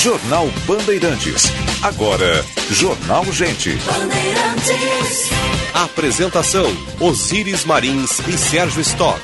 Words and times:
Jornal 0.00 0.48
Bandeirantes. 0.66 1.44
Agora, 1.82 2.44
Jornal 2.70 3.24
Gente. 3.30 3.76
Apresentação: 5.74 6.66
Osíris 6.98 7.64
Marins 7.64 8.18
e 8.26 8.36
Sérgio 8.38 8.80
Stock. 8.80 9.20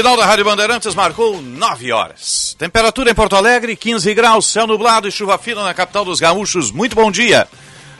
Sinal 0.00 0.16
da 0.16 0.24
Rádio 0.24 0.46
Bandeirantes 0.46 0.94
marcou 0.94 1.42
9 1.42 1.92
horas. 1.92 2.56
Temperatura 2.58 3.10
em 3.10 3.14
Porto 3.14 3.36
Alegre, 3.36 3.76
15 3.76 4.14
graus, 4.14 4.46
céu 4.46 4.66
nublado 4.66 5.06
e 5.06 5.12
chuva 5.12 5.36
fina 5.36 5.62
na 5.62 5.74
capital 5.74 6.06
dos 6.06 6.18
gaúchos. 6.18 6.70
Muito 6.70 6.96
bom 6.96 7.10
dia. 7.10 7.46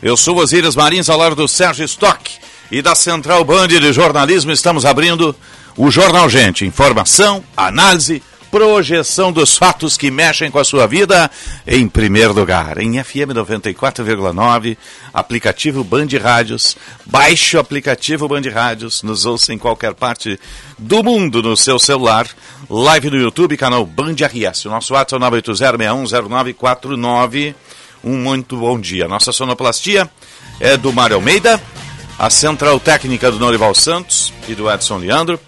Eu 0.02 0.16
sou 0.16 0.38
Osíris 0.38 0.74
Marins, 0.74 1.10
ao 1.10 1.18
lado 1.18 1.36
do 1.36 1.46
Sérgio 1.46 1.84
Stock 1.84 2.38
e 2.70 2.80
da 2.80 2.94
Central 2.94 3.44
Band 3.44 3.68
de 3.68 3.92
Jornalismo. 3.92 4.50
Estamos 4.50 4.86
abrindo 4.86 5.36
o 5.76 5.90
Jornal 5.90 6.26
Gente. 6.30 6.64
Informação, 6.64 7.44
análise, 7.54 8.22
projeção 8.50 9.32
dos 9.32 9.56
fatos 9.56 9.96
que 9.96 10.10
mexem 10.10 10.50
com 10.50 10.58
a 10.58 10.64
sua 10.64 10.86
vida 10.86 11.30
em 11.66 11.88
primeiro 11.88 12.32
lugar. 12.32 12.78
Em 12.78 13.02
FM 13.02 13.30
94,9, 13.34 14.76
aplicativo 15.14 15.84
Band 15.84 16.08
Rádios. 16.20 16.76
Baixe 17.06 17.56
o 17.56 17.60
aplicativo 17.60 18.26
Band 18.26 18.42
Rádios, 18.52 19.02
nos 19.02 19.24
ouça 19.24 19.54
em 19.54 19.58
qualquer 19.58 19.94
parte 19.94 20.38
do 20.76 21.02
mundo 21.02 21.42
no 21.42 21.56
seu 21.56 21.78
celular. 21.78 22.26
Live 22.68 23.10
no 23.10 23.16
YouTube, 23.16 23.56
canal 23.56 23.86
Band 23.86 24.14
RS. 24.14 24.66
O 24.66 24.70
nosso 24.70 24.94
WhatsApp 24.94 25.24
é 25.24 25.30
980610949. 25.30 27.54
Um 28.02 28.16
muito 28.16 28.56
bom 28.56 28.80
dia. 28.80 29.06
Nossa 29.06 29.30
sonoplastia 29.30 30.10
é 30.58 30.76
do 30.76 30.92
Mário 30.92 31.14
Almeida, 31.16 31.62
a 32.18 32.28
central 32.28 32.80
técnica 32.80 33.30
do 33.30 33.38
Norival 33.38 33.74
Santos 33.74 34.32
e 34.48 34.54
do 34.54 34.70
Edson 34.70 34.98
Leandro, 34.98 35.38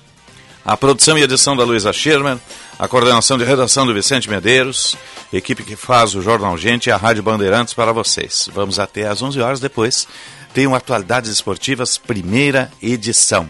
a 0.64 0.76
produção 0.76 1.18
e 1.18 1.22
edição 1.22 1.56
da 1.56 1.64
Luísa 1.64 1.92
Schermer, 1.92 2.38
a 2.78 2.86
coordenação 2.86 3.36
de 3.36 3.44
redação 3.44 3.84
do 3.84 3.92
Vicente 3.92 4.30
Medeiros, 4.30 4.96
equipe 5.32 5.64
que 5.64 5.74
faz 5.74 6.14
o 6.14 6.22
Jornal 6.22 6.56
Gente 6.56 6.86
e 6.86 6.92
a 6.92 6.96
Rádio 6.96 7.22
Bandeirantes 7.22 7.74
para 7.74 7.92
vocês. 7.92 8.48
Vamos 8.52 8.78
até 8.78 9.08
às 9.08 9.20
11 9.20 9.40
horas 9.40 9.60
depois. 9.60 10.06
Tem 10.54 10.66
o 10.66 10.74
Atualidades 10.74 11.30
Esportivas, 11.30 11.98
primeira 11.98 12.70
edição. 12.80 13.48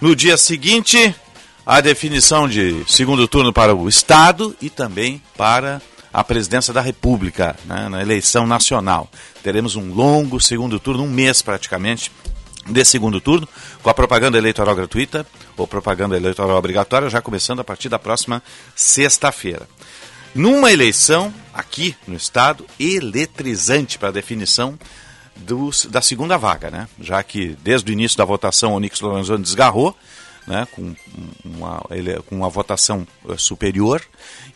No 0.00 0.14
dia 0.14 0.36
seguinte, 0.36 1.14
a 1.66 1.80
definição 1.80 2.48
de 2.48 2.84
segundo 2.86 3.26
turno 3.26 3.52
para 3.52 3.74
o 3.74 3.88
Estado 3.88 4.54
e 4.60 4.70
também 4.70 5.20
para 5.36 5.80
a 6.12 6.22
presidência 6.22 6.72
da 6.72 6.80
República, 6.80 7.56
né, 7.64 7.88
na 7.88 8.00
eleição 8.00 8.46
nacional. 8.46 9.10
Teremos 9.42 9.74
um 9.74 9.92
longo 9.92 10.40
segundo 10.40 10.78
turno, 10.78 11.02
um 11.02 11.10
mês 11.10 11.42
praticamente, 11.42 12.12
de 12.66 12.84
segundo 12.84 13.20
turno, 13.20 13.48
com 13.82 13.90
a 13.90 13.94
propaganda 13.94 14.38
eleitoral 14.38 14.74
gratuita 14.74 15.26
ou 15.56 15.66
propaganda 15.66 16.16
eleitoral 16.16 16.56
obrigatória, 16.56 17.10
já 17.10 17.20
começando 17.20 17.60
a 17.60 17.64
partir 17.64 17.88
da 17.88 17.98
próxima 17.98 18.42
sexta-feira. 18.74 19.68
Numa 20.34 20.72
eleição, 20.72 21.32
aqui 21.52 21.96
no 22.08 22.16
Estado, 22.16 22.66
eletrizante 22.78 23.98
para 23.98 24.08
a 24.08 24.12
definição 24.12 24.78
dos, 25.36 25.86
da 25.86 26.00
segunda 26.00 26.36
vaga, 26.36 26.70
né? 26.70 26.88
Já 27.00 27.22
que 27.22 27.56
desde 27.62 27.90
o 27.90 27.92
início 27.92 28.18
da 28.18 28.24
votação 28.24 28.74
o 28.74 28.80
Nix 28.80 29.00
Lorenzoni 29.00 29.42
desgarrou, 29.42 29.96
né, 30.46 30.66
com, 30.72 30.94
uma, 31.44 31.82
ele, 31.90 32.20
com 32.22 32.36
uma 32.36 32.48
votação 32.48 33.06
eh, 33.28 33.34
superior, 33.36 34.02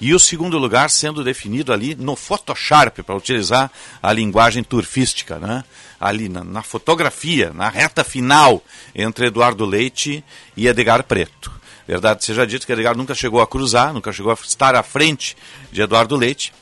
e 0.01 0.15
o 0.15 0.19
segundo 0.19 0.59
lugar 0.59 0.91
sendo 0.91 1.25
definido 1.25 1.73
ali 1.73 1.95
no 1.95 2.15
Photoshop, 2.15 3.03
para 3.03 3.17
utilizar 3.17 3.71
a 4.03 4.13
linguagem 4.13 4.63
turfística, 4.63 5.39
né, 5.39 5.65
ali 6.01 6.29
na, 6.29 6.45
na, 6.45 6.63
fotografia, 6.63 7.53
na 7.53 7.69
reta 7.69 8.05
final 8.05 8.63
entre 8.95 9.27
Eduardo 9.27 9.65
Leite 9.65 10.25
e 10.57 10.69
Edgar 10.69 11.03
Preto. 11.05 11.51
Verdade 11.87 12.25
seja 12.25 12.47
dito 12.47 12.67
que 12.67 12.73
Edgar 12.73 12.97
nunca 12.97 13.15
chegou 13.15 13.41
a 13.41 13.47
cruzar, 13.47 13.95
nunca 13.95 14.13
chegou 14.13 14.31
a 14.31 14.35
estar 14.35 14.75
à 14.75 14.83
frente 14.83 15.37
de 15.73 15.81
Eduardo 15.81 16.17
Leite, 16.17 16.53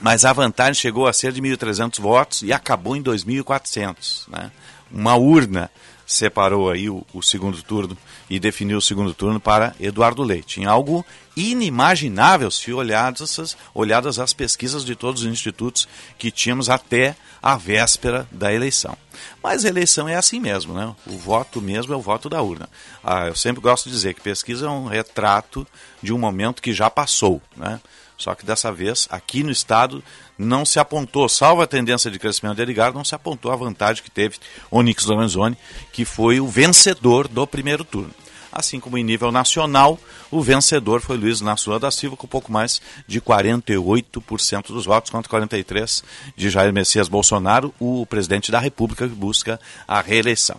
mas 0.00 0.24
a 0.24 0.32
vantagem 0.32 0.74
chegou 0.74 1.06
a 1.06 1.12
ser 1.12 1.32
de 1.32 1.40
1.300 1.40 2.00
votos 2.00 2.42
e 2.42 2.52
acabou 2.52 2.96
em 2.96 3.02
2.400. 3.02 4.28
Né? 4.28 4.50
Uma 4.90 5.14
urna 5.14 5.70
separou 6.06 6.70
aí 6.70 6.88
o, 6.88 7.04
o, 7.12 7.22
segundo 7.22 7.62
turno 7.62 7.96
e 8.30 8.38
definiu 8.38 8.78
o 8.78 8.82
segundo 8.82 9.14
turno 9.14 9.40
para 9.40 9.74
Eduardo 9.80 10.22
Leite, 10.22 10.60
em 10.60 10.64
algo 10.64 11.04
inimaginável 11.36 12.50
se 12.50 12.72
olhadas, 12.72 13.56
olhadas 13.74 14.18
as 14.18 14.32
pesquisas 14.32 14.84
de 14.84 14.96
todos 14.96 15.22
os 15.22 15.28
institutos 15.28 15.86
que 16.18 16.30
tínhamos 16.30 16.70
até 16.70 17.14
a 17.42 17.56
véspera 17.56 18.26
da 18.32 18.52
eleição. 18.52 18.96
Mas 19.42 19.64
a 19.64 19.68
eleição 19.68 20.08
é 20.08 20.16
assim 20.16 20.40
mesmo, 20.40 20.74
né? 20.74 20.94
O 21.06 21.16
voto 21.18 21.60
mesmo 21.60 21.92
é 21.92 21.96
o 21.96 22.00
voto 22.00 22.28
da 22.28 22.40
urna. 22.42 22.68
Ah, 23.04 23.26
eu 23.26 23.36
sempre 23.36 23.60
gosto 23.60 23.88
de 23.88 23.94
dizer 23.94 24.14
que 24.14 24.20
pesquisa 24.20 24.66
é 24.66 24.70
um 24.70 24.86
retrato 24.86 25.66
de 26.02 26.12
um 26.12 26.18
momento 26.18 26.62
que 26.62 26.72
já 26.72 26.88
passou, 26.88 27.40
né? 27.56 27.80
Só 28.16 28.34
que 28.34 28.46
dessa 28.46 28.72
vez, 28.72 29.06
aqui 29.10 29.42
no 29.42 29.50
estado, 29.50 30.02
não 30.38 30.64
se 30.64 30.78
apontou, 30.78 31.28
salvo 31.28 31.60
a 31.60 31.66
tendência 31.66 32.10
de 32.10 32.18
crescimento 32.18 32.56
de 32.56 32.62
Edgar, 32.62 32.92
não 32.94 33.04
se 33.04 33.14
apontou 33.14 33.52
a 33.52 33.56
vantagem 33.56 34.02
que 34.02 34.10
teve 34.10 34.38
Onix 34.70 35.04
Lorenzoni, 35.04 35.56
que 35.92 36.04
foi 36.04 36.40
o 36.40 36.48
vencedor 36.48 37.28
do 37.28 37.46
primeiro 37.46 37.84
turno. 37.84 38.14
Assim 38.56 38.80
como 38.80 38.96
em 38.96 39.04
nível 39.04 39.30
nacional, 39.30 39.98
o 40.30 40.40
vencedor 40.40 41.02
foi 41.02 41.18
Luiz 41.18 41.40
Inácio 41.40 41.78
da 41.78 41.90
Silva, 41.90 42.16
com 42.16 42.26
pouco 42.26 42.50
mais 42.50 42.80
de 43.06 43.20
48% 43.20 44.68
dos 44.68 44.86
votos, 44.86 45.10
contra 45.10 45.30
43% 45.30 46.02
de 46.34 46.48
Jair 46.48 46.72
Messias 46.72 47.06
Bolsonaro, 47.06 47.74
o 47.78 48.06
presidente 48.06 48.50
da 48.50 48.58
República 48.58 49.06
que 49.06 49.14
busca 49.14 49.60
a 49.86 50.00
reeleição. 50.00 50.56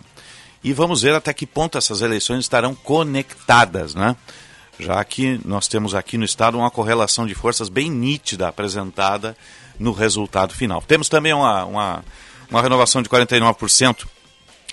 E 0.62 0.72
vamos 0.72 1.02
ver 1.02 1.14
até 1.14 1.32
que 1.32 1.44
ponto 1.44 1.76
essas 1.76 2.00
eleições 2.00 2.40
estarão 2.40 2.72
conectadas, 2.72 3.96
né? 3.96 4.14
já 4.78 5.02
que 5.02 5.40
nós 5.44 5.66
temos 5.66 5.92
aqui 5.92 6.16
no 6.16 6.24
Estado 6.24 6.56
uma 6.56 6.70
correlação 6.70 7.26
de 7.26 7.34
forças 7.34 7.68
bem 7.68 7.90
nítida 7.90 8.46
apresentada 8.46 9.36
no 9.76 9.90
resultado 9.90 10.54
final. 10.54 10.82
Temos 10.82 11.08
também 11.08 11.32
uma, 11.32 11.64
uma, 11.64 12.04
uma 12.48 12.62
renovação 12.62 13.02
de 13.02 13.08
49% 13.08 14.06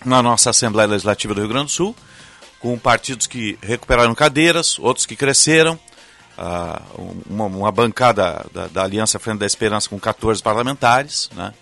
na 0.05 0.21
nossa 0.21 0.51
Assembleia 0.51 0.87
Legislativa 0.87 1.33
do 1.33 1.41
Rio 1.41 1.49
Grande 1.49 1.65
do 1.65 1.71
Sul, 1.71 1.95
com 2.65 2.79
partidos 2.79 3.27
que 3.27 3.59
recuperaram 3.61 4.15
cadeiras, 4.15 4.79
outros 4.79 5.05
que 5.05 5.15
cresceram, 5.15 5.77
uh, 6.35 7.13
uma, 7.29 7.45
uma, 7.45 7.71
bancada 7.71 8.43
da, 8.51 8.65
da, 8.65 8.83
Aliança 8.83 9.19
Frente 9.19 9.37
da 9.37 9.45
Esperança 9.45 9.87
com 9.87 9.99
14 9.99 10.41
parlamentares, 10.41 11.29
né? 11.35 11.53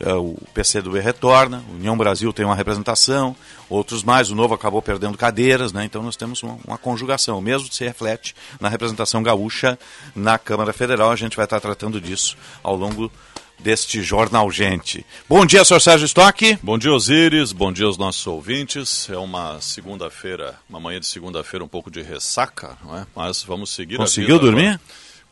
É, 0.00 0.14
o 0.14 0.38
PCdoB 0.54 1.00
retorna, 1.00 1.62
União 1.70 1.98
Brasil 1.98 2.32
tem 2.32 2.46
uma 2.46 2.54
representação, 2.54 3.36
outros 3.68 4.02
mais, 4.02 4.30
o 4.30 4.34
Novo 4.34 4.54
acabou 4.54 4.80
perdendo 4.80 5.18
cadeiras, 5.18 5.72
né? 5.72 5.84
então 5.84 6.02
nós 6.02 6.14
temos 6.14 6.40
uma, 6.42 6.56
uma, 6.64 6.78
conjugação. 6.78 7.36
O 7.36 7.42
mesmo 7.42 7.70
se 7.70 7.84
reflete 7.84 8.34
na 8.60 8.68
representação 8.68 9.24
gaúcha 9.24 9.76
na 10.14 10.38
Câmara 10.38 10.72
Federal, 10.72 11.10
a 11.10 11.16
gente 11.16 11.36
vai 11.36 11.44
estar 11.44 11.60
tratando 11.60 12.00
disso 12.00 12.38
ao 12.62 12.76
longo 12.76 13.10
deste 13.58 14.02
Jornal 14.02 14.50
Gente. 14.50 15.04
Bom 15.28 15.44
dia, 15.44 15.64
senhor 15.64 15.80
Sérgio 15.80 16.06
Stock. 16.06 16.58
Bom 16.62 16.78
dia, 16.78 16.92
Osíris. 16.92 17.52
Bom 17.52 17.72
dia 17.72 17.86
aos 17.86 17.98
nossos 17.98 18.26
ouvintes. 18.26 19.08
É 19.10 19.16
uma 19.16 19.60
segunda-feira, 19.60 20.54
uma 20.68 20.80
manhã 20.80 21.00
de 21.00 21.06
segunda-feira 21.06 21.64
um 21.64 21.68
pouco 21.68 21.90
de 21.90 22.02
ressaca, 22.02 22.76
não 22.84 22.96
é? 22.96 23.06
mas 23.14 23.42
vamos 23.42 23.70
seguir 23.70 23.96
Conseguiu 23.96 24.38
dormir? 24.38 24.68
Agora. 24.68 24.80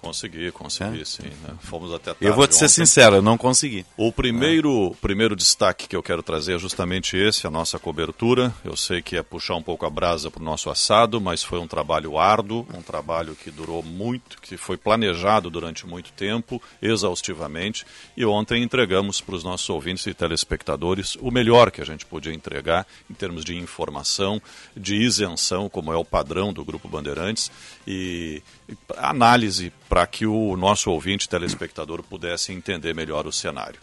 Consegui, 0.06 0.52
consegui, 0.52 1.02
é? 1.02 1.04
sim. 1.04 1.24
Né? 1.24 1.54
Fomos 1.60 1.92
até 1.92 2.12
tarde 2.12 2.24
Eu 2.24 2.34
vou 2.34 2.46
te 2.46 2.54
ser 2.54 2.68
sincero, 2.68 3.16
eu 3.16 3.22
não 3.22 3.36
consegui. 3.36 3.84
O 3.96 4.12
primeiro, 4.12 4.92
é. 4.92 4.94
primeiro 5.00 5.34
destaque 5.34 5.88
que 5.88 5.96
eu 5.96 6.02
quero 6.02 6.22
trazer 6.22 6.54
é 6.54 6.58
justamente 6.58 7.16
esse, 7.16 7.46
a 7.46 7.50
nossa 7.50 7.78
cobertura. 7.78 8.54
Eu 8.64 8.76
sei 8.76 9.02
que 9.02 9.16
é 9.16 9.22
puxar 9.22 9.56
um 9.56 9.62
pouco 9.62 9.84
a 9.84 9.90
brasa 9.90 10.30
para 10.30 10.40
o 10.40 10.44
nosso 10.44 10.70
assado, 10.70 11.20
mas 11.20 11.42
foi 11.42 11.58
um 11.58 11.66
trabalho 11.66 12.18
árduo, 12.18 12.66
um 12.72 12.82
trabalho 12.82 13.34
que 13.34 13.50
durou 13.50 13.82
muito, 13.82 14.40
que 14.40 14.56
foi 14.56 14.76
planejado 14.76 15.50
durante 15.50 15.86
muito 15.86 16.12
tempo, 16.12 16.62
exaustivamente, 16.80 17.84
e 18.16 18.24
ontem 18.24 18.62
entregamos 18.62 19.20
para 19.20 19.34
os 19.34 19.42
nossos 19.42 19.68
ouvintes 19.68 20.06
e 20.06 20.14
telespectadores 20.14 21.16
o 21.20 21.30
melhor 21.30 21.70
que 21.70 21.80
a 21.80 21.84
gente 21.84 22.06
podia 22.06 22.32
entregar 22.32 22.86
em 23.10 23.14
termos 23.14 23.44
de 23.44 23.56
informação, 23.56 24.40
de 24.76 24.96
isenção, 24.96 25.68
como 25.68 25.92
é 25.92 25.96
o 25.96 26.04
padrão 26.04 26.52
do 26.52 26.64
Grupo 26.64 26.88
Bandeirantes, 26.88 27.50
e 27.86 28.42
análise 28.96 29.72
para 29.88 30.06
que 30.06 30.26
o 30.26 30.56
nosso 30.56 30.90
ouvinte 30.90 31.28
telespectador 31.28 32.02
pudesse 32.02 32.52
entender 32.52 32.94
melhor 32.94 33.26
o 33.26 33.32
cenário. 33.32 33.78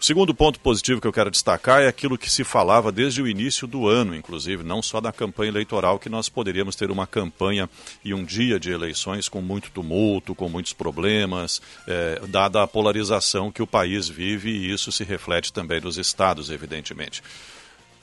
O 0.00 0.04
segundo 0.04 0.34
ponto 0.34 0.58
positivo 0.60 0.98
que 0.98 1.06
eu 1.06 1.12
quero 1.12 1.30
destacar 1.30 1.82
é 1.82 1.86
aquilo 1.86 2.16
que 2.16 2.30
se 2.30 2.42
falava 2.42 2.90
desde 2.90 3.20
o 3.20 3.28
início 3.28 3.66
do 3.66 3.86
ano, 3.86 4.14
inclusive, 4.14 4.64
não 4.64 4.80
só 4.80 4.98
da 4.98 5.12
campanha 5.12 5.50
eleitoral, 5.50 5.98
que 5.98 6.08
nós 6.08 6.26
poderíamos 6.26 6.74
ter 6.74 6.90
uma 6.90 7.06
campanha 7.06 7.68
e 8.02 8.14
um 8.14 8.24
dia 8.24 8.58
de 8.58 8.70
eleições 8.70 9.28
com 9.28 9.42
muito 9.42 9.70
tumulto, 9.70 10.34
com 10.34 10.48
muitos 10.48 10.72
problemas, 10.72 11.60
é, 11.86 12.18
dada 12.28 12.62
a 12.62 12.66
polarização 12.66 13.52
que 13.52 13.60
o 13.60 13.66
país 13.66 14.08
vive 14.08 14.48
e 14.48 14.72
isso 14.72 14.90
se 14.90 15.04
reflete 15.04 15.52
também 15.52 15.82
nos 15.82 15.98
estados, 15.98 16.48
evidentemente. 16.48 17.22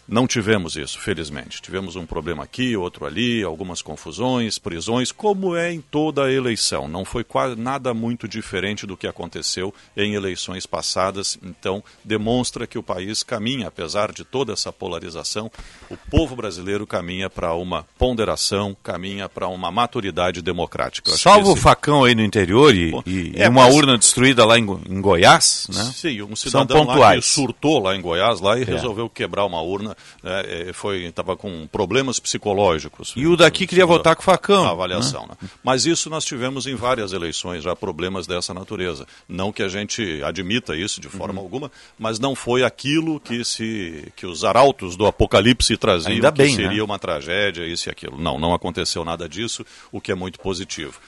Não 0.07 0.25
tivemos 0.25 0.77
isso, 0.77 0.99
felizmente. 0.99 1.61
Tivemos 1.61 1.97
um 1.97 2.05
problema 2.05 2.43
aqui, 2.43 2.77
outro 2.77 3.05
ali, 3.05 3.43
algumas 3.43 3.81
confusões, 3.81 4.57
prisões, 4.57 5.11
como 5.11 5.53
é 5.53 5.73
em 5.73 5.81
toda 5.81 6.23
a 6.23 6.31
eleição. 6.31 6.87
Não 6.87 7.03
foi 7.03 7.25
quase 7.25 7.59
nada 7.59 7.93
muito 7.93 8.25
diferente 8.25 8.87
do 8.87 8.95
que 8.95 9.05
aconteceu 9.05 9.73
em 9.97 10.13
eleições 10.13 10.65
passadas. 10.65 11.37
Então, 11.43 11.83
demonstra 12.05 12.65
que 12.65 12.77
o 12.77 12.83
país 12.83 13.21
caminha, 13.21 13.67
apesar 13.67 14.13
de 14.13 14.23
toda 14.23 14.53
essa 14.53 14.71
polarização, 14.71 15.51
o 15.89 15.97
povo 15.97 16.37
brasileiro 16.37 16.87
caminha 16.87 17.29
para 17.29 17.53
uma 17.53 17.85
ponderação, 17.97 18.77
caminha 18.81 19.27
para 19.27 19.49
uma 19.49 19.69
maturidade 19.69 20.41
democrática. 20.41 21.11
Salvo 21.17 21.51
esse... 21.51 21.59
o 21.59 21.61
facão 21.61 22.05
aí 22.05 22.15
no 22.15 22.23
interior 22.23 22.73
e, 22.73 22.93
e, 23.05 23.33
é, 23.35 23.49
uma 23.49 23.65
mas... 23.65 23.75
urna 23.75 23.97
destruída 23.97 24.45
lá 24.45 24.57
em, 24.57 24.63
em 24.63 25.01
Goiás, 25.01 25.67
né? 25.73 25.91
Sim, 25.93 26.21
um 26.21 26.35
cidadão 26.35 26.85
lá 26.85 27.15
que 27.15 27.21
surtou 27.23 27.79
lá 27.79 27.93
em 27.93 28.01
Goiás 28.01 28.39
lá 28.39 28.57
e 28.57 28.61
é. 28.61 28.65
resolveu 28.65 29.09
quebrar 29.09 29.45
uma 29.45 29.59
urna 29.61 29.96
né, 30.23 30.71
foi 30.73 31.05
estava 31.05 31.35
com 31.35 31.67
problemas 31.67 32.19
psicológicos. 32.19 33.13
E 33.15 33.27
o 33.27 33.35
daqui 33.35 33.65
queria 33.65 33.85
votar 33.85 34.15
com 34.15 34.21
facão. 34.21 34.65
A 34.65 34.71
avaliação. 34.71 35.25
Né? 35.27 35.37
Né? 35.41 35.49
Mas 35.63 35.85
isso 35.85 36.09
nós 36.09 36.25
tivemos 36.25 36.67
em 36.67 36.75
várias 36.75 37.13
eleições 37.13 37.63
já 37.63 37.75
problemas 37.75 38.27
dessa 38.27 38.53
natureza. 38.53 39.05
Não 39.27 39.51
que 39.51 39.63
a 39.63 39.67
gente 39.67 40.21
admita 40.23 40.75
isso 40.75 40.99
de 41.01 41.09
forma 41.09 41.39
uhum. 41.39 41.45
alguma, 41.45 41.71
mas 41.97 42.19
não 42.19 42.35
foi 42.35 42.63
aquilo 42.63 43.19
que 43.19 43.43
se 43.43 44.11
que 44.15 44.25
os 44.25 44.43
arautos 44.43 44.95
do 44.95 45.05
apocalipse 45.05 45.77
traziam 45.77 46.13
Ainda 46.13 46.31
bem, 46.31 46.47
que 46.47 46.55
seria 46.55 46.77
né? 46.77 46.83
uma 46.83 46.99
tragédia 46.99 47.65
isso 47.65 47.89
e 47.89 47.91
aquilo. 47.91 48.17
Não, 48.17 48.39
não 48.39 48.53
aconteceu 48.53 49.03
nada 49.03 49.27
disso, 49.27 49.65
o 49.91 50.01
que 50.01 50.11
é 50.11 50.15
muito 50.15 50.39
positivo. 50.39 50.99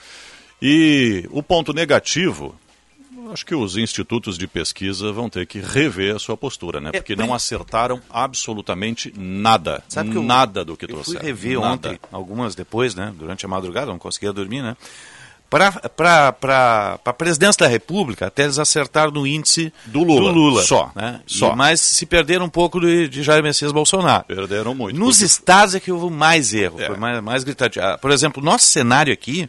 E 0.60 1.26
o 1.30 1.42
ponto 1.42 1.72
negativo 1.72 2.54
acho 3.32 3.44
que 3.44 3.54
os 3.54 3.76
institutos 3.76 4.36
de 4.36 4.46
pesquisa 4.46 5.12
vão 5.12 5.28
ter 5.28 5.46
que 5.46 5.60
rever 5.60 6.16
a 6.16 6.18
sua 6.18 6.36
postura, 6.36 6.80
né? 6.80 6.90
É, 6.92 7.00
Porque 7.00 7.16
não 7.16 7.32
acertaram 7.34 8.00
absolutamente 8.10 9.12
nada. 9.16 9.82
Sabe 9.88 10.10
que 10.10 10.16
eu, 10.16 10.22
nada 10.22 10.64
do 10.64 10.76
que 10.76 10.86
trouxeram. 10.86 11.20
Eu 11.20 11.36
fui 11.36 11.46
rever 11.48 11.60
nada. 11.60 11.72
ontem, 11.72 12.00
algumas 12.12 12.54
depois, 12.54 12.94
né? 12.94 13.12
Durante 13.16 13.44
a 13.44 13.48
madrugada, 13.48 13.86
não 13.86 13.98
conseguia 13.98 14.32
dormir, 14.32 14.62
né? 14.62 14.76
Para 15.50 16.98
a 17.04 17.12
presidência 17.12 17.64
da 17.64 17.66
República, 17.66 18.28
até 18.28 18.44
eles 18.44 18.56
acertaram 18.56 19.10
no 19.10 19.26
índice 19.26 19.72
do 19.86 20.04
Lula. 20.04 20.32
Do 20.32 20.38
Lula 20.38 20.62
só. 20.62 20.92
Né? 20.94 21.20
só. 21.26 21.52
E, 21.52 21.56
mas 21.56 21.80
se 21.80 22.06
perderam 22.06 22.44
um 22.44 22.48
pouco 22.48 22.80
de, 22.80 23.08
de 23.08 23.24
Jair 23.24 23.42
Messias 23.42 23.72
Bolsonaro. 23.72 24.24
Perderam 24.24 24.76
muito. 24.76 24.96
Nos 24.96 25.16
porque... 25.16 25.24
estados 25.24 25.74
é 25.74 25.80
que 25.80 25.90
houve 25.90 26.14
mais 26.14 26.54
erro, 26.54 26.80
é. 26.80 26.96
mais, 26.96 27.20
mais 27.20 27.42
gritante. 27.42 27.80
Ah, 27.80 27.98
por 27.98 28.12
exemplo, 28.12 28.40
nosso 28.40 28.66
cenário 28.66 29.12
aqui 29.12 29.48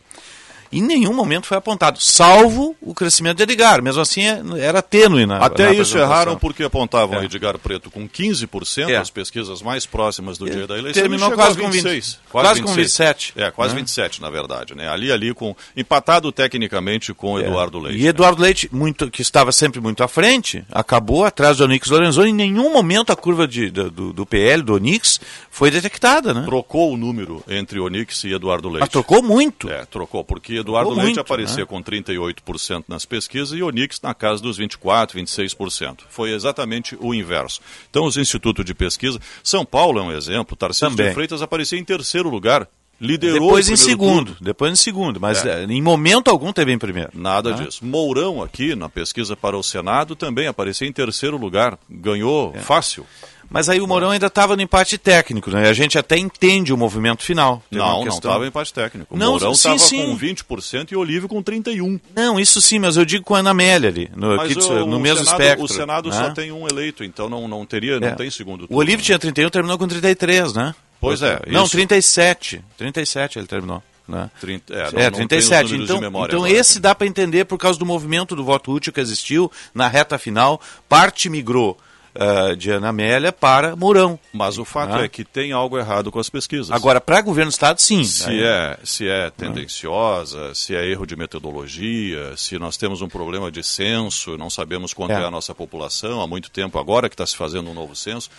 em 0.71 0.81
nenhum 0.81 1.13
momento 1.13 1.45
foi 1.45 1.57
apontado, 1.57 1.99
salvo 1.99 2.75
o 2.81 2.93
crescimento 2.93 3.37
de 3.37 3.43
Edgar. 3.43 3.81
Mesmo 3.81 4.01
assim, 4.01 4.21
é, 4.21 4.41
era 4.59 4.81
tênue 4.81 5.25
na 5.25 5.37
Até 5.37 5.65
na 5.65 5.73
isso 5.73 5.97
erraram 5.97 6.37
porque 6.37 6.63
apontavam 6.63 7.19
é. 7.19 7.25
Edgar 7.25 7.57
Preto 7.57 7.91
com 7.91 8.07
15%, 8.07 8.89
é. 8.89 8.95
as 8.95 9.09
pesquisas 9.09 9.61
mais 9.61 9.85
próximas 9.85 10.37
do 10.37 10.49
dia 10.49 10.65
da 10.65 10.77
eleição. 10.77 11.01
Terminou 11.01 11.31
quase 11.31 11.59
com 11.59 11.69
26. 11.69 12.19
quase, 12.29 12.61
quase 12.61 12.61
26. 12.61 12.63
com 12.63 12.81
27. 12.81 13.33
É, 13.35 13.51
quase 13.51 13.73
né? 13.73 13.81
27, 13.81 14.21
na 14.21 14.29
verdade. 14.29 14.73
Né? 14.73 14.87
Ali, 14.87 15.11
ali, 15.11 15.33
com 15.33 15.53
empatado 15.75 16.31
tecnicamente 16.31 17.13
com 17.13 17.37
é. 17.37 17.43
Eduardo 17.43 17.79
Leite. 17.79 17.99
E 17.99 18.07
Eduardo 18.07 18.41
né? 18.41 18.47
Leite, 18.47 18.69
muito, 18.71 19.11
que 19.11 19.21
estava 19.21 19.51
sempre 19.51 19.81
muito 19.81 20.03
à 20.03 20.07
frente, 20.07 20.63
acabou 20.71 21.25
atrás 21.25 21.57
do 21.57 21.65
Onix 21.65 21.89
Lorenzoni. 21.89 22.31
Em 22.31 22.33
nenhum 22.33 22.71
momento 22.71 23.11
a 23.11 23.15
curva 23.15 23.45
de, 23.45 23.69
do, 23.69 24.13
do 24.13 24.25
PL, 24.25 24.63
do 24.63 24.75
Onix, 24.75 25.19
foi 25.49 25.69
detectada. 25.69 26.33
Né? 26.33 26.43
Trocou 26.45 26.93
o 26.93 26.97
número 26.97 27.43
entre 27.47 27.79
Onix 27.79 28.23
e 28.23 28.33
Eduardo 28.33 28.69
Leite. 28.69 28.81
Mas 28.81 28.89
trocou 28.89 29.21
muito. 29.21 29.69
É, 29.69 29.85
trocou, 29.85 30.23
porque 30.23 30.60
Eduardo 30.61 30.91
Leite 30.91 31.03
muito, 31.05 31.19
apareceu 31.19 31.59
né? 31.59 31.65
com 31.65 31.83
38% 31.83 32.85
nas 32.87 33.05
pesquisas 33.05 33.57
e 33.57 33.61
Onix 33.61 33.99
na 34.01 34.13
casa 34.13 34.41
dos 34.41 34.59
24%, 34.59 35.13
26%. 35.13 35.99
Foi 36.09 36.31
exatamente 36.31 36.97
o 36.99 37.13
inverso. 37.13 37.61
Então, 37.89 38.05
os 38.05 38.17
institutos 38.17 38.63
de 38.65 38.73
pesquisa, 38.73 39.19
São 39.43 39.65
Paulo 39.65 39.99
é 39.99 40.03
um 40.03 40.11
exemplo, 40.11 40.55
Tarcísio 40.55 40.95
de 40.95 41.13
Freitas 41.13 41.41
apareceu 41.41 41.77
em 41.77 41.83
terceiro 41.83 42.29
lugar 42.29 42.67
liderou 43.01 43.47
depois 43.47 43.67
em 43.67 43.75
segundo 43.75 44.27
turno. 44.27 44.37
depois 44.39 44.71
em 44.71 44.75
segundo 44.75 45.19
mas 45.19 45.43
é. 45.43 45.63
em 45.63 45.81
momento 45.81 46.29
algum 46.29 46.53
teve 46.53 46.71
em 46.71 46.77
primeiro 46.77 47.09
nada 47.15 47.49
né? 47.55 47.63
disso 47.63 47.83
Mourão 47.83 48.43
aqui 48.43 48.75
na 48.75 48.87
pesquisa 48.87 49.35
para 49.35 49.57
o 49.57 49.63
Senado 49.63 50.15
também 50.15 50.45
apareceu 50.45 50.87
em 50.87 50.91
terceiro 50.91 51.35
lugar 51.35 51.79
ganhou 51.89 52.53
é. 52.55 52.59
fácil 52.59 53.03
mas 53.51 53.67
aí 53.67 53.81
o 53.81 53.87
Mourão 53.87 54.11
ainda 54.11 54.27
estava 54.27 54.55
no 54.55 54.61
empate 54.61 54.97
técnico, 54.97 55.51
né? 55.51 55.67
A 55.67 55.73
gente 55.73 55.99
até 55.99 56.17
entende 56.17 56.71
o 56.73 56.77
movimento 56.77 57.21
final. 57.21 57.61
não, 57.69 58.05
não 58.05 58.07
estava 58.07 58.45
em 58.45 58.47
empate 58.47 58.73
técnico. 58.73 59.13
O 59.13 59.17
não, 59.17 59.33
Mourão 59.33 59.51
estava 59.51 59.77
com 59.77 60.17
20% 60.17 60.91
e 60.91 60.95
o 60.95 60.99
Olívio 60.99 61.27
com 61.27 61.43
31%. 61.43 61.99
Não, 62.15 62.39
isso 62.39 62.61
sim, 62.61 62.79
mas 62.79 62.95
eu 62.95 63.03
digo 63.03 63.25
com 63.25 63.35
a 63.35 63.39
Ana 63.39 63.49
Amélia 63.49 63.89
ali, 63.89 64.09
no, 64.15 64.39
aqui, 64.39 64.57
o, 64.57 64.85
no 64.85 64.97
mesmo 64.97 65.25
Senado, 65.25 65.41
espectro. 65.41 65.65
O 65.65 65.67
Senado 65.67 66.09
né? 66.09 66.15
só 66.15 66.29
tem 66.29 66.49
um 66.49 66.65
eleito, 66.65 67.03
então 67.03 67.27
não, 67.27 67.45
não 67.45 67.65
teria, 67.65 67.99
não 67.99 68.07
é. 68.07 68.11
tem 68.11 68.31
segundo 68.31 68.61
turno. 68.61 68.75
O 68.75 68.79
Olívio 68.79 69.03
tinha 69.03 69.19
31 69.19 69.49
terminou 69.49 69.77
com 69.77 69.85
33, 69.85 70.53
né? 70.53 70.73
Pois 71.01 71.21
é. 71.21 71.41
Não, 71.47 71.63
isso. 71.63 71.71
37. 71.73 72.63
37 72.77 73.37
ele 73.37 73.47
terminou. 73.47 73.83
Né? 74.07 74.29
30, 74.39 74.73
é, 74.73 74.91
não, 74.91 74.99
é, 75.01 75.11
37. 75.11 75.75
então, 75.75 76.25
então 76.25 76.47
esse 76.47 76.79
dá 76.79 76.95
para 76.95 77.07
entender 77.07 77.45
por 77.45 77.57
causa 77.57 77.77
do 77.77 77.85
movimento 77.85 78.35
do 78.35 78.43
voto 78.43 78.71
útil 78.71 78.93
que 78.93 78.99
existiu 78.99 79.51
na 79.73 79.87
reta 79.87 80.17
final. 80.17 80.61
Parte 80.87 81.29
migrou 81.29 81.77
uh, 82.15 82.55
de 82.55 82.71
Ana 82.71 82.89
Amélia 82.89 83.31
para 83.31 83.75
Mourão. 83.75 84.19
Mas 84.33 84.57
o 84.57 84.65
fato 84.65 84.95
ah. 84.95 85.03
é 85.03 85.07
que 85.07 85.23
tem 85.23 85.51
algo 85.51 85.77
errado 85.77 86.11
com 86.11 86.19
as 86.19 86.29
pesquisas. 86.29 86.71
Agora, 86.71 86.99
para 87.01 87.21
governo 87.21 87.49
do 87.49 87.53
Estado, 87.53 87.79
sim. 87.79 88.03
Se, 88.03 88.29
Aí... 88.29 88.41
é, 88.41 88.79
se 88.83 89.07
é 89.07 89.29
tendenciosa, 89.29 90.53
se 90.55 90.75
é 90.75 90.85
erro 90.89 91.05
de 91.05 91.15
metodologia, 91.15 92.35
se 92.37 92.57
nós 92.57 92.77
temos 92.77 93.01
um 93.01 93.07
problema 93.07 93.51
de 93.51 93.63
censo, 93.63 94.37
não 94.37 94.49
sabemos 94.49 94.93
quanto 94.93 95.11
é, 95.11 95.21
é 95.21 95.25
a 95.25 95.31
nossa 95.31 95.53
população, 95.53 96.21
há 96.21 96.27
muito 96.27 96.49
tempo 96.49 96.79
agora 96.79 97.09
que 97.09 97.13
está 97.13 97.25
se 97.25 97.35
fazendo 97.35 97.69
um 97.69 97.73
novo 97.73 97.95
censo. 97.95 98.29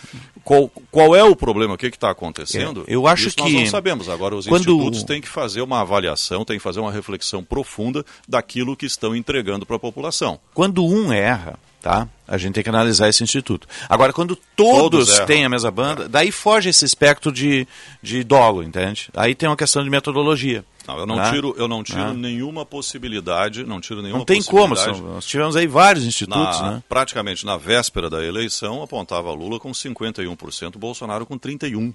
Qual, 0.43 0.69
qual 0.91 1.15
é 1.15 1.23
o 1.23 1.35
problema? 1.35 1.73
O 1.73 1.77
que 1.77 1.87
está 1.87 2.09
acontecendo? 2.09 2.83
É, 2.87 2.95
eu 2.95 3.07
acho 3.07 3.27
Isso 3.27 3.37
que. 3.37 3.43
Nós 3.43 3.53
não 3.53 3.65
sabemos. 3.65 4.09
Agora, 4.09 4.35
os 4.35 4.47
quando... 4.47 4.71
institutos 4.71 5.03
têm 5.03 5.21
que 5.21 5.27
fazer 5.27 5.61
uma 5.61 5.81
avaliação, 5.81 6.45
têm 6.45 6.57
que 6.57 6.63
fazer 6.63 6.79
uma 6.79 6.91
reflexão 6.91 7.43
profunda 7.43 8.05
daquilo 8.27 8.75
que 8.75 8.85
estão 8.85 9.15
entregando 9.15 9.65
para 9.65 9.75
a 9.75 9.79
população. 9.79 10.39
Quando 10.53 10.85
um 10.85 11.11
erra, 11.11 11.57
tá? 11.83 12.07
A 12.25 12.37
gente 12.37 12.53
tem 12.53 12.63
que 12.63 12.69
analisar 12.69 13.09
esse 13.09 13.21
instituto. 13.21 13.67
Agora, 13.89 14.13
quando 14.13 14.37
todos, 14.55 15.07
todos 15.07 15.19
têm 15.27 15.43
a 15.43 15.49
mesma 15.49 15.69
banda, 15.69 16.07
daí 16.07 16.31
foge 16.31 16.69
esse 16.69 16.85
espectro 16.85 17.29
de, 17.29 17.67
de 18.01 18.23
dolo, 18.23 18.63
entende? 18.63 19.09
Aí 19.13 19.35
tem 19.35 19.49
uma 19.49 19.57
questão 19.57 19.83
de 19.83 19.89
metodologia. 19.89 20.63
Não, 20.87 20.97
eu 20.97 21.05
não 21.05 21.15
né? 21.17 21.29
tiro, 21.31 21.53
eu 21.57 21.67
não 21.67 21.83
tiro 21.83 22.13
né? 22.13 22.13
nenhuma 22.13 22.65
possibilidade, 22.65 23.65
não 23.65 23.81
tiro 23.81 24.01
nenhuma 24.01 24.19
Não 24.19 24.25
tem 24.25 24.41
como, 24.41 24.75
nós 24.75 25.25
tivemos 25.25 25.55
aí 25.57 25.67
vários 25.67 26.05
institutos, 26.05 26.61
na, 26.61 26.71
né? 26.71 26.83
Praticamente 26.87 27.45
na 27.45 27.57
véspera 27.57 28.09
da 28.09 28.23
eleição 28.23 28.81
apontava 28.81 29.31
Lula 29.31 29.59
com 29.59 29.71
51%, 29.71 30.77
Bolsonaro 30.77 31.25
com 31.25 31.37
31%. 31.37 31.93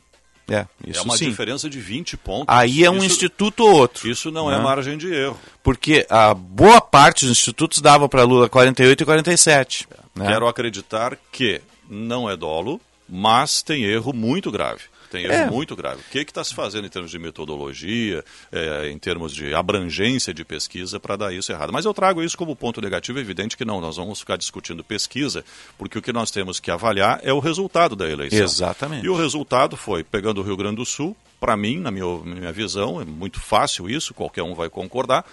É, 0.49 0.67
isso 0.87 1.01
é 1.01 1.03
uma 1.03 1.17
sim. 1.17 1.29
diferença 1.29 1.69
de 1.69 1.79
20 1.79 2.17
pontos. 2.17 2.47
Aí 2.49 2.83
é 2.83 2.91
um 2.91 2.97
isso, 2.97 3.07
instituto 3.07 3.65
ou 3.65 3.73
outro. 3.73 4.09
Isso 4.09 4.31
não 4.31 4.51
é 4.51 4.55
né? 4.55 4.61
é 4.61 4.63
margem 4.63 4.97
de 4.97 5.13
erro. 5.13 5.39
Porque 5.63 6.07
a 6.09 6.33
boa 6.33 6.81
parte 6.81 7.27
dos 7.27 7.33
institutos 7.33 7.83
davam 7.83 8.09
para 8.09 8.23
Lula 8.23 8.49
48 8.49 9.03
e 9.03 9.05
47. 9.05 9.89
É. 9.91 10.21
Né? 10.21 10.27
Quero 10.27 10.49
acreditar 10.49 11.19
que 11.31 11.61
não 11.89 12.31
é 12.31 12.37
dolo, 12.37 12.81
mas 13.09 13.63
tem 13.63 13.85
erro 13.85 14.13
muito 14.13 14.51
grave. 14.51 14.85
Tem 15.11 15.25
erro 15.25 15.33
é. 15.33 15.51
muito 15.51 15.75
grave. 15.75 16.01
O 16.01 16.11
que 16.11 16.19
está 16.19 16.45
se 16.45 16.55
fazendo 16.55 16.87
em 16.87 16.91
termos 16.91 17.11
de 17.11 17.19
metodologia, 17.19 18.25
é, 18.53 18.91
em 18.91 18.99
termos 18.99 19.35
de 19.35 19.55
abrangência 19.55 20.35
de 20.35 20.45
pesquisa 20.45 21.01
para 21.01 21.17
dar 21.17 21.33
isso 21.33 21.51
errado? 21.51 21.73
Mas 21.73 21.85
eu 21.85 21.95
trago 21.95 22.23
isso 22.23 22.37
como 22.37 22.55
ponto 22.55 22.81
negativo, 22.81 23.19
é 23.19 23.23
evidente 23.23 23.57
que 23.57 23.65
não, 23.65 23.81
nós 23.81 23.97
vamos 23.97 24.21
ficar 24.21 24.37
discutindo 24.37 24.85
pesquisa, 24.85 25.45
porque 25.77 25.99
o 25.99 26.03
que 26.03 26.13
nós 26.13 26.31
temos 26.31 26.61
que 26.61 26.71
avaliar 26.71 27.21
é 27.23 27.33
o 27.33 27.39
resultado 27.39 27.97
da 27.97 28.09
eleição. 28.09 28.45
Exatamente. 28.45 29.05
E 29.05 29.09
o 29.09 29.17
resultado 29.17 29.77
foi, 29.77 30.05
pegando 30.05 30.41
o 30.41 30.45
Rio 30.45 30.57
Grande 30.57 30.77
do 30.77 30.87
Sul, 30.87 31.17
para 31.41 31.57
mim, 31.57 31.79
na 31.79 31.91
minha, 31.91 32.07
minha 32.25 32.53
visão, 32.53 33.01
é 33.01 33.05
muito 33.05 33.41
fácil 33.41 33.89
isso, 33.89 34.13
qualquer 34.13 34.43
um 34.43 34.55
vai 34.55 34.69
concordar. 34.69 35.25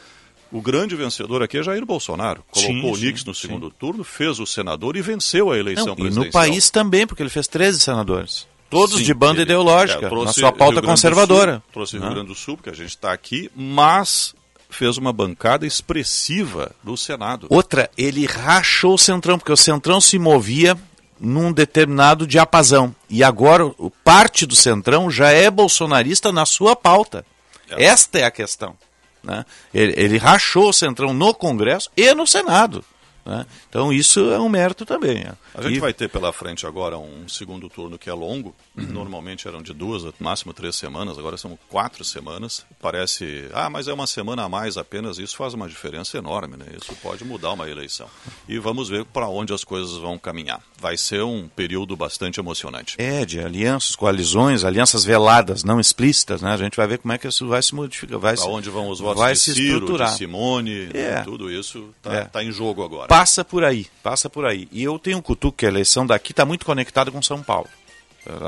O 0.52 0.62
grande 0.62 0.96
vencedor 0.96 1.42
aqui 1.42 1.58
é 1.58 1.64
Jair 1.64 1.86
Bolsonaro. 1.86 2.44
Colocou 2.50 2.96
sim, 2.96 3.04
o 3.04 3.08
Nix 3.08 3.26
no 3.26 3.34
segundo 3.34 3.68
sim. 3.68 3.74
turno, 3.80 4.04
fez 4.04 4.40
o 4.40 4.46
senador 4.46 4.96
e 4.96 5.02
venceu 5.02 5.52
a 5.52 5.58
eleição 5.58 5.88
Não, 5.88 5.96
presidencial. 5.96 6.24
E 6.24 6.28
no 6.28 6.32
país 6.32 6.70
também, 6.70 7.08
porque 7.08 7.22
ele 7.22 7.30
fez 7.30 7.48
13 7.48 7.80
senadores. 7.80 8.48
Todos 8.70 8.98
Sim, 8.98 9.04
de 9.04 9.14
banda 9.14 9.36
ele, 9.36 9.44
ideológica, 9.44 10.08
é, 10.08 10.10
na 10.10 10.34
sua 10.34 10.52
pauta 10.52 10.82
conservadora. 10.82 11.54
Sul, 11.54 11.64
trouxe 11.72 11.98
o 11.98 12.02
Rio 12.02 12.10
Grande 12.10 12.28
do 12.28 12.36
Sul, 12.36 12.58
porque 12.58 12.70
a 12.70 12.74
gente 12.74 12.90
está 12.90 13.14
aqui, 13.14 13.50
mas 13.56 14.34
fez 14.70 14.98
uma 14.98 15.14
bancada 15.14 15.66
expressiva 15.66 16.72
no 16.84 16.98
Senado. 16.98 17.48
Outra, 17.50 17.90
ele 17.98 18.26
rachou 18.26 18.96
o 18.96 18.98
Centrão, 18.98 19.38
porque 19.38 19.52
o 19.52 19.58
Centrão 19.58 20.02
se 20.02 20.20
movia 20.20 20.78
num 21.20 21.52
determinado 21.52 22.28
diapasão. 22.28 22.94
E 23.10 23.24
agora 23.24 23.64
parte 24.04 24.46
do 24.46 24.56
Centrão 24.56 25.10
já 25.10 25.30
é 25.30 25.50
bolsonarista 25.50 26.32
na 26.32 26.46
sua 26.46 26.76
pauta. 26.76 27.26
É. 27.70 27.86
Esta 27.86 28.20
é 28.20 28.24
a 28.24 28.32
questão. 28.32 28.76
Né? 29.24 29.46
Ele, 29.74 29.94
ele 29.98 30.18
rachou 30.18 30.70
o 30.70 30.74
Centrão 30.74 31.14
no 31.14 31.34
Congresso 31.34 31.90
e 31.96 32.14
no 32.14 32.28
Senado. 32.28 32.84
Né? 33.26 33.46
Então 33.68 33.92
isso 33.92 34.32
é 34.32 34.40
um 34.40 34.48
mérito 34.48 34.86
também. 34.86 35.24
Né? 35.24 35.34
A 35.54 35.62
gente 35.64 35.78
e... 35.78 35.80
vai 35.80 35.94
ter 35.94 36.08
pela 36.08 36.32
frente 36.32 36.66
agora 36.68 36.98
um 36.98 37.28
segundo 37.28 37.68
turno 37.68 37.98
que 37.98 38.10
é 38.10 38.14
longo. 38.14 38.56
Uhum. 38.78 38.86
Normalmente 38.86 39.48
eram 39.48 39.62
de 39.62 39.74
duas, 39.74 40.04
máximo 40.20 40.54
três 40.54 40.76
semanas, 40.76 41.18
agora 41.18 41.36
são 41.36 41.58
quatro 41.70 42.04
semanas. 42.04 42.66
Parece, 42.80 43.50
ah, 43.54 43.70
mas 43.70 43.88
é 43.88 43.94
uma 43.94 44.06
semana 44.06 44.44
a 44.44 44.50
mais 44.50 44.78
apenas. 44.78 45.18
Isso 45.18 45.36
faz 45.36 45.54
uma 45.54 45.68
diferença 45.68 46.18
enorme, 46.18 46.56
né? 46.56 46.66
Isso 46.80 46.96
pode 47.02 47.26
mudar 47.26 47.54
uma 47.54 47.70
eleição. 47.70 48.08
E 48.48 48.60
vamos 48.60 48.90
ver 48.90 49.06
para 49.06 49.28
onde 49.28 49.54
as 49.54 49.64
coisas 49.64 49.98
vão 49.98 50.20
caminhar. 50.20 50.62
Vai 50.80 50.98
ser 50.98 51.24
um 51.24 51.48
período 51.48 51.96
bastante 51.96 52.40
emocionante. 52.40 52.96
É, 53.00 53.26
de 53.26 53.40
alianças, 53.40 53.96
coalizões, 53.96 54.64
alianças 54.64 55.04
veladas, 55.04 55.64
não 55.64 55.80
explícitas, 55.80 56.42
né? 56.42 56.52
A 56.52 56.58
gente 56.58 56.78
vai 56.78 56.86
ver 56.88 57.00
como 57.00 57.14
é 57.14 57.18
que 57.18 57.28
isso 57.28 57.48
vai 57.48 57.62
se 57.62 57.74
modificar. 57.74 58.20
Vai 58.20 58.36
para 58.36 58.46
onde 58.46 58.70
vão 58.70 58.90
os 58.90 59.00
votos 59.00 59.22
vai 59.22 59.34
de 59.34 59.40
se 59.40 59.54
Ciro, 59.54 59.80
estruturar. 59.80 60.12
de 60.12 60.18
Simone, 60.18 60.90
é. 60.94 61.22
tudo 61.22 61.50
isso 61.50 61.90
está 61.98 62.14
é. 62.14 62.26
tá 62.26 62.44
em 62.44 62.52
jogo 62.52 62.84
agora. 62.84 63.08
Passa 63.18 63.46
por 63.46 63.64
aí, 63.64 63.88
passa 64.04 64.30
por 64.30 64.46
aí. 64.46 64.68
E 64.74 64.84
eu 64.84 65.00
tenho 65.00 65.20
um 65.20 65.22
cutuco 65.22 65.60
que 65.60 65.66
a 65.66 65.70
eleição 65.70 66.06
daqui 66.06 66.34
está 66.34 66.44
muito 66.44 66.66
conectada 66.66 67.10
com 67.10 67.22
São 67.22 67.42
Paulo 67.42 67.70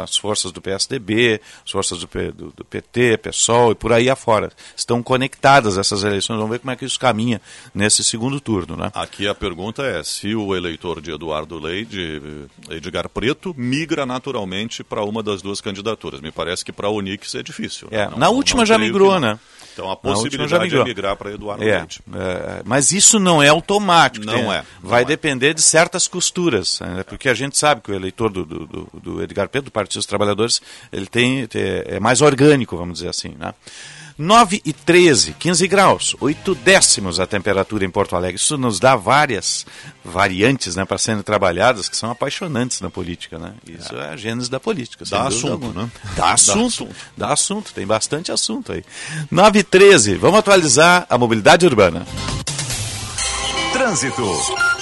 as 0.03 0.17
forças 0.17 0.51
do 0.51 0.61
PSDB, 0.61 1.41
as 1.65 1.71
forças 1.71 1.99
do, 1.99 2.07
do, 2.07 2.53
do, 2.55 2.65
PT, 2.65 3.17
PSOL 3.17 3.71
e 3.71 3.75
por 3.75 3.93
aí 3.93 4.09
afora. 4.09 4.51
Estão 4.75 5.01
conectadas 5.03 5.77
essas 5.77 6.03
eleições. 6.03 6.37
Vamos 6.37 6.51
ver 6.51 6.59
como 6.59 6.71
é 6.71 6.75
que 6.75 6.85
isso 6.85 6.99
caminha 6.99 7.41
nesse 7.73 8.03
segundo 8.03 8.39
turno. 8.39 8.75
Né? 8.75 8.91
Aqui 8.93 9.27
a 9.27 9.35
pergunta 9.35 9.83
é 9.83 10.03
se 10.03 10.35
o 10.35 10.55
eleitor 10.55 11.01
de 11.01 11.11
Eduardo 11.11 11.59
Leite, 11.59 12.21
Edgar 12.69 13.09
Preto, 13.09 13.53
migra 13.57 14.05
naturalmente 14.05 14.83
para 14.83 15.03
uma 15.03 15.21
das 15.21 15.41
duas 15.41 15.61
candidaturas. 15.61 16.21
Me 16.21 16.31
parece 16.31 16.63
que 16.63 16.71
para 16.71 16.87
a 16.87 16.91
Unix 16.91 17.35
é 17.35 17.43
difícil. 17.43 17.87
Né? 17.91 18.01
É, 18.01 18.09
não, 18.09 18.17
na 18.17 18.29
última 18.29 18.65
já 18.65 18.77
migrou, 18.77 19.19
né? 19.19 19.39
Então 19.77 19.91
a 19.91 19.95
possibilidade 19.95 20.69
de 20.69 20.83
migrar 20.83 21.15
para 21.15 21.31
Eduardo 21.31 21.63
é, 21.63 21.77
Leite. 21.77 22.01
É, 22.11 22.63
mas 22.65 22.91
isso 22.91 23.19
não 23.19 23.43
é 23.43 23.47
automático. 23.47 24.25
Não 24.25 24.33
tem, 24.33 24.43
é. 24.43 24.63
Não 24.81 24.89
vai 24.89 25.03
é. 25.03 25.05
depender 25.05 25.53
de 25.53 25.61
certas 25.61 26.07
costuras. 26.07 26.79
Né? 26.79 27.03
Porque 27.03 27.29
a 27.29 27.33
gente 27.35 27.55
sabe 27.55 27.81
que 27.81 27.91
o 27.91 27.93
eleitor 27.93 28.31
do, 28.31 28.43
do, 28.43 28.89
do 28.91 29.21
Edgar 29.21 29.47
Preto, 29.47 29.66
do 29.67 29.71
Partido 29.71 29.99
dos 29.99 30.05
Trabalhadores, 30.05 30.61
ele 30.91 31.05
tem, 31.05 31.47
é 31.53 31.99
mais 31.99 32.21
orgânico, 32.21 32.75
vamos 32.75 32.99
dizer 32.99 33.09
assim. 33.09 33.35
Né? 33.37 33.53
9 34.17 34.61
e 34.65 34.73
13, 34.73 35.33
15 35.33 35.67
graus, 35.67 36.15
8 36.19 36.55
décimos 36.55 37.19
a 37.19 37.27
temperatura 37.27 37.85
em 37.85 37.89
Porto 37.89 38.15
Alegre. 38.15 38.37
Isso 38.37 38.57
nos 38.57 38.79
dá 38.79 38.95
várias 38.95 39.65
variantes 40.03 40.75
né, 40.75 40.85
para 40.85 40.97
serem 40.97 41.21
trabalhadas 41.21 41.87
que 41.87 41.95
são 41.95 42.09
apaixonantes 42.09 42.81
na 42.81 42.89
política. 42.89 43.37
Né? 43.37 43.53
Isso 43.67 43.95
é, 43.95 43.99
é 43.99 44.09
a 44.09 44.17
gênese 44.17 44.49
da 44.49 44.59
política. 44.59 45.05
Dá 45.07 45.27
assunto, 45.27 45.67
né? 45.67 45.89
Dá 46.15 46.31
assunto, 46.31 46.55
dá 46.55 46.63
assunto, 46.63 46.95
dá 47.15 47.33
assunto, 47.33 47.73
tem 47.73 47.85
bastante 47.85 48.31
assunto 48.31 48.71
aí. 48.71 48.83
9 49.29 49.59
e 49.59 49.63
13, 49.63 50.15
vamos 50.15 50.39
atualizar 50.39 51.05
a 51.07 51.17
mobilidade 51.17 51.67
urbana. 51.67 52.07
Trânsito. 53.71 54.76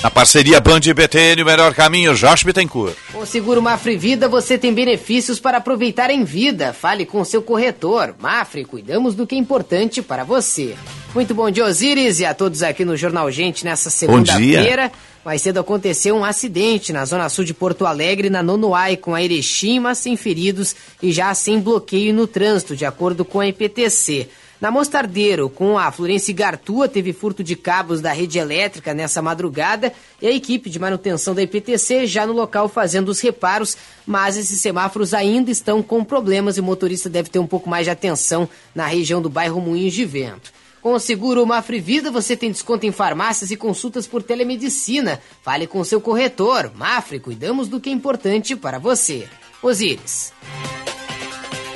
A 0.00 0.10
parceria 0.10 0.60
Band 0.60 0.80
e 0.84 0.94
BTN, 0.94 1.42
o 1.42 1.46
melhor 1.46 1.74
caminho, 1.74 2.14
Josh 2.14 2.44
Bittencourt. 2.44 2.94
Com 3.12 3.18
o 3.18 3.26
seguro 3.26 3.60
Mafre 3.60 3.96
Vida, 3.96 4.28
você 4.28 4.56
tem 4.56 4.72
benefícios 4.72 5.40
para 5.40 5.58
aproveitar 5.58 6.08
em 6.08 6.22
vida. 6.22 6.72
Fale 6.72 7.04
com 7.04 7.24
seu 7.24 7.42
corretor. 7.42 8.14
Mafre, 8.20 8.64
cuidamos 8.64 9.16
do 9.16 9.26
que 9.26 9.34
é 9.34 9.38
importante 9.38 10.00
para 10.00 10.22
você. 10.22 10.76
Muito 11.12 11.34
bom 11.34 11.50
dia, 11.50 11.64
Osiris, 11.64 12.20
e 12.20 12.24
a 12.24 12.32
todos 12.32 12.62
aqui 12.62 12.84
no 12.84 12.96
Jornal 12.96 13.28
Gente 13.32 13.64
nessa 13.64 13.90
segunda-feira. 13.90 14.92
Mais 15.24 15.42
cedo 15.42 15.58
aconteceu 15.58 16.14
um 16.14 16.24
acidente 16.24 16.92
na 16.92 17.04
zona 17.04 17.28
sul 17.28 17.44
de 17.44 17.52
Porto 17.52 17.84
Alegre, 17.84 18.30
na 18.30 18.42
Nonoai, 18.42 18.96
com 18.96 19.16
a 19.16 19.22
Erechima, 19.22 19.96
sem 19.96 20.16
feridos 20.16 20.76
e 21.02 21.10
já 21.10 21.34
sem 21.34 21.58
bloqueio 21.58 22.14
no 22.14 22.26
trânsito, 22.28 22.76
de 22.76 22.84
acordo 22.84 23.24
com 23.24 23.40
a 23.40 23.48
IPTC. 23.48 24.28
Na 24.60 24.72
Mostardeiro, 24.72 25.48
com 25.48 25.78
a 25.78 25.92
Florence 25.92 26.32
Gartua, 26.32 26.88
teve 26.88 27.12
furto 27.12 27.44
de 27.44 27.54
cabos 27.54 28.00
da 28.00 28.12
rede 28.12 28.40
elétrica 28.40 28.92
nessa 28.92 29.22
madrugada 29.22 29.92
e 30.20 30.26
a 30.26 30.32
equipe 30.32 30.68
de 30.68 30.80
manutenção 30.80 31.32
da 31.32 31.42
IPTC 31.42 32.06
já 32.08 32.26
no 32.26 32.32
local 32.32 32.68
fazendo 32.68 33.08
os 33.08 33.20
reparos, 33.20 33.76
mas 34.04 34.36
esses 34.36 34.60
semáforos 34.60 35.14
ainda 35.14 35.52
estão 35.52 35.80
com 35.80 36.02
problemas 36.02 36.56
e 36.56 36.60
o 36.60 36.64
motorista 36.64 37.08
deve 37.08 37.30
ter 37.30 37.38
um 37.38 37.46
pouco 37.46 37.70
mais 37.70 37.84
de 37.84 37.90
atenção 37.90 38.48
na 38.74 38.86
região 38.86 39.22
do 39.22 39.30
bairro 39.30 39.60
Moinhos 39.60 39.94
de 39.94 40.04
Vento. 40.04 40.52
Com 40.82 40.94
o 40.94 41.00
seguro 41.00 41.46
Mafre 41.46 41.78
Vida, 41.78 42.10
você 42.10 42.36
tem 42.36 42.50
desconto 42.50 42.84
em 42.84 42.92
farmácias 42.92 43.52
e 43.52 43.56
consultas 43.56 44.06
por 44.08 44.22
telemedicina. 44.22 45.20
Fale 45.42 45.66
com 45.66 45.82
seu 45.84 46.00
corretor. 46.00 46.72
Mafre, 46.74 47.20
cuidamos 47.20 47.68
do 47.68 47.80
que 47.80 47.90
é 47.90 47.92
importante 47.92 48.56
para 48.56 48.78
você. 48.78 49.28
Osíris. 49.60 50.32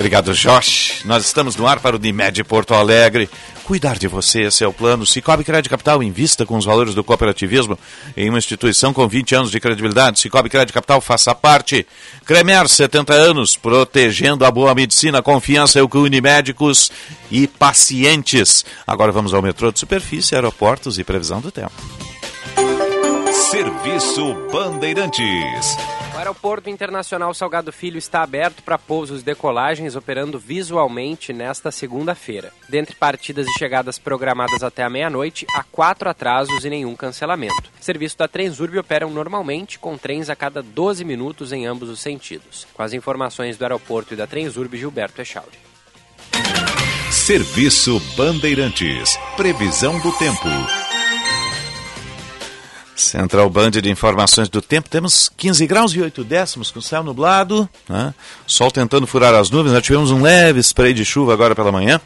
Obrigado, 0.03 0.33
Josh. 0.33 1.05
Nós 1.05 1.25
estamos 1.25 1.55
no 1.55 1.65
ar 1.65 1.79
para 1.79 1.95
o 1.95 1.97
Unimed 1.97 2.43
Porto 2.43 2.73
Alegre. 2.73 3.29
Cuidar 3.63 3.97
de 3.97 4.05
você, 4.05 4.41
esse 4.41 4.61
é 4.61 4.67
o 4.67 4.73
plano. 4.73 5.05
Cicobi 5.05 5.45
Crédito 5.45 5.69
Capital 5.69 6.03
invista 6.03 6.45
com 6.45 6.57
os 6.57 6.65
valores 6.65 6.93
do 6.93 7.05
cooperativismo 7.05 7.79
em 8.17 8.27
uma 8.27 8.37
instituição 8.37 8.91
com 8.91 9.07
20 9.07 9.35
anos 9.35 9.49
de 9.49 9.61
credibilidade. 9.61 10.19
Cicobi 10.19 10.49
Crédito 10.49 10.73
Capital 10.73 10.99
faça 10.99 11.33
parte. 11.33 11.87
Cremer, 12.25 12.67
70 12.67 13.13
anos, 13.13 13.55
protegendo 13.55 14.43
a 14.43 14.51
boa 14.51 14.75
medicina, 14.75 15.21
confiança 15.21 15.79
é 15.79 15.81
o 15.81 15.87
que 15.87 15.97
une 15.97 16.19
médicos 16.19 16.91
e 17.31 17.47
pacientes. 17.47 18.65
Agora 18.85 19.13
vamos 19.13 19.33
ao 19.33 19.41
metrô 19.41 19.71
de 19.71 19.79
superfície, 19.79 20.35
aeroportos 20.35 20.99
e 20.99 21.03
previsão 21.05 21.39
do 21.39 21.49
tempo. 21.49 21.71
Serviço 23.31 24.35
Bandeirantes. 24.51 25.77
Aeroporto 26.23 26.69
Internacional 26.69 27.33
Salgado 27.33 27.69
Filho 27.73 27.97
está 27.97 28.23
aberto 28.23 28.63
para 28.63 28.77
pousos 28.77 29.19
e 29.19 29.25
decolagens, 29.25 29.93
operando 29.93 30.39
visualmente 30.39 31.33
nesta 31.33 31.69
segunda-feira. 31.69 32.53
Dentre 32.69 32.95
partidas 32.95 33.45
e 33.45 33.59
chegadas 33.59 33.99
programadas 33.99 34.63
até 34.63 34.83
a 34.83 34.89
meia-noite, 34.89 35.45
há 35.53 35.63
quatro 35.63 36.09
atrasos 36.09 36.63
e 36.63 36.69
nenhum 36.69 36.95
cancelamento. 36.95 37.69
O 37.77 37.83
serviço 37.83 38.17
da 38.17 38.25
Transurb 38.25 38.77
operam 38.77 39.09
normalmente, 39.09 39.77
com 39.77 39.97
trens 39.97 40.29
a 40.29 40.35
cada 40.35 40.63
12 40.63 41.03
minutos 41.03 41.51
em 41.51 41.65
ambos 41.65 41.89
os 41.89 41.99
sentidos. 41.99 42.65
Com 42.73 42.81
as 42.81 42.93
informações 42.93 43.57
do 43.57 43.63
aeroporto 43.63 44.13
e 44.13 44.17
da 44.17 44.25
Transurb, 44.25 44.77
Gilberto 44.77 45.21
Echauri. 45.21 45.59
Serviço 47.11 47.99
Bandeirantes. 48.15 49.19
Previsão 49.35 49.99
do 49.99 50.11
tempo. 50.13 50.47
Central 52.95 53.49
Band 53.49 53.71
de 53.71 53.89
Informações 53.89 54.49
do 54.49 54.61
Tempo. 54.61 54.89
Temos 54.89 55.29
15 55.35 55.65
graus 55.67 55.93
e 55.93 56.01
8 56.01 56.23
décimos 56.23 56.71
com 56.71 56.81
céu 56.81 57.03
nublado, 57.03 57.67
né? 57.89 58.13
sol 58.45 58.71
tentando 58.71 59.07
furar 59.07 59.33
as 59.33 59.49
nuvens. 59.49 59.73
Nós 59.73 59.83
tivemos 59.83 60.11
um 60.11 60.21
leve 60.21 60.59
spray 60.59 60.93
de 60.93 61.03
chuva 61.03 61.33
agora 61.33 61.55
pela 61.55 61.71
manhã. 61.71 61.99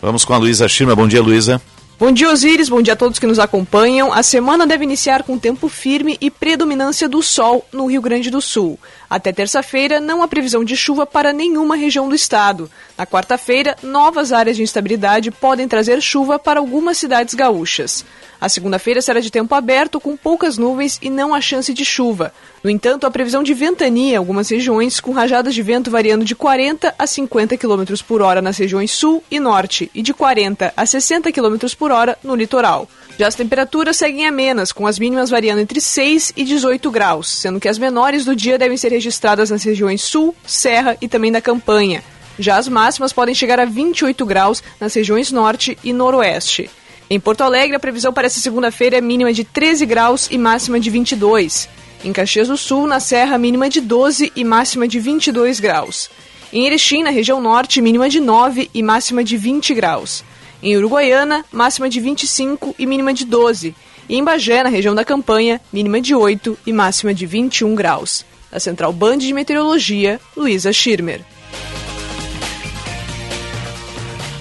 Vamos 0.00 0.24
com 0.24 0.32
a 0.32 0.38
Luísa 0.38 0.68
Schirma. 0.68 0.96
Bom 0.96 1.06
dia, 1.06 1.22
Luísa. 1.22 1.60
Bom 2.00 2.10
dia, 2.10 2.30
Osiris. 2.30 2.70
Bom 2.70 2.80
dia 2.80 2.94
a 2.94 2.96
todos 2.96 3.18
que 3.18 3.26
nos 3.26 3.38
acompanham. 3.38 4.10
A 4.10 4.22
semana 4.22 4.66
deve 4.66 4.84
iniciar 4.84 5.22
com 5.22 5.38
tempo 5.38 5.68
firme 5.68 6.16
e 6.18 6.30
predominância 6.30 7.06
do 7.06 7.22
sol 7.22 7.66
no 7.70 7.84
Rio 7.84 8.00
Grande 8.00 8.30
do 8.30 8.40
Sul. 8.40 8.78
Até 9.08 9.32
terça-feira, 9.32 10.00
não 10.00 10.22
há 10.22 10.26
previsão 10.26 10.64
de 10.64 10.74
chuva 10.74 11.04
para 11.04 11.30
nenhuma 11.30 11.76
região 11.76 12.08
do 12.08 12.14
estado. 12.14 12.70
Na 12.96 13.06
quarta-feira, 13.06 13.76
novas 13.82 14.32
áreas 14.32 14.56
de 14.56 14.62
instabilidade 14.62 15.30
podem 15.30 15.68
trazer 15.68 16.00
chuva 16.00 16.38
para 16.38 16.58
algumas 16.58 16.96
cidades 16.96 17.34
gaúchas. 17.34 18.02
A 18.40 18.48
segunda-feira 18.48 19.02
será 19.02 19.20
de 19.20 19.30
tempo 19.30 19.54
aberto, 19.54 20.00
com 20.00 20.16
poucas 20.16 20.56
nuvens 20.56 20.98
e 21.02 21.10
não 21.10 21.34
há 21.34 21.40
chance 21.40 21.74
de 21.74 21.84
chuva. 21.84 22.32
No 22.64 22.70
entanto, 22.70 23.06
a 23.06 23.10
previsão 23.10 23.42
de 23.42 23.52
ventania 23.52 24.14
em 24.14 24.16
algumas 24.16 24.48
regiões, 24.48 24.98
com 24.98 25.12
rajadas 25.12 25.54
de 25.54 25.62
vento 25.62 25.90
variando 25.90 26.24
de 26.24 26.34
40 26.34 26.94
a 26.98 27.06
50 27.06 27.58
km 27.58 27.84
por 28.06 28.22
hora 28.22 28.40
nas 28.40 28.56
regiões 28.56 28.92
sul 28.92 29.22
e 29.30 29.38
norte 29.38 29.90
e 29.94 30.00
de 30.00 30.14
40 30.14 30.72
a 30.74 30.86
60 30.86 31.30
km 31.30 31.56
por 31.78 31.90
hora 31.90 32.18
no 32.24 32.34
litoral. 32.34 32.88
Já 33.18 33.28
as 33.28 33.34
temperaturas 33.34 33.98
seguem 33.98 34.26
amenas, 34.26 34.72
com 34.72 34.86
as 34.86 34.98
mínimas 34.98 35.28
variando 35.28 35.60
entre 35.60 35.78
6 35.78 36.32
e 36.34 36.42
18 36.42 36.90
graus, 36.90 37.28
sendo 37.28 37.60
que 37.60 37.68
as 37.68 37.76
menores 37.76 38.24
do 38.24 38.34
dia 38.34 38.56
devem 38.56 38.78
ser 38.78 38.90
registradas 38.90 39.50
nas 39.50 39.62
regiões 39.62 40.02
sul, 40.02 40.34
serra 40.46 40.96
e 41.02 41.08
também 41.08 41.30
da 41.30 41.42
campanha. 41.42 42.02
Já 42.38 42.56
as 42.56 42.68
máximas 42.68 43.12
podem 43.12 43.34
chegar 43.34 43.60
a 43.60 43.66
28 43.66 44.24
graus 44.24 44.62
nas 44.80 44.94
regiões 44.94 45.30
norte 45.30 45.76
e 45.84 45.92
noroeste. 45.92 46.70
Em 47.12 47.18
Porto 47.18 47.40
Alegre, 47.40 47.74
a 47.74 47.80
previsão 47.80 48.12
para 48.12 48.26
essa 48.26 48.38
segunda-feira 48.38 48.98
é 48.98 49.00
mínima 49.00 49.32
de 49.32 49.42
13 49.42 49.84
graus 49.84 50.28
e 50.30 50.38
máxima 50.38 50.78
de 50.78 50.88
22. 50.90 51.68
Em 52.04 52.12
Caxias 52.12 52.46
do 52.46 52.56
Sul, 52.56 52.86
na 52.86 53.00
Serra, 53.00 53.36
mínima 53.36 53.68
de 53.68 53.80
12 53.80 54.32
e 54.36 54.44
máxima 54.44 54.86
de 54.86 55.00
22 55.00 55.58
graus. 55.58 56.08
Em 56.52 56.66
Erechim, 56.66 57.02
na 57.02 57.10
região 57.10 57.40
norte, 57.40 57.82
mínima 57.82 58.08
de 58.08 58.20
9 58.20 58.70
e 58.72 58.80
máxima 58.80 59.24
de 59.24 59.36
20 59.36 59.74
graus. 59.74 60.22
Em 60.62 60.76
Uruguaiana, 60.76 61.44
máxima 61.50 61.90
de 61.90 61.98
25 61.98 62.76
e 62.78 62.86
mínima 62.86 63.12
de 63.12 63.24
12. 63.24 63.74
E 64.08 64.16
em 64.16 64.22
Bagé, 64.22 64.62
na 64.62 64.68
região 64.68 64.94
da 64.94 65.04
Campanha, 65.04 65.60
mínima 65.72 66.00
de 66.00 66.14
8 66.14 66.56
e 66.64 66.72
máxima 66.72 67.12
de 67.12 67.26
21 67.26 67.74
graus. 67.74 68.24
Da 68.52 68.60
Central 68.60 68.92
Band 68.92 69.18
de 69.18 69.34
Meteorologia, 69.34 70.20
Luísa 70.36 70.72
Schirmer. 70.72 71.22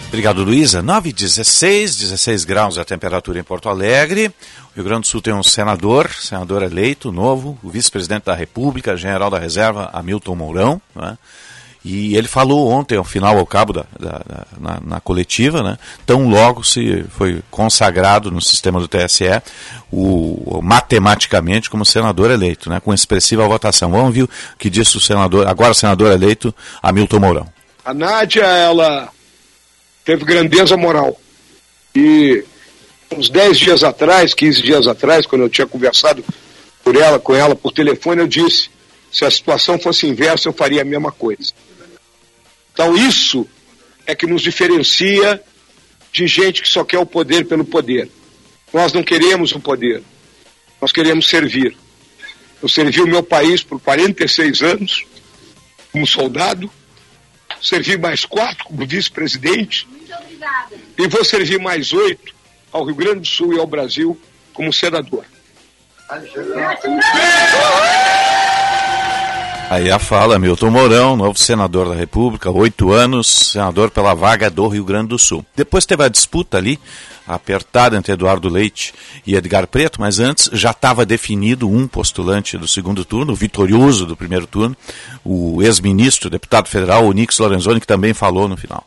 Obrigado, 0.09 0.43
Luísa. 0.43 0.81
9 0.81 1.13
16, 1.13 1.95
16 1.97 2.43
graus 2.43 2.79
a 2.79 2.83
temperatura 2.83 3.39
em 3.39 3.43
Porto 3.43 3.69
Alegre. 3.69 4.33
O 4.71 4.75
Rio 4.75 4.83
Grande 4.83 5.01
do 5.01 5.07
Sul 5.07 5.21
tem 5.21 5.31
um 5.31 5.43
senador, 5.43 6.09
senador 6.09 6.63
eleito, 6.63 7.11
novo, 7.11 7.59
o 7.61 7.69
vice-presidente 7.69 8.23
da 8.23 8.33
República, 8.33 8.97
general 8.97 9.29
da 9.29 9.37
reserva, 9.37 9.87
Hamilton 9.93 10.35
Mourão. 10.35 10.81
Né? 10.95 11.15
E 11.85 12.17
ele 12.17 12.27
falou 12.27 12.69
ontem, 12.69 12.97
ao 12.97 13.03
final, 13.03 13.37
ao 13.37 13.45
cabo 13.45 13.71
da, 13.71 13.85
da, 13.99 14.09
da 14.27 14.45
na, 14.59 14.79
na, 14.83 14.99
coletiva, 14.99 15.61
né, 15.61 15.77
tão 16.07 16.27
logo 16.27 16.63
se 16.63 17.05
foi 17.11 17.43
consagrado 17.51 18.31
no 18.31 18.41
sistema 18.41 18.79
do 18.79 18.87
TSE, 18.87 19.41
o, 19.91 20.59
matematicamente 20.61 21.69
como 21.69 21.85
senador 21.85 22.31
eleito, 22.31 22.67
né, 22.67 22.79
com 22.79 22.91
expressiva 22.95 23.47
votação. 23.47 23.91
Vamos 23.91 24.13
ver 24.13 24.23
o 24.23 24.29
que 24.57 24.71
disse 24.71 24.97
o 24.97 24.99
senador, 24.99 25.47
agora 25.47 25.73
senador 25.75 26.11
eleito, 26.11 26.53
Hamilton 26.81 27.19
Mourão. 27.19 27.47
A 27.85 27.93
Nádia, 27.93 28.43
ela 28.43 29.09
teve 30.09 30.25
grandeza 30.25 30.75
moral. 30.75 31.21
E 31.95 32.43
uns 33.15 33.29
10 33.29 33.59
dias 33.59 33.83
atrás, 33.83 34.33
15 34.33 34.63
dias 34.63 34.87
atrás, 34.87 35.27
quando 35.27 35.43
eu 35.43 35.49
tinha 35.49 35.67
conversado 35.67 36.25
por 36.83 36.95
ela, 36.95 37.19
com 37.19 37.35
ela 37.35 37.55
por 37.55 37.71
telefone, 37.71 38.21
eu 38.21 38.27
disse: 38.27 38.71
se 39.11 39.23
a 39.23 39.29
situação 39.29 39.77
fosse 39.77 40.07
inversa, 40.07 40.49
eu 40.49 40.53
faria 40.53 40.81
a 40.81 40.85
mesma 40.85 41.11
coisa. 41.11 41.53
Então, 42.73 42.97
isso 42.97 43.47
é 44.07 44.15
que 44.15 44.25
nos 44.25 44.41
diferencia 44.41 45.39
de 46.11 46.25
gente 46.25 46.63
que 46.63 46.69
só 46.69 46.83
quer 46.83 46.97
o 46.97 47.05
poder 47.05 47.45
pelo 47.45 47.63
poder. 47.63 48.09
Nós 48.73 48.91
não 48.91 49.03
queremos 49.03 49.51
o 49.51 49.59
poder, 49.59 50.01
nós 50.81 50.91
queremos 50.91 51.29
servir. 51.29 51.77
Eu 52.63 52.67
servi 52.67 52.99
o 52.99 53.07
meu 53.07 53.21
país 53.21 53.61
por 53.61 53.79
46 53.79 54.63
anos 54.63 55.05
como 55.91 56.07
soldado, 56.07 56.67
servi 57.61 57.95
mais 57.95 58.25
quatro 58.25 58.65
como 58.65 58.87
vice-presidente 58.87 59.87
e 60.97 61.07
vou 61.07 61.23
servir 61.23 61.59
mais 61.59 61.91
oito 61.93 62.33
ao 62.71 62.85
Rio 62.85 62.95
Grande 62.95 63.21
do 63.21 63.27
Sul 63.27 63.53
e 63.53 63.59
ao 63.59 63.67
Brasil 63.67 64.19
como 64.53 64.71
senador. 64.71 65.25
Aí 69.69 69.91
a 69.91 69.99
fala, 69.99 70.39
Milton 70.39 70.71
Mourão, 70.71 71.15
novo 71.15 71.37
senador 71.37 71.87
da 71.87 71.93
República, 71.93 72.49
oito 72.49 72.91
anos, 72.91 73.51
senador 73.51 73.91
pela 73.91 74.15
vaga 74.15 74.49
do 74.49 74.67
Rio 74.67 74.83
Grande 74.83 75.09
do 75.09 75.19
Sul. 75.19 75.45
Depois 75.55 75.85
teve 75.85 76.03
a 76.03 76.07
disputa 76.07 76.57
ali, 76.57 76.79
apertada 77.27 77.95
entre 77.95 78.13
Eduardo 78.13 78.49
Leite 78.49 78.95
e 79.27 79.35
Edgar 79.35 79.67
Preto, 79.67 80.01
mas 80.01 80.19
antes 80.19 80.49
já 80.51 80.71
estava 80.71 81.05
definido 81.05 81.69
um 81.69 81.87
postulante 81.87 82.57
do 82.57 82.67
segundo 82.67 83.05
turno, 83.05 83.33
o 83.33 83.35
vitorioso 83.35 84.07
do 84.07 84.17
primeiro 84.17 84.47
turno, 84.47 84.75
o 85.23 85.61
ex-ministro, 85.61 86.31
deputado 86.31 86.67
federal, 86.67 87.05
o 87.05 87.13
Nix 87.13 87.37
Lorenzoni, 87.37 87.79
que 87.79 87.85
também 87.85 88.15
falou 88.15 88.47
no 88.47 88.57
final. 88.57 88.83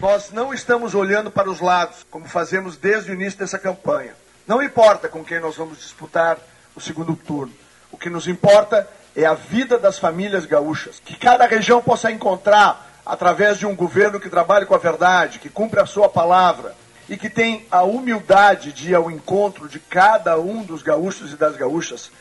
Nós 0.00 0.30
não 0.30 0.54
estamos 0.54 0.94
olhando 0.94 1.28
para 1.28 1.50
os 1.50 1.60
lados, 1.60 2.06
como 2.08 2.28
fazemos 2.28 2.76
desde 2.76 3.10
o 3.10 3.14
início 3.14 3.36
dessa 3.36 3.58
campanha. 3.58 4.14
Não 4.46 4.62
importa 4.62 5.08
com 5.08 5.24
quem 5.24 5.40
nós 5.40 5.56
vamos 5.56 5.78
disputar 5.78 6.38
o 6.76 6.80
segundo 6.80 7.16
turno. 7.16 7.52
O 7.90 7.98
que 7.98 8.08
nos 8.08 8.28
importa 8.28 8.88
é 9.16 9.26
a 9.26 9.34
vida 9.34 9.76
das 9.76 9.98
famílias 9.98 10.46
gaúchas. 10.46 11.02
Que 11.04 11.16
cada 11.16 11.46
região 11.46 11.82
possa 11.82 12.12
encontrar, 12.12 13.00
através 13.04 13.58
de 13.58 13.66
um 13.66 13.74
governo 13.74 14.20
que 14.20 14.30
trabalhe 14.30 14.66
com 14.66 14.74
a 14.74 14.78
verdade, 14.78 15.40
que 15.40 15.48
cumpra 15.48 15.82
a 15.82 15.86
sua 15.86 16.08
palavra 16.08 16.76
e 17.08 17.16
que 17.16 17.28
tem 17.28 17.66
a 17.68 17.82
humildade 17.82 18.72
de 18.72 18.90
ir 18.90 18.94
ao 18.94 19.10
encontro 19.10 19.68
de 19.68 19.80
cada 19.80 20.38
um 20.38 20.62
dos 20.62 20.80
gaúchos 20.80 21.32
e 21.32 21.36
das 21.36 21.56
gaúchas, 21.56 22.12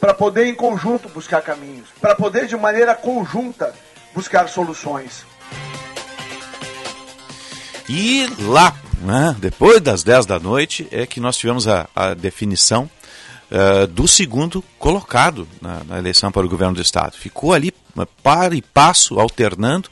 para 0.00 0.14
poder 0.14 0.46
em 0.46 0.54
conjunto 0.54 1.10
buscar 1.10 1.42
caminhos, 1.42 1.90
para 2.00 2.14
poder 2.14 2.46
de 2.46 2.56
maneira 2.56 2.94
conjunta 2.94 3.74
buscar 4.14 4.48
soluções. 4.48 5.26
E 7.88 8.26
lá, 8.40 8.74
né, 9.00 9.36
depois 9.38 9.80
das 9.80 10.02
10 10.02 10.26
da 10.26 10.40
noite, 10.40 10.88
é 10.90 11.06
que 11.06 11.20
nós 11.20 11.36
tivemos 11.36 11.68
a, 11.68 11.88
a 11.94 12.14
definição 12.14 12.90
uh, 13.50 13.86
do 13.86 14.08
segundo 14.08 14.62
colocado 14.78 15.46
na, 15.60 15.84
na, 15.84 15.98
eleição 15.98 16.32
para 16.32 16.44
o 16.44 16.48
governo 16.48 16.74
do 16.74 16.82
Estado. 16.82 17.16
Ficou 17.16 17.52
ali 17.52 17.72
para 18.22 18.54
e 18.56 18.62
passo, 18.62 19.20
alternando, 19.20 19.88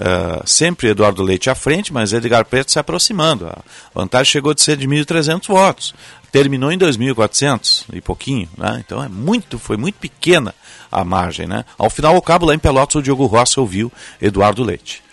uh, 0.00 0.46
sempre 0.46 0.88
Eduardo 0.88 1.22
Leite 1.22 1.48
à 1.48 1.54
frente, 1.54 1.92
mas 1.92 2.12
Edgar 2.12 2.44
Preto 2.44 2.72
se 2.72 2.78
aproximando. 2.78 3.46
A 3.46 3.62
vantagem 3.94 4.32
chegou 4.32 4.52
de 4.52 4.62
ser 4.62 4.76
de 4.76 4.86
1.300 4.86 5.46
votos. 5.46 5.94
Terminou 6.32 6.72
em 6.72 6.78
2.400 6.78 7.84
e 7.92 8.00
pouquinho, 8.00 8.48
né? 8.58 8.82
então 8.84 9.02
é 9.02 9.08
muito, 9.08 9.58
foi 9.58 9.76
muito 9.76 9.94
pequena 9.94 10.54
a 10.90 11.04
margem. 11.04 11.46
Né? 11.46 11.64
Ao 11.78 11.88
final, 11.88 12.14
ao 12.14 12.20
cabo, 12.20 12.44
lá 12.44 12.54
em 12.54 12.58
Pelotas, 12.58 12.96
o 12.96 13.02
Diogo 13.02 13.24
Rossi 13.24 13.58
ouviu 13.58 13.90
Eduardo 14.20 14.62
Leite. 14.62 15.05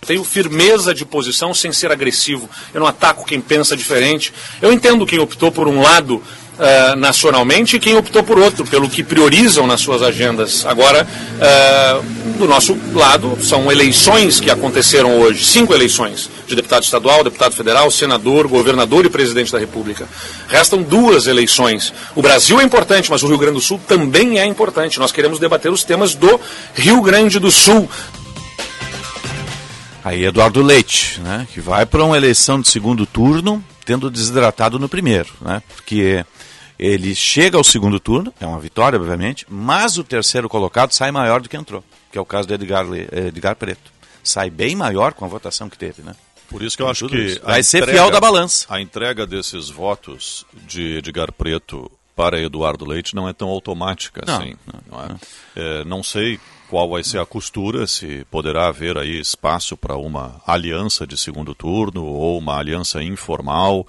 Tenho 0.00 0.22
firmeza 0.22 0.94
de 0.94 1.04
posição 1.04 1.52
sem 1.52 1.72
ser 1.72 1.90
agressivo. 1.90 2.48
Eu 2.72 2.80
não 2.80 2.86
ataco 2.86 3.24
quem 3.24 3.40
pensa 3.40 3.76
diferente. 3.76 4.32
Eu 4.62 4.72
entendo 4.72 5.06
quem 5.06 5.18
optou 5.18 5.50
por 5.50 5.66
um 5.66 5.80
lado 5.80 6.22
uh, 6.56 6.96
nacionalmente 6.96 7.76
e 7.76 7.80
quem 7.80 7.96
optou 7.96 8.22
por 8.22 8.38
outro, 8.38 8.64
pelo 8.64 8.88
que 8.88 9.02
priorizam 9.02 9.66
nas 9.66 9.80
suas 9.80 10.02
agendas. 10.02 10.64
Agora, 10.66 11.06
uh, 11.06 12.38
do 12.38 12.46
nosso 12.46 12.76
lado, 12.92 13.38
são 13.42 13.70
eleições 13.70 14.40
que 14.40 14.50
aconteceram 14.50 15.18
hoje 15.20 15.44
cinco 15.44 15.74
eleições 15.74 16.28
de 16.46 16.54
deputado 16.54 16.82
estadual, 16.84 17.24
deputado 17.24 17.54
federal, 17.54 17.90
senador, 17.90 18.46
governador 18.46 19.04
e 19.04 19.10
presidente 19.10 19.50
da 19.50 19.58
República. 19.58 20.06
Restam 20.48 20.82
duas 20.82 21.26
eleições. 21.26 21.92
O 22.14 22.22
Brasil 22.22 22.60
é 22.60 22.64
importante, 22.64 23.10
mas 23.10 23.22
o 23.22 23.26
Rio 23.26 23.38
Grande 23.38 23.54
do 23.54 23.60
Sul 23.60 23.80
também 23.88 24.38
é 24.38 24.44
importante. 24.44 24.98
Nós 24.98 25.12
queremos 25.12 25.38
debater 25.38 25.72
os 25.72 25.82
temas 25.82 26.14
do 26.14 26.40
Rio 26.74 27.00
Grande 27.00 27.38
do 27.38 27.50
Sul. 27.50 27.88
Aí 30.06 30.24
Eduardo 30.24 30.62
Leite, 30.62 31.20
né, 31.20 31.48
que 31.52 31.60
vai 31.60 31.84
para 31.84 32.04
uma 32.04 32.16
eleição 32.16 32.60
de 32.60 32.68
segundo 32.68 33.04
turno, 33.04 33.64
tendo 33.84 34.08
desidratado 34.08 34.78
no 34.78 34.88
primeiro, 34.88 35.32
né, 35.40 35.60
porque 35.74 36.24
ele 36.78 37.12
chega 37.12 37.58
ao 37.58 37.64
segundo 37.64 37.98
turno, 37.98 38.32
é 38.40 38.46
uma 38.46 38.60
vitória, 38.60 38.96
obviamente, 38.96 39.44
mas 39.50 39.98
o 39.98 40.04
terceiro 40.04 40.48
colocado 40.48 40.92
sai 40.92 41.10
maior 41.10 41.40
do 41.40 41.48
que 41.48 41.56
entrou, 41.56 41.82
que 42.12 42.16
é 42.16 42.20
o 42.20 42.24
caso 42.24 42.46
do 42.46 42.54
Edgar, 42.54 42.86
Edgar 43.10 43.56
Preto. 43.56 43.90
Sai 44.22 44.48
bem 44.48 44.76
maior 44.76 45.12
com 45.12 45.24
a 45.24 45.28
votação 45.28 45.68
que 45.68 45.76
teve, 45.76 46.02
né? 46.02 46.14
Por 46.48 46.62
isso 46.62 46.76
que 46.76 46.84
eu 46.84 46.88
acho 46.88 47.08
que. 47.08 47.40
Vai 47.42 47.64
ser 47.64 47.84
fiel 47.84 48.08
da 48.08 48.20
balança. 48.20 48.64
A 48.68 48.80
entrega 48.80 49.26
desses 49.26 49.68
votos 49.68 50.46
de 50.68 50.98
Edgar 50.98 51.32
Preto 51.32 51.90
para 52.14 52.40
Eduardo 52.40 52.84
Leite 52.84 53.14
não 53.14 53.28
é 53.28 53.32
tão 53.32 53.48
automática 53.48 54.22
não, 54.24 54.36
assim. 54.36 54.54
Não, 54.72 54.98
não, 54.98 55.04
é? 55.04 55.16
É, 55.56 55.84
não 55.84 56.02
sei 56.02 56.38
qual 56.68 56.88
vai 56.88 57.02
ser 57.02 57.20
a 57.20 57.26
costura, 57.26 57.86
se 57.86 58.26
poderá 58.30 58.68
haver 58.68 58.96
aí 58.98 59.18
espaço 59.18 59.76
para 59.76 59.96
uma 59.96 60.40
aliança 60.46 61.06
de 61.06 61.16
segundo 61.16 61.54
turno 61.54 62.04
ou 62.04 62.38
uma 62.38 62.56
aliança 62.58 63.02
informal, 63.02 63.86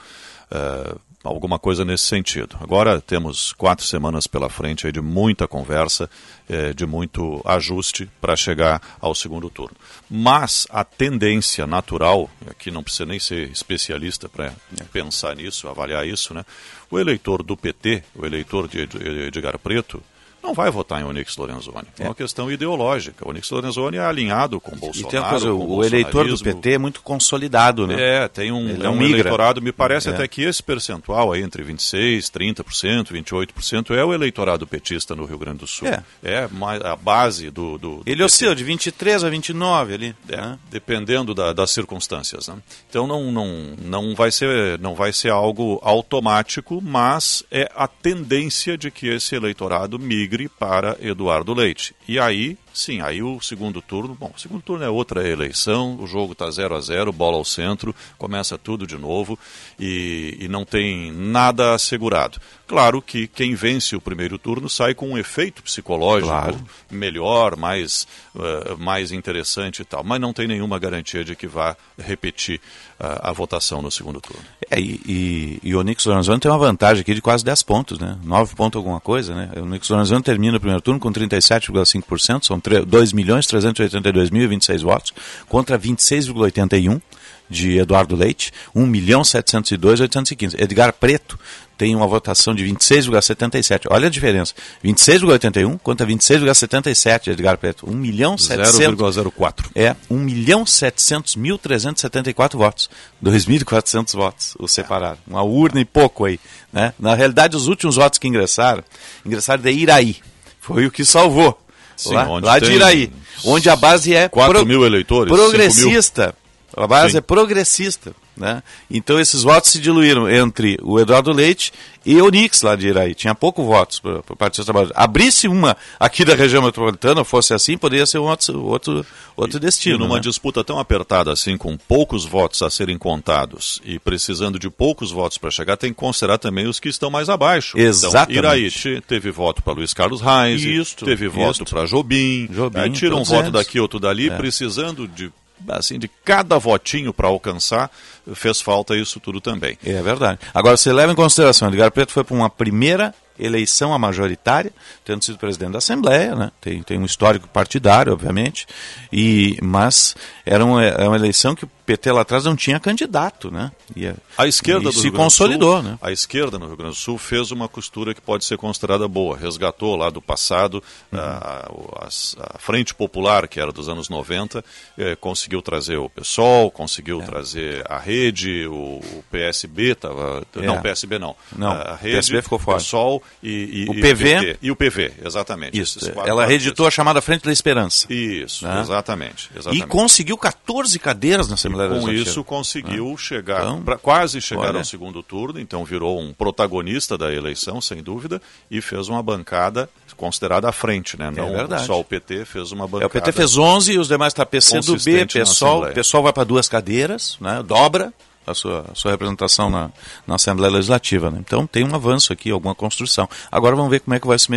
é, 0.51 0.95
alguma 1.23 1.59
coisa 1.59 1.83
nesse 1.83 2.05
sentido. 2.05 2.57
Agora 2.61 3.01
temos 3.01 3.51
quatro 3.53 3.85
semanas 3.85 4.27
pela 4.27 4.49
frente 4.49 4.91
de 4.91 5.01
muita 5.01 5.47
conversa, 5.47 6.09
é, 6.47 6.73
de 6.73 6.85
muito 6.85 7.41
ajuste 7.45 8.09
para 8.21 8.35
chegar 8.35 8.81
ao 8.99 9.13
segundo 9.13 9.49
turno. 9.49 9.75
Mas 10.09 10.67
a 10.69 10.83
tendência 10.83 11.67
natural, 11.67 12.29
aqui 12.49 12.71
não 12.71 12.83
precisa 12.83 13.05
nem 13.05 13.19
ser 13.19 13.49
especialista 13.49 14.29
para 14.29 14.53
pensar 14.91 15.35
nisso, 15.35 15.67
avaliar 15.67 16.07
isso, 16.07 16.33
né? 16.33 16.45
O 16.89 16.97
eleitor 16.97 17.43
do 17.43 17.57
PT, 17.57 18.03
o 18.15 18.25
eleitor 18.25 18.67
de 18.67 18.87
Edgar 19.27 19.59
Preto, 19.59 20.01
não 20.47 20.53
vai 20.53 20.71
votar 20.71 21.01
em 21.01 21.03
Onyx 21.03 21.35
Lorenzoni. 21.35 21.87
É 21.99 22.05
uma 22.05 22.15
questão 22.15 22.49
ideológica. 22.49 23.27
O 23.27 23.31
Onyx 23.31 23.49
Lorenzoni 23.51 23.97
é 23.97 24.05
alinhado 24.05 24.59
com 24.61 24.75
o 24.75 24.79
Bolsonaro. 24.79 25.07
E 25.07 25.11
tem 25.11 25.29
coisa, 25.29 25.53
o, 25.53 25.75
o 25.75 25.83
eleitor 25.83 26.27
do 26.27 26.39
PT 26.39 26.73
é 26.73 26.77
muito 26.77 27.01
consolidado, 27.01 27.85
né? 27.85 27.95
É, 27.99 28.27
tem 28.27 28.51
um, 28.51 28.83
é 28.83 28.89
um 28.89 29.01
eleitorado, 29.01 29.61
me 29.61 29.71
parece 29.71 30.09
é. 30.09 30.13
até 30.13 30.27
que 30.27 30.41
esse 30.43 30.63
percentual 30.63 31.33
aí 31.33 31.41
entre 31.41 31.63
26%, 31.63 32.31
30%, 32.31 33.11
28% 33.11 33.95
é 33.95 34.03
o 34.03 34.13
eleitorado 34.13 34.65
petista 34.65 35.15
no 35.15 35.25
Rio 35.25 35.37
Grande 35.37 35.59
do 35.59 35.67
Sul. 35.67 35.87
É, 35.87 36.03
é 36.23 36.49
a 36.83 36.95
base 36.95 37.49
do. 37.49 37.77
do, 37.77 37.97
do 37.97 38.03
Ele 38.05 38.23
oscila 38.23 38.55
de 38.55 38.63
23 38.63 39.23
a 39.23 39.29
29 39.29 39.93
ali. 39.93 40.15
É, 40.29 40.37
né? 40.37 40.59
Dependendo 40.71 41.33
da, 41.33 41.51
das 41.51 41.71
circunstâncias. 41.71 42.47
Né? 42.47 42.55
Então 42.89 43.05
não, 43.05 43.31
não, 43.31 43.75
não, 43.81 44.15
vai 44.15 44.31
ser, 44.31 44.79
não 44.79 44.95
vai 44.95 45.11
ser 45.11 45.29
algo 45.29 45.79
automático, 45.83 46.81
mas 46.81 47.43
é 47.51 47.69
a 47.75 47.87
tendência 47.87 48.77
de 48.77 48.89
que 48.89 49.07
esse 49.07 49.35
eleitorado 49.35 49.99
migre 49.99 50.36
para 50.47 50.95
Eduardo 51.01 51.55
Leite. 51.55 51.96
E 52.07 52.17
aí, 52.19 52.57
sim, 52.73 53.01
aí 53.01 53.21
o 53.21 53.41
segundo 53.41 53.81
turno, 53.81 54.15
bom, 54.15 54.31
o 54.35 54.39
segundo 54.39 54.61
turno 54.61 54.85
é 54.85 54.89
outra 54.89 55.27
eleição, 55.27 55.97
o 55.99 56.07
jogo 56.07 56.31
está 56.31 56.49
0 56.49 56.75
a 56.75 56.79
0 56.79 57.11
bola 57.11 57.35
ao 57.35 57.43
centro, 57.43 57.93
começa 58.17 58.57
tudo 58.57 58.87
de 58.87 58.97
novo 58.97 59.37
e, 59.77 60.37
e 60.39 60.47
não 60.47 60.63
tem 60.63 61.11
nada 61.11 61.73
assegurado. 61.73 62.39
Claro 62.67 63.01
que 63.01 63.27
quem 63.27 63.55
vence 63.55 63.95
o 63.95 64.01
primeiro 64.01 64.37
turno 64.37 64.69
sai 64.69 64.93
com 64.93 65.09
um 65.09 65.17
efeito 65.17 65.63
psicológico 65.63 66.29
claro. 66.29 66.59
melhor, 66.91 67.55
mais, 67.55 68.05
uh, 68.35 68.77
mais 68.77 69.13
interessante 69.13 69.81
e 69.81 69.85
tal, 69.85 70.03
mas 70.03 70.19
não 70.19 70.33
tem 70.33 70.47
nenhuma 70.47 70.77
garantia 70.77 71.23
de 71.23 71.33
que 71.33 71.47
vá 71.47 71.77
repetir 71.97 72.59
uh, 72.99 73.19
a 73.21 73.31
votação 73.31 73.81
no 73.81 73.89
segundo 73.89 74.19
turno. 74.19 74.43
É, 74.69 74.79
e, 74.79 75.01
e, 75.05 75.59
e 75.63 75.75
o 75.75 75.81
Nix 75.81 76.05
Lorenzoni 76.05 76.41
tem 76.41 76.51
uma 76.51 76.57
vantagem 76.57 77.01
aqui 77.01 77.13
de 77.13 77.21
quase 77.21 77.43
10 77.45 77.63
pontos, 77.63 77.99
né? 77.99 78.17
9 78.23 78.53
pontos 78.53 78.77
alguma 78.77 78.99
coisa, 78.99 79.33
né? 79.33 79.49
O 79.61 79.65
Nix 79.65 79.87
Lorenzoni 79.89 80.21
termina 80.21 80.57
o 80.57 80.59
primeiro 80.59 80.81
turno 80.81 80.99
com 80.99 81.09
37,5%, 81.09 81.96
são 82.41 82.61
2 82.85 83.13
milhões 83.13 83.47
382 83.47 84.29
mil 84.29 84.43
e 84.43 84.47
26 84.47 84.81
votos, 84.81 85.13
contra 85.47 85.77
26,81 85.77 87.01
de 87.49 87.77
Eduardo 87.77 88.15
Leite, 88.15 88.51
1 88.75 88.85
milhão 88.85 89.23
702 89.23 90.01
815. 90.01 90.55
Edgar 90.59 90.93
Preto 90.93 91.39
tem 91.77 91.95
uma 91.95 92.07
votação 92.07 92.55
de 92.55 92.65
26,77. 92.65 93.85
Olha 93.89 94.07
a 94.07 94.09
diferença. 94.09 94.53
26,81 94.83 95.79
contra 95.79 96.05
26,77 96.07 97.27
Edgar 97.27 97.57
Preto. 97.57 97.89
1 97.89 97.95
milhão 97.95 98.35
0,04. 98.35 99.65
É, 99.75 99.95
1 100.09 100.17
milhão 100.17 100.65
700 100.65 101.35
mil 101.35 101.57
374 101.57 102.57
votos. 102.57 102.89
2.400 103.23 104.13
votos 104.13 104.55
o 104.59 104.67
separaram. 104.67 105.19
Uma 105.27 105.43
urna 105.43 105.79
e 105.79 105.85
pouco 105.85 106.25
aí. 106.25 106.39
Né? 106.73 106.93
Na 106.99 107.13
realidade, 107.13 107.55
os 107.55 107.67
últimos 107.67 107.95
votos 107.95 108.17
que 108.17 108.27
ingressaram, 108.27 108.83
ingressaram 109.25 109.61
de 109.61 109.71
Iraí. 109.71 110.17
Foi 110.59 110.85
o 110.85 110.91
que 110.91 111.05
salvou. 111.05 111.57
Sim, 111.97 112.13
lá, 112.13 112.23
lá 112.41 112.59
de 112.59 112.71
Iraí. 112.71 113.11
Onde 113.43 113.69
a 113.69 113.75
base 113.75 114.15
é 114.15 114.29
4 114.29 114.53
pro- 114.53 114.65
mil 114.65 114.85
eleitores, 114.85 115.31
progressista. 115.33 116.33
A 116.75 116.87
base 116.87 117.11
Sim. 117.11 117.17
é 117.17 117.21
progressista. 117.21 118.13
Né? 118.37 118.61
Então 118.89 119.19
esses 119.19 119.41
votos 119.41 119.71
se 119.71 119.79
diluíram 119.79 120.29
entre 120.29 120.77
o 120.83 120.99
Eduardo 120.99 121.31
Leite 121.31 121.73
e 122.05 122.21
o 122.21 122.29
Nix 122.29 122.61
lá 122.61 122.75
de 122.75 122.87
Iraí. 122.87 123.15
Tinha 123.15 123.33
pouco 123.33 123.63
votos 123.65 123.99
para 123.99 124.19
o 124.29 124.35
Partido 124.35 124.63
Trabalhador. 124.63 124.93
Abrisse 124.95 125.47
uma 125.47 125.75
aqui 125.99 126.23
da 126.23 126.35
região 126.35 126.61
metropolitana, 126.61 127.23
fosse 127.23 127.53
assim, 127.55 127.77
poderia 127.77 128.05
ser 128.05 128.19
um 128.19 128.25
outro, 128.25 128.63
outro, 128.63 129.05
outro 129.35 129.59
destino. 129.59 129.95
E 129.95 129.99
numa 129.99 130.15
né? 130.15 130.21
disputa 130.21 130.63
tão 130.63 130.77
apertada 130.77 131.31
assim, 131.33 131.57
com 131.57 131.75
poucos 131.75 132.25
votos 132.25 132.61
a 132.61 132.69
serem 132.69 132.95
contados 132.97 133.81
e 133.83 133.97
precisando 133.97 134.59
de 134.59 134.69
poucos 134.69 135.11
votos 135.11 135.39
para 135.39 135.49
chegar, 135.49 135.75
tem 135.75 135.89
que 135.91 135.97
considerar 135.97 136.37
também 136.37 136.67
os 136.67 136.79
que 136.79 136.89
estão 136.89 137.09
mais 137.09 137.29
abaixo. 137.29 137.75
Exatamente. 137.77 138.37
Então, 138.37 138.51
Iraí 138.51 138.69
te- 138.69 139.01
teve 139.07 139.31
voto 139.31 139.63
para 139.63 139.73
Luiz 139.73 139.93
Carlos 139.95 140.21
Reis, 140.21 140.61
Isto, 140.61 141.05
teve 141.05 141.27
voto 141.27 141.65
para 141.65 141.85
Jobim, 141.85 142.47
Jobim, 142.51 142.79
aí 142.79 142.89
tira 142.91 143.15
um 143.15 143.23
voto 143.23 143.49
daqui, 143.49 143.79
outro 143.79 143.99
dali, 143.99 144.29
É. 144.29 144.37
precisando 144.37 145.07
de 145.07 145.31
assim 145.69 145.97
de 145.99 146.07
cada 146.07 146.57
votinho 146.57 147.13
para 147.13 147.27
alcançar, 147.27 147.89
fez 148.33 148.61
falta 148.61 148.95
isso 148.95 149.19
tudo 149.19 149.39
também. 149.41 149.77
É 149.83 150.01
verdade. 150.01 150.39
Agora, 150.53 150.77
você 150.77 150.91
leva 150.91 151.11
em 151.11 151.15
consideração, 151.15 151.67
Edgar 151.67 151.91
Preto 151.91 152.11
foi 152.11 152.23
para 152.23 152.35
uma 152.35 152.49
primeira 152.49 153.13
eleição 153.39 153.93
a 153.93 153.99
majoritária, 153.99 154.71
tendo 155.05 155.23
sido 155.23 155.37
presidente 155.37 155.71
da 155.71 155.77
Assembleia, 155.77 156.35
né? 156.35 156.51
tem, 156.59 156.81
tem 156.81 156.97
um 156.97 157.05
histórico 157.05 157.47
partidário, 157.47 158.11
obviamente, 158.11 158.65
e, 159.13 159.57
mas 159.61 160.15
era 160.45 160.65
uma, 160.65 160.83
é 160.83 161.07
uma 161.07 161.15
eleição 161.15 161.53
que 161.53 161.67
PT 161.87 162.11
lá 162.11 162.21
atrás 162.21 162.43
não 162.43 162.55
tinha 162.55 162.79
candidato. 162.79 163.49
Né? 163.49 163.71
E, 163.95 164.13
A 164.37 164.45
esquerda 164.45 164.81
e 164.89 164.91
do 164.91 164.93
se 164.93 165.03
Rio 165.03 165.13
consolidou. 165.13 165.81
Sul, 165.81 165.83
né? 165.91 165.97
A 166.01 166.11
esquerda 166.11 166.59
no 166.59 166.67
Rio 166.67 166.75
Grande 166.77 166.93
do 166.93 166.99
Sul 166.99 167.17
fez 167.17 167.49
uma 167.51 167.67
costura 167.67 168.13
que 168.13 168.21
pode 168.21 168.45
ser 168.45 168.57
considerada 168.57 169.07
boa. 169.07 169.37
Resgatou 169.37 169.95
lá 169.95 170.09
do 170.09 170.21
passado 170.21 170.83
Uhum. 171.11 171.19
a, 171.19 171.71
a- 172.03 172.07
a 172.55 172.59
Frente 172.59 172.93
Popular, 172.93 173.47
que 173.47 173.59
era 173.59 173.71
dos 173.71 173.87
anos 173.89 174.09
90, 174.09 174.63
eh, 174.97 175.15
conseguiu 175.15 175.61
trazer 175.61 175.97
o 175.97 176.09
PSOL, 176.09 176.69
conseguiu 176.69 177.21
trazer 177.21 177.83
a 177.89 177.97
Rede, 177.97 178.67
o, 178.67 178.73
o 178.99 179.23
PSB, 179.31 179.95
tava, 179.95 180.43
É. 180.55 180.65
não, 180.65 180.81
PSB 180.81 181.17
não. 181.17 181.35
Não, 181.55 181.71
a 181.71 181.93
o 181.93 181.95
Rede, 181.95 182.15
PSB 182.17 182.41
ficou 182.41 182.59
fora. 182.59 182.77
PSOL 182.77 183.23
e, 183.41 183.85
e- 183.85 183.89
O 183.89 183.93
e 183.93 184.01
PV. 184.01 184.23
PT. 184.39 184.57
E 184.61 184.71
o 184.71 184.75
PV, 184.75 185.13
exatamente. 185.25 185.79
Isso. 185.79 185.99
Quatro 186.11 186.29
Ela 186.29 186.45
reeditou 186.45 186.85
a 186.85 186.91
chamada 186.91 187.21
Frente 187.21 187.43
da 187.45 187.51
Esperança. 187.51 188.11
Isso, 188.11 188.65
Né? 188.67 188.81
exatamente, 188.81 189.49
E 189.55 189.59
exatamente. 189.59 189.87
conseguiu 189.87 190.37
14 190.37 190.99
cadeiras 190.99 191.47
na 191.47 191.53
Assembleia 191.53 191.76
Com 192.01 192.11
isso 192.11 192.43
conseguiu 192.43 193.15
chegar, 193.17 193.61
Então, 193.61 193.81
pra, 193.81 193.97
quase 193.97 194.41
chegar 194.41 194.69
olha. 194.69 194.79
ao 194.79 194.85
segundo 194.85 195.21
turno, 195.21 195.59
então 195.59 195.83
virou 195.85 196.19
um 196.19 196.33
protagonista 196.33 197.17
da 197.17 197.33
eleição, 197.33 197.79
sem 197.81 198.01
dúvida, 198.01 198.41
e 198.69 198.81
fez 198.81 199.07
uma 199.07 199.21
bancada 199.21 199.89
considerada 200.15 200.67
à 200.67 200.71
frente, 200.71 201.17
né? 201.17 201.31
Não 201.31 201.51
verdade. 201.51 201.85
só 201.85 201.99
o 201.99 202.03
PT 202.03 202.45
fez 202.45 202.71
uma 202.71 202.87
bancada. 202.87 203.05
É, 203.05 203.07
o 203.07 203.09
PT 203.09 203.31
fez 203.31 203.57
11 203.57 203.93
e 203.93 203.99
os 203.99 204.07
demais 204.07 204.33
tá 204.33 204.45
consistente 204.45 205.37
na 205.37 205.45
PSOL. 205.45 205.69
Assembleia. 205.69 205.93
PSOL 205.93 206.23
vai 206.23 206.33
para 206.33 206.43
duas 206.43 206.67
cadeiras, 206.67 207.37
né? 207.39 207.61
dobra 207.63 208.13
a 208.47 208.53
sua, 208.53 208.85
a 208.91 208.95
sua 208.95 209.11
representação 209.11 209.69
na, 209.69 209.91
na 210.25 210.35
Assembleia 210.35 210.71
Legislativa. 210.71 211.29
Né? 211.29 211.39
Então 211.39 211.67
tem 211.67 211.83
um 211.83 211.93
avanço 211.93 212.31
aqui, 212.31 212.49
alguma 212.49 212.73
construção. 212.73 213.29
Agora 213.51 213.75
vamos 213.75 213.91
ver 213.91 213.99
como 213.99 214.15
é 214.15 214.19
que 214.19 214.25
vai 214.27 214.39
se, 214.39 214.47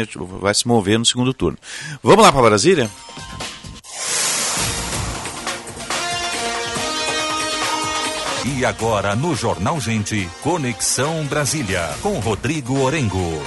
vai 0.40 0.54
se 0.54 0.66
mover 0.66 0.98
no 0.98 1.04
segundo 1.04 1.34
turno. 1.34 1.58
Vamos 2.02 2.24
lá 2.24 2.32
para 2.32 2.42
Brasília? 2.42 2.88
E 8.42 8.64
agora 8.64 9.14
no 9.14 9.34
Jornal 9.34 9.78
Gente, 9.78 10.26
Conexão 10.42 11.24
Brasília, 11.26 11.90
com 12.00 12.18
Rodrigo 12.20 12.80
Orengo. 12.80 13.42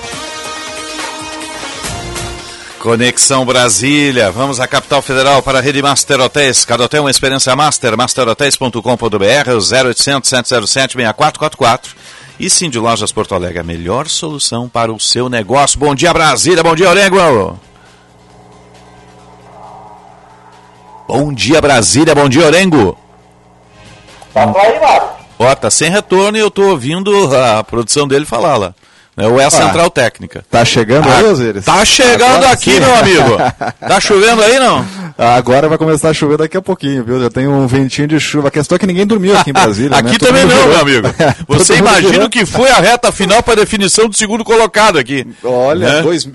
Conexão 2.79 3.43
Brasília, 3.43 4.29
vamos 4.29 4.59
à 4.59 4.67
capital 4.67 5.01
federal 5.01 5.41
para 5.41 5.57
a 5.57 5.61
rede 5.61 5.81
Master 5.81 6.21
Hotéis. 6.21 6.63
Cada 6.63 6.83
hotel 6.83 6.99
é 6.99 7.01
uma 7.01 7.09
experiência 7.09 7.55
master, 7.55 7.97
masterhotels.com.br, 7.97 9.49
0800 9.49 10.29
707 10.29 10.93
6444. 10.93 11.95
E 12.39 12.47
sim, 12.47 12.69
de 12.69 12.77
Lojas 12.77 13.11
Porto 13.11 13.33
Alegre, 13.33 13.59
a 13.59 13.63
melhor 13.63 14.07
solução 14.07 14.69
para 14.69 14.93
o 14.93 14.99
seu 14.99 15.27
negócio. 15.27 15.79
Bom 15.79 15.95
dia, 15.95 16.13
Brasília, 16.13 16.61
bom 16.61 16.75
dia, 16.75 16.89
Orengo. 16.89 17.59
Bom 21.07 21.33
dia, 21.33 21.59
Brasília, 21.61 22.13
bom 22.13 22.29
dia, 22.29 22.45
Orengo. 22.45 23.02
Tá 24.33 24.47
Mário. 24.47 25.09
Ó, 25.37 25.55
tá 25.55 25.69
sem 25.69 25.89
retorno 25.89 26.37
e 26.37 26.41
eu 26.41 26.49
tô 26.49 26.69
ouvindo 26.69 27.11
a 27.35 27.63
produção 27.63 28.07
dele 28.07 28.25
falar 28.25 28.57
lá. 28.57 28.73
Né? 29.15 29.27
Ou 29.27 29.39
é 29.39 29.45
a 29.45 29.49
central 29.49 29.89
técnica. 29.89 30.43
Tá 30.49 30.63
chegando 30.65 31.07
Ah, 31.07 31.17
aí, 31.17 31.23
Osiris? 31.25 31.65
Tá 31.65 31.83
chegando 31.85 32.35
Agora 32.37 32.51
aqui, 32.51 32.71
sim. 32.71 32.79
meu 32.79 32.95
amigo. 32.95 33.37
Tá 33.79 33.99
chovendo 33.99 34.41
aí, 34.41 34.59
não? 34.59 34.85
Agora 35.17 35.69
vai 35.69 35.77
começar 35.77 36.09
a 36.09 36.13
chover 36.13 36.37
daqui 36.37 36.57
a 36.57 36.61
pouquinho, 36.61 37.03
viu? 37.03 37.21
Já 37.21 37.29
tem 37.29 37.47
um 37.47 37.67
ventinho 37.67 38.07
de 38.07 38.19
chuva. 38.19 38.47
A 38.47 38.51
questão 38.51 38.75
é 38.75 38.79
que 38.79 38.87
ninguém 38.87 39.05
dormiu 39.05 39.37
aqui 39.37 39.51
em 39.51 39.53
Brasília. 39.53 39.91
né? 39.93 39.97
Aqui 39.97 40.17
Todo 40.17 40.27
também 40.29 40.45
não, 40.45 40.65
meu 40.67 40.79
amigo. 40.79 41.07
Você 41.47 41.75
imagina 41.75 42.25
o 42.25 42.29
que 42.29 42.45
foi 42.45 42.69
a 42.71 42.79
reta 42.79 43.11
final 43.11 43.43
para 43.43 43.53
a 43.53 43.57
definição 43.57 44.09
do 44.09 44.15
segundo 44.15 44.43
colocado 44.43 44.97
aqui. 44.97 45.25
Olha, 45.43 45.97
Né? 45.97 46.01
dois, 46.01 46.27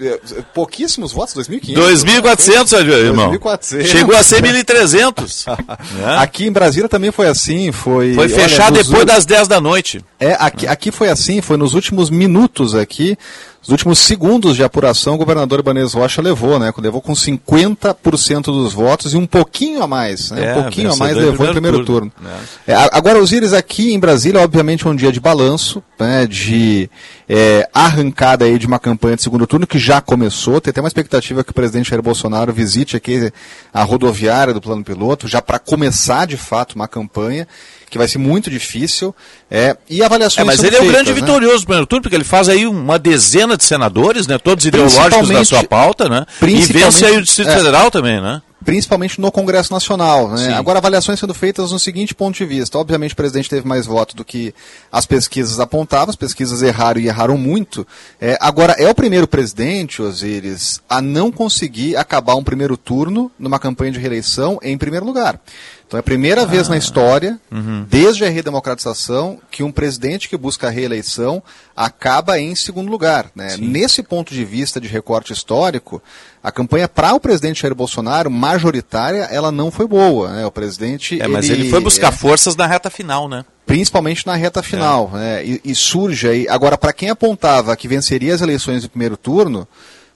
pouquíssimos 0.55 1.13
votos, 1.13 1.35
2.500. 1.35 1.75
2.400, 1.75 2.89
irmão. 2.89 3.33
2.400. 3.33 3.87
Chegou 3.87 4.17
a 4.17 4.23
ser 4.23 4.43
1.300. 4.43 5.47
né? 5.49 6.17
Aqui 6.19 6.47
em 6.47 6.53
Brasília 6.53 6.89
também 6.89 7.11
foi 7.11 7.27
assim, 7.27 7.73
foi... 7.73 8.15
Foi 8.15 8.29
nos 8.29 8.87
depois 8.87 9.05
das 9.05 9.27
10 9.27 9.49
da 9.49 9.61
noite. 9.61 10.05
É, 10.21 10.37
aqui, 10.39 10.67
aqui 10.67 10.91
foi 10.91 11.09
assim, 11.09 11.41
foi 11.41 11.57
nos 11.57 11.75
últimos 11.75 12.11
minutos 12.11 12.68
aqui, 12.75 13.17
os 13.63 13.69
últimos 13.71 13.99
segundos 13.99 14.57
de 14.57 14.65
apuração, 14.65 15.15
o 15.15 15.19
governador 15.19 15.59
Ibanez 15.61 15.93
Rocha 15.93 16.23
levou, 16.23 16.59
né? 16.59 16.73
Levou 16.79 17.03
com 17.03 17.13
50% 17.13 18.45
dos 18.45 18.73
votos 18.73 19.13
e 19.13 19.17
um 19.17 19.27
pouquinho 19.27 19.83
a 19.83 19.87
mais, 19.87 20.31
né? 20.31 20.45
É, 20.47 20.53
um 20.57 20.63
pouquinho 20.63 20.93
a 20.93 20.97
mais 20.97 21.17
levou 21.17 21.47
em 21.47 21.53
primeiro 21.53 21.85
turno. 21.85 22.11
turno, 22.11 22.31
É, 22.67 22.75
a- 22.75 22.89
agora, 22.93 23.19
Osíris, 23.19 23.53
aqui 23.53 23.93
em 23.93 23.99
Brasília, 23.99 24.41
obviamente, 24.41 24.87
é 24.87 24.91
um 24.91 24.97
dia 24.97 25.13
de 25.13 25.21
balanço, 25.21 25.83
né? 25.99 26.27
De 26.27 26.89
é, 27.29 27.69
arrancada 27.75 28.47
aí 28.47 28.59
de 28.59 28.67
uma 28.67 28.79
campanha 28.79 29.17
de 29.17 29.23
segundo 29.23 29.47
turno 29.47 29.67
que 29.67 29.79
já 29.79 30.01
começou. 30.01 30.61
Tem 30.61 30.71
até 30.71 30.81
uma 30.81 30.89
expectativa 30.89 31.45
que 31.45 31.51
o 31.51 31.55
presidente 31.55 31.91
Jair 31.91 32.01
Bolsonaro 32.03 32.53
visite 32.53 32.97
aqui 32.97 33.31
a 33.75 33.83
rodoviária 33.83 34.55
do 34.55 34.61
plano 34.63 34.83
piloto, 34.83 35.29
já 35.29 35.43
para 35.43 35.59
começar 35.59 36.27
de 36.27 36.37
fato 36.39 36.75
uma 36.75 36.89
campanha 36.89 37.47
que 37.89 37.99
vai 37.99 38.09
ser 38.09 38.19
muito 38.19 38.51
difícil. 38.51 39.15
É, 39.51 39.77
e 39.89 40.03
avaliações 40.03 40.39
É, 40.39 40.45
mas 40.45 40.63
ele 40.63 40.77
é 40.77 40.79
o 40.79 40.83
feitas, 40.83 40.93
grande 41.03 41.13
né? 41.13 41.21
vitorioso 41.21 41.61
do 41.61 41.67
primeiro 41.67 41.87
turno, 41.87 42.03
porque 42.03 42.17
ele 42.17 42.25
faz 42.25 42.49
aí 42.49 42.67
uma 42.67 42.99
dezena 42.99 43.57
de 43.57 43.65
senadores, 43.65 44.27
né? 44.27 44.39
Todos 44.39 44.67
ideológicos 44.67 45.29
da 45.29 45.45
sua 45.45 45.65
pauta, 45.65 46.09
né? 46.09 46.27
E 46.37 46.41
principalmente- 46.41 46.85
vence 46.85 47.07
aí 47.07 47.17
o 47.17 47.23
Distrito 47.23 47.51
é. 47.51 47.57
Federal 47.57 47.91
também, 47.91 48.21
né? 48.21 48.43
principalmente 48.65 49.19
no 49.19 49.33
Congresso 49.33 49.73
Nacional. 49.73 50.29
Né? 50.29 50.53
Agora, 50.53 50.79
avaliações 50.79 51.19
sendo 51.19 51.33
feitas 51.33 51.73
no 51.73 51.79
seguinte 51.79 52.15
ponto 52.15 52.37
de 52.37 52.45
vista. 52.45 52.77
Obviamente, 52.77 53.13
o 53.13 53.17
presidente 53.17 53.49
teve 53.49 53.67
mais 53.67 53.87
votos 53.87 54.15
do 54.15 54.25
que 54.25 54.55
as 54.93 55.07
pesquisas 55.07 55.59
apontavam, 55.59 56.11
as 56.11 56.17
pesquisas 56.17 56.61
erraram 56.61 57.01
e 57.01 57.07
erraram 57.07 57.39
muito. 57.39 57.87
É, 58.21 58.37
agora, 58.41 58.75
é 58.75 58.87
o 58.89 58.95
primeiro 58.95 59.27
presidente, 59.27 60.03
Osíris, 60.03 60.83
a 60.89 61.01
não 61.01 61.31
conseguir 61.33 61.97
acabar 61.97 62.35
um 62.35 62.45
primeiro 62.45 62.77
turno 62.77 63.31
numa 63.39 63.59
campanha 63.59 63.93
de 63.93 63.99
reeleição 63.99 64.59
em 64.63 64.77
primeiro 64.77 65.07
lugar. 65.07 65.41
Então, 65.89 65.97
é 65.97 66.01
a 66.01 66.03
primeira 66.03 66.45
vez 66.45 66.69
na 66.69 66.77
história, 66.77 67.41
desde 67.89 68.23
a 68.23 68.29
redemocratização, 68.29 69.39
que 69.51 69.63
um 69.63 69.73
presidente 69.73 70.29
que 70.29 70.37
busca 70.37 70.67
a 70.67 70.71
reeleição 70.71 71.43
acaba 71.75 72.39
em 72.39 72.55
segundo 72.55 72.91
lugar. 72.91 73.31
Né? 73.35 73.57
Nesse 73.57 74.03
ponto 74.03 74.35
de 74.35 74.45
vista 74.45 74.79
de 74.79 74.87
recorte 74.87 75.33
histórico, 75.33 76.03
a 76.45 76.53
campanha 76.53 76.87
para 76.87 77.15
o 77.15 77.21
presidente 77.21 77.63
Jair 77.63 77.75
Bolsonaro, 77.75 78.31
majoritária, 78.31 79.29
ela 79.31 79.51
não 79.51 79.71
foi 79.71 79.87
boa. 79.87 80.31
Né? 80.31 80.45
O 80.45 80.51
presidente. 80.51 81.23
É, 81.23 81.27
mas 81.27 81.49
ele 81.49 81.71
foi 81.71 81.81
buscar 81.81 82.13
forças 82.13 82.55
na 82.55 82.67
reta 82.67 82.91
final, 82.91 83.27
né? 83.27 83.43
Principalmente 83.65 84.27
na 84.27 84.35
reta 84.35 84.63
final. 84.63 85.11
né? 85.15 85.43
E, 85.43 85.61
e 85.65 85.75
surge 85.75 86.29
aí. 86.29 86.47
Agora, 86.51 86.77
para 86.77 86.93
quem 86.93 87.09
apontava 87.09 87.75
que 87.75 87.89
venceria 87.89 88.35
as 88.35 88.43
eleições 88.43 88.83
do 88.83 88.91
primeiro 88.91 89.17
turno, 89.17 89.67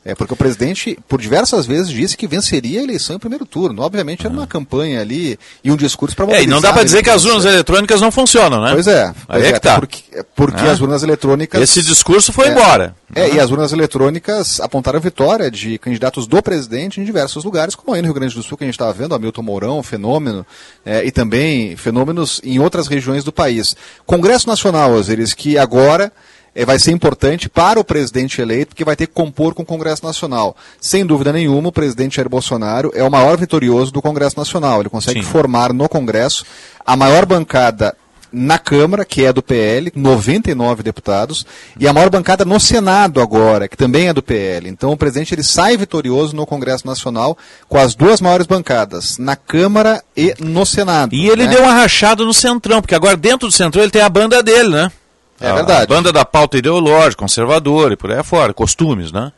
É 0.05 0.17
porque 0.17 0.35
o 0.35 0.37
presidente, 0.37 0.99
por 1.09 1.21
diversas 1.21 1.65
vezes, 1.65 1.89
disse 1.89 2.17
que 2.17 2.27
venceria 2.27 2.81
a 2.81 2.83
eleição 2.83 3.15
em 3.15 3.19
primeiro 3.21 3.47
turno. 3.47 3.83
Obviamente 3.83 4.27
era 4.27 4.35
uma 4.35 4.49
campanha 4.49 5.01
ali 5.01 5.39
e 5.63 5.71
um 5.71 5.77
discurso 5.77 6.17
para 6.17 6.33
É, 6.35 6.43
e 6.43 6.47
não 6.47 6.61
dá 6.61 6.73
para 6.73 6.83
dizer 6.83 7.05
que 7.05 7.11
as 7.11 7.25
urnas 7.25 7.45
eletrônicas 7.45 8.01
não 8.01 8.11
funcionam, 8.11 8.61
né? 8.61 8.73
Pois 8.73 8.89
é. 8.89 9.15
Pois 9.27 9.43
Aí 9.43 9.49
é, 9.49 9.53
que 9.53 9.61
tá. 9.61 9.79
Porque, 9.79 10.03
porque 10.35 10.65
É. 10.65 10.71
as 10.71 10.81
urnas 10.81 11.05
eletrônicas. 11.05 11.63
Esse 11.63 11.83
discurso 11.83 12.33
foi 12.33 12.49
É. 12.49 12.51
embora. 12.51 12.97
É, 13.15 13.35
e 13.35 13.39
as 13.39 13.51
urnas 13.51 13.73
eletrônicas 13.73 14.59
apontaram 14.59 14.99
vitória 14.99 15.49
de 15.51 15.79
candidatos 15.79 16.27
do 16.27 16.43
presidente 16.43 17.01
em 17.01 17.05
diversos 17.05 17.45
lugares, 17.45 17.75
como 17.77 17.95
aí 17.95 18.01
no 18.03 18.07
Rio 18.09 18.15
Grande 18.15 18.35
do 18.35 18.43
Sul, 18.43 18.59
que 18.59 18.65
a 18.65 18.67
gente 18.67 18.75
estava 18.75 18.93
vendo, 18.93 19.15
Hamilton 19.15 19.43
Mourão, 19.43 19.83
fenômeno, 19.85 20.45
é, 20.85 21.05
e 21.07 21.13
também 21.13 21.77
fenômenos 21.77 22.41
em 22.43 22.59
outras 22.59 22.89
regiões 22.89 23.23
do 23.23 23.31
país. 23.33 23.77
Congresso 24.05 24.49
Nacional, 24.49 24.93
Osiris, 24.93 25.33
que 25.33 25.57
agora 25.59 26.11
é, 26.11 26.11
vai 26.67 26.79
ser 26.79 26.93
importante 26.93 27.49
para 27.49 27.81
o 27.81 27.85
presidente 27.85 28.41
eleito, 28.41 28.69
porque 28.69 28.85
vai 28.85 28.97
ter 28.97 29.07
que 29.07 29.15
compor 29.15 29.55
com 29.55 29.63
o 29.63 29.67
Congresso 29.67 30.05
Nacional. 30.05 30.57
Sem 30.81 31.05
dúvida 31.05 31.33
nenhuma, 31.33 31.71
o 31.71 31.73
presidente 31.73 32.17
Jair 32.17 32.29
Bolsonaro 32.29 32.93
é 32.95 33.03
o 33.03 33.11
maior 33.11 33.37
vitorioso 33.39 33.93
do 33.93 34.03
Congresso 34.03 34.39
Nacional. 34.39 34.81
Ele 34.81 34.89
consegue 34.91 35.23
Sim. 35.23 35.31
formar 35.31 35.73
no 35.73 35.89
Congresso 35.89 36.45
a 36.85 36.97
maior 36.97 37.25
bancada 37.25 37.97
na 38.33 38.59
Câmara, 38.59 39.05
que 39.05 39.25
é 39.25 39.33
do 39.33 39.43
PL, 39.43 39.93
99 39.95 40.83
deputados, 40.83 41.45
e 41.79 41.87
a 41.87 41.93
maior 41.93 42.09
bancada 42.09 42.45
no 42.45 42.59
Senado 42.59 43.21
agora, 43.21 43.69
que 43.69 43.77
também 43.77 44.09
é 44.09 44.13
do 44.13 44.23
PL. 44.23 44.69
Então 44.69 44.91
o 44.93 44.97
presidente 44.97 45.35
ele 45.35 45.43
sai 45.43 45.77
vitorioso 45.77 46.35
no 46.35 46.47
Congresso 46.47 46.87
Nacional 46.87 47.37
com 47.69 47.77
as 47.77 47.95
duas 47.95 48.21
maiores 48.21 48.47
bancadas, 48.47 49.19
na 49.19 49.37
Câmara 49.37 50.03
e 50.17 50.35
no 50.41 50.65
Senado. 50.65 51.15
E 51.15 51.29
ele 51.29 51.45
né? 51.45 51.51
deu 51.51 51.63
uma 51.63 51.75
rachada 51.75 52.25
no 52.25 52.33
Centrão, 52.33 52.81
porque 52.81 52.95
agora 52.95 53.17
dentro 53.17 53.49
do 53.49 53.53
Centrão 53.53 53.83
ele 53.83 53.93
tem 53.93 54.03
a 54.03 54.09
banda 54.09 54.43
dele, 54.43 54.71
né? 54.71 54.91
É 55.43 55.51
A- 55.51 55.55
verdade. 55.55 55.83
A 55.85 55.87
banda 55.87 56.13
da 56.13 56.25
pauta 56.25 56.57
ideológica, 56.59 57.21
conservadora 57.23 57.95
e 57.95 57.97
por 57.97 58.11
aí 58.11 58.19
afora, 58.19 58.55
costumes, 58.55 59.11
né? 59.13 59.33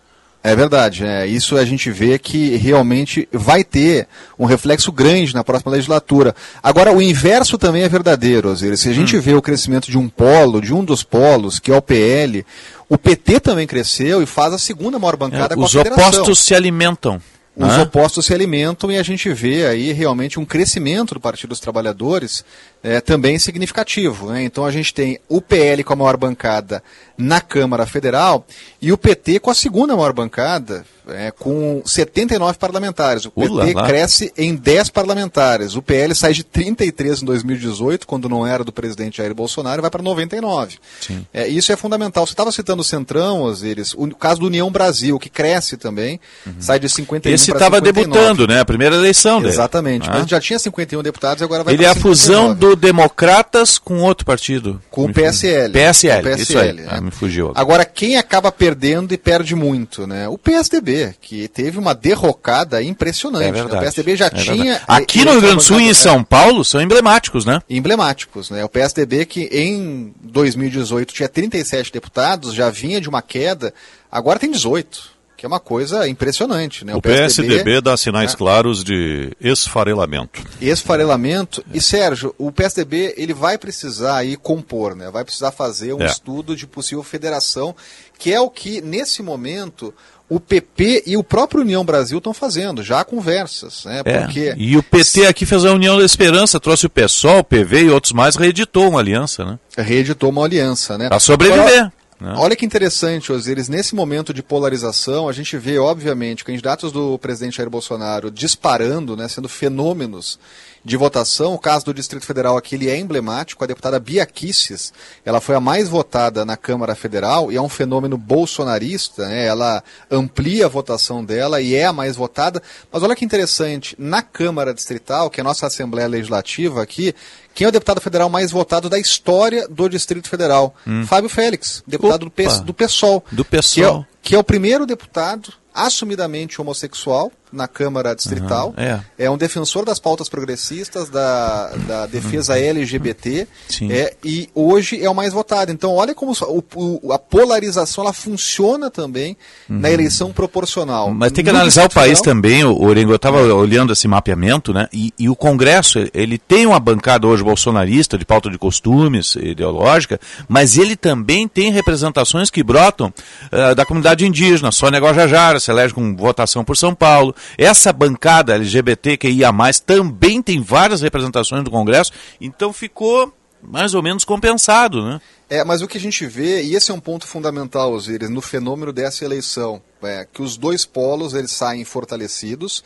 É 0.46 0.54
verdade, 0.54 1.06
é, 1.06 1.26
isso 1.26 1.56
a 1.56 1.64
gente 1.64 1.90
vê 1.90 2.18
que 2.18 2.54
realmente 2.56 3.26
vai 3.32 3.64
ter 3.64 4.06
um 4.38 4.44
reflexo 4.44 4.92
grande 4.92 5.34
na 5.34 5.42
próxima 5.42 5.72
legislatura. 5.72 6.34
Agora, 6.62 6.92
o 6.92 7.00
inverso 7.00 7.56
também 7.56 7.82
é 7.82 7.88
verdadeiro, 7.88 8.50
Osiris. 8.50 8.80
Se 8.80 8.88
a 8.88 8.90
Hum. 8.90 8.94
gente 8.94 9.16
vê 9.18 9.32
o 9.32 9.40
crescimento 9.40 9.90
de 9.90 9.96
um 9.96 10.06
polo, 10.06 10.60
de 10.60 10.74
um 10.74 10.84
dos 10.84 11.02
polos, 11.02 11.58
que 11.58 11.72
é 11.72 11.76
o 11.76 11.80
PL, 11.80 12.44
o 12.90 12.98
PT 12.98 13.40
também 13.40 13.66
cresceu 13.66 14.22
e 14.22 14.26
faz 14.26 14.52
a 14.52 14.58
segunda 14.58 14.98
maior 14.98 15.16
bancada 15.16 15.54
É, 15.54 15.56
com 15.56 15.62
os 15.64 15.74
a 15.74 15.82
federação. 15.82 16.08
opostos 16.08 16.40
se 16.40 16.54
alimentam. 16.54 17.18
Os 17.56 17.78
opostos 17.78 18.26
se 18.26 18.34
alimentam 18.34 18.90
e 18.90 18.98
a 18.98 19.02
gente 19.02 19.32
vê 19.32 19.66
aí 19.66 19.92
realmente 19.92 20.40
um 20.40 20.44
crescimento 20.44 21.14
do 21.14 21.20
Partido 21.20 21.50
dos 21.50 21.60
Trabalhadores 21.60 22.44
é, 22.82 23.00
também 23.00 23.38
significativo. 23.38 24.30
né? 24.30 24.42
Então 24.42 24.64
a 24.64 24.72
gente 24.72 24.92
tem 24.92 25.20
o 25.28 25.40
PL 25.40 25.84
com 25.84 25.92
a 25.92 25.96
maior 25.96 26.16
bancada 26.16 26.82
na 27.16 27.40
Câmara 27.40 27.86
Federal 27.86 28.44
e 28.82 28.92
o 28.92 28.98
PT 28.98 29.38
com 29.38 29.50
a 29.50 29.54
segunda 29.54 29.94
maior 29.94 30.12
bancada, 30.12 30.84
é, 31.08 31.30
com 31.30 31.82
79 31.84 32.58
parlamentares. 32.58 33.24
O 33.26 33.32
Ula 33.34 33.64
PT 33.64 33.74
lá. 33.74 33.86
cresce 33.86 34.32
em 34.36 34.54
10 34.54 34.88
parlamentares. 34.90 35.76
O 35.76 35.82
PL 35.82 36.14
sai 36.14 36.32
de 36.32 36.44
33 36.44 37.22
em 37.22 37.24
2018, 37.26 38.06
quando 38.06 38.28
não 38.28 38.46
era 38.46 38.64
do 38.64 38.72
presidente 38.72 39.18
Jair 39.18 39.34
Bolsonaro, 39.34 39.80
e 39.80 39.82
vai 39.82 39.90
para 39.90 40.02
99. 40.02 40.76
Sim. 41.00 41.26
É, 41.32 41.46
isso 41.48 41.72
é 41.72 41.76
fundamental. 41.76 42.26
Você 42.26 42.32
estava 42.32 42.50
citando 42.52 42.82
o 42.82 42.84
Centrão, 42.84 43.42
Osiris, 43.42 43.94
o 43.96 44.08
caso 44.14 44.40
do 44.40 44.46
União 44.46 44.70
Brasil, 44.70 45.18
que 45.18 45.28
cresce 45.28 45.76
também, 45.76 46.20
sai 46.58 46.78
de 46.78 46.88
51 46.88 47.30
Uhum. 47.30 47.34
Esse 47.34 47.50
estava 47.52 47.76
59. 47.76 47.92
debutando, 47.92 48.46
né? 48.46 48.60
A 48.60 48.64
primeira 48.64 48.94
eleição 48.96 49.40
dele. 49.40 49.52
Exatamente, 49.52 50.08
né? 50.08 50.16
mas 50.20 50.28
já 50.28 50.40
tinha 50.40 50.58
51 50.58 51.02
deputados 51.02 51.40
e 51.40 51.44
agora 51.44 51.62
vai 51.64 51.74
Ele 51.74 51.84
é 51.84 51.88
a 51.88 51.94
fusão 51.94 52.50
59. 52.52 52.60
do 52.60 52.76
Democratas 52.76 53.78
com 53.78 53.98
outro 54.00 54.24
partido. 54.26 54.80
Com 54.90 55.04
o 55.04 55.12
PSL. 55.12 55.72
PSL, 55.72 56.26
o 56.28 56.30
isso 56.36 56.58
aí. 56.58 56.72
PSL, 56.72 56.88
Ah, 56.88 57.00
me 57.00 57.10
fugiu. 57.10 57.52
Agora, 57.54 57.84
quem 57.84 58.16
acaba 58.16 58.50
perdendo 58.52 59.12
e 59.12 59.18
perde 59.18 59.54
muito, 59.54 60.06
né? 60.06 60.28
O 60.28 60.36
PSDB, 60.38 60.93
que 61.20 61.48
teve 61.48 61.78
uma 61.78 61.94
derrocada 61.94 62.83
impressionante. 62.83 63.44
É 63.44 63.52
né? 63.52 63.52
verdade. 63.52 63.76
O 63.76 63.80
PSDB 63.80 64.16
já 64.16 64.26
É 64.26 64.30
tinha. 64.30 64.64
verdade. 64.78 64.85
Aqui 64.88 65.24
no 65.24 65.30
Rio 65.33 65.40
Grande 65.40 65.57
do 65.57 65.62
Sul 65.62 65.80
e 65.80 65.88
em 65.88 65.94
São 65.94 66.22
Paulo 66.24 66.64
são 66.64 66.80
emblemáticos, 66.80 67.44
né? 67.44 67.61
emblemáticos. 67.68 68.50
Né? 68.50 68.64
O 68.64 68.68
PSDB, 68.68 69.24
que 69.26 69.42
em 69.52 70.14
2018 70.22 71.12
tinha 71.14 71.28
37 71.28 71.92
deputados, 71.92 72.54
já 72.54 72.70
vinha 72.70 73.00
de 73.00 73.09
uma 73.09 73.22
queda, 73.22 73.72
agora 74.11 74.38
tem 74.38 74.50
18, 74.50 75.14
que 75.37 75.44
é 75.44 75.48
uma 75.48 75.61
coisa 75.61 76.09
impressionante. 76.09 76.85
Né? 76.85 76.94
O 76.94 77.02
PSDB 77.02 77.80
dá 77.80 77.96
sinais 77.96 78.33
né? 78.33 78.37
claros 78.38 78.83
de 78.85 79.33
esfarelamento. 79.40 80.42
esfarelamento. 80.61 81.64
E 81.72 81.80
Sérgio, 81.80 82.35
o 82.38 82.50
PSDB 82.52 83.14
ele 83.16 83.35
vai 83.35 83.59
precisar 83.59 84.16
aí 84.18 84.37
compor, 84.37 84.94
né? 84.94 85.11
Vai 85.11 85.24
precisar 85.24 85.50
fazer 85.50 85.92
um 85.92 86.02
É. 86.02 86.07
estudo 86.07 86.54
de 86.57 86.66
possível 86.66 87.02
federação, 87.02 87.74
que 88.18 88.33
é 88.33 88.40
o 88.40 88.48
que 88.48 88.80
nesse 88.80 89.22
momento 89.22 89.92
o 90.28 90.40
PP 90.40 91.04
e 91.06 91.16
o 91.16 91.22
próprio 91.22 91.60
União 91.60 91.84
Brasil 91.84 92.18
estão 92.18 92.32
fazendo, 92.32 92.82
já 92.82 93.00
há 93.00 93.04
conversas, 93.04 93.84
né? 93.84 94.02
É. 94.04 94.20
Porque 94.20 94.54
E 94.56 94.76
o 94.76 94.82
PT 94.82 95.26
aqui 95.26 95.44
fez 95.44 95.64
a 95.64 95.72
União 95.72 95.98
da 95.98 96.04
Esperança, 96.04 96.58
trouxe 96.58 96.87
o 96.87 96.90
PSOL, 96.90 97.40
o 97.40 97.44
PV 97.44 97.84
e 97.84 97.90
outros 97.90 98.12
mais, 98.12 98.37
reeditou 98.37 98.88
uma 98.88 99.00
aliança, 99.00 99.44
né? 99.44 99.58
reeditou 99.76 100.30
uma 100.30 100.44
aliança, 100.44 100.96
né? 100.96 101.08
Para 101.08 101.20
sobreviver. 101.20 101.62
Agora, 101.62 101.92
né? 102.20 102.34
Olha 102.38 102.56
que 102.56 102.64
interessante, 102.64 103.32
Osiris, 103.32 103.68
nesse 103.68 103.94
momento 103.94 104.32
de 104.32 104.42
polarização, 104.42 105.28
a 105.28 105.32
gente 105.32 105.58
vê, 105.58 105.78
obviamente, 105.78 106.44
candidatos 106.44 106.92
do 106.92 107.18
presidente 107.18 107.56
Jair 107.56 107.68
Bolsonaro 107.68 108.30
disparando, 108.30 109.16
né, 109.16 109.28
sendo 109.28 109.48
fenômenos 109.48 110.38
de 110.84 110.96
votação. 110.96 111.54
O 111.54 111.58
caso 111.58 111.86
do 111.86 111.94
Distrito 111.94 112.26
Federal 112.26 112.56
aqui 112.56 112.74
ele 112.74 112.90
é 112.90 112.98
emblemático. 112.98 113.64
A 113.64 113.66
deputada 113.66 113.98
Bia 113.98 114.26
Kicis, 114.26 114.92
ela 115.24 115.40
foi 115.40 115.54
a 115.54 115.60
mais 115.60 115.88
votada 115.88 116.44
na 116.44 116.56
Câmara 116.56 116.94
Federal 116.94 117.50
e 117.50 117.56
é 117.56 117.62
um 117.62 117.68
fenômeno 117.68 118.18
bolsonarista. 118.18 119.26
Né? 119.26 119.46
Ela 119.46 119.82
amplia 120.10 120.66
a 120.66 120.68
votação 120.68 121.24
dela 121.24 121.60
e 121.60 121.74
é 121.74 121.86
a 121.86 121.92
mais 121.92 122.16
votada. 122.16 122.62
Mas 122.92 123.02
olha 123.02 123.16
que 123.16 123.24
interessante, 123.24 123.96
na 123.98 124.20
Câmara 124.20 124.74
Distrital, 124.74 125.30
que 125.30 125.40
é 125.40 125.42
a 125.42 125.44
nossa 125.44 125.66
Assembleia 125.66 126.06
Legislativa 126.08 126.82
aqui, 126.82 127.14
quem 127.54 127.64
é 127.64 127.68
o 127.68 127.72
deputado 127.72 128.00
federal 128.00 128.28
mais 128.28 128.50
votado 128.50 128.90
da 128.90 128.98
história 128.98 129.66
do 129.68 129.88
Distrito 129.88 130.28
Federal? 130.28 130.74
Fábio 131.06 131.30
Félix, 131.30 131.82
deputado 131.86 132.20
do, 132.20 132.26
Opa. 132.26 132.60
do 132.64 132.74
PSOL. 132.74 133.24
Do 133.30 133.44
Que 133.44 133.56
é, 133.56 133.58
PSOL. 133.60 134.06
que 134.20 134.34
é 134.34 134.38
o 134.38 134.44
primeiro 134.44 134.84
deputado 134.84 135.52
assumidamente 135.74 136.60
homossexual 136.60 137.32
na 137.52 137.68
Câmara 137.68 138.14
Distrital. 138.16 138.74
Aham, 138.76 139.04
é. 139.16 139.30
um 139.30 139.37
defensor 139.37 139.84
das 139.84 140.00
pautas 140.00 140.28
progressistas, 140.28 141.08
da, 141.08 141.68
da 141.87 142.06
defesa 142.06 142.58
LGBT, 142.58 143.46
Sim. 143.68 143.92
é, 143.92 144.12
e 144.24 144.48
hoje 144.54 145.00
é 145.00 145.08
o 145.08 145.14
mais 145.14 145.32
votado. 145.32 145.70
Então, 145.70 145.94
olha 145.94 146.14
como 146.16 146.32
o- 146.32 146.64
o- 146.74 147.12
a 147.12 147.18
polarização 147.18 148.02
ela 148.02 148.12
funciona 148.12 148.90
também 148.90 149.37
na 149.68 149.88
eleição 149.88 150.32
proporcional. 150.32 151.08
Uhum. 151.08 151.14
Mas 151.14 151.30
tem 151.30 151.44
que 151.44 151.52
No 151.52 151.58
analisar 151.58 151.87
o 151.87 151.90
país 151.90 152.20
também, 152.20 152.64
o 152.64 152.82
Orengo. 152.82 153.12
Eu 153.12 153.16
estava 153.16 153.40
olhando 153.54 153.92
esse 153.92 154.08
mapeamento, 154.08 154.72
né? 154.72 154.88
E, 154.92 155.12
e 155.16 155.28
o 155.28 155.37
Congresso, 155.37 156.00
ele 156.12 156.38
tem 156.38 156.66
uma 156.66 156.80
bancada 156.80 157.24
hoje 157.26 157.44
bolsonarista, 157.44 158.18
de 158.18 158.24
pauta 158.24 158.50
de 158.50 158.58
costumes, 158.58 159.37
ideológica, 159.37 160.18
mas 160.48 160.76
ele 160.76 160.96
também 160.96 161.46
tem 161.46 161.70
representações 161.70 162.50
que 162.50 162.64
brotam 162.64 163.12
ah, 163.52 163.74
da 163.74 163.87
comunidade 163.87 164.26
indígena. 164.26 164.72
Sônia 164.72 164.98
Guajajara 164.98 165.60
se 165.64 165.70
elege 165.70 165.94
com 165.94 166.14
votação 166.16 166.64
por 166.64 166.77
São 166.77 166.94
Paulo. 166.94 167.35
Essa 167.57 167.92
bancada 167.92 168.55
LGBTQIA+, 168.55 169.53
também 169.85 170.42
tem 170.42 170.61
várias 170.61 171.03
representações 171.03 171.64
do 171.64 171.70
Congresso, 171.70 172.12
então 172.40 172.72
ficou 172.72 173.33
mais 173.62 173.94
ou 173.94 174.03
menos 174.03 174.24
compensado, 174.24 175.03
né? 175.03 175.20
É, 175.48 175.62
mas 175.62 175.83
o 175.83 175.88
que 175.88 175.98
a 175.98 176.00
gente 176.00 176.27
vê, 176.27 176.62
e 176.62 176.74
esse 176.74 176.90
é 176.90 176.94
um 176.94 177.00
ponto 177.00 177.27
fundamental, 177.27 177.92
Osiris, 177.92 178.31
no 178.31 178.40
fenômeno 178.40 178.92
dessa 178.92 179.24
eleição, 179.24 179.81
é 180.03 180.27
que 180.31 180.42
os 180.42 180.57
dois 180.57 180.85
polos 180.85 181.35
eles 181.35 181.53
saem 181.53 181.85
fortalecidos 181.85 182.83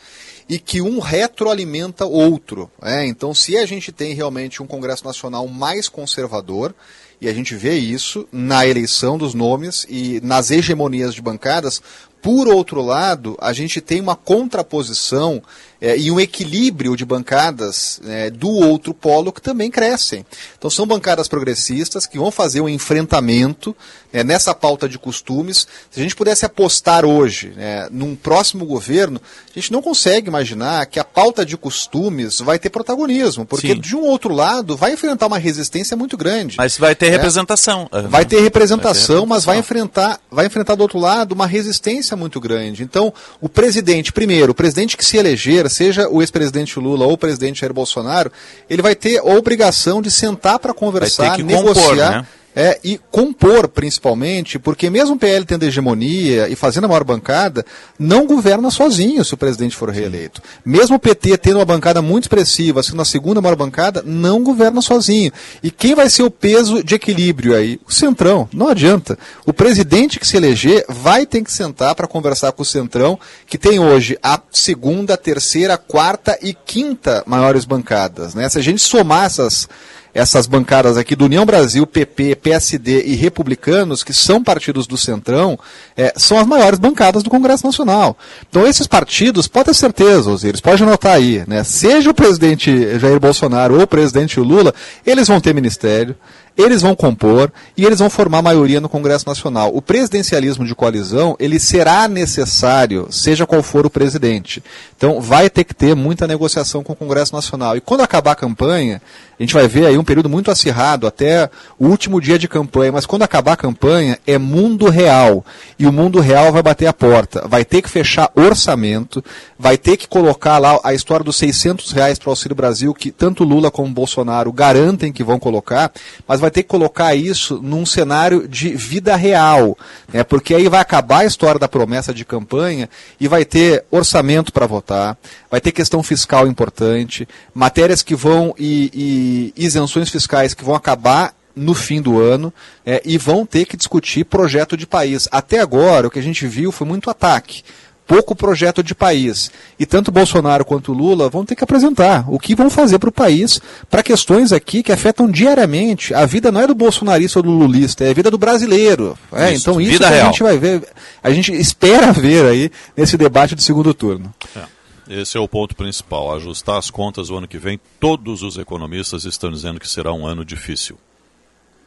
e 0.47 0.59
que 0.59 0.81
um 0.81 0.99
retroalimenta 0.99 2.05
outro. 2.05 2.69
é. 2.81 3.05
Então, 3.05 3.33
se 3.33 3.57
a 3.57 3.65
gente 3.65 3.91
tem 3.91 4.13
realmente 4.13 4.61
um 4.61 4.67
Congresso 4.67 5.05
Nacional 5.05 5.47
mais 5.47 5.89
conservador, 5.89 6.73
e 7.21 7.27
a 7.27 7.33
gente 7.33 7.53
vê 7.55 7.73
isso 7.73 8.27
na 8.31 8.65
eleição 8.65 9.17
dos 9.17 9.33
nomes 9.33 9.85
e 9.89 10.21
nas 10.23 10.51
hegemonias 10.51 11.13
de 11.13 11.21
bancadas, 11.21 11.81
por 12.21 12.47
outro 12.47 12.81
lado, 12.81 13.37
a 13.39 13.53
gente 13.53 13.79
tem 13.81 14.01
uma 14.01 14.15
contraposição 14.15 15.41
é, 15.81 15.97
e 15.97 16.11
um 16.11 16.19
equilíbrio 16.19 16.95
de 16.97 17.05
bancadas 17.05 18.01
é, 18.05 18.29
do 18.29 18.49
outro 18.49 18.93
polo 18.93 19.31
que 19.31 19.41
também 19.41 19.71
crescem. 19.71 20.25
Então 20.57 20.69
são 20.69 20.85
bancadas 20.85 21.27
progressistas 21.29 22.05
que 22.05 22.17
vão 22.17 22.31
fazer 22.31 22.59
um 22.59 22.67
enfrentamento 22.67 23.73
é, 24.11 24.21
nessa 24.23 24.53
pauta 24.53 24.89
de 24.89 24.99
costumes. 24.99 25.65
Se 25.89 25.99
a 25.99 26.03
gente 26.03 26.15
pudesse 26.15 26.45
apostar 26.45 27.05
hoje 27.05 27.53
né, 27.55 27.87
num 27.91 28.13
próximo 28.15 28.65
governo, 28.65 29.21
a 29.55 29.59
gente 29.59 29.71
não 29.71 29.81
consegue 29.81 30.27
imaginar 30.27 30.85
que 30.87 30.99
a 30.99 31.03
pauta 31.05 31.45
de 31.45 31.55
costumes 31.55 32.39
vai 32.39 32.59
ter 32.59 32.69
protagonismo, 32.69 33.45
porque 33.45 33.69
Sim. 33.69 33.79
de 33.79 33.95
um 33.95 34.01
outro 34.03 34.33
lado 34.33 34.75
vai 34.75 34.91
enfrentar 34.93 35.27
uma 35.27 35.37
resistência 35.37 35.95
muito 35.95 36.17
grande. 36.17 36.57
Mas 36.57 36.77
vai 36.77 36.93
ter 36.93 37.07
É. 37.07 37.09
representação. 37.11 37.89
Vai 38.09 38.25
ter 38.25 38.41
representação, 38.41 39.15
Vai 39.19 39.23
ter 39.25 39.29
mas 39.29 39.45
vai 39.45 39.55
representação. 39.55 39.59
enfrentar, 39.59 40.19
vai 40.29 40.45
enfrentar 40.45 40.75
do 40.75 40.81
outro 40.81 40.99
lado 40.99 41.31
uma 41.31 41.47
resistência 41.47 42.08
muito 42.15 42.39
grande. 42.39 42.83
Então, 42.83 43.13
o 43.39 43.49
presidente, 43.49 44.11
primeiro, 44.11 44.51
o 44.51 44.55
presidente 44.55 44.97
que 44.97 45.05
se 45.05 45.17
eleger, 45.17 45.69
seja 45.69 46.07
o 46.09 46.21
ex-presidente 46.21 46.79
Lula 46.79 47.05
ou 47.05 47.13
o 47.13 47.17
presidente 47.17 47.61
Jair 47.61 47.73
Bolsonaro, 47.73 48.31
ele 48.69 48.81
vai 48.81 48.95
ter 48.95 49.19
a 49.19 49.23
obrigação 49.23 50.01
de 50.01 50.11
sentar 50.11 50.59
para 50.59 50.73
conversar, 50.73 51.35
que 51.35 51.43
negociar. 51.43 51.73
compor, 51.73 51.95
né? 51.95 52.27
É, 52.55 52.79
e 52.83 52.99
compor, 53.11 53.67
principalmente, 53.67 54.57
porque 54.57 54.89
mesmo 54.89 55.15
o 55.15 55.19
PL 55.19 55.45
tendo 55.45 55.63
hegemonia 55.63 56.47
e 56.49 56.55
fazendo 56.55 56.85
a 56.85 56.87
maior 56.87 57.03
bancada, 57.03 57.65
não 57.97 58.25
governa 58.25 58.71
sozinho 58.71 59.23
se 59.23 59.33
o 59.33 59.37
presidente 59.37 59.75
for 59.75 59.89
reeleito. 59.89 60.41
Mesmo 60.65 60.95
o 60.95 60.99
PT 60.99 61.37
tendo 61.37 61.57
uma 61.57 61.65
bancada 61.65 62.01
muito 62.01 62.25
expressiva, 62.25 62.83
sendo 62.83 63.01
a 63.01 63.05
segunda 63.05 63.41
maior 63.41 63.55
bancada, 63.55 64.03
não 64.05 64.43
governa 64.43 64.81
sozinho. 64.81 65.31
E 65.61 65.71
quem 65.71 65.95
vai 65.95 66.09
ser 66.09 66.23
o 66.23 66.31
peso 66.31 66.83
de 66.83 66.95
equilíbrio 66.95 67.55
aí? 67.55 67.79
O 67.87 67.93
Centrão. 67.93 68.49
Não 68.53 68.67
adianta. 68.67 69.17
O 69.45 69.53
presidente 69.53 70.19
que 70.19 70.27
se 70.27 70.37
eleger 70.37 70.85
vai 70.89 71.25
ter 71.25 71.43
que 71.43 71.51
sentar 71.51 71.95
para 71.95 72.07
conversar 72.07 72.51
com 72.51 72.63
o 72.63 72.65
Centrão, 72.65 73.19
que 73.45 73.57
tem 73.57 73.79
hoje 73.79 74.17
a 74.21 74.39
segunda, 74.51 75.15
terceira, 75.15 75.77
quarta 75.77 76.37
e 76.41 76.53
quinta 76.53 77.23
maiores 77.25 77.65
bancadas. 77.65 78.33
Né? 78.33 78.49
Se 78.49 78.57
a 78.57 78.61
gente 78.61 78.81
somar 78.81 79.25
essas 79.25 79.67
essas 80.13 80.47
bancadas 80.47 80.97
aqui 80.97 81.15
do 81.15 81.25
União 81.25 81.45
Brasil, 81.45 81.85
PP, 81.85 82.35
PSD 82.35 83.03
e 83.05 83.15
Republicanos, 83.15 84.03
que 84.03 84.13
são 84.13 84.43
partidos 84.43 84.87
do 84.87 84.97
Centrão, 84.97 85.57
é, 85.95 86.13
são 86.15 86.39
as 86.39 86.47
maiores 86.47 86.79
bancadas 86.79 87.23
do 87.23 87.29
Congresso 87.29 87.65
Nacional. 87.65 88.17
Então 88.49 88.65
esses 88.65 88.87
partidos, 88.87 89.47
pode 89.47 89.65
ter 89.65 89.73
certeza, 89.73 90.29
Osiris, 90.29 90.61
pode 90.61 90.81
anotar 90.81 91.13
aí, 91.13 91.43
né? 91.47 91.63
Seja 91.63 92.09
o 92.09 92.13
presidente 92.13 92.99
Jair 92.99 93.19
Bolsonaro 93.19 93.75
ou 93.75 93.81
o 93.81 93.87
presidente 93.87 94.39
Lula, 94.39 94.73
eles 95.05 95.27
vão 95.27 95.39
ter 95.39 95.53
ministério, 95.53 96.15
eles 96.59 96.81
vão 96.81 96.93
compor 96.93 97.51
e 97.77 97.85
eles 97.85 97.99
vão 97.99 98.09
formar 98.09 98.41
maioria 98.41 98.81
no 98.81 98.89
Congresso 98.89 99.25
Nacional. 99.25 99.71
O 99.73 99.81
presidencialismo 99.81 100.65
de 100.65 100.75
coalizão, 100.75 101.37
ele 101.39 101.57
será 101.57 102.05
necessário, 102.07 103.07
seja 103.09 103.45
qual 103.45 103.63
for 103.63 103.85
o 103.85 103.89
presidente. 103.89 104.61
Então, 104.97 105.21
vai 105.21 105.49
ter 105.49 105.63
que 105.63 105.73
ter 105.73 105.95
muita 105.95 106.27
negociação 106.27 106.83
com 106.83 106.91
o 106.91 106.95
Congresso 106.95 107.33
Nacional. 107.33 107.77
E 107.77 107.81
quando 107.81 108.01
acabar 108.01 108.33
a 108.33 108.35
campanha, 108.35 109.01
a 109.39 109.43
gente 109.43 109.53
vai 109.53 109.69
ver 109.69 109.85
aí 109.85 109.97
um 109.97 110.03
período 110.03 110.27
muito 110.27 110.51
acirrado 110.51 111.07
até 111.07 111.49
o 111.79 111.87
último 111.87 112.19
dia 112.19 112.37
de 112.37 112.45
campanha, 112.45 112.91
mas 112.91 113.05
quando 113.05 113.23
acabar 113.23 113.53
a 113.53 113.57
campanha 113.57 114.19
é 114.27 114.37
mundo 114.37 114.89
real. 114.89 115.45
E 115.77 115.87
o 115.87 115.93
mundo 115.93 116.19
real 116.19 116.51
vai 116.51 116.61
bater 116.61 116.87
a 116.87 116.93
porta. 116.93 117.47
Vai 117.47 117.63
ter 117.63 117.81
que 117.81 117.89
fechar 117.89 118.29
orçamento, 118.35 119.23
vai 119.57 119.77
ter 119.77 119.95
que 119.95 120.09
colocar 120.09 120.57
lá 120.57 120.77
a 120.83 120.93
história 120.93 121.23
dos 121.23 121.37
600 121.37 121.89
reais 121.93 122.19
para 122.19 122.27
o 122.27 122.31
Auxílio 122.31 122.53
Brasil, 122.53 122.93
que 122.93 123.11
tanto 123.11 123.45
Lula 123.45 123.71
como 123.71 123.93
Bolsonaro 123.93 124.51
garantem 124.51 125.13
que 125.13 125.23
vão 125.23 125.39
colocar, 125.39 125.89
mas 126.27 126.41
vai 126.41 126.51
ter 126.51 126.63
que 126.63 126.69
colocar 126.69 127.15
isso 127.15 127.61
num 127.63 127.85
cenário 127.85 128.45
de 128.45 128.75
vida 128.75 129.15
real. 129.15 129.77
Né? 130.11 130.21
Porque 130.21 130.53
aí 130.53 130.67
vai 130.67 130.81
acabar 130.81 131.19
a 131.19 131.25
história 131.25 131.59
da 131.59 131.67
promessa 131.69 132.13
de 132.13 132.25
campanha 132.25 132.89
e 133.17 133.27
vai 133.29 133.45
ter 133.45 133.85
orçamento 133.89 134.51
para 134.51 134.67
votar, 134.67 135.17
vai 135.49 135.61
ter 135.61 135.71
questão 135.71 136.03
fiscal 136.03 136.45
importante, 136.45 137.25
matérias 137.53 138.03
que 138.03 138.15
vão 138.15 138.53
e, 138.57 138.91
e 138.93 139.28
isenções 139.55 140.09
fiscais 140.09 140.53
que 140.53 140.63
vão 140.63 140.75
acabar 140.75 141.33
no 141.55 141.73
fim 141.73 142.01
do 142.01 142.19
ano 142.19 142.53
é, 142.85 143.01
e 143.05 143.17
vão 143.17 143.45
ter 143.45 143.65
que 143.65 143.77
discutir 143.77 144.23
projeto 144.23 144.77
de 144.77 144.87
país. 144.87 145.27
Até 145.31 145.59
agora, 145.59 146.07
o 146.07 146.11
que 146.11 146.19
a 146.19 146.23
gente 146.23 146.47
viu 146.47 146.71
foi 146.71 146.87
muito 146.87 147.09
ataque, 147.09 147.63
pouco 148.07 148.35
projeto 148.35 148.81
de 148.81 148.95
país. 148.95 149.51
E 149.77 149.85
tanto 149.85 150.11
Bolsonaro 150.11 150.65
quanto 150.65 150.93
Lula 150.93 151.29
vão 151.29 151.45
ter 151.45 151.55
que 151.55 151.63
apresentar 151.63 152.25
o 152.27 152.39
que 152.39 152.55
vão 152.55 152.69
fazer 152.69 152.97
para 152.97 153.09
o 153.09 153.11
país 153.13 153.61
para 153.89 154.01
questões 154.01 154.51
aqui 154.51 154.81
que 154.81 154.91
afetam 154.91 155.29
diariamente. 155.29 156.13
A 156.13 156.25
vida 156.25 156.51
não 156.51 156.61
é 156.61 156.67
do 156.67 156.73
bolsonarista 156.73 157.39
ou 157.39 157.43
do 157.43 157.51
lulista, 157.51 158.03
é 158.03 158.09
a 158.09 158.13
vida 158.13 158.31
do 158.31 158.37
brasileiro. 158.37 159.17
É, 159.31 159.53
isso, 159.53 159.69
então 159.69 159.81
isso 159.81 160.03
a 160.03 160.23
gente 160.25 160.41
vai 160.41 160.57
ver, 160.57 160.81
a 161.21 161.29
gente 161.31 161.53
espera 161.53 162.11
ver 162.13 162.45
aí 162.45 162.71
nesse 162.97 163.15
debate 163.17 163.53
do 163.53 163.61
segundo 163.61 163.93
turno. 163.93 164.33
É. 164.55 164.78
Esse 165.09 165.37
é 165.37 165.39
o 165.39 165.47
ponto 165.47 165.75
principal. 165.75 166.35
Ajustar 166.35 166.77
as 166.77 166.91
contas 166.91 167.31
o 167.31 167.35
ano 167.35 167.47
que 167.47 167.57
vem. 167.57 167.79
Todos 167.99 168.43
os 168.43 168.57
economistas 168.57 169.25
estão 169.25 169.51
dizendo 169.51 169.79
que 169.79 169.89
será 169.89 170.13
um 170.13 170.27
ano 170.27 170.45
difícil 170.45 170.97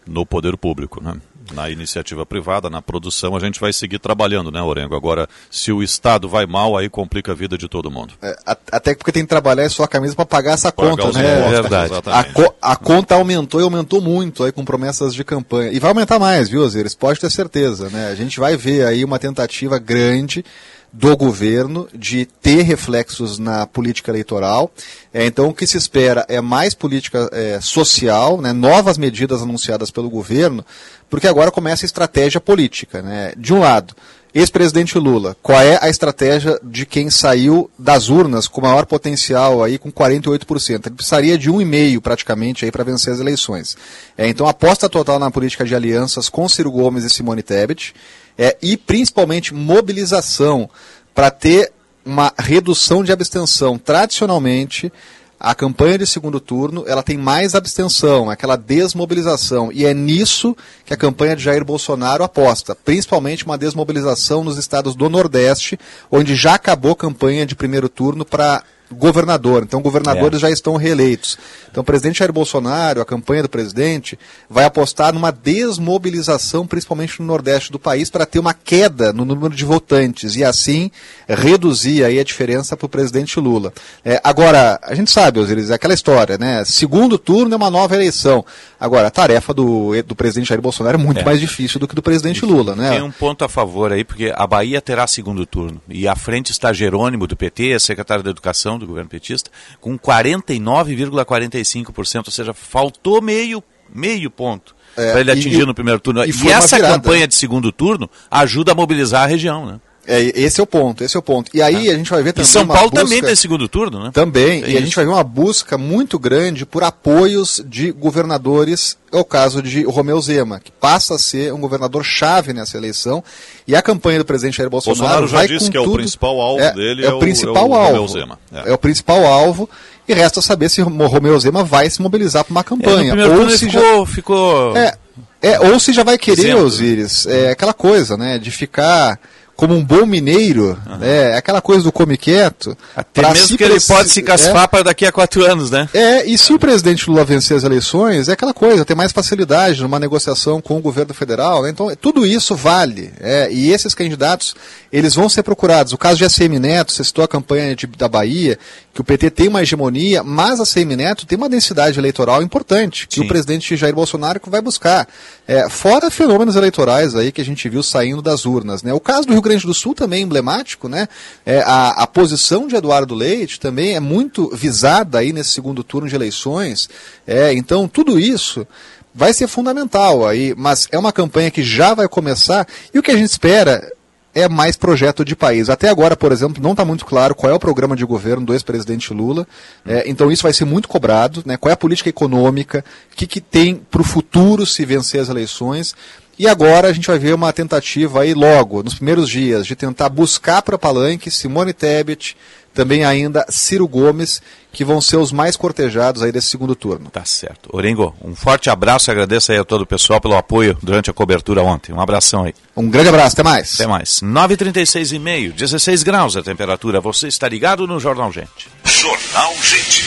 no 0.06 0.26
poder 0.26 0.56
público, 0.56 1.02
né? 1.02 1.14
Na 1.52 1.68
iniciativa 1.70 2.24
privada, 2.24 2.70
na 2.70 2.80
produção, 2.80 3.36
a 3.36 3.40
gente 3.40 3.60
vai 3.60 3.72
seguir 3.72 3.98
trabalhando, 3.98 4.50
né, 4.50 4.62
Orengo? 4.62 4.94
Agora, 4.94 5.28
se 5.50 5.72
o 5.72 5.82
Estado 5.82 6.28
vai 6.28 6.46
mal, 6.46 6.76
aí 6.76 6.88
complica 6.88 7.32
a 7.32 7.34
vida 7.34 7.58
de 7.58 7.68
todo 7.68 7.90
mundo. 7.90 8.14
É, 8.22 8.36
até 8.70 8.94
porque 8.94 9.12
tem 9.12 9.22
que 9.22 9.28
trabalhar 9.28 9.68
sua 9.68 9.88
camisa 9.88 10.14
para 10.14 10.24
pagar 10.24 10.52
essa 10.52 10.72
pagar 10.72 10.96
conta, 10.96 11.12
né? 11.18 11.48
É 11.48 11.50
verdade. 11.50 11.94
A, 12.06 12.24
co 12.24 12.54
a, 12.60 12.76
conta 12.76 13.14
aumentou 13.14 13.60
e 13.60 13.64
aumentou 13.64 14.00
muito 14.00 14.44
aí 14.44 14.52
com 14.52 14.64
promessas 14.64 15.14
de 15.14 15.24
campanha. 15.24 15.72
E 15.72 15.78
vai 15.78 15.90
aumentar 15.90 16.18
mais, 16.18 16.48
viu, 16.48 16.62
Osiris? 16.62 16.94
Pode 16.94 17.20
ter 17.20 17.30
certeza, 17.30 17.88
né? 17.90 18.08
A 18.08 18.14
gente 18.14 18.38
vai 18.38 18.56
ver 18.56 18.86
aí 18.86 19.04
uma 19.04 19.18
tentativa 19.18 19.78
grande 19.78 20.44
do 20.92 21.16
governo 21.16 21.88
de 21.94 22.26
ter 22.26 22.62
reflexos 22.62 23.38
na 23.38 23.66
política 23.66 24.10
eleitoral. 24.10 24.70
É, 25.12 25.24
então, 25.24 25.48
o 25.48 25.54
que 25.54 25.66
se 25.66 25.78
espera 25.78 26.26
é 26.28 26.40
mais 26.40 26.74
política 26.74 27.30
é, 27.32 27.58
social, 27.62 28.40
né, 28.40 28.52
novas 28.52 28.98
medidas 28.98 29.40
anunciadas 29.40 29.90
pelo 29.90 30.10
governo, 30.10 30.64
porque 31.08 31.26
agora 31.26 31.50
começa 31.50 31.84
a 31.84 31.86
estratégia 31.86 32.40
política. 32.40 33.00
Né? 33.00 33.32
De 33.38 33.54
um 33.54 33.60
lado, 33.60 33.94
ex-presidente 34.34 34.98
Lula, 34.98 35.34
qual 35.42 35.60
é 35.60 35.78
a 35.80 35.88
estratégia 35.88 36.60
de 36.62 36.84
quem 36.84 37.08
saiu 37.08 37.70
das 37.78 38.10
urnas 38.10 38.46
com 38.46 38.60
maior 38.60 38.84
potencial 38.84 39.64
aí 39.64 39.78
com 39.78 39.90
48%? 39.90 40.86
Ele 40.86 40.94
precisaria 40.94 41.38
de 41.38 41.50
um 41.50 41.60
e 41.60 41.64
meio 41.64 42.02
praticamente 42.02 42.66
aí 42.66 42.70
para 42.70 42.84
vencer 42.84 43.14
as 43.14 43.20
eleições. 43.20 43.76
É, 44.16 44.28
então 44.28 44.46
aposta 44.46 44.90
total 44.90 45.18
na 45.18 45.30
política 45.30 45.64
de 45.64 45.74
alianças 45.74 46.28
com 46.28 46.46
Ciro 46.48 46.70
Gomes 46.70 47.04
e 47.04 47.10
Simone 47.10 47.42
Tebet 47.42 47.94
é, 48.36 48.56
e 48.62 48.76
principalmente 48.76 49.54
mobilização 49.54 50.68
para 51.14 51.30
ter 51.30 51.72
uma 52.04 52.32
redução 52.38 53.04
de 53.04 53.12
abstenção. 53.12 53.78
Tradicionalmente, 53.78 54.92
a 55.38 55.56
campanha 55.56 55.98
de 55.98 56.06
segundo 56.06 56.38
turno 56.38 56.84
ela 56.86 57.02
tem 57.02 57.18
mais 57.18 57.56
abstenção, 57.56 58.30
aquela 58.30 58.54
desmobilização. 58.54 59.72
E 59.72 59.84
é 59.84 59.92
nisso 59.92 60.56
que 60.84 60.94
a 60.94 60.96
campanha 60.96 61.34
de 61.34 61.42
Jair 61.42 61.64
Bolsonaro 61.64 62.22
aposta, 62.22 62.76
principalmente 62.76 63.44
uma 63.44 63.58
desmobilização 63.58 64.44
nos 64.44 64.56
estados 64.56 64.94
do 64.94 65.10
Nordeste, 65.10 65.78
onde 66.10 66.36
já 66.36 66.54
acabou 66.54 66.92
a 66.92 66.96
campanha 66.96 67.44
de 67.44 67.56
primeiro 67.56 67.88
turno 67.88 68.24
para 68.24 68.62
governador. 68.92 69.62
Então, 69.62 69.80
governadores 69.80 70.38
é. 70.38 70.42
já 70.42 70.50
estão 70.50 70.76
reeleitos. 70.76 71.38
Então, 71.70 71.82
o 71.82 71.84
presidente 71.84 72.18
Jair 72.18 72.32
Bolsonaro, 72.32 73.00
a 73.00 73.04
campanha 73.04 73.42
do 73.42 73.48
presidente, 73.48 74.18
vai 74.48 74.64
apostar 74.64 75.12
numa 75.12 75.32
desmobilização, 75.32 76.66
principalmente 76.66 77.20
no 77.20 77.26
Nordeste 77.26 77.72
do 77.72 77.78
país, 77.78 78.10
para 78.10 78.26
ter 78.26 78.38
uma 78.38 78.54
queda 78.54 79.12
no 79.12 79.24
número 79.24 79.54
de 79.54 79.64
votantes 79.64 80.36
e, 80.36 80.44
assim, 80.44 80.90
reduzir 81.28 82.04
aí 82.04 82.18
a 82.18 82.24
diferença 82.24 82.76
para 82.76 82.86
o 82.86 82.88
presidente 82.88 83.40
Lula. 83.40 83.72
É, 84.04 84.20
agora, 84.22 84.78
a 84.82 84.94
gente 84.94 85.10
sabe, 85.10 85.40
Osiris, 85.40 85.70
é 85.70 85.74
aquela 85.74 85.94
história, 85.94 86.36
né? 86.36 86.64
Segundo 86.64 87.18
turno 87.18 87.54
é 87.54 87.56
uma 87.56 87.70
nova 87.70 87.94
eleição. 87.94 88.44
Agora, 88.78 89.08
a 89.08 89.10
tarefa 89.10 89.54
do, 89.54 89.92
do 90.02 90.14
presidente 90.14 90.48
Jair 90.48 90.60
Bolsonaro 90.60 90.98
é 90.98 91.02
muito 91.02 91.20
é. 91.20 91.24
mais 91.24 91.40
difícil 91.40 91.80
do 91.80 91.88
que 91.88 91.94
do 91.94 92.02
presidente 92.02 92.44
Lula, 92.44 92.74
né? 92.74 92.90
Tem 92.90 93.02
um 93.02 93.10
ponto 93.10 93.44
a 93.44 93.48
favor 93.48 93.92
aí, 93.92 94.04
porque 94.04 94.32
a 94.34 94.46
Bahia 94.46 94.80
terá 94.80 95.06
segundo 95.06 95.46
turno. 95.46 95.80
E 95.88 96.06
à 96.06 96.16
frente 96.16 96.50
está 96.50 96.72
Jerônimo, 96.72 97.26
do 97.26 97.36
PT, 97.36 97.78
secretário 97.78 98.24
da 98.24 98.30
Educação 98.30 98.78
do 98.82 98.88
governo 98.88 99.08
petista, 99.08 99.50
com 99.80 99.98
49,45%, 99.98 102.26
ou 102.26 102.32
seja, 102.32 102.52
faltou 102.52 103.22
meio, 103.22 103.64
meio 103.92 104.30
ponto. 104.30 104.76
É, 104.96 105.12
para 105.12 105.20
ele 105.20 105.30
atingir 105.30 105.62
e, 105.62 105.66
no 105.66 105.74
primeiro 105.74 105.98
turno. 105.98 106.22
E, 106.24 106.30
e 106.30 106.50
essa 106.50 106.78
campanha 106.78 107.26
de 107.26 107.34
segundo 107.34 107.72
turno 107.72 108.10
ajuda 108.30 108.72
a 108.72 108.74
mobilizar 108.74 109.22
a 109.22 109.26
região, 109.26 109.64
né? 109.64 109.80
É, 110.06 110.20
esse 110.20 110.60
é 110.60 110.64
o 110.64 110.66
ponto, 110.66 111.04
esse 111.04 111.16
é 111.16 111.20
o 111.20 111.22
ponto. 111.22 111.48
E 111.54 111.62
aí 111.62 111.88
ah. 111.88 111.92
a 111.92 111.96
gente 111.96 112.10
vai 112.10 112.22
ver 112.22 112.32
também. 112.32 112.48
E 112.48 112.52
São 112.52 112.66
Paulo 112.66 112.90
busca, 112.90 113.04
também 113.04 113.22
tem 113.22 113.36
segundo 113.36 113.68
turno, 113.68 114.02
né? 114.02 114.10
Também. 114.12 114.62
É 114.62 114.66
e 114.66 114.70
isso. 114.70 114.78
a 114.78 114.80
gente 114.80 114.96
vai 114.96 115.04
ver 115.04 115.10
uma 115.12 115.22
busca 115.22 115.78
muito 115.78 116.18
grande 116.18 116.66
por 116.66 116.82
apoios 116.82 117.62
de 117.64 117.92
governadores. 117.92 118.96
É 119.12 119.16
o 119.16 119.24
caso 119.24 119.62
de 119.62 119.84
Romeu 119.84 120.20
Zema, 120.20 120.58
que 120.58 120.72
passa 120.72 121.14
a 121.14 121.18
ser 121.18 121.52
um 121.52 121.60
governador 121.60 122.02
chave 122.02 122.52
nessa 122.52 122.76
eleição. 122.76 123.22
E 123.66 123.76
a 123.76 123.82
campanha 123.82 124.18
do 124.18 124.24
presidente 124.24 124.56
Jair 124.56 124.70
Bolsonaro. 124.70 125.00
Bolsonaro 125.00 125.28
já 125.28 125.36
vai 125.36 125.46
disse 125.46 125.70
que 125.70 125.76
é 125.76 125.80
o 125.80 125.92
principal 125.92 126.40
alvo 126.40 126.62
é, 126.62 126.72
dele. 126.72 127.04
É, 127.04 127.08
é 127.08 127.12
o, 127.12 127.18
principal 127.20 127.66
é 127.66 127.68
o 127.68 127.74
alvo. 127.74 128.08
Zema. 128.08 128.38
É. 128.52 128.70
é. 128.70 128.74
o 128.74 128.78
principal 128.78 129.24
alvo. 129.24 129.70
E 130.08 130.14
resta 130.14 130.42
saber 130.42 130.68
se 130.68 130.82
Romeu 130.82 131.38
Zema 131.38 131.62
vai 131.62 131.88
se 131.88 132.02
mobilizar 132.02 132.42
para 132.42 132.50
uma 132.50 132.64
campanha. 132.64 133.14
ou 133.28 133.48
se 133.50 133.66
ficou, 133.66 134.04
já... 134.04 134.12
ficou... 134.12 134.76
É, 134.76 134.94
é, 135.40 135.60
ou 135.60 135.78
se 135.78 135.92
já 135.92 136.02
vai 136.02 136.18
querer, 136.18 136.50
Exemplo. 136.50 136.64
Osíris, 136.64 137.26
é 137.26 137.50
aquela 137.50 137.74
coisa, 137.74 138.16
né, 138.16 138.38
de 138.38 138.50
ficar 138.50 139.18
como 139.54 139.74
um 139.74 139.84
bom 139.84 140.06
mineiro, 140.06 140.78
uhum. 140.86 140.96
né? 140.98 141.36
Aquela 141.36 141.60
coisa 141.60 141.84
do 141.84 141.92
come 141.92 142.16
quieto. 142.16 142.76
Até 142.96 143.30
mesmo 143.32 143.56
que 143.56 143.64
ele 143.64 143.78
pode 143.80 144.08
se 144.10 144.22
casfar 144.22 144.64
é, 144.64 144.66
para 144.66 144.84
daqui 144.84 145.06
a 145.06 145.12
quatro 145.12 145.44
anos, 145.44 145.70
né? 145.70 145.88
É, 145.92 146.24
e 146.26 146.36
se 146.38 146.52
o 146.52 146.58
presidente 146.58 147.08
Lula 147.08 147.24
vencer 147.24 147.56
as 147.56 147.62
eleições, 147.62 148.28
é 148.28 148.32
aquela 148.32 148.54
coisa, 148.54 148.84
tem 148.84 148.96
mais 148.96 149.12
facilidade 149.12 149.82
numa 149.82 149.98
negociação 149.98 150.60
com 150.60 150.76
o 150.76 150.80
governo 150.80 151.12
federal. 151.12 151.62
Né? 151.62 151.70
Então, 151.70 151.94
tudo 152.00 152.26
isso 152.26 152.56
vale. 152.56 153.12
É, 153.20 153.52
e 153.52 153.70
esses 153.70 153.94
candidatos, 153.94 154.54
eles 154.92 155.14
vão 155.14 155.28
ser 155.28 155.42
procurados. 155.42 155.92
O 155.92 155.98
caso 155.98 156.16
de 156.16 156.24
ACM 156.24 156.58
Neto, 156.58 156.92
você 156.92 157.04
citou 157.04 157.24
a 157.24 157.28
campanha 157.28 157.76
de, 157.76 157.86
da 157.86 158.08
Bahia, 158.08 158.58
que 158.94 159.00
o 159.00 159.04
PT 159.04 159.30
tem 159.30 159.48
uma 159.48 159.62
hegemonia, 159.62 160.22
mas 160.22 160.60
a 160.60 160.64
ACM 160.64 160.96
Neto 160.96 161.26
tem 161.26 161.38
uma 161.38 161.48
densidade 161.48 161.98
eleitoral 161.98 162.42
importante, 162.42 163.06
que 163.06 163.16
Sim. 163.16 163.24
o 163.24 163.28
presidente 163.28 163.76
Jair 163.76 163.94
Bolsonaro 163.94 164.40
vai 164.46 164.60
buscar. 164.60 165.06
É, 165.46 165.68
fora 165.68 166.10
fenômenos 166.10 166.56
eleitorais 166.56 167.14
aí 167.14 167.30
que 167.30 167.40
a 167.40 167.44
gente 167.44 167.68
viu 167.68 167.82
saindo 167.82 168.22
das 168.22 168.44
urnas. 168.44 168.82
Né? 168.82 168.92
O 168.92 169.00
caso 169.00 169.26
do 169.26 169.32
Rio 169.32 169.41
Grande 169.42 169.66
do 169.66 169.74
Sul 169.74 169.94
também 169.94 170.20
é 170.20 170.22
emblemático, 170.22 170.88
né? 170.88 171.08
É, 171.44 171.60
a, 171.60 171.90
a 171.90 172.06
posição 172.06 172.66
de 172.66 172.76
Eduardo 172.76 173.14
Leite 173.14 173.60
também 173.60 173.94
é 173.94 174.00
muito 174.00 174.48
visada 174.54 175.18
aí 175.18 175.32
nesse 175.32 175.50
segundo 175.50 175.84
turno 175.84 176.08
de 176.08 176.14
eleições. 176.14 176.88
É, 177.26 177.52
então, 177.52 177.86
tudo 177.86 178.18
isso 178.18 178.66
vai 179.14 179.34
ser 179.34 179.46
fundamental 179.46 180.26
aí, 180.26 180.54
mas 180.56 180.88
é 180.90 180.98
uma 180.98 181.12
campanha 181.12 181.50
que 181.50 181.62
já 181.62 181.92
vai 181.92 182.08
começar 182.08 182.66
e 182.94 182.98
o 182.98 183.02
que 183.02 183.10
a 183.10 183.16
gente 183.16 183.30
espera 183.30 183.86
é 184.34 184.48
mais 184.48 184.76
projeto 184.76 185.24
de 185.24 185.36
país. 185.36 185.68
Até 185.68 185.88
agora, 185.88 186.16
por 186.16 186.32
exemplo, 186.32 186.62
não 186.62 186.70
está 186.70 186.84
muito 186.84 187.04
claro 187.04 187.34
qual 187.34 187.52
é 187.52 187.54
o 187.54 187.60
programa 187.60 187.94
de 187.94 188.04
governo 188.04 188.46
do 188.46 188.54
ex-presidente 188.54 189.12
Lula. 189.12 189.46
É, 189.84 190.04
então 190.06 190.32
isso 190.32 190.42
vai 190.42 190.52
ser 190.52 190.64
muito 190.64 190.88
cobrado. 190.88 191.42
Né? 191.44 191.56
Qual 191.56 191.70
é 191.70 191.74
a 191.74 191.76
política 191.76 192.08
econômica? 192.08 192.84
O 193.12 193.16
que, 193.16 193.26
que 193.26 193.40
tem 193.40 193.74
para 193.76 194.00
o 194.00 194.04
futuro 194.04 194.64
se 194.64 194.84
vencer 194.84 195.20
as 195.20 195.28
eleições? 195.28 195.94
E 196.38 196.48
agora 196.48 196.88
a 196.88 196.92
gente 196.92 197.06
vai 197.06 197.18
ver 197.18 197.34
uma 197.34 197.52
tentativa 197.52 198.22
aí 198.22 198.34
logo, 198.34 198.82
nos 198.82 198.94
primeiros 198.94 199.28
dias, 199.28 199.66
de 199.66 199.76
tentar 199.76 200.08
buscar 200.08 200.62
para 200.62 200.78
Palanque 200.78 201.30
Simone 201.30 201.72
Tebet, 201.72 202.36
também 202.74 203.04
ainda 203.04 203.44
Ciro 203.50 203.86
Gomes, 203.86 204.40
que 204.72 204.84
vão 204.84 205.00
ser 205.00 205.16
os 205.16 205.30
mais 205.30 205.56
cortejados 205.56 206.22
aí 206.22 206.32
desse 206.32 206.48
segundo 206.48 206.74
turno. 206.74 207.10
Tá 207.10 207.24
certo. 207.24 207.68
Orengo, 207.72 208.14
um 208.24 208.34
forte 208.34 208.70
abraço 208.70 209.10
e 209.10 209.12
agradeço 209.12 209.52
aí 209.52 209.58
a 209.58 209.64
todo 209.64 209.82
o 209.82 209.86
pessoal 209.86 210.20
pelo 210.20 210.36
apoio 210.36 210.76
durante 210.82 211.10
a 211.10 211.12
cobertura 211.12 211.62
ontem. 211.62 211.92
Um 211.92 212.00
abração 212.00 212.44
aí. 212.44 212.54
Um 212.74 212.88
grande 212.88 213.10
abraço, 213.10 213.34
até 213.34 213.42
mais. 213.42 213.74
Até 213.74 213.86
mais. 213.86 214.20
9h36 214.22 215.14
e 215.14 215.18
meio, 215.18 215.52
16 215.52 216.02
graus 216.02 216.36
a 216.36 216.42
temperatura. 216.42 217.00
Você 217.00 217.28
está 217.28 217.48
ligado 217.48 217.86
no 217.86 218.00
Jornal 218.00 218.32
Gente. 218.32 218.68
Jornal 218.84 219.54
Gente. 219.62 220.06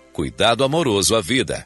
Cuidado 0.13 0.65
amoroso 0.65 1.15
à 1.15 1.21
vida. 1.21 1.65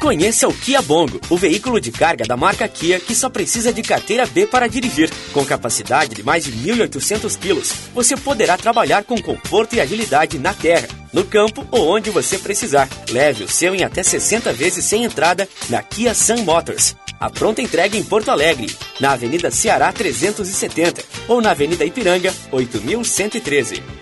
Conheça 0.00 0.48
o 0.48 0.52
Kia 0.52 0.82
Bongo, 0.82 1.20
o 1.30 1.36
veículo 1.36 1.80
de 1.80 1.92
carga 1.92 2.24
da 2.26 2.36
marca 2.36 2.66
Kia 2.66 2.98
que 2.98 3.14
só 3.14 3.30
precisa 3.30 3.72
de 3.72 3.82
carteira 3.82 4.26
B 4.26 4.48
para 4.48 4.66
dirigir. 4.66 5.08
Com 5.32 5.44
capacidade 5.44 6.16
de 6.16 6.24
mais 6.24 6.42
de 6.42 6.50
1.800 6.50 7.38
quilos, 7.38 7.72
você 7.94 8.16
poderá 8.16 8.56
trabalhar 8.56 9.04
com 9.04 9.16
conforto 9.22 9.76
e 9.76 9.80
agilidade 9.80 10.40
na 10.40 10.52
terra, 10.52 10.88
no 11.12 11.24
campo 11.24 11.64
ou 11.70 11.88
onde 11.88 12.10
você 12.10 12.36
precisar. 12.36 12.88
Leve 13.08 13.44
o 13.44 13.48
seu 13.48 13.76
em 13.76 13.84
até 13.84 14.02
60 14.02 14.52
vezes 14.52 14.84
sem 14.84 15.04
entrada 15.04 15.48
na 15.70 15.80
Kia 15.84 16.14
Sun 16.14 16.42
Motors. 16.42 16.96
A 17.20 17.30
pronta 17.30 17.62
entrega 17.62 17.96
em 17.96 18.02
Porto 18.02 18.32
Alegre, 18.32 18.74
na 18.98 19.12
Avenida 19.12 19.52
Ceará 19.52 19.92
370 19.92 21.04
ou 21.28 21.40
na 21.40 21.52
Avenida 21.52 21.84
Ipiranga 21.84 22.34
8113. 22.50 24.01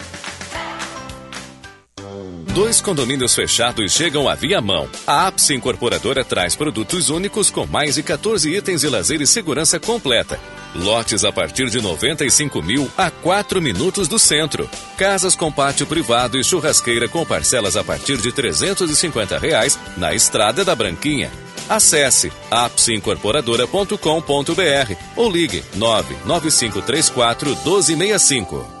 Dois 2.53 2.81
condomínios 2.81 3.33
fechados 3.33 3.93
chegam 3.93 4.27
à 4.27 4.35
Viamão. 4.35 4.89
A 5.07 5.27
Apse 5.27 5.53
Incorporadora 5.53 6.25
traz 6.25 6.53
produtos 6.53 7.09
únicos 7.09 7.49
com 7.49 7.65
mais 7.65 7.95
de 7.95 8.03
14 8.03 8.53
itens 8.53 8.81
de 8.81 8.89
lazer 8.89 9.21
e 9.21 9.27
segurança 9.27 9.79
completa. 9.79 10.37
Lotes 10.75 11.23
a 11.23 11.31
partir 11.31 11.69
de 11.69 11.79
95 11.79 12.61
mil 12.61 12.91
a 12.97 13.09
4 13.09 13.61
minutos 13.61 14.09
do 14.09 14.19
centro. 14.19 14.69
Casas 14.97 15.33
com 15.33 15.49
pátio 15.49 15.87
privado 15.87 16.37
e 16.37 16.43
churrasqueira 16.43 17.07
com 17.07 17.25
parcelas 17.25 17.77
a 17.77 17.85
partir 17.85 18.17
de 18.17 18.33
350 18.33 19.39
reais 19.39 19.79
na 19.95 20.13
Estrada 20.13 20.65
da 20.65 20.75
Branquinha. 20.75 21.31
Acesse 21.69 22.33
apseincorporadora.com.br 22.49 24.95
ou 25.15 25.31
ligue 25.31 25.63
99534 25.75 27.51
1265. 27.51 28.80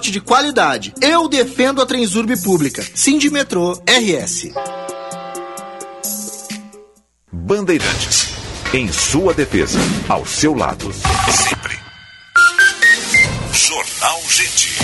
de 0.00 0.20
qualidade. 0.20 0.94
Eu 1.02 1.28
defendo 1.28 1.82
a 1.82 1.86
Transurb 1.86 2.36
Pública. 2.42 2.86
Sindimetrô 2.94 3.72
RS. 3.86 4.52
Bandeirantes. 7.32 8.28
Em 8.72 8.92
sua 8.92 9.34
defesa. 9.34 9.78
Ao 10.08 10.24
seu 10.24 10.54
lado. 10.54 10.92
Sempre. 10.92 11.78
Jornal 13.52 14.22
Gente. 14.28 14.78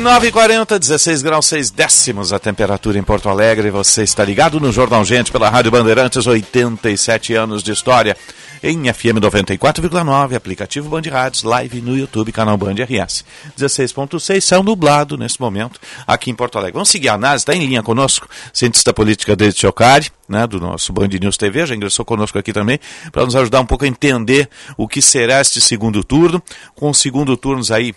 Nove 0.00 0.28
e 0.28 0.32
quarenta, 0.32 0.78
16 0.78 1.20
graus 1.20 1.44
6 1.44 1.70
décimos 1.70 2.32
a 2.32 2.38
temperatura 2.38 2.98
em 2.98 3.02
Porto 3.02 3.28
Alegre. 3.28 3.70
Você 3.70 4.02
está 4.02 4.24
ligado 4.24 4.58
no 4.58 4.72
Jornal 4.72 5.04
Gente 5.04 5.30
pela 5.30 5.50
Rádio 5.50 5.70
Bandeirantes, 5.70 6.26
87 6.26 7.34
anos 7.34 7.62
de 7.62 7.70
história. 7.70 8.16
em 8.62 8.90
FM 8.92 9.20
94,9, 9.20 10.34
aplicativo 10.34 10.88
Band 10.88 11.02
Rádios, 11.10 11.42
live 11.42 11.82
no 11.82 11.96
YouTube, 11.96 12.32
canal 12.32 12.56
Band 12.56 12.76
RS. 12.76 13.26
16.6, 13.58 14.40
céu 14.40 14.62
nublado 14.62 15.18
nesse 15.18 15.38
momento 15.38 15.78
aqui 16.06 16.30
em 16.30 16.34
Porto 16.34 16.56
Alegre. 16.56 16.74
Vamos 16.74 16.88
seguir 16.88 17.10
a 17.10 17.14
análise, 17.14 17.42
está 17.42 17.54
em 17.54 17.66
linha 17.66 17.82
conosco, 17.82 18.26
cientista 18.54 18.94
política 18.94 19.36
Deide 19.36 19.58
Chocari, 19.58 20.10
né, 20.26 20.46
do 20.46 20.58
nosso 20.58 20.94
Band 20.94 21.08
News 21.08 21.36
TV, 21.36 21.66
já 21.66 21.74
ingressou 21.74 22.06
conosco 22.06 22.38
aqui 22.38 22.54
também, 22.54 22.80
para 23.12 23.24
nos 23.24 23.36
ajudar 23.36 23.60
um 23.60 23.66
pouco 23.66 23.84
a 23.84 23.88
entender 23.88 24.48
o 24.78 24.88
que 24.88 25.02
será 25.02 25.42
este 25.42 25.60
segundo 25.60 26.02
turno, 26.02 26.42
com 26.74 26.88
os 26.88 26.98
segundo 26.98 27.36
turnos 27.36 27.70
aí 27.70 27.94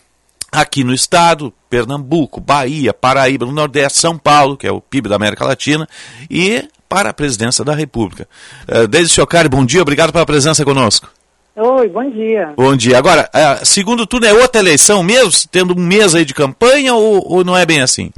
aqui 0.53 0.83
no 0.83 0.93
estado, 0.93 1.51
Pernambuco, 1.67 2.39
Bahia, 2.39 2.93
Paraíba, 2.93 3.45
no 3.45 3.51
Nordeste, 3.51 3.99
São 3.99 4.17
Paulo, 4.17 4.55
que 4.55 4.67
é 4.67 4.71
o 4.71 4.79
PIB 4.79 5.09
da 5.09 5.15
América 5.15 5.43
Latina, 5.43 5.87
e 6.29 6.67
para 6.87 7.09
a 7.09 7.13
presidência 7.13 7.65
da 7.65 7.73
República. 7.73 8.27
Uh, 8.69 8.87
Deise 8.87 9.09
Chocari, 9.09 9.49
bom 9.49 9.65
dia, 9.65 9.81
obrigado 9.81 10.13
pela 10.13 10.25
presença 10.25 10.63
conosco. 10.63 11.11
Oi, 11.55 11.89
bom 11.89 12.09
dia. 12.09 12.53
Bom 12.55 12.75
dia. 12.75 12.97
Agora, 12.97 13.29
uh, 13.33 13.65
segundo 13.65 14.05
turno 14.05 14.27
é 14.27 14.33
outra 14.33 14.61
eleição 14.61 15.01
mesmo, 15.01 15.31
tendo 15.51 15.73
um 15.73 15.81
mês 15.81 16.13
aí 16.13 16.23
de 16.23 16.33
campanha, 16.33 16.93
ou, 16.93 17.23
ou 17.27 17.43
não 17.43 17.57
é 17.57 17.65
bem 17.65 17.81
assim? 17.81 18.11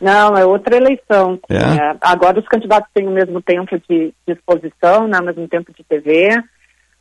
Não, 0.00 0.36
é 0.36 0.44
outra 0.44 0.76
eleição. 0.76 1.38
É? 1.48 1.56
É, 1.56 1.96
agora 2.00 2.38
os 2.38 2.48
candidatos 2.48 2.90
têm 2.94 3.06
o 3.06 3.10
mesmo 3.10 3.40
tempo 3.40 3.78
de, 3.88 4.14
de 4.26 4.32
exposição, 4.34 5.06
né, 5.08 5.18
o 5.18 5.24
mesmo 5.24 5.48
tempo 5.48 5.72
de 5.72 5.84
TV. 5.84 6.42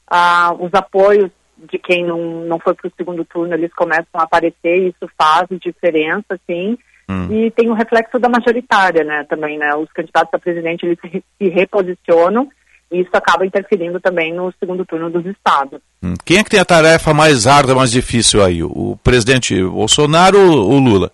Ah, 0.09 0.53
os 0.59 0.73
apoios 0.73 1.31
de 1.69 1.77
quem 1.77 2.05
não, 2.05 2.45
não 2.45 2.59
foi 2.59 2.73
para 2.73 2.87
o 2.87 2.91
segundo 2.95 3.25
turno, 3.25 3.53
eles 3.53 3.73
começam 3.73 4.05
a 4.13 4.23
aparecer 4.23 4.87
isso 4.87 5.09
faz 5.17 5.47
diferença, 5.59 6.39
sim. 6.47 6.77
Hum. 7.09 7.27
E 7.31 7.51
tem 7.51 7.69
o 7.69 7.73
reflexo 7.73 8.19
da 8.19 8.29
majoritária, 8.29 9.03
né, 9.03 9.25
também, 9.27 9.57
né, 9.57 9.75
os 9.75 9.91
candidatos 9.91 10.33
a 10.33 10.39
presidente, 10.39 10.85
eles 10.85 10.99
se, 11.01 11.23
se 11.37 11.49
reposicionam 11.49 12.47
e 12.91 13.01
isso 13.01 13.09
acaba 13.13 13.45
interferindo 13.45 13.99
também 13.99 14.33
no 14.33 14.53
segundo 14.59 14.85
turno 14.85 15.09
dos 15.09 15.25
estados. 15.25 15.81
Hum. 16.03 16.13
Quem 16.23 16.37
é 16.37 16.43
que 16.43 16.51
tem 16.51 16.59
a 16.59 16.65
tarefa 16.65 17.13
mais 17.13 17.47
árdua, 17.47 17.75
mais 17.75 17.91
difícil 17.91 18.43
aí, 18.43 18.63
o 18.63 18.97
presidente 19.03 19.61
Bolsonaro 19.63 20.39
ou 20.39 20.71
o 20.71 20.79
Lula? 20.79 21.11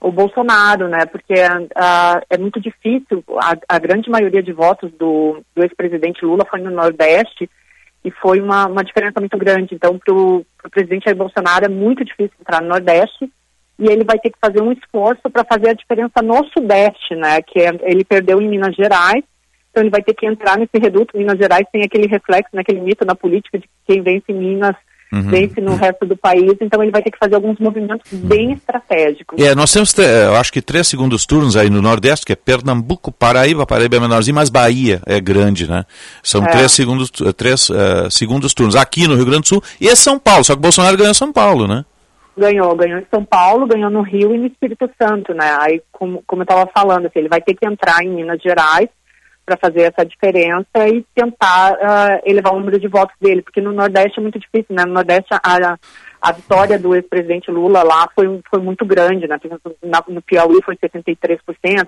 O 0.00 0.10
Bolsonaro, 0.10 0.88
né, 0.88 1.04
porque 1.06 1.34
uh, 1.34 2.22
é 2.28 2.38
muito 2.38 2.60
difícil, 2.60 3.22
a, 3.38 3.54
a 3.68 3.78
grande 3.78 4.10
maioria 4.10 4.42
de 4.42 4.52
votos 4.52 4.90
do, 4.98 5.42
do 5.54 5.62
ex-presidente 5.62 6.24
Lula 6.24 6.44
foi 6.50 6.60
no 6.60 6.70
Nordeste, 6.70 7.48
e 8.04 8.10
foi 8.10 8.40
uma, 8.40 8.66
uma 8.66 8.84
diferença 8.84 9.20
muito 9.20 9.36
grande. 9.36 9.74
Então, 9.74 9.98
para 9.98 10.14
o 10.14 10.44
presidente 10.70 11.04
Jair 11.04 11.16
Bolsonaro 11.16 11.66
é 11.66 11.68
muito 11.68 12.04
difícil 12.04 12.34
entrar 12.40 12.62
no 12.62 12.68
Nordeste 12.68 13.30
e 13.78 13.86
ele 13.86 14.04
vai 14.04 14.18
ter 14.18 14.30
que 14.30 14.38
fazer 14.38 14.62
um 14.62 14.72
esforço 14.72 15.28
para 15.30 15.44
fazer 15.44 15.70
a 15.70 15.74
diferença 15.74 16.22
no 16.22 16.44
Sudeste, 16.48 17.14
né? 17.14 17.40
Que 17.42 17.60
é, 17.60 17.70
ele 17.82 18.04
perdeu 18.04 18.40
em 18.40 18.48
Minas 18.48 18.74
Gerais, 18.74 19.24
então 19.70 19.82
ele 19.82 19.90
vai 19.90 20.02
ter 20.02 20.14
que 20.14 20.26
entrar 20.26 20.58
nesse 20.58 20.78
reduto. 20.78 21.16
Minas 21.16 21.38
Gerais 21.38 21.66
tem 21.72 21.82
aquele 21.82 22.06
reflexo, 22.06 22.54
naquele 22.54 22.80
né, 22.80 22.86
mito 22.86 23.04
na 23.04 23.14
política 23.14 23.58
de 23.58 23.66
que 23.66 23.74
quem 23.86 24.02
vence 24.02 24.24
em 24.28 24.34
Minas 24.34 24.76
uhum. 25.12 25.28
vence 25.28 25.60
no 25.60 25.74
resto 25.74 26.06
do 26.06 26.16
país, 26.16 26.56
então 26.60 26.82
ele 26.82 26.92
vai 26.92 27.02
ter 27.02 27.10
que 27.10 27.18
fazer 27.18 27.34
alguns 27.34 27.58
movimentos 27.58 28.10
bem 28.12 28.52
estratégicos. 28.52 29.40
É, 29.40 29.54
nós 29.54 29.72
temos, 29.72 29.96
eu 29.98 30.36
acho 30.36 30.52
que 30.52 30.62
três 30.62 30.86
segundos 30.86 31.26
turnos 31.26 31.56
aí 31.56 31.68
no 31.68 31.82
Nordeste, 31.82 32.26
que 32.26 32.32
é 32.32 32.36
Pernambuco, 32.36 33.12
Paraíba, 33.12 33.66
Paraíba 33.66 33.96
é 33.96 34.00
menorzinho, 34.00 34.34
mas 34.34 34.50
Bahia 34.50 35.00
é 35.06 35.20
grande, 35.20 35.68
né? 35.68 35.84
São 36.22 36.44
é. 36.44 36.48
três, 36.48 36.72
segundos, 36.72 37.10
três 37.36 37.68
uh, 37.70 38.10
segundos 38.10 38.54
turnos 38.54 38.76
aqui 38.76 39.06
no 39.06 39.14
Rio 39.14 39.26
Grande 39.26 39.42
do 39.42 39.48
Sul 39.48 39.62
e 39.80 39.94
São 39.96 40.18
Paulo, 40.18 40.44
só 40.44 40.54
que 40.54 40.62
Bolsonaro 40.62 40.96
ganhou 40.96 41.14
São 41.14 41.32
Paulo, 41.32 41.66
né? 41.66 41.84
Ganhou, 42.36 42.74
ganhou 42.74 42.98
em 42.98 43.06
São 43.10 43.24
Paulo, 43.24 43.66
ganhou 43.66 43.90
no 43.90 44.02
Rio 44.02 44.34
e 44.34 44.38
no 44.38 44.46
Espírito 44.46 44.88
Santo, 45.00 45.34
né? 45.34 45.56
Aí, 45.60 45.82
como, 45.92 46.22
como 46.26 46.42
eu 46.42 46.44
estava 46.44 46.70
falando, 46.72 47.06
assim, 47.06 47.18
ele 47.18 47.28
vai 47.28 47.40
ter 47.40 47.54
que 47.54 47.66
entrar 47.66 48.02
em 48.02 48.08
Minas 48.08 48.40
Gerais, 48.40 48.88
para 49.50 49.56
fazer 49.56 49.92
essa 49.92 50.06
diferença 50.06 50.86
e 50.86 51.04
tentar 51.12 51.72
uh, 51.72 52.22
elevar 52.24 52.54
o 52.54 52.60
número 52.60 52.78
de 52.78 52.86
votos 52.86 53.16
dele, 53.20 53.42
porque 53.42 53.60
no 53.60 53.72
Nordeste 53.72 54.20
é 54.20 54.22
muito 54.22 54.38
difícil, 54.38 54.76
né? 54.76 54.84
No 54.84 54.92
Nordeste 54.92 55.28
a, 55.32 55.76
a 56.20 56.32
vitória 56.32 56.78
do 56.78 56.94
ex-presidente 56.94 57.50
Lula 57.50 57.82
lá 57.82 58.08
foi, 58.14 58.40
foi 58.48 58.60
muito 58.60 58.84
grande, 58.86 59.26
né? 59.26 59.36
Na, 59.82 60.04
no 60.06 60.22
Piauí 60.22 60.62
foi 60.62 60.76
73%, 60.76 61.38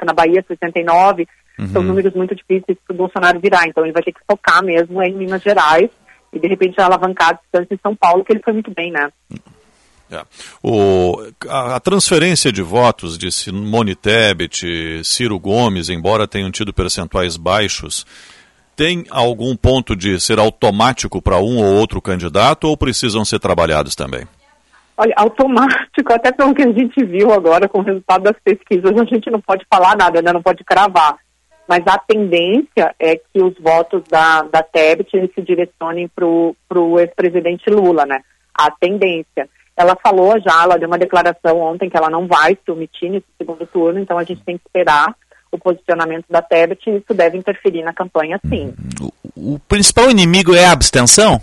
na 0.05 0.13
Bahia 0.13 0.43
69%, 0.43 1.29
uhum. 1.61 1.67
são 1.69 1.83
números 1.83 2.15
muito 2.15 2.35
difíceis 2.35 2.77
para 2.85 2.95
o 2.95 2.97
Bolsonaro 2.97 3.39
virar, 3.39 3.69
então 3.69 3.85
ele 3.85 3.93
vai 3.93 4.03
ter 4.03 4.13
que 4.13 4.21
focar 4.29 4.65
mesmo 4.65 5.01
em 5.01 5.15
Minas 5.15 5.43
Gerais 5.43 5.89
e 6.33 6.41
de 6.41 6.49
repente 6.49 6.81
alavancar 6.81 7.31
a 7.31 7.35
distância 7.35 7.75
em 7.75 7.81
São 7.81 7.95
Paulo, 7.95 8.25
que 8.25 8.33
ele 8.33 8.43
foi 8.43 8.55
muito 8.55 8.73
bem, 8.75 8.91
né? 8.91 9.09
É. 10.13 10.23
O, 10.63 11.17
a, 11.49 11.77
a, 11.77 11.81
transferência 11.81 12.53
de 12.53 12.61
votos 12.61 13.17
de 13.17 13.33
Simone 13.33 13.95
Tebet, 13.95 15.03
Ciro 15.03 15.39
Gomes, 15.41 15.89
embora 15.89 16.29
tenham 16.29 16.51
tido 16.51 16.71
percentuais 16.71 17.39
baixos, 17.39 18.05
tem 18.77 19.07
algum 19.11 19.57
ponto 19.57 19.97
de 19.97 20.21
ser 20.21 20.39
automático 20.39 21.23
para 21.23 21.39
um 21.39 21.57
ou 21.57 21.79
outro 21.79 22.01
candidato 22.03 22.69
ou 22.69 22.77
precisam 22.77 23.25
ser 23.25 23.39
trabalhados 23.39 23.95
também? 23.95 24.27
Olha, 24.99 25.15
automático, 25.17 26.13
até 26.13 26.31
pelo 26.31 26.55
que 26.55 26.63
a 26.63 26.71
gente 26.71 27.03
viu 27.05 27.33
agora 27.33 27.67
com 27.67 27.79
o 27.79 27.83
resultado 27.83 28.25
das 28.25 28.37
pesquisas, 28.45 28.93
a 28.93 29.05
gente 29.05 29.31
não 29.31 29.41
pode 29.41 29.65
falar 29.73 29.97
nada, 29.97 30.21
né? 30.21 30.31
não 30.31 30.43
pode 30.43 30.63
cravar. 30.63 31.17
Mas 31.67 31.87
a 31.87 31.97
tendência 31.97 32.95
é 32.99 33.17
que 33.17 33.43
os 33.43 33.55
votos 33.59 34.03
da, 34.11 34.43
da 34.43 34.63
Tebet 34.63 35.11
se 35.35 35.41
direcionem 35.41 36.07
para 36.09 36.27
o 36.27 37.01
ex-presidente 37.01 37.71
Lula, 37.71 38.05
né? 38.05 38.21
A 38.53 38.71
tendência. 38.71 39.49
Ela 39.77 39.97
falou 39.97 40.39
já, 40.41 40.63
ela 40.63 40.79
deu 40.79 40.89
uma 40.89 40.99
declaração 40.99 41.59
ontem 41.59 41.89
que 41.89 41.97
ela 41.97 42.11
não 42.11 42.27
vai 42.27 42.57
se 42.63 42.71
omitir 42.71 43.11
nesse 43.11 43.27
segundo 43.39 43.67
turno, 43.67 43.99
então 43.99 44.19
a 44.19 44.25
gente 44.25 44.43
tem 44.45 44.59
que 44.59 44.65
esperar 44.67 45.15
o 45.51 45.59
posicionamento 45.59 46.25
da 46.29 46.41
Tebet 46.41 46.89
e 46.89 46.97
isso 46.97 47.15
deve 47.15 47.37
interferir 47.37 47.83
na 47.83 47.93
campanha, 47.93 48.41
sim. 48.49 48.75
O, 49.01 49.55
o 49.55 49.59
principal 49.61 50.11
inimigo 50.11 50.55
é 50.55 50.67
a 50.67 50.73
abstenção? 50.73 51.41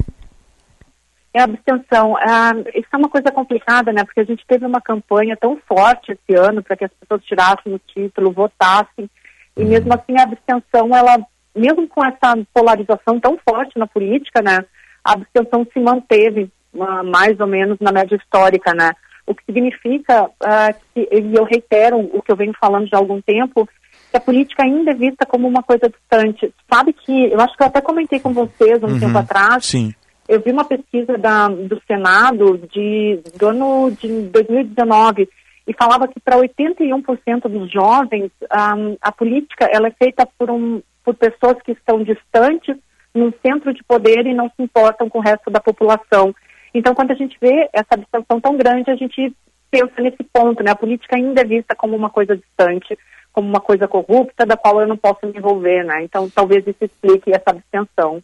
É 1.33 1.41
a 1.41 1.43
abstenção. 1.43 2.17
Ah, 2.17 2.53
isso 2.73 2.87
é 2.91 2.97
uma 2.97 3.09
coisa 3.09 3.31
complicada, 3.31 3.93
né? 3.93 4.03
Porque 4.03 4.19
a 4.19 4.25
gente 4.25 4.43
teve 4.47 4.65
uma 4.65 4.81
campanha 4.81 5.37
tão 5.37 5.57
forte 5.67 6.11
esse 6.11 6.39
ano 6.39 6.63
para 6.63 6.75
que 6.75 6.85
as 6.85 6.91
pessoas 6.99 7.23
tirassem 7.23 7.73
o 7.73 7.79
título, 7.79 8.31
votassem, 8.31 9.09
e 9.55 9.63
mesmo 9.63 9.93
assim 9.93 10.17
a 10.17 10.23
abstenção, 10.23 10.95
ela, 10.95 11.17
mesmo 11.55 11.87
com 11.87 12.03
essa 12.03 12.35
polarização 12.53 13.19
tão 13.19 13.37
forte 13.47 13.77
na 13.77 13.85
política, 13.85 14.41
né? 14.41 14.65
A 15.03 15.13
abstenção 15.13 15.67
se 15.71 15.79
manteve 15.79 16.49
mais 16.73 17.39
ou 17.39 17.47
menos 17.47 17.77
na 17.79 17.91
média 17.91 18.15
histórica, 18.15 18.73
né? 18.73 18.91
O 19.25 19.35
que 19.35 19.43
significa 19.45 20.23
uh, 20.25 20.75
que, 20.93 21.07
e 21.11 21.35
eu 21.35 21.43
reitero 21.43 21.97
o 21.99 22.21
que 22.21 22.31
eu 22.31 22.35
venho 22.35 22.53
falando 22.59 22.87
já 22.87 22.97
há 22.97 22.99
algum 22.99 23.21
tempo, 23.21 23.67
que 24.09 24.17
a 24.17 24.19
política 24.19 24.63
ainda 24.63 24.91
é 24.91 24.95
vista 24.95 25.25
como 25.25 25.47
uma 25.47 25.61
coisa 25.61 25.89
distante. 25.89 26.53
Sabe 26.71 26.93
que, 26.93 27.31
eu 27.31 27.39
acho 27.39 27.55
que 27.55 27.63
eu 27.63 27.67
até 27.67 27.81
comentei 27.81 28.19
com 28.19 28.33
vocês 28.33 28.81
um 28.81 28.87
uhum, 28.87 28.99
tempo 28.99 29.17
atrás, 29.17 29.65
sim. 29.65 29.93
eu 30.27 30.41
vi 30.41 30.51
uma 30.51 30.65
pesquisa 30.65 31.17
da, 31.17 31.47
do 31.47 31.79
Senado 31.87 32.57
de, 32.71 33.21
do 33.37 33.47
ano 33.47 33.91
de 33.91 34.07
2019 34.29 35.29
e 35.67 35.73
falava 35.73 36.07
que 36.07 36.19
para 36.19 36.37
81% 36.37 37.47
dos 37.47 37.71
jovens 37.71 38.31
um, 38.75 38.97
a 38.99 39.11
política 39.11 39.69
ela 39.71 39.87
é 39.87 39.91
feita 39.91 40.27
por, 40.37 40.49
um, 40.49 40.81
por 41.05 41.13
pessoas 41.13 41.61
que 41.63 41.71
estão 41.73 42.03
distantes 42.03 42.75
num 43.13 43.31
centro 43.45 43.71
de 43.71 43.83
poder 43.83 44.25
e 44.25 44.33
não 44.33 44.47
se 44.47 44.63
importam 44.63 45.07
com 45.07 45.19
o 45.19 45.21
resto 45.21 45.51
da 45.51 45.59
população. 45.59 46.33
Então, 46.73 46.93
quando 46.93 47.11
a 47.11 47.15
gente 47.15 47.37
vê 47.41 47.69
essa 47.73 47.95
abstenção 47.95 48.39
tão 48.39 48.57
grande, 48.57 48.91
a 48.91 48.95
gente 48.95 49.33
pensa 49.71 50.01
nesse 50.01 50.23
ponto, 50.33 50.63
né? 50.63 50.71
A 50.71 50.75
política 50.75 51.15
ainda 51.15 51.41
é 51.41 51.45
vista 51.45 51.75
como 51.75 51.95
uma 51.95 52.09
coisa 52.09 52.35
distante, 52.35 52.97
como 53.31 53.47
uma 53.47 53.61
coisa 53.61 53.87
corrupta, 53.87 54.45
da 54.45 54.57
qual 54.57 54.81
eu 54.81 54.87
não 54.87 54.97
posso 54.97 55.25
me 55.25 55.37
envolver, 55.37 55.83
né? 55.83 56.03
Então, 56.03 56.29
talvez 56.29 56.65
isso 56.65 56.83
explique 56.83 57.31
essa 57.31 57.51
abstenção. 57.51 58.21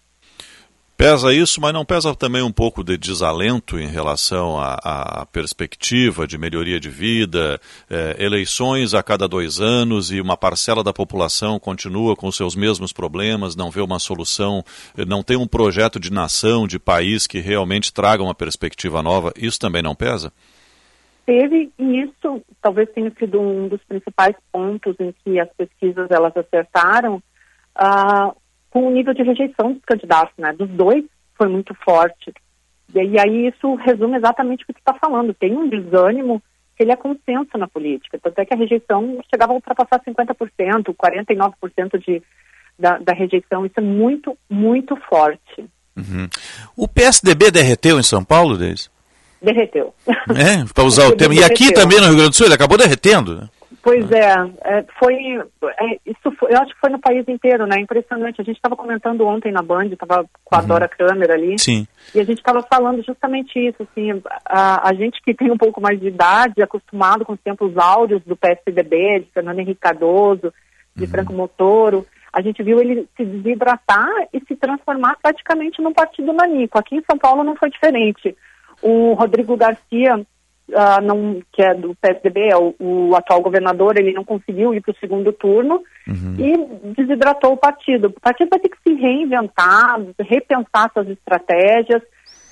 Pesa 0.97 1.33
isso, 1.33 1.59
mas 1.59 1.73
não 1.73 1.83
pesa 1.83 2.15
também 2.15 2.41
um 2.41 2.51
pouco 2.51 2.81
de 2.81 2.97
desalento 2.97 3.77
em 3.77 3.85
relação 3.85 4.57
à, 4.57 5.27
perspectiva 5.29 6.25
de 6.25 6.37
melhoria 6.37 6.79
de 6.79 6.89
vida, 6.89 7.59
é, 7.89 8.15
eleições 8.17 8.93
a 8.93 9.03
cada 9.03 9.27
dois 9.27 9.59
anos 9.59 10.09
e 10.09 10.21
uma 10.21 10.37
parcela 10.37 10.81
da 10.81 10.93
população 10.93 11.59
continua 11.59 12.15
com 12.15 12.31
seus 12.31 12.55
mesmos 12.55 12.93
problemas, 12.93 13.57
não 13.57 13.69
vê 13.69 13.81
uma 13.81 13.99
solução, 13.99 14.63
não 15.05 15.21
tem 15.21 15.35
um 15.35 15.45
projeto 15.45 15.99
de 15.99 16.13
nação, 16.13 16.65
de 16.65 16.79
país 16.79 17.27
que 17.27 17.39
realmente 17.39 17.93
traga 17.93 18.23
uma 18.23 18.33
perspectiva 18.33 19.03
nova. 19.03 19.33
Isso 19.35 19.59
também 19.59 19.81
não 19.81 19.95
pesa? 19.95 20.31
Teve, 21.25 21.73
e 21.77 22.03
isso 22.03 22.41
talvez 22.61 22.89
tenha 22.93 23.11
sido 23.19 23.41
um 23.41 23.67
dos 23.67 23.83
principais 23.83 24.35
pontos 24.49 24.95
em 25.01 25.13
que 25.23 25.41
as 25.41 25.49
pesquisas 25.57 26.09
elas 26.09 26.31
acertaram. 26.37 27.21
Uh, 27.77 28.33
com 28.75 28.87
o 28.87 28.91
nível 28.91 29.13
de 29.13 29.23
rejeição 29.23 29.71
dos 29.71 29.85
candidatos, 29.85 30.33
né? 30.37 30.51
Dos 30.51 30.69
dois 30.69 31.05
foi 31.37 31.47
muito 31.47 31.73
forte. 31.75 32.33
E 32.93 33.17
aí 33.17 33.47
isso 33.47 33.73
resume 33.75 34.17
exatamente 34.17 34.63
o 34.63 34.67
que 34.67 34.73
você 34.73 34.79
está 34.79 34.93
falando. 34.95 35.33
Tem 35.33 35.55
um 35.55 35.69
desânimo 35.69 36.43
que 36.75 36.83
ele 36.83 36.91
é 36.91 36.95
consenso 36.97 37.57
na 37.57 37.69
política. 37.69 38.19
Tanto 38.21 38.37
é 38.37 38.43
que 38.43 38.53
a 38.53 38.57
rejeição 38.57 39.21
chegava 39.33 39.53
a 39.53 39.55
ultrapassar 39.55 40.01
50%, 40.03 40.93
49% 40.93 42.05
de, 42.05 42.21
da, 42.77 42.97
da 42.97 43.13
rejeição. 43.13 43.65
Isso 43.65 43.75
é 43.77 43.81
muito, 43.81 44.37
muito 44.49 44.97
forte. 45.07 45.69
Uhum. 45.95 46.27
O 46.75 46.85
PSDB 46.85 47.51
derreteu 47.51 47.97
em 47.97 48.03
São 48.03 48.25
Paulo, 48.25 48.57
Deise? 48.57 48.89
Derreteu. 49.41 49.93
É, 50.05 50.65
para 50.73 50.83
usar 50.83 51.07
o 51.07 51.15
termo. 51.15 51.33
E 51.33 51.45
aqui 51.45 51.71
também 51.71 52.01
no 52.01 52.07
Rio 52.07 52.15
Grande 52.15 52.31
do 52.31 52.35
Sul, 52.35 52.47
ele 52.47 52.55
acabou 52.55 52.77
derretendo, 52.77 53.39
né? 53.39 53.49
Pois 53.85 54.11
é, 54.11 54.33
é 54.63 54.83
foi, 54.97 55.13
é, 55.13 55.99
isso 56.07 56.31
foi, 56.39 56.51
eu 56.51 56.59
acho 56.59 56.73
que 56.73 56.79
foi 56.79 56.89
no 56.89 56.97
país 56.97 57.23
inteiro, 57.27 57.67
né? 57.67 57.79
Impressionante. 57.79 58.41
A 58.41 58.43
gente 58.43 58.55
estava 58.55 58.75
comentando 58.75 59.23
ontem 59.27 59.51
na 59.51 59.61
Band, 59.61 59.85
estava 59.85 60.25
com 60.43 60.55
a 60.55 60.59
uhum. 60.61 60.65
Dora 60.65 60.87
Kramer 60.87 61.29
ali. 61.29 61.59
Sim. 61.59 61.87
E 62.15 62.19
a 62.19 62.23
gente 62.23 62.39
estava 62.39 62.63
falando 62.63 63.03
justamente 63.03 63.59
isso, 63.59 63.83
assim, 63.83 64.19
a, 64.43 64.89
a, 64.89 64.93
gente 64.95 65.21
que 65.21 65.35
tem 65.35 65.51
um 65.51 65.57
pouco 65.57 65.79
mais 65.79 65.99
de 65.99 66.07
idade, 66.07 66.63
acostumado 66.63 67.23
com 67.23 67.33
os 67.33 67.39
tempos 67.41 67.77
áureos 67.77 68.23
do 68.23 68.35
PSDB, 68.35 69.19
de 69.19 69.31
Fernando 69.31 69.59
Henrique 69.59 69.81
Cardoso, 69.81 70.51
de 70.95 71.03
uhum. 71.03 71.09
Franco 71.11 71.33
Motoro, 71.33 72.07
a 72.33 72.41
gente 72.41 72.63
viu 72.63 72.79
ele 72.79 73.07
se 73.15 73.23
desidratar 73.23 74.09
e 74.33 74.41
se 74.47 74.55
transformar 74.55 75.15
praticamente 75.21 75.79
num 75.79 75.93
partido 75.93 76.33
nanico. 76.33 76.79
Aqui 76.79 76.95
em 76.95 77.03
São 77.07 77.19
Paulo 77.19 77.43
não 77.43 77.55
foi 77.55 77.69
diferente. 77.69 78.35
O 78.81 79.13
Rodrigo 79.13 79.55
Garcia 79.55 80.25
uh, 80.69 81.01
não, 81.03 81.41
que 81.51 81.61
é 81.61 81.73
do 81.73 81.95
PSDB, 81.95 82.49
é 82.51 82.57
o, 82.57 82.73
o, 82.79 83.15
atual 83.15 83.41
governador, 83.41 83.97
ele 83.97 84.13
não 84.13 84.23
conseguiu 84.23 84.73
ir 84.73 84.81
para 84.81 84.91
o 84.91 84.97
segundo 84.97 85.31
turno 85.33 85.81
uhum. 86.07 86.35
e 86.37 86.93
desidratou 86.95 87.53
o 87.53 87.57
partido. 87.57 88.07
O 88.07 88.21
partido 88.21 88.49
vai 88.49 88.59
ter 88.59 88.69
que 88.69 88.77
se 88.85 88.93
reinventar, 88.95 89.99
repensar 90.19 90.91
suas 90.93 91.09
estratégias, 91.09 92.01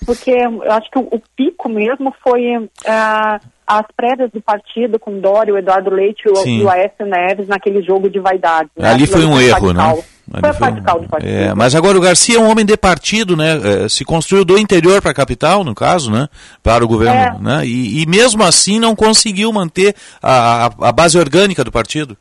porque 0.06 0.32
eu 0.32 0.72
acho 0.72 0.90
que 0.92 1.00
o, 1.00 1.08
o 1.12 1.22
pico 1.36 1.70
mesmo 1.70 2.14
foi 2.22 2.58
uh, 2.58 3.40
as 3.66 3.86
prévias 3.96 4.32
do 4.32 4.42
partido 4.42 5.00
com 5.00 5.20
Dória, 5.20 5.54
o 5.54 5.58
Eduardo 5.58 5.90
Leite 5.90 6.24
e 6.46 6.62
o 6.62 6.70
Aécio 6.70 7.06
Neves 7.06 7.48
naquele 7.48 7.82
jogo 7.82 8.10
de 8.10 8.20
vaidade. 8.20 8.70
Né? 8.78 8.90
Ali 8.90 9.08
foi 9.08 9.26
um 9.26 9.40
erro, 9.40 9.74
né? 9.74 10.04
Foi 10.40 10.50
a 10.50 10.54
capital 10.54 11.00
do 11.00 11.08
partido. 11.08 11.30
É, 11.30 11.54
mas 11.54 11.76
agora 11.76 11.98
o 11.98 12.02
Garcia 12.02 12.38
é 12.38 12.40
um 12.40 12.50
homem 12.50 12.66
de 12.66 12.76
partido, 12.76 13.38
né? 13.38 13.84
É, 13.84 13.90
se 13.90 14.04
construiu 14.04 14.44
do 14.44 14.58
interior 14.58 15.02
para 15.02 15.12
a 15.12 15.14
capital, 15.14 15.64
no 15.64 15.76
caso, 15.76 16.12
né? 16.12 16.28
Para 16.64 16.84
o 16.84 16.88
governo, 16.88 17.38
é. 17.38 17.40
né? 17.40 17.66
E, 17.66 18.02
e, 18.02 18.06
mesmo 18.08 18.44
assim 18.44 18.80
não 18.80 18.96
conseguiu 18.96 19.52
manter 19.54 19.96
a, 20.22 20.66
a, 20.66 20.92
base 20.92 21.20
orgânica 21.20 21.64
do 21.64 21.72
partido. 21.72 22.18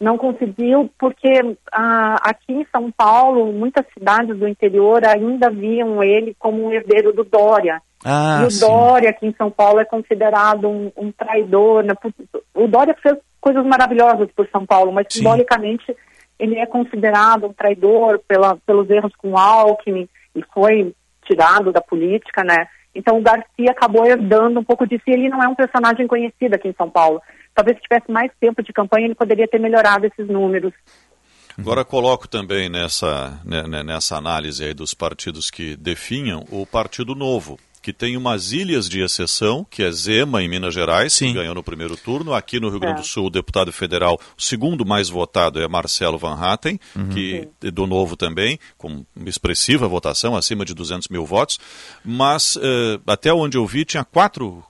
Não 0.00 0.16
conseguiu 0.16 0.88
porque 0.96 1.28
ah, 1.72 2.16
aqui 2.22 2.52
em 2.52 2.66
São 2.70 2.92
Paulo, 2.92 3.52
muitas 3.52 3.84
cidades 3.92 4.38
do 4.38 4.46
interior 4.46 5.04
ainda 5.04 5.50
viam 5.50 6.02
ele 6.04 6.36
como 6.38 6.64
um 6.64 6.72
herdeiro 6.72 7.12
do 7.12 7.24
Dória. 7.24 7.82
Ah, 8.04 8.40
e 8.42 8.46
o 8.46 8.50
sim. 8.50 8.60
Dória 8.60 9.10
aqui 9.10 9.26
em 9.26 9.34
São 9.36 9.50
Paulo 9.50 9.80
é 9.80 9.84
considerado 9.84 10.68
um, 10.68 10.92
um 10.96 11.10
traidor. 11.10 11.82
Né? 11.82 11.92
O 12.54 12.68
Dória 12.68 12.94
fez 13.02 13.16
coisas 13.40 13.64
maravilhosas 13.66 14.28
por 14.36 14.48
São 14.52 14.64
Paulo, 14.64 14.92
mas 14.92 15.06
sim. 15.10 15.18
simbolicamente 15.18 15.96
ele 16.38 16.56
é 16.56 16.66
considerado 16.66 17.46
um 17.46 17.52
traidor 17.52 18.20
pela, 18.26 18.56
pelos 18.64 18.88
erros 18.88 19.12
com 19.16 19.36
Alckmin 19.36 20.08
e 20.34 20.42
foi 20.54 20.94
tirado 21.24 21.72
da 21.72 21.80
política, 21.80 22.42
né? 22.44 22.68
Então 22.94 23.18
o 23.18 23.22
Garcia 23.22 23.70
acabou 23.70 24.06
herdando 24.06 24.60
um 24.60 24.64
pouco 24.64 24.86
disso 24.86 25.04
e 25.06 25.12
ele 25.12 25.28
não 25.28 25.42
é 25.42 25.48
um 25.48 25.54
personagem 25.54 26.06
conhecido 26.06 26.54
aqui 26.54 26.68
em 26.68 26.74
São 26.74 26.88
Paulo. 26.88 27.20
Talvez 27.54 27.76
se 27.76 27.82
tivesse 27.82 28.10
mais 28.10 28.30
tempo 28.40 28.62
de 28.62 28.72
campanha 28.72 29.06
ele 29.06 29.14
poderia 29.14 29.48
ter 29.48 29.58
melhorado 29.58 30.06
esses 30.06 30.26
números. 30.28 30.72
Agora 31.58 31.84
coloco 31.84 32.28
também 32.28 32.68
nessa, 32.68 33.40
né, 33.44 33.64
né, 33.64 33.82
nessa 33.82 34.16
análise 34.16 34.72
dos 34.74 34.94
partidos 34.94 35.50
que 35.50 35.76
definham 35.76 36.44
o 36.52 36.64
Partido 36.64 37.16
Novo, 37.16 37.58
que 37.88 37.92
tem 37.94 38.18
umas 38.18 38.52
ilhas 38.52 38.86
de 38.86 39.00
exceção, 39.00 39.66
que 39.70 39.82
é 39.82 39.90
Zema, 39.90 40.42
em 40.42 40.48
Minas 40.48 40.74
Gerais, 40.74 41.10
Sim. 41.14 41.28
que 41.28 41.32
ganhou 41.38 41.54
no 41.54 41.62
primeiro 41.62 41.96
turno. 41.96 42.34
Aqui 42.34 42.60
no 42.60 42.68
Rio 42.68 42.78
Grande 42.78 42.96
do 42.96 43.00
é. 43.00 43.04
Sul, 43.04 43.28
o 43.28 43.30
deputado 43.30 43.72
federal, 43.72 44.20
o 44.36 44.42
segundo 44.42 44.84
mais 44.84 45.08
votado 45.08 45.58
é 45.58 45.66
Marcelo 45.66 46.18
Van 46.18 46.34
Hatten, 46.34 46.78
uhum. 46.94 47.08
que 47.08 47.48
do 47.72 47.86
Novo 47.86 48.14
também, 48.14 48.58
com 48.76 49.06
expressiva 49.24 49.88
votação, 49.88 50.36
acima 50.36 50.66
de 50.66 50.74
200 50.74 51.08
mil 51.08 51.24
votos. 51.24 51.58
Mas, 52.04 52.56
uh, 52.56 53.00
até 53.06 53.32
onde 53.32 53.56
eu 53.56 53.66
vi, 53.66 53.86
tinha 53.86 54.04
quatro 54.04 54.62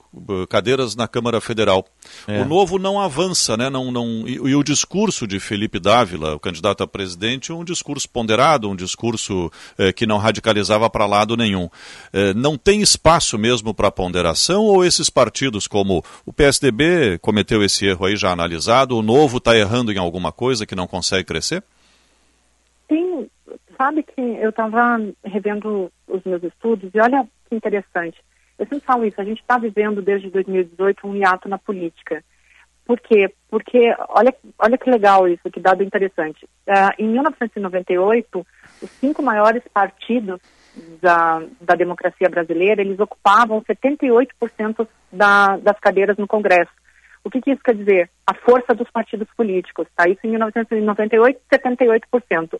cadeiras 0.48 0.96
na 0.96 1.06
Câmara 1.06 1.40
Federal. 1.40 1.84
É. 2.26 2.40
O 2.40 2.44
novo 2.44 2.78
não 2.78 3.00
avança, 3.00 3.56
né? 3.56 3.68
Não, 3.68 3.90
não, 3.90 4.26
e, 4.26 4.34
e, 4.34 4.54
o 4.54 4.62
discurso 4.62 5.26
de 5.26 5.38
Felipe 5.38 5.78
Dávila, 5.78 6.34
o 6.34 6.40
candidato 6.40 6.82
a 6.82 6.86
presidente, 6.86 7.52
um 7.52 7.64
discurso 7.64 8.08
ponderado, 8.08 8.68
um 8.68 8.76
discurso 8.76 9.50
eh, 9.76 9.92
que 9.92 10.06
não 10.06 10.18
radicalizava 10.18 10.88
para 10.88 11.06
lado 11.06 11.36
nenhum. 11.36 11.68
Eh, 12.12 12.32
não 12.34 12.56
tem 12.56 12.80
espaço 12.80 13.38
mesmo 13.38 13.74
para 13.74 13.90
ponderação 13.90 14.64
ou 14.64 14.84
esses 14.84 15.10
partidos 15.10 15.66
como 15.66 16.04
o 16.24 16.32
PSDB 16.32 17.18
cometeu 17.18 17.62
esse 17.62 17.86
erro 17.86 18.06
aí 18.06 18.16
já 18.16 18.30
analisado, 18.30 18.96
o 18.96 19.02
novo 19.02 19.38
está 19.38 19.56
errando 19.56 19.92
em 19.92 19.98
alguma 19.98 20.32
coisa 20.32 20.66
que 20.66 20.74
não 20.74 20.86
consegue 20.86 21.24
crescer? 21.24 21.62
Sim, 22.88 23.28
sabe 23.76 24.02
que 24.02 24.20
eu 24.20 24.50
estava 24.50 24.98
revendo 25.24 25.92
os 26.06 26.24
meus 26.24 26.42
estudos 26.42 26.90
e 26.94 27.00
olha 27.00 27.26
que 27.48 27.54
interessante 27.54 28.18
eu 28.58 28.66
sempre 28.66 28.84
falo 28.84 29.04
isso, 29.04 29.20
a 29.20 29.24
gente 29.24 29.40
está 29.40 29.56
vivendo 29.56 30.02
desde 30.02 30.30
2018 30.30 31.06
um 31.06 31.14
hiato 31.14 31.48
na 31.48 31.58
política. 31.58 32.24
Por 32.84 32.98
quê? 33.00 33.32
Porque, 33.50 33.94
olha, 34.08 34.34
olha 34.58 34.78
que 34.78 34.90
legal 34.90 35.28
isso, 35.28 35.50
que 35.50 35.60
dado 35.60 35.82
interessante. 35.82 36.44
Uh, 36.66 36.90
em 36.98 37.06
1998, 37.08 38.46
os 38.82 38.90
cinco 38.92 39.22
maiores 39.22 39.62
partidos 39.72 40.40
da, 41.00 41.42
da 41.60 41.74
democracia 41.74 42.28
brasileira, 42.28 42.80
eles 42.80 42.98
ocupavam 42.98 43.62
78% 43.62 44.88
da, 45.12 45.56
das 45.58 45.78
cadeiras 45.80 46.16
no 46.16 46.26
Congresso. 46.26 46.72
O 47.22 47.30
que, 47.30 47.42
que, 47.42 47.50
isso 47.50 47.62
quer 47.62 47.74
dizer? 47.74 48.10
A 48.26 48.32
força 48.32 48.74
dos 48.74 48.90
partidos 48.90 49.28
políticos, 49.36 49.86
tá? 49.94 50.08
Isso 50.08 50.20
em 50.24 50.30
1998, 50.30 51.40
78%. 51.52 52.58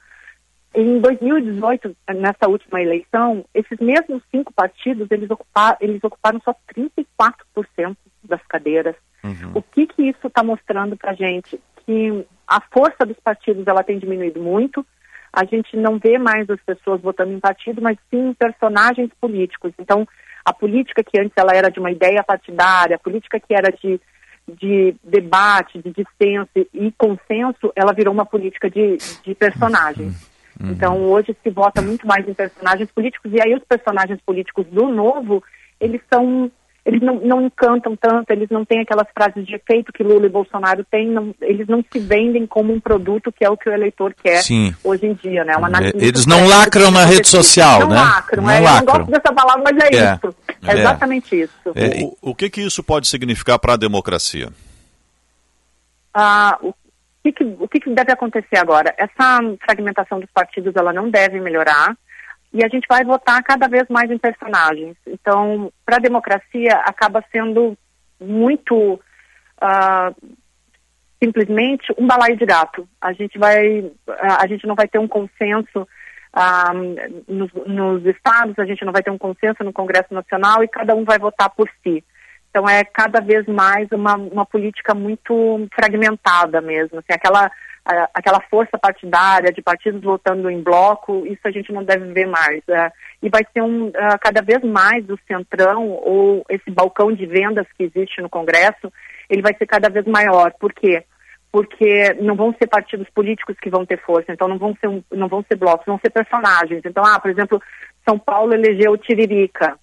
Em 0.75 1.01
2018, 1.01 1.97
nessa 2.17 2.47
última 2.47 2.81
eleição, 2.81 3.45
esses 3.55 3.79
mesmos 3.81 4.23
cinco 4.31 4.53
partidos, 4.53 5.09
eles, 5.11 5.31
ocupar, 5.31 5.77
eles 5.81 6.03
ocuparam 6.05 6.41
só 6.45 6.55
34% 6.75 7.97
das 8.23 8.43
cadeiras. 8.47 8.95
Uhum. 9.25 9.53
O 9.55 9.63
que, 9.63 9.87
que 9.87 10.03
isso 10.03 10.27
está 10.27 10.43
mostrando 10.43 10.97
para 10.97 11.13
a 11.13 11.15
gente? 11.15 11.59
Que 11.85 12.25
a 12.47 12.61
força 12.61 13.07
dos 13.07 13.19
partidos 13.21 13.67
ela 13.67 13.83
tem 13.83 13.99
diminuído 13.99 14.41
muito, 14.41 14.85
a 15.33 15.45
gente 15.45 15.77
não 15.77 15.99
vê 15.99 16.19
mais 16.19 16.49
as 16.51 16.61
pessoas 16.61 17.01
votando 17.01 17.33
em 17.33 17.41
partido, 17.41 17.81
mas 17.83 17.99
sim 18.11 18.29
em 18.29 18.35
personagens 18.35 19.11
políticos. 19.21 19.73
Então, 19.79 20.07
a 20.45 20.53
política 20.53 21.03
que 21.03 21.19
antes 21.21 21.33
ela 21.37 21.53
era 21.55 21.71
de 21.71 21.81
uma 21.81 21.91
ideia 21.91 22.23
partidária, 22.23 22.97
a 22.97 22.99
política 22.99 23.41
que 23.41 23.55
era 23.55 23.71
de, 23.71 24.01
de 24.49 24.95
debate, 25.03 25.83
de 25.83 25.91
dissenso 25.93 26.51
e 26.55 26.93
consenso, 26.97 27.73
ela 27.75 27.93
virou 27.93 28.13
uma 28.13 28.27
política 28.27 28.71
de, 28.71 28.97
de 29.25 29.35
personagens. 29.35 30.23
Uhum. 30.23 30.29
Uhum. 30.61 30.71
Então, 30.71 31.03
hoje 31.05 31.37
se 31.43 31.51
vota 31.51 31.81
muito 31.81 32.07
mais 32.07 32.29
em 32.29 32.35
personagens 32.35 32.91
políticos, 32.91 33.33
e 33.33 33.41
aí 33.41 33.55
os 33.55 33.63
personagens 33.65 34.21
políticos 34.25 34.67
do 34.67 34.89
novo, 34.89 35.43
eles 35.81 36.01
são. 36.13 36.51
Eles 36.87 37.03
não, 37.03 37.17
não 37.17 37.43
encantam 37.43 37.95
tanto, 37.95 38.31
eles 38.31 38.49
não 38.49 38.65
têm 38.65 38.81
aquelas 38.81 39.07
frases 39.13 39.47
de 39.47 39.57
efeito 39.57 39.93
que 39.93 40.03
Lula 40.03 40.25
e 40.25 40.31
Bolsonaro 40.31 40.83
têm, 40.91 41.07
não, 41.07 41.35
eles 41.43 41.69
não 41.69 41.85
se 41.93 41.99
vendem 41.99 42.47
como 42.47 42.73
um 42.73 42.81
produto 42.81 43.31
que 43.31 43.45
é 43.45 43.51
o 43.51 43.59
que 43.59 43.69
o 43.69 43.73
eleitor 43.75 44.15
quer 44.15 44.43
Sim. 44.43 44.75
hoje 44.83 45.05
em 45.05 45.13
dia, 45.13 45.45
né? 45.45 45.55
Uma 45.55 45.69
é, 45.85 45.93
eles 45.97 46.25
não 46.25 46.47
lacram 46.47 46.91
na 46.91 47.05
rede 47.05 47.29
social, 47.29 47.81
não 47.81 47.89
né? 47.91 47.97
Lacram, 47.97 48.43
não 48.43 48.51
é, 48.51 48.61
lacram. 48.61 48.79
Eu 48.79 48.87
não 48.87 49.07
gosto 49.07 49.11
dessa 49.11 49.35
palavra, 49.35 49.65
mas 49.65 49.85
é, 49.85 49.97
é. 49.97 50.15
isso. 50.15 50.37
É, 50.63 50.71
é, 50.71 50.79
exatamente 50.79 51.41
isso. 51.43 51.53
É. 51.75 52.05
O, 52.05 52.31
o 52.31 52.35
que, 52.35 52.49
que 52.49 52.63
isso 52.63 52.83
pode 52.83 53.07
significar 53.07 53.59
para 53.59 53.75
a 53.75 53.77
democracia? 53.77 54.49
Ah, 56.15 56.59
o 56.63 56.73
que, 57.23 57.33
que, 57.33 57.45
o 57.45 57.69
que, 57.69 57.81
que 57.81 57.95
deve 57.95 58.13
acontecer 58.13 58.59
agora? 58.59 58.95
Essa 58.97 59.41
fragmentação 59.65 60.21
dos 60.21 60.31
partidos 60.31 60.75
ela 60.77 60.93
não 60.93 61.11
deve 61.11 61.41
melhorar 61.41 61.97
e 62.53 62.65
a 62.65 62.69
gente 62.69 62.87
vai 62.89 63.05
votar 63.05 63.43
cada 63.43 63.69
vez 63.69 63.87
mais 63.89 64.11
em 64.11 64.19
personagens. 64.19 64.97
Então, 65.07 65.73
para 65.85 65.97
a 65.97 66.01
democracia, 66.01 66.75
acaba 66.85 67.23
sendo 67.31 67.77
muito 68.21 68.95
uh, 68.95 70.33
simplesmente 71.23 71.93
um 71.99 72.07
balaio 72.07 72.37
de 72.37 72.47
gato. 72.47 72.89
A 73.01 73.13
gente 73.13 73.39
vai, 73.39 73.91
a 74.41 74.47
gente 74.47 74.67
não 74.67 74.75
vai 74.75 74.89
ter 74.89 74.99
um 74.99 75.09
consenso 75.09 75.83
uh, 75.83 77.23
nos, 77.29 77.53
nos 77.67 78.07
estados, 78.07 78.59
a 78.59 78.65
gente 78.65 78.85
não 78.85 78.93
vai 78.93 79.03
ter 79.03 79.11
um 79.11 79.19
consenso 79.19 79.63
no 79.63 79.73
Congresso 79.73 80.15
Nacional 80.15 80.65
e 80.65 80.69
cada 80.69 80.95
um 80.95 81.05
vai 81.05 81.19
votar 81.19 81.51
por 81.51 81.69
si. 81.83 82.03
Então 82.59 82.69
é 82.69 82.83
cada 82.83 83.21
vez 83.21 83.47
mais 83.47 83.87
uma, 83.93 84.17
uma 84.17 84.45
política 84.45 84.93
muito 84.93 85.33
fragmentada 85.73 86.61
mesmo. 86.61 86.99
Assim, 86.99 87.13
aquela, 87.13 87.49
a, 87.85 88.11
aquela 88.13 88.41
força 88.51 88.77
partidária 88.77 89.53
de 89.53 89.63
partidos 89.63 90.03
votando 90.03 90.51
em 90.51 90.61
bloco, 90.61 91.25
isso 91.25 91.43
a 91.45 91.53
gente 91.53 91.73
não 91.73 91.85
deve 91.85 92.13
ver 92.13 92.27
mais. 92.27 92.61
É, 92.69 92.91
e 93.23 93.29
vai 93.29 93.43
ser 93.53 93.63
um, 93.63 93.87
uh, 93.87 94.19
cada 94.21 94.43
vez 94.43 94.61
mais 94.65 95.09
o 95.09 95.17
centrão 95.29 95.89
ou 95.89 96.45
esse 96.49 96.69
balcão 96.69 97.13
de 97.13 97.27
vendas 97.27 97.65
que 97.77 97.85
existe 97.85 98.21
no 98.21 98.29
Congresso, 98.29 98.93
ele 99.31 99.41
vai 99.43 99.55
ser 99.57 99.67
cada 99.67 99.89
vez 99.89 100.05
maior. 100.05 100.53
Por 100.59 100.73
quê? 100.73 101.05
Porque 101.53 102.13
não 102.15 102.35
vão 102.35 102.53
ser 102.61 102.67
partidos 102.67 103.09
políticos 103.11 103.55
que 103.63 103.71
vão 103.71 103.87
ter 103.87 104.03
força, 104.03 104.33
então 104.33 104.49
não 104.49 104.59
vão 104.59 104.77
ser, 104.81 104.89
um, 104.89 105.01
não 105.13 105.29
vão 105.29 105.45
ser 105.45 105.57
blocos, 105.57 105.87
vão 105.87 106.01
ser 106.01 106.11
personagens. 106.11 106.83
Então, 106.85 107.05
ah, 107.07 107.21
por 107.21 107.31
exemplo, 107.31 107.63
São 108.05 108.19
Paulo 108.19 108.53
elegeu 108.53 108.91
o 108.91 108.99
Tiririca. 108.99 109.79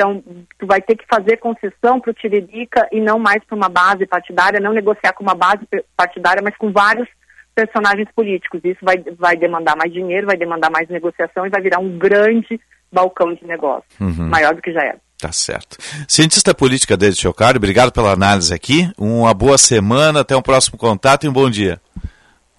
Então, 0.00 0.24
tu 0.58 0.66
vai 0.66 0.80
ter 0.80 0.96
que 0.96 1.04
fazer 1.06 1.36
concessão 1.36 2.00
para 2.00 2.10
o 2.10 2.14
Tiririca 2.14 2.88
e 2.90 3.02
não 3.02 3.18
mais 3.18 3.44
para 3.44 3.54
uma 3.54 3.68
base 3.68 4.06
partidária, 4.06 4.58
não 4.58 4.72
negociar 4.72 5.12
com 5.12 5.22
uma 5.22 5.34
base 5.34 5.60
partidária, 5.94 6.40
mas 6.42 6.56
com 6.56 6.72
vários 6.72 7.06
personagens 7.54 8.08
políticos. 8.16 8.62
Isso 8.64 8.78
vai, 8.80 8.96
vai 9.18 9.36
demandar 9.36 9.76
mais 9.76 9.92
dinheiro, 9.92 10.26
vai 10.26 10.38
demandar 10.38 10.70
mais 10.70 10.88
negociação 10.88 11.44
e 11.44 11.50
vai 11.50 11.60
virar 11.60 11.80
um 11.80 11.98
grande 11.98 12.58
balcão 12.90 13.34
de 13.34 13.44
negócio, 13.44 13.84
uhum. 14.00 14.26
maior 14.30 14.54
do 14.54 14.62
que 14.62 14.72
já 14.72 14.80
era. 14.80 14.98
Tá 15.18 15.30
certo. 15.32 15.76
Cientista 16.08 16.54
política 16.54 16.96
desde 16.96 17.20
Chocário, 17.20 17.58
obrigado 17.58 17.92
pela 17.92 18.12
análise 18.12 18.54
aqui. 18.54 18.90
Uma 18.96 19.34
boa 19.34 19.58
semana, 19.58 20.20
até 20.20 20.34
um 20.34 20.40
próximo 20.40 20.78
contato 20.78 21.24
e 21.24 21.28
um 21.28 21.32
bom 21.32 21.50
dia. 21.50 21.78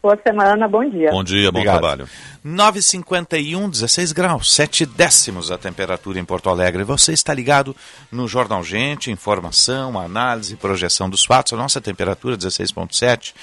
Boa 0.02 0.18
semana, 0.26 0.68
bom 0.68 0.90
dia. 0.90 1.12
Bom 1.12 1.24
dia, 1.24 1.52
bom 1.52 1.60
Obrigado. 1.60 1.80
trabalho. 1.80 2.10
9,51, 2.44 3.70
16 3.70 4.12
graus, 4.12 4.52
7 4.56 4.84
décimos 4.84 5.52
a 5.52 5.60
temperatura 5.60 6.20
em 6.20 6.26
Porto 6.26 6.50
Alegre. 6.50 6.84
Você 6.84 7.14
está 7.14 7.32
ligado 7.36 7.76
no 8.12 8.28
Jornal 8.28 8.64
Gente, 8.64 9.12
informação, 9.12 10.00
análise, 10.00 10.56
projeção 10.56 11.08
dos 11.08 11.24
fatos. 11.24 11.54
A 11.54 11.58
nossa 11.58 11.80
temperatura 11.80 12.36
16,7 12.36 13.36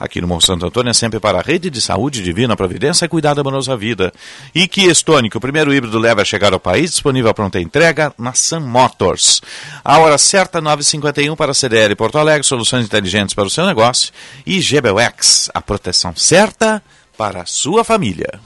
aqui 0.00 0.20
no 0.20 0.26
Morro 0.26 0.40
Santo 0.40 0.64
Antônio 0.64 0.90
é 0.90 0.94
sempre 0.94 1.20
para 1.20 1.38
a 1.38 1.42
Rede 1.42 1.68
de 1.68 1.80
Saúde 1.80 2.22
Divina 2.22 2.56
Providência 2.56 3.04
e 3.04 3.08
Cuidado 3.08 3.40
Amoroso 3.40 3.70
à 3.70 3.76
Vida. 3.76 4.10
E 4.54 4.66
que 4.66 4.86
Estônico, 4.86 5.36
o 5.36 5.40
primeiro 5.40 5.72
híbrido 5.72 5.98
leva 5.98 6.22
a 6.22 6.24
chegar 6.24 6.54
ao 6.54 6.58
país, 6.58 6.90
disponível 6.90 7.30
a 7.30 7.34
pronta 7.34 7.60
entrega 7.60 8.12
na 8.18 8.32
Sun 8.32 8.60
Motors. 8.60 9.42
A 9.84 9.98
hora 9.98 10.16
certa, 10.16 10.62
9h51 10.62 11.36
para 11.36 11.50
a 11.50 11.54
CDL 11.54 11.94
Porto 11.94 12.16
Alegre, 12.16 12.46
soluções 12.46 12.86
inteligentes 12.86 13.34
para 13.34 13.44
o 13.44 13.50
seu 13.50 13.66
negócio. 13.66 14.10
E 14.46 14.58
GBUX, 14.58 15.50
a 15.52 15.60
proteção 15.60 16.16
certa 16.16 16.82
para 17.18 17.42
a 17.42 17.46
sua 17.46 17.84
família. 17.84 18.40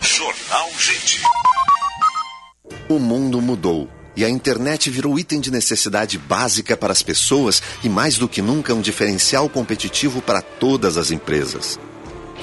Jornal 0.00 0.70
Gente. 0.78 1.20
O 2.88 2.98
mundo 2.98 3.42
mudou 3.42 3.88
e 4.16 4.24
a 4.24 4.30
internet 4.30 4.90
virou 4.90 5.18
item 5.18 5.40
de 5.40 5.50
necessidade 5.50 6.18
básica 6.18 6.76
para 6.76 6.92
as 6.92 7.02
pessoas 7.02 7.62
e, 7.84 7.88
mais 7.88 8.16
do 8.16 8.28
que 8.28 8.40
nunca, 8.40 8.72
um 8.72 8.80
diferencial 8.80 9.48
competitivo 9.48 10.22
para 10.22 10.40
todas 10.40 10.96
as 10.96 11.10
empresas. 11.10 11.78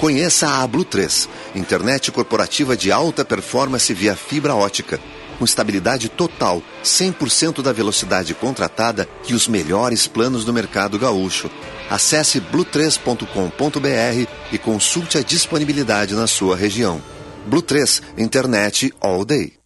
Conheça 0.00 0.48
a 0.48 0.66
Blue 0.66 0.84
3, 0.84 1.28
internet 1.54 2.10
corporativa 2.12 2.76
de 2.76 2.92
alta 2.92 3.24
performance 3.24 3.92
via 3.94 4.16
fibra 4.16 4.54
ótica, 4.54 5.00
com 5.38 5.44
estabilidade 5.44 6.08
total, 6.08 6.62
100% 6.84 7.62
da 7.62 7.72
velocidade 7.72 8.34
contratada 8.34 9.08
e 9.28 9.34
os 9.34 9.48
melhores 9.48 10.06
planos 10.06 10.44
do 10.44 10.52
mercado 10.52 10.98
gaúcho. 10.98 11.50
Acesse 11.90 12.40
blue3.com.br 12.40 14.30
e 14.52 14.58
consulte 14.58 15.18
a 15.18 15.22
disponibilidade 15.22 16.14
na 16.14 16.26
sua 16.26 16.56
região. 16.56 17.02
Blue 17.46 17.62
3, 17.62 18.02
internet 18.16 18.92
all 19.00 19.24
day. 19.24 19.63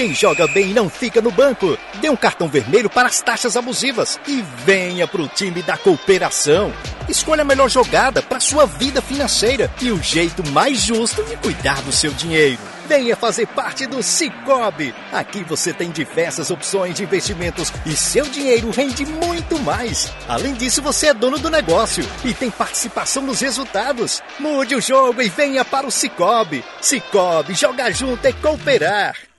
Quem 0.00 0.14
joga 0.14 0.46
bem 0.46 0.68
não 0.68 0.88
fica 0.88 1.20
no 1.20 1.30
banco. 1.30 1.76
Dê 2.00 2.08
um 2.08 2.16
cartão 2.16 2.48
vermelho 2.48 2.88
para 2.88 3.06
as 3.06 3.20
taxas 3.20 3.54
abusivas 3.54 4.18
e 4.26 4.42
venha 4.64 5.06
para 5.06 5.20
o 5.20 5.28
time 5.28 5.62
da 5.62 5.76
cooperação. 5.76 6.72
Escolha 7.06 7.42
a 7.42 7.44
melhor 7.44 7.68
jogada 7.68 8.22
para 8.22 8.40
sua 8.40 8.64
vida 8.64 9.02
financeira 9.02 9.70
e 9.78 9.92
o 9.92 10.02
jeito 10.02 10.42
mais 10.52 10.78
justo 10.80 11.22
de 11.24 11.36
cuidar 11.36 11.82
do 11.82 11.92
seu 11.92 12.12
dinheiro. 12.12 12.58
Venha 12.88 13.14
fazer 13.14 13.46
parte 13.48 13.86
do 13.86 14.02
Cicobi. 14.02 14.94
Aqui 15.12 15.44
você 15.44 15.70
tem 15.70 15.90
diversas 15.90 16.50
opções 16.50 16.94
de 16.94 17.02
investimentos 17.02 17.70
e 17.84 17.94
seu 17.94 18.24
dinheiro 18.24 18.70
rende 18.70 19.04
muito 19.04 19.58
mais. 19.58 20.10
Além 20.26 20.54
disso, 20.54 20.80
você 20.80 21.08
é 21.08 21.14
dono 21.14 21.38
do 21.38 21.50
negócio 21.50 22.02
e 22.24 22.32
tem 22.32 22.50
participação 22.50 23.22
nos 23.22 23.40
resultados. 23.40 24.22
Mude 24.38 24.74
o 24.74 24.80
jogo 24.80 25.20
e 25.20 25.28
venha 25.28 25.62
para 25.62 25.86
o 25.86 25.90
Cicobi. 25.90 26.64
Cicobi, 26.80 27.52
jogar 27.52 27.90
junto 27.90 28.24
é 28.24 28.32
cooperar. 28.32 29.29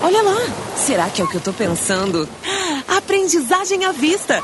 Olha 0.00 0.22
lá, 0.22 0.36
será 0.76 1.10
que 1.10 1.20
é 1.20 1.24
o 1.24 1.28
que 1.28 1.36
eu 1.36 1.40
tô 1.40 1.52
pensando? 1.52 2.28
Aprendizagem 2.86 3.84
à 3.84 3.90
vista. 3.92 4.42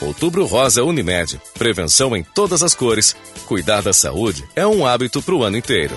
Outubro 0.00 0.46
Rosa 0.46 0.84
Unimed. 0.84 1.40
Prevenção 1.58 2.16
em 2.16 2.22
todas 2.22 2.62
as 2.62 2.72
cores. 2.72 3.16
Cuidar 3.46 3.82
da 3.82 3.92
saúde 3.92 4.44
é 4.54 4.64
um 4.64 4.86
hábito 4.86 5.20
para 5.20 5.34
o 5.34 5.42
ano 5.42 5.56
inteiro. 5.56 5.96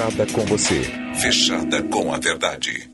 fechada 0.00 0.26
com 0.32 0.44
você. 0.46 0.82
Fechada 1.14 1.82
com 1.82 2.12
a 2.12 2.18
verdade. 2.18 2.90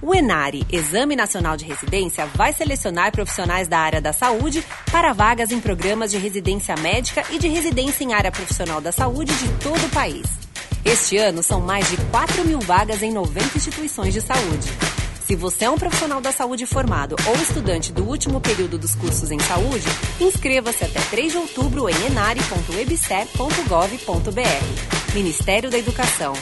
O 0.00 0.14
ENARE, 0.14 0.66
Exame 0.70 1.16
Nacional 1.16 1.56
de 1.56 1.64
Residência, 1.64 2.26
vai 2.34 2.52
selecionar 2.52 3.12
profissionais 3.12 3.68
da 3.68 3.78
área 3.78 4.00
da 4.00 4.12
saúde 4.12 4.64
para 4.90 5.12
vagas 5.12 5.50
em 5.50 5.60
programas 5.60 6.10
de 6.10 6.18
residência 6.18 6.74
médica 6.76 7.24
e 7.30 7.38
de 7.38 7.48
residência 7.48 8.04
em 8.04 8.12
área 8.12 8.30
profissional 8.30 8.80
da 8.80 8.92
saúde 8.92 9.32
de 9.34 9.48
todo 9.62 9.84
o 9.84 9.90
país. 9.90 10.26
Este 10.84 11.16
ano 11.16 11.42
são 11.42 11.60
mais 11.60 11.88
de 11.90 11.96
4 12.10 12.44
mil 12.44 12.60
vagas 12.60 13.02
em 13.02 13.12
90 13.12 13.56
instituições 13.56 14.12
de 14.12 14.20
saúde. 14.20 14.68
Se 15.26 15.34
você 15.34 15.64
é 15.64 15.70
um 15.70 15.78
profissional 15.78 16.20
da 16.20 16.32
saúde 16.32 16.66
formado 16.66 17.16
ou 17.26 17.34
estudante 17.36 17.90
do 17.90 18.04
último 18.04 18.42
período 18.42 18.76
dos 18.76 18.94
cursos 18.94 19.30
em 19.30 19.38
saúde, 19.38 19.86
inscreva-se 20.20 20.84
até 20.84 21.00
3 21.00 21.32
de 21.32 21.38
outubro 21.38 21.88
em 21.88 21.94
enare.webster.gov.br. 22.06 24.93
Ministério 25.14 25.70
da 25.70 25.78
Educação. 25.78 26.32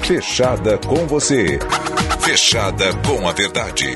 Fechada 0.02 0.78
com 0.78 1.06
você. 1.06 1.60
Fechada 2.20 2.92
com 3.06 3.28
a 3.28 3.32
verdade. 3.32 3.94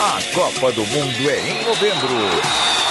A 0.00 0.20
Copa 0.34 0.72
do 0.72 0.84
Mundo 0.86 1.30
é 1.30 1.50
em 1.50 1.62
novembro. 1.64 2.81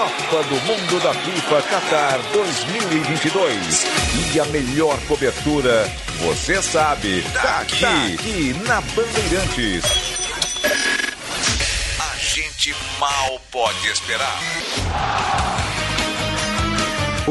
Copa 0.00 0.42
do 0.44 0.54
Mundo 0.62 0.98
da 1.02 1.12
FIFA 1.12 1.60
Qatar 1.60 2.18
2022. 2.32 3.86
E 4.32 4.40
a 4.40 4.46
melhor 4.46 4.98
cobertura, 5.00 5.92
você 6.20 6.62
sabe, 6.62 7.20
tá 7.34 7.60
aqui, 7.60 7.80
tá 7.80 8.06
aqui 8.06 8.56
na 8.66 8.80
Bandeirantes. 8.80 9.84
A 12.00 12.16
gente 12.16 12.74
mal 12.98 13.38
pode 13.50 13.88
esperar. 13.88 15.49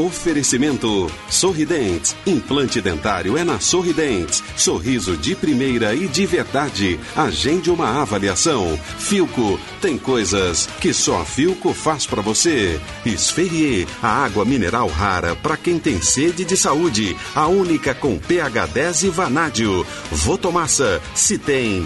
Oferecimento 0.00 1.12
Sorridentes. 1.28 2.16
Implante 2.26 2.80
dentário 2.80 3.36
é 3.36 3.44
na 3.44 3.60
Sorridentes. 3.60 4.42
Sorriso 4.56 5.14
de 5.14 5.34
primeira 5.34 5.94
e 5.94 6.08
de 6.08 6.24
verdade. 6.24 6.98
Agende 7.14 7.70
uma 7.70 8.00
avaliação. 8.00 8.78
Filco. 8.98 9.60
Tem 9.78 9.98
coisas 9.98 10.66
que 10.80 10.94
só 10.94 11.20
a 11.20 11.24
Filco 11.26 11.74
faz 11.74 12.06
para 12.06 12.22
você. 12.22 12.80
Esferrier. 13.04 13.86
A 14.02 14.24
água 14.24 14.46
mineral 14.46 14.88
rara 14.88 15.36
para 15.36 15.58
quem 15.58 15.78
tem 15.78 16.00
sede 16.00 16.46
de 16.46 16.56
saúde. 16.56 17.14
A 17.34 17.46
única 17.46 17.94
com 17.94 18.18
pH 18.18 18.66
10 18.68 19.02
e 19.02 19.08
vanádio. 19.10 19.86
Votomassa. 20.10 21.02
Se 21.14 21.36
tem 21.36 21.84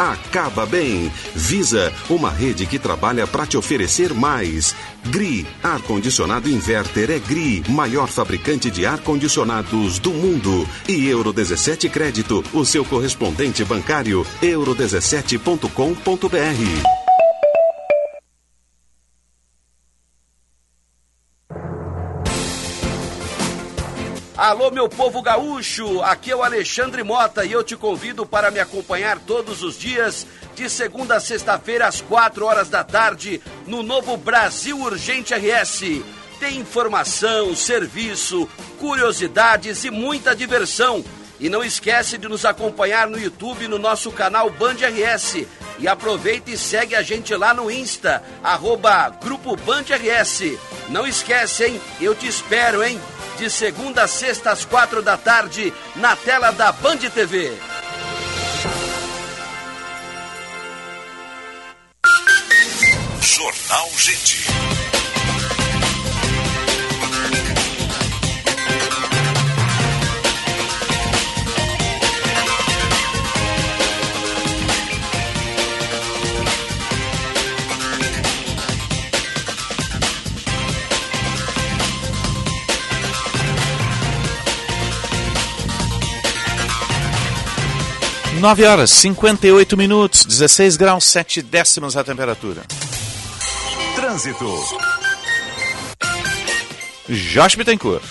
acaba 0.00 0.64
bem. 0.64 1.12
Visa, 1.34 1.92
uma 2.08 2.30
rede 2.30 2.64
que 2.64 2.78
trabalha 2.78 3.26
para 3.26 3.44
te 3.44 3.58
oferecer 3.58 4.14
mais. 4.14 4.74
GRI, 5.06 5.46
ar-condicionado 5.62 6.48
inverter 6.48 7.10
é 7.10 7.18
GRI, 7.18 7.64
maior 7.68 8.08
fabricante 8.08 8.70
de 8.70 8.86
ar-condicionados 8.86 9.98
do 9.98 10.10
mundo. 10.10 10.66
E 10.88 11.08
Euro 11.08 11.32
17 11.32 11.88
Crédito, 11.88 12.44
o 12.52 12.64
seu 12.64 12.84
correspondente 12.84 13.64
bancário, 13.64 14.24
euro17.com.br. 14.42 16.99
Alô, 24.40 24.70
meu 24.70 24.88
povo 24.88 25.20
gaúcho! 25.20 26.00
Aqui 26.00 26.30
é 26.30 26.34
o 26.34 26.42
Alexandre 26.42 27.02
Mota 27.02 27.44
e 27.44 27.52
eu 27.52 27.62
te 27.62 27.76
convido 27.76 28.24
para 28.24 28.50
me 28.50 28.58
acompanhar 28.58 29.18
todos 29.18 29.62
os 29.62 29.78
dias, 29.78 30.26
de 30.54 30.70
segunda 30.70 31.16
a 31.16 31.20
sexta-feira, 31.20 31.86
às 31.86 32.00
quatro 32.00 32.46
horas 32.46 32.70
da 32.70 32.82
tarde, 32.82 33.38
no 33.66 33.82
novo 33.82 34.16
Brasil 34.16 34.80
Urgente 34.80 35.34
RS. 35.34 36.02
Tem 36.38 36.56
informação, 36.56 37.54
serviço, 37.54 38.48
curiosidades 38.78 39.84
e 39.84 39.90
muita 39.90 40.34
diversão. 40.34 41.04
E 41.38 41.50
não 41.50 41.62
esquece 41.62 42.16
de 42.16 42.26
nos 42.26 42.46
acompanhar 42.46 43.10
no 43.10 43.20
YouTube 43.20 43.68
no 43.68 43.78
nosso 43.78 44.10
canal 44.10 44.48
Band 44.48 44.76
RS. 44.76 45.46
E 45.78 45.86
aproveita 45.86 46.50
e 46.50 46.56
segue 46.56 46.94
a 46.94 47.02
gente 47.02 47.34
lá 47.34 47.52
no 47.52 47.70
Insta, 47.70 48.22
arroba 48.42 49.10
Grupo 49.22 49.54
Band 49.54 49.84
RS. 49.90 50.56
Não 50.88 51.06
esquece, 51.06 51.66
hein? 51.66 51.80
Eu 52.00 52.14
te 52.14 52.26
espero, 52.26 52.82
hein? 52.82 52.98
De 53.40 53.48
segunda 53.48 54.02
a 54.02 54.06
sexta 54.06 54.50
às 54.50 54.66
quatro 54.66 55.00
da 55.00 55.16
tarde, 55.16 55.72
na 55.96 56.14
tela 56.14 56.50
da 56.50 56.70
Band 56.72 56.98
TV. 56.98 57.50
Jornal 63.22 63.88
Gente. 63.96 64.79
9 88.40 88.64
horas 88.64 88.90
58 88.90 89.76
minutos, 89.76 90.24
16 90.24 90.78
graus 90.78 91.04
7 91.04 91.42
décimos 91.42 91.94
a 91.94 92.02
temperatura. 92.02 92.62
Trânsito. 93.94 94.46
Josh 97.06 97.54
Bittencourt. 97.54 98.02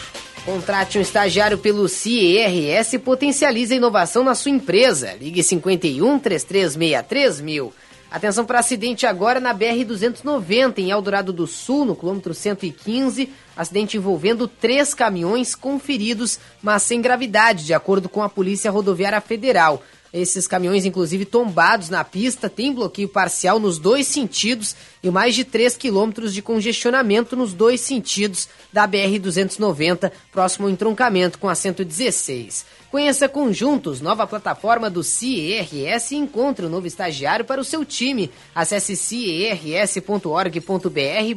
Contrate 0.45 0.99
um 0.99 1.01
estagiário 1.01 1.57
pelo 1.57 1.89
CIRS 1.89 2.93
e 2.93 2.99
potencialize 2.99 3.73
a 3.73 3.77
inovação 3.77 4.23
na 4.23 4.35
sua 4.35 4.51
empresa. 4.51 5.15
Ligue 5.19 5.41
51 5.41 6.19
3363 6.19 7.41
mil. 7.41 7.73
Atenção 8.11 8.45
para 8.45 8.59
acidente 8.59 9.07
agora 9.07 9.39
na 9.39 9.53
BR-290, 9.53 10.77
em 10.77 10.91
Eldorado 10.91 11.33
do 11.33 11.47
Sul, 11.47 11.85
no 11.85 11.95
quilômetro 11.95 12.35
115. 12.35 13.29
Acidente 13.57 13.97
envolvendo 13.97 14.47
três 14.47 14.93
caminhões 14.93 15.55
com 15.55 15.79
feridos, 15.79 16.39
mas 16.61 16.83
sem 16.83 17.01
gravidade, 17.01 17.65
de 17.65 17.73
acordo 17.73 18.07
com 18.07 18.21
a 18.21 18.29
Polícia 18.29 18.69
Rodoviária 18.69 19.21
Federal. 19.21 19.83
Esses 20.13 20.47
caminhões, 20.47 20.85
inclusive, 20.85 21.23
tombados 21.23 21.89
na 21.89 22.03
pista, 22.03 22.49
tem 22.49 22.73
bloqueio 22.73 23.07
parcial 23.07 23.59
nos 23.59 23.77
dois 23.77 24.07
sentidos 24.07 24.75
e 25.03 25.09
mais 25.09 25.35
de 25.35 25.43
3 25.43 25.77
quilômetros 25.77 26.33
de 26.33 26.41
congestionamento 26.41 27.35
nos 27.35 27.53
dois 27.53 27.81
sentidos 27.81 28.49
da 28.73 28.87
BR-290, 28.87 30.11
próximo 30.31 30.65
ao 30.65 30.71
entroncamento 30.71 31.37
com 31.37 31.47
a 31.47 31.53
116. 31.53 32.65
Conheça 32.89 33.29
Conjuntos, 33.29 34.01
nova 34.01 34.25
plataforma 34.25 34.89
do 34.89 35.03
CIRS 35.03 36.11
e 36.11 36.15
encontre 36.15 36.65
um 36.65 36.69
novo 36.69 36.87
estagiário 36.87 37.45
para 37.45 37.61
o 37.61 37.63
seu 37.63 37.85
time. 37.85 38.31
Acesse 38.53 38.95
cirs.org.br 38.95 40.19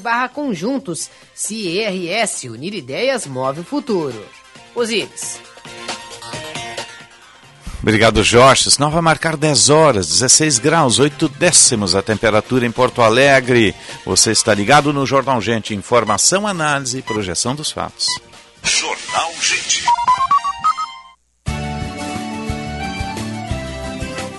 barra 0.00 0.30
conjuntos. 0.30 1.10
CIRS, 1.34 2.44
unir 2.44 2.72
ideias, 2.72 3.26
move 3.26 3.60
o 3.60 3.64
futuro. 3.64 4.24
Osíris. 4.74 5.38
Obrigado, 7.82 8.22
Jorge. 8.22 8.70
Senão 8.70 8.90
vai 8.90 9.02
marcar 9.02 9.36
10 9.36 9.68
horas, 9.68 10.08
16 10.08 10.60
graus, 10.60 11.00
8 11.00 11.28
décimos 11.28 11.96
a 11.96 12.02
temperatura 12.02 12.64
em 12.64 12.70
Porto 12.70 13.02
Alegre. 13.02 13.74
Você 14.06 14.30
está 14.30 14.54
ligado 14.54 14.92
no 14.92 15.04
Jornal 15.04 15.40
Gente. 15.40 15.74
Informação, 15.74 16.46
análise 16.46 16.98
e 16.98 17.02
projeção 17.02 17.56
dos 17.56 17.72
fatos. 17.72 18.06
Jornal 18.62 19.32
Gente. 19.40 19.84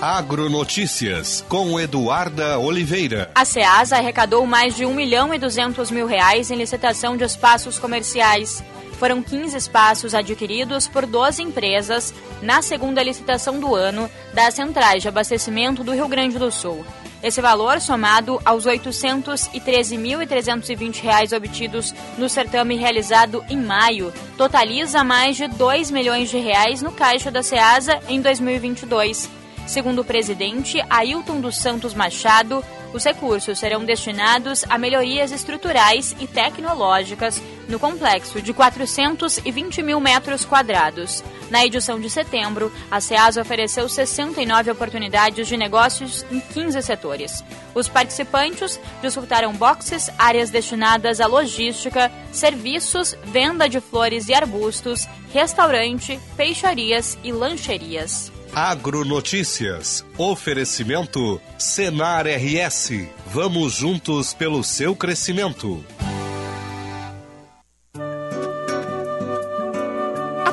Agronotícias 0.02 1.46
com 1.48 1.80
Eduarda 1.80 2.60
Oliveira. 2.60 3.32
A 3.36 3.44
SEASA 3.44 3.98
arrecadou 3.98 4.46
mais 4.46 4.76
de 4.76 4.86
1 4.86 4.94
milhão 4.94 5.34
e 5.34 5.40
200 5.40 5.92
mil 5.92 6.06
reais 6.06 6.50
em 6.50 6.56
licitação 6.56 7.18
de 7.18 7.24
espaços 7.26 7.78
comerciais. 7.78 8.64
Foram 8.94 9.22
15 9.22 9.58
espaços 9.58 10.14
adquiridos 10.14 10.88
por 10.88 11.06
12 11.06 11.42
empresas 11.42 12.14
na 12.42 12.62
segunda 12.62 13.04
licitação 13.04 13.60
do 13.60 13.76
ano 13.76 14.10
das 14.34 14.54
centrais 14.54 15.02
de 15.02 15.08
abastecimento 15.08 15.84
do 15.84 15.94
Rio 15.94 16.08
Grande 16.08 16.38
do 16.38 16.52
Sul. 16.52 16.86
Esse 17.24 17.42
valor, 17.42 17.80
somado 17.80 18.42
aos 18.44 18.66
R$ 18.66 18.78
813.320 18.80 21.38
obtidos 21.38 21.96
no 22.18 22.28
certame 22.28 22.76
realizado 22.76 23.42
em 23.50 23.58
maio, 23.58 24.12
totaliza 24.38 25.06
mais 25.06 25.38
de 25.38 25.48
2 25.48 25.90
milhões 25.90 26.30
de 26.30 26.38
reais 26.38 26.82
no 26.82 26.92
caixa 26.92 27.32
da 27.32 27.42
SEASA 27.42 27.98
em 28.10 28.20
2022. 28.20 29.43
Segundo 29.66 30.00
o 30.00 30.06
presidente 30.06 30.84
Ailton 30.90 31.40
dos 31.40 31.58
Santos 31.58 31.94
Machado, 31.94 32.64
Os 32.94 33.04
recursos 33.04 33.58
serão 33.58 33.84
destinados 33.84 34.64
a 34.70 34.78
melhorias 34.78 35.32
estruturais 35.32 36.16
e 36.20 36.28
tecnológicas 36.28 37.42
no 37.68 37.80
complexo 37.80 38.40
de 38.40 38.54
420 38.54 39.82
mil 39.82 40.00
metros 40.00 40.46
quadrados. 40.46 41.24
Na 41.50 41.66
edição 41.66 42.00
de 42.00 42.08
setembro, 42.08 42.72
a 42.92 43.02
SEAS 43.02 43.38
ofereceu 43.38 43.90
69 43.90 44.70
oportunidades 44.70 45.48
de 45.48 45.58
negócios 45.58 46.24
em 46.32 46.40
15 46.40 46.84
setores. 46.84 47.44
Os 47.74 47.90
participantes 47.90 48.80
disputaram 49.02 49.54
boxes, 49.54 50.12
áreas 50.16 50.52
destinadas 50.52 51.20
à 51.20 51.26
logística, 51.26 52.12
serviços, 52.32 53.18
venda 53.24 53.68
de 53.68 53.82
flores 53.82 54.28
e 54.30 54.36
arbustos, 54.36 55.08
restaurante, 55.34 56.20
peixarias 56.38 57.18
e 57.24 57.32
lancherias. 57.32 58.32
Agronotícias. 58.56 60.06
Oferecimento 60.16 61.42
Senar 61.58 62.28
RS. 62.28 63.08
Vamos 63.34 63.74
juntos 63.74 64.32
pelo 64.32 64.64
seu 64.64 64.96
crescimento. 64.96 65.84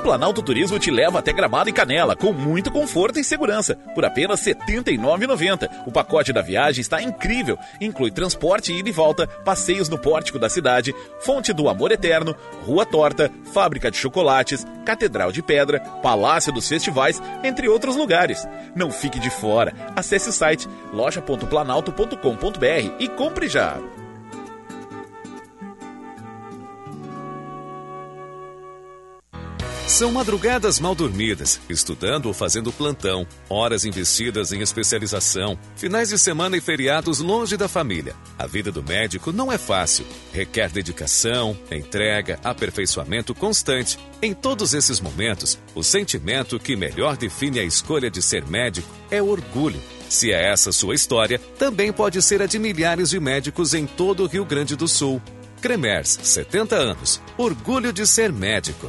Planalto 0.01 0.43
Turismo 0.43 0.79
te 0.79 0.91
leva 0.91 1.19
até 1.19 1.33
Gramado 1.33 1.71
e 1.71 1.73
Canela, 1.73 2.17
com 2.17 2.33
muito 2.33 2.71
conforto 2.71 3.19
e 3.19 3.25
segurança, 3.25 3.77
por 3.95 4.05
apenas 4.05 4.45
R$ 4.45 4.55
79,90. 4.55 5.69
O 5.87 5.93
pacote 5.93 6.33
da 6.33 6.43
viagem 6.43 6.81
está 6.81 7.03
incrível, 7.03 7.59
inclui 7.81 8.11
transporte 8.11 8.73
ida 8.73 8.89
e 8.89 8.93
volta, 8.93 9.27
passeios 9.27 9.89
no 9.89 9.99
pórtico 9.99 10.39
da 10.39 10.49
cidade, 10.49 10.95
Fonte 11.21 11.53
do 11.53 11.69
Amor 11.69 11.93
Eterno, 11.93 12.35
Rua 12.67 12.87
Torta, 12.87 13.31
Fábrica 13.53 13.91
de 13.91 13.97
Chocolates, 13.97 14.67
Catedral 14.85 15.31
de 15.31 15.43
Pedra, 15.43 15.81
Palácio 16.03 16.53
dos 16.53 16.69
Festivais, 16.69 17.23
entre 17.45 17.69
outros 17.69 17.97
lugares. 17.97 18.47
Não 18.75 18.91
fique 18.91 19.19
de 19.19 19.31
fora. 19.31 19.75
Acesse 19.95 20.31
o 20.31 20.33
site 20.33 20.69
loja.planalto.com.br 20.93 22.95
e 22.99 23.09
compre 23.09 23.49
já. 23.49 23.79
São 29.91 30.13
madrugadas 30.13 30.79
mal 30.79 30.95
dormidas, 30.95 31.61
estudando 31.69 32.27
ou 32.27 32.33
fazendo 32.33 32.73
plantão, 32.73 33.27
horas 33.49 33.85
investidas 33.85 34.53
em 34.53 34.61
especialização, 34.61 35.59
finais 35.75 36.11
de 36.11 36.19
semana 36.19 36.57
e 36.57 36.61
feriados 36.61 37.19
longe 37.19 37.57
da 37.57 37.67
família. 37.67 38.15
A 38.39 38.47
vida 38.47 38.71
do 38.71 38.85
médico 38.85 39.33
não 39.33 39.51
é 39.51 39.59
fácil, 39.59 40.07
requer 40.33 40.71
dedicação, 40.71 41.59
entrega, 41.73 42.39
aperfeiçoamento 42.45 43.35
constante. 43.35 43.99
Em 44.23 44.33
todos 44.33 44.75
esses 44.75 45.01
momentos, 45.01 45.59
o 45.75 45.83
sentimento 45.83 46.61
que 46.61 46.77
melhor 46.77 47.17
define 47.17 47.59
a 47.59 47.65
escolha 47.65 48.09
de 48.09 48.23
ser 48.23 48.47
médico 48.47 48.89
é 49.11 49.21
orgulho. 49.21 49.81
Se 50.09 50.33
é 50.33 50.53
essa 50.53 50.71
sua 50.71 50.95
história, 50.95 51.41
também 51.59 51.93
pode 51.93 52.23
ser 52.23 52.41
a 52.41 52.47
de 52.47 52.61
milhares 52.61 53.11
de 53.11 53.19
médicos 53.19 53.75
em 53.75 53.87
todo 53.87 54.23
o 54.23 54.27
Rio 54.29 54.45
Grande 54.45 54.77
do 54.77 54.87
Sul. 54.87 55.21
Cremers, 55.61 56.21
70 56.23 56.77
anos. 56.77 57.21
Orgulho 57.37 57.93
de 57.93 58.07
ser 58.07 58.33
médico. 58.33 58.89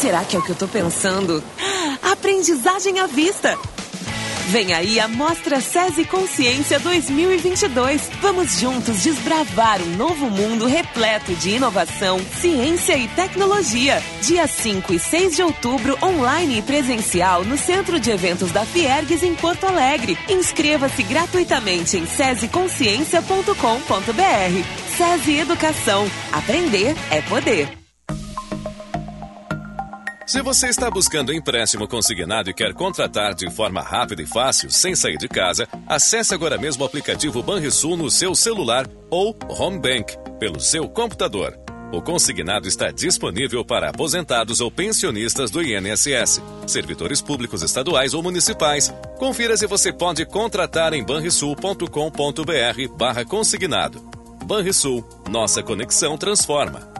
Será 0.00 0.24
que 0.24 0.34
é 0.34 0.38
o 0.38 0.42
que 0.42 0.50
eu 0.50 0.56
tô 0.56 0.66
pensando? 0.66 1.44
Aprendizagem 2.02 2.98
à 3.00 3.06
vista! 3.06 3.58
Vem 4.46 4.72
aí 4.72 4.98
a 4.98 5.06
Mostra 5.06 5.60
SESI 5.60 6.06
Consciência 6.06 6.80
2022. 6.80 8.08
Vamos 8.22 8.58
juntos 8.58 9.02
desbravar 9.02 9.82
um 9.82 9.96
novo 9.96 10.30
mundo 10.30 10.66
repleto 10.66 11.34
de 11.34 11.50
inovação, 11.50 12.18
ciência 12.40 12.96
e 12.96 13.08
tecnologia. 13.08 14.02
Dia 14.22 14.46
5 14.46 14.94
e 14.94 14.98
6 14.98 15.36
de 15.36 15.42
outubro, 15.42 15.98
online 16.02 16.60
e 16.60 16.62
presencial 16.62 17.44
no 17.44 17.58
Centro 17.58 18.00
de 18.00 18.10
Eventos 18.10 18.50
da 18.50 18.64
Fiergues 18.64 19.22
em 19.22 19.34
Porto 19.34 19.66
Alegre. 19.66 20.16
Inscreva-se 20.30 21.02
gratuitamente 21.02 21.98
em 21.98 22.06
sesiconsciência.com.br. 22.06 24.96
SESI 24.96 25.40
Educação. 25.40 26.10
Aprender 26.32 26.96
é 27.10 27.20
poder. 27.20 27.79
Se 30.30 30.40
você 30.42 30.68
está 30.68 30.88
buscando 30.88 31.32
empréstimo 31.32 31.88
consignado 31.88 32.48
e 32.48 32.54
quer 32.54 32.72
contratar 32.72 33.34
de 33.34 33.50
forma 33.50 33.82
rápida 33.82 34.22
e 34.22 34.26
fácil, 34.26 34.70
sem 34.70 34.94
sair 34.94 35.18
de 35.18 35.26
casa, 35.26 35.66
acesse 35.88 36.32
agora 36.32 36.56
mesmo 36.56 36.84
o 36.84 36.86
aplicativo 36.86 37.42
Banrisul 37.42 37.96
no 37.96 38.08
seu 38.08 38.32
celular 38.36 38.88
ou 39.10 39.36
Home 39.48 39.80
Bank 39.80 40.16
pelo 40.38 40.60
seu 40.60 40.88
computador. 40.88 41.58
O 41.92 42.00
consignado 42.00 42.68
está 42.68 42.92
disponível 42.92 43.64
para 43.64 43.90
aposentados 43.90 44.60
ou 44.60 44.70
pensionistas 44.70 45.50
do 45.50 45.60
INSS, 45.60 46.40
servidores 46.64 47.20
públicos 47.20 47.64
estaduais 47.64 48.14
ou 48.14 48.22
municipais. 48.22 48.94
Confira 49.18 49.56
se 49.56 49.66
você 49.66 49.92
pode 49.92 50.24
contratar 50.24 50.94
em 50.94 51.02
banrisul.com.br 51.02 52.96
barra 52.96 53.24
consignado. 53.24 54.00
Banrisul, 54.44 55.04
nossa 55.28 55.60
conexão 55.60 56.16
transforma. 56.16 56.99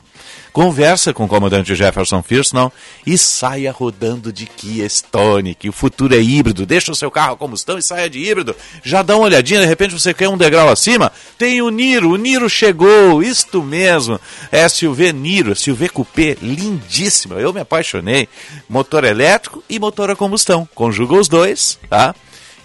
conversa 0.50 1.12
com 1.12 1.24
o 1.24 1.28
comandante 1.28 1.74
Jefferson 1.74 2.22
Firsnall 2.22 2.72
e 3.06 3.16
saia 3.16 3.72
rodando 3.72 4.32
de 4.32 4.46
Kia 4.46 4.84
Stonic. 4.86 5.68
O 5.68 5.72
futuro 5.72 6.14
é 6.14 6.20
híbrido. 6.20 6.66
Deixa 6.66 6.92
o 6.92 6.94
seu 6.94 7.10
carro 7.10 7.34
a 7.34 7.36
combustão 7.36 7.78
e 7.78 7.82
saia 7.82 8.10
de 8.10 8.18
híbrido. 8.18 8.54
Já 8.82 9.02
dá 9.02 9.16
uma 9.16 9.26
olhadinha, 9.26 9.60
de 9.60 9.66
repente 9.66 9.92
você 9.92 10.12
quer 10.12 10.28
um 10.28 10.36
degrau 10.36 10.68
acima? 10.68 11.12
Tem 11.38 11.62
o 11.62 11.70
Niro, 11.70 12.10
o 12.10 12.16
Niro 12.16 12.48
chegou, 12.50 13.22
isto 13.22 13.62
mesmo. 13.62 14.20
É 14.50 14.68
SUV 14.68 15.12
Niro, 15.12 15.54
SUV 15.54 15.88
Coupé, 15.88 16.36
lindíssima. 16.42 17.36
Eu 17.36 17.52
me 17.52 17.60
apaixonei. 17.60 18.28
Motor 18.68 19.04
elétrico 19.04 19.62
e 19.68 19.78
motor 19.78 20.10
a 20.10 20.16
combustão. 20.16 20.68
Conjuga 20.74 21.14
os 21.14 21.28
dois, 21.28 21.78
tá? 21.88 22.14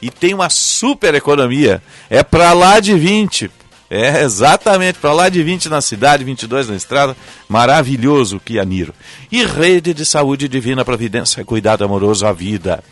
e 0.01 0.09
tem 0.11 0.33
uma 0.33 0.49
super 0.49 1.15
economia. 1.15 1.81
É 2.09 2.23
para 2.23 2.53
lá 2.53 2.79
de 2.79 2.93
20. 2.93 3.49
É 3.89 4.23
exatamente 4.23 4.97
para 4.99 5.13
lá 5.13 5.29
de 5.29 5.43
20 5.43 5.69
na 5.69 5.79
cidade, 5.79 6.23
22 6.23 6.69
na 6.69 6.75
estrada. 6.75 7.15
Maravilhoso 7.47 8.39
Kia 8.39 8.65
Niro. 8.65 8.93
E 9.31 9.45
rede 9.45 9.93
de 9.93 10.05
saúde 10.05 10.47
divina 10.47 10.83
providência, 10.83 11.45
cuidado 11.45 11.83
amoroso 11.83 12.25
à 12.25 12.33
vida. 12.33 12.83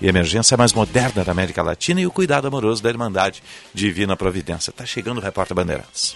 E 0.00 0.06
emergência 0.06 0.56
mais 0.56 0.72
moderna 0.72 1.24
da 1.24 1.32
América 1.32 1.62
Latina 1.62 2.00
e 2.00 2.06
o 2.06 2.10
cuidado 2.10 2.46
amoroso 2.46 2.82
da 2.82 2.90
Irmandade 2.90 3.42
Divina 3.72 4.16
Providência. 4.16 4.70
Está 4.70 4.84
chegando 4.84 5.18
o 5.18 5.20
Repórter 5.20 5.54
Bandeirantes. 5.54 6.14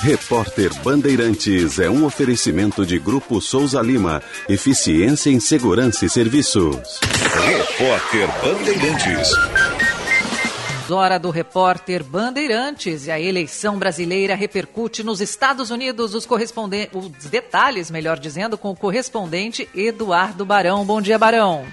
Repórter 0.00 0.72
Bandeirantes 0.82 1.80
é 1.80 1.90
um 1.90 2.04
oferecimento 2.04 2.86
de 2.86 2.98
Grupo 2.98 3.40
Souza 3.42 3.82
Lima. 3.82 4.22
Eficiência 4.48 5.28
em 5.28 5.40
Segurança 5.40 6.06
e 6.06 6.08
Serviços. 6.08 7.00
Repórter 7.44 8.28
Bandeirantes. 8.40 9.32
Hora 10.90 11.18
do 11.18 11.30
repórter 11.30 12.02
Bandeirantes 12.02 13.06
e 13.06 13.10
a 13.10 13.20
eleição 13.20 13.78
brasileira 13.78 14.34
repercute 14.34 15.02
nos 15.02 15.20
Estados 15.20 15.70
Unidos 15.70 16.14
os 16.14 16.24
correspondentes, 16.24 16.94
os 16.94 17.26
detalhes, 17.26 17.90
melhor 17.90 18.18
dizendo, 18.18 18.56
com 18.56 18.70
o 18.70 18.76
correspondente 18.76 19.68
Eduardo 19.74 20.46
Barão. 20.46 20.86
Bom 20.86 21.00
dia, 21.00 21.18
Barão. 21.18 21.66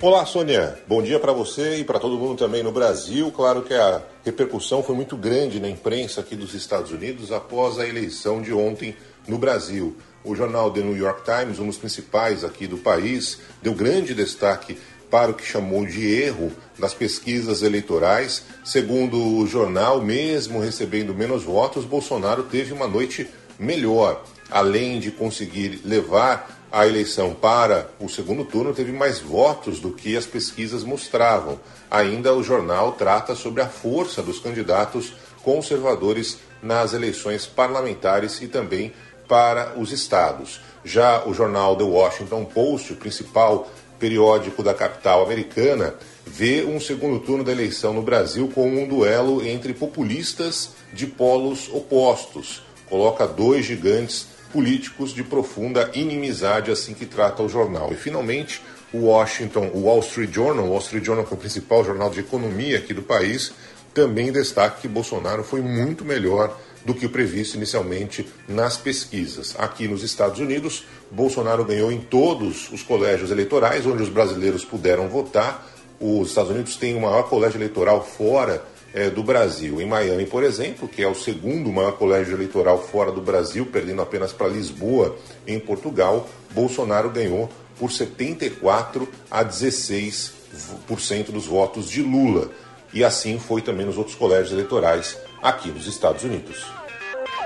Olá, 0.00 0.26
Sônia. 0.26 0.78
Bom 0.86 1.00
dia 1.00 1.20
para 1.20 1.32
você 1.32 1.76
e 1.76 1.84
para 1.84 2.00
todo 2.00 2.18
mundo 2.18 2.36
também 2.36 2.62
no 2.62 2.72
Brasil. 2.72 3.30
Claro 3.30 3.62
que 3.62 3.72
a 3.72 4.02
repercussão 4.24 4.82
foi 4.82 4.96
muito 4.96 5.16
grande 5.16 5.60
na 5.60 5.68
imprensa 5.68 6.20
aqui 6.20 6.34
dos 6.34 6.54
Estados 6.54 6.90
Unidos 6.90 7.30
após 7.30 7.78
a 7.78 7.86
eleição 7.86 8.42
de 8.42 8.52
ontem 8.52 8.96
no 9.28 9.38
Brasil. 9.38 9.96
O 10.24 10.34
jornal 10.34 10.70
The 10.70 10.80
New 10.80 10.96
York 10.96 11.22
Times, 11.24 11.58
um 11.58 11.66
dos 11.66 11.78
principais 11.78 12.44
aqui 12.44 12.66
do 12.66 12.78
país, 12.78 13.38
deu 13.62 13.74
grande 13.74 14.14
destaque 14.14 14.76
para 15.12 15.30
o 15.30 15.34
que 15.34 15.44
chamou 15.44 15.84
de 15.84 16.10
erro 16.10 16.50
das 16.78 16.94
pesquisas 16.94 17.60
eleitorais. 17.60 18.44
Segundo 18.64 19.36
o 19.36 19.46
jornal, 19.46 20.00
mesmo 20.00 20.58
recebendo 20.58 21.14
menos 21.14 21.44
votos, 21.44 21.84
Bolsonaro 21.84 22.44
teve 22.44 22.72
uma 22.72 22.88
noite 22.88 23.28
melhor. 23.58 24.24
Além 24.50 24.98
de 24.98 25.10
conseguir 25.10 25.82
levar 25.84 26.62
a 26.72 26.86
eleição 26.86 27.34
para 27.34 27.90
o 28.00 28.08
segundo 28.08 28.46
turno 28.46 28.72
teve 28.72 28.92
mais 28.92 29.20
votos 29.20 29.78
do 29.78 29.92
que 29.92 30.16
as 30.16 30.24
pesquisas 30.24 30.82
mostravam. 30.82 31.60
Ainda 31.90 32.34
o 32.34 32.42
jornal 32.42 32.92
trata 32.92 33.34
sobre 33.34 33.60
a 33.60 33.68
força 33.68 34.22
dos 34.22 34.38
candidatos 34.38 35.12
conservadores 35.42 36.38
nas 36.62 36.94
eleições 36.94 37.44
parlamentares 37.44 38.40
e 38.40 38.46
também 38.46 38.94
para 39.28 39.78
os 39.78 39.92
estados. 39.92 40.60
Já 40.82 41.24
o 41.26 41.34
jornal 41.34 41.76
The 41.76 41.84
Washington 41.84 42.44
Post, 42.46 42.94
o 42.94 42.96
principal 42.96 43.70
periódico 44.02 44.64
da 44.64 44.74
capital 44.74 45.22
americana, 45.22 45.94
vê 46.26 46.64
um 46.64 46.80
segundo 46.80 47.20
turno 47.20 47.44
da 47.44 47.52
eleição 47.52 47.92
no 47.92 48.02
Brasil 48.02 48.50
como 48.52 48.80
um 48.80 48.88
duelo 48.88 49.46
entre 49.46 49.72
populistas 49.72 50.70
de 50.92 51.06
polos 51.06 51.70
opostos. 51.72 52.64
Coloca 52.90 53.28
dois 53.28 53.64
gigantes 53.64 54.26
políticos 54.52 55.14
de 55.14 55.22
profunda 55.22 55.88
inimizade, 55.94 56.72
assim 56.72 56.94
que 56.94 57.06
trata 57.06 57.44
o 57.44 57.48
jornal. 57.48 57.92
E 57.92 57.94
finalmente, 57.94 58.60
o 58.92 59.06
Washington, 59.06 59.70
o 59.72 59.84
Wall 59.84 60.00
Street 60.00 60.32
Journal, 60.32 60.64
o 60.64 60.70
Wall 60.70 60.80
Street 60.80 61.04
Journal, 61.04 61.24
que 61.24 61.32
é 61.32 61.36
o 61.36 61.40
principal 61.40 61.84
jornal 61.84 62.10
de 62.10 62.18
economia 62.18 62.78
aqui 62.78 62.92
do 62.92 63.02
país, 63.02 63.52
também 63.94 64.32
destaca 64.32 64.80
que 64.80 64.88
Bolsonaro 64.88 65.44
foi 65.44 65.60
muito 65.60 66.04
melhor 66.04 66.58
do 66.84 66.94
que 66.94 67.06
o 67.06 67.10
previsto 67.10 67.56
inicialmente 67.56 68.26
nas 68.48 68.76
pesquisas. 68.76 69.54
Aqui 69.58 69.86
nos 69.86 70.02
Estados 70.02 70.40
Unidos, 70.40 70.84
Bolsonaro 71.10 71.64
ganhou 71.64 71.92
em 71.92 72.00
todos 72.00 72.70
os 72.70 72.82
colégios 72.82 73.30
eleitorais 73.30 73.86
onde 73.86 74.02
os 74.02 74.08
brasileiros 74.08 74.64
puderam 74.64 75.08
votar. 75.08 75.66
Os 76.00 76.28
Estados 76.28 76.50
Unidos 76.50 76.76
têm 76.76 76.96
o 76.96 77.00
maior 77.00 77.28
colégio 77.28 77.58
eleitoral 77.58 78.04
fora 78.04 78.64
é, 78.92 79.08
do 79.08 79.22
Brasil. 79.22 79.80
Em 79.80 79.86
Miami, 79.86 80.26
por 80.26 80.42
exemplo, 80.42 80.88
que 80.88 81.02
é 81.02 81.08
o 81.08 81.14
segundo 81.14 81.70
maior 81.72 81.92
colégio 81.92 82.34
eleitoral 82.34 82.82
fora 82.82 83.10
do 83.10 83.20
Brasil, 83.20 83.66
perdendo 83.66 84.02
apenas 84.02 84.32
para 84.32 84.48
Lisboa, 84.48 85.16
em 85.46 85.58
Portugal, 85.58 86.28
Bolsonaro 86.50 87.10
ganhou 87.10 87.48
por 87.78 87.90
74 87.90 89.08
a 89.30 89.44
16% 89.44 91.30
dos 91.30 91.46
votos 91.46 91.88
de 91.88 92.02
Lula. 92.02 92.50
E 92.92 93.02
assim 93.02 93.38
foi 93.38 93.62
também 93.62 93.86
nos 93.86 93.96
outros 93.96 94.14
colégios 94.14 94.52
eleitorais 94.52 95.16
aqui 95.42 95.70
nos 95.70 95.86
Estados 95.86 96.24
Unidos. 96.24 96.64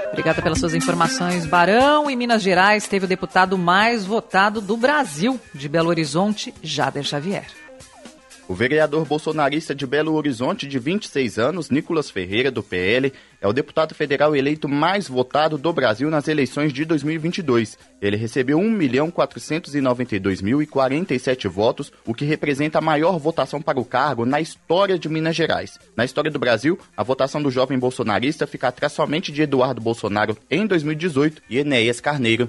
Obrigada 0.09 0.41
pelas 0.41 0.59
suas 0.59 0.75
informações, 0.75 1.47
Barão. 1.47 2.09
Em 2.09 2.17
Minas 2.17 2.43
Gerais, 2.43 2.87
teve 2.87 3.07
o 3.07 3.09
deputado 3.09 3.59
mais 3.59 4.05
votado 4.05 4.61
do 4.61 4.77
Brasil, 4.77 5.41
de 5.53 5.69
Belo 5.69 5.89
Horizonte, 5.89 6.55
Jader 6.63 7.03
Xavier. 7.03 7.66
O 8.49 8.55
vereador 8.55 9.05
bolsonarista 9.05 9.75
de 9.75 9.85
Belo 9.85 10.15
Horizonte, 10.15 10.69
de 10.69 10.79
26 10.79 11.37
anos, 11.37 11.69
Nicolas 11.69 12.09
Ferreira, 12.09 12.49
do 12.49 12.63
PL, 12.63 13.13
é 13.41 13.49
o 13.49 13.53
deputado 13.53 13.93
federal 13.93 14.37
eleito 14.37 14.69
mais 14.69 15.09
votado 15.09 15.59
do 15.59 15.73
Brasil 15.73 16.09
nas 16.09 16.29
eleições 16.29 16.73
de 16.73 16.85
2022. 16.85 17.77
Ele 18.01 18.17
recebeu 18.17 18.61
1.492.047 18.61 21.49
votos, 21.49 21.93
o 22.05 22.15
que 22.15 22.25
representa 22.25 22.79
a 22.79 22.81
maior 22.81 23.19
votação 23.19 23.61
para 23.61 23.81
o 23.81 23.85
cargo 23.85 24.25
na 24.25 24.41
história 24.41 24.97
de 24.97 25.09
Minas 25.09 25.35
Gerais. 25.35 25.77
Na 25.97 26.05
história 26.05 26.31
do 26.31 26.39
Brasil, 26.39 26.79
a 26.97 27.03
votação 27.03 27.43
do 27.43 27.51
jovem 27.51 27.81
bolsonarista 27.81 28.47
fica 28.47 28.69
atrás 28.69 28.93
somente 28.93 29.33
de 29.33 29.43
Eduardo 29.43 29.81
Bolsonaro 29.81 30.39
em 30.49 30.69
2018 30.69 31.43
e 31.51 31.59
Enéas 31.59 32.01
Carneiro 32.01 32.49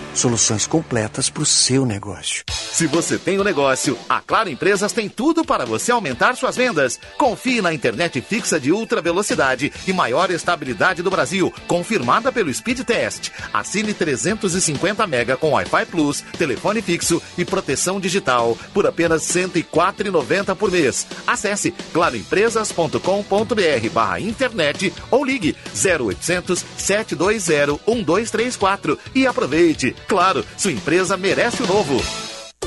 Soluções 0.13 0.67
completas 0.67 1.29
para 1.29 1.43
o 1.43 1.45
seu 1.45 1.85
negócio. 1.85 2.43
Se 2.49 2.85
você 2.87 3.17
tem 3.17 3.39
um 3.39 3.43
negócio, 3.43 3.97
a 4.09 4.19
Claro 4.21 4.49
Empresas 4.49 4.91
tem 4.91 5.07
tudo 5.07 5.45
para 5.45 5.65
você 5.65 5.91
aumentar 5.91 6.35
suas 6.35 6.55
vendas. 6.55 6.99
Confie 7.17 7.61
na 7.61 7.73
internet 7.73 8.19
fixa 8.21 8.59
de 8.59 8.71
ultra 8.71 9.01
velocidade 9.01 9.71
e 9.87 9.93
maior 9.93 10.31
estabilidade 10.31 11.01
do 11.01 11.09
Brasil, 11.09 11.53
confirmada 11.67 12.31
pelo 12.31 12.53
Speed 12.53 12.81
Test. 12.81 13.31
Assine 13.53 13.93
350 13.93 15.05
mega 15.07 15.37
com 15.37 15.51
Wi-Fi 15.51 15.85
Plus, 15.85 16.21
telefone 16.37 16.81
fixo 16.81 17.21
e 17.37 17.45
proteção 17.45 17.99
digital 17.99 18.57
por 18.73 18.85
apenas 18.87 19.33
R$ 19.33 19.47
104,90 19.47 20.55
por 20.55 20.71
mês. 20.71 21.07
Acesse 21.25 21.71
claroempresas.com.br 21.93 23.89
barra 23.93 24.19
internet 24.19 24.93
ou 25.09 25.23
ligue 25.23 25.55
0800 25.73 26.65
720 26.77 27.79
1234 27.87 28.97
e 29.13 29.27
aproveite. 29.27 29.95
Claro, 30.07 30.45
sua 30.57 30.71
empresa 30.71 31.17
merece 31.17 31.63
o 31.63 31.67
novo. 31.67 32.03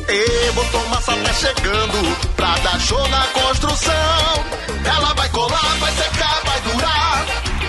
E 0.09 0.53
botou 0.53 0.87
massa 0.89 1.13
tá 1.17 1.33
chegando 1.33 2.35
pra 2.37 2.57
dar 2.59 2.81
show 2.81 3.09
na 3.09 3.27
construção. 3.29 4.45
Ela 4.85 5.15
vai 5.15 5.29
colar, 5.31 5.77
vai 5.79 5.93
secar, 5.93 6.43
vai 6.45 6.61
durar. 6.61 7.27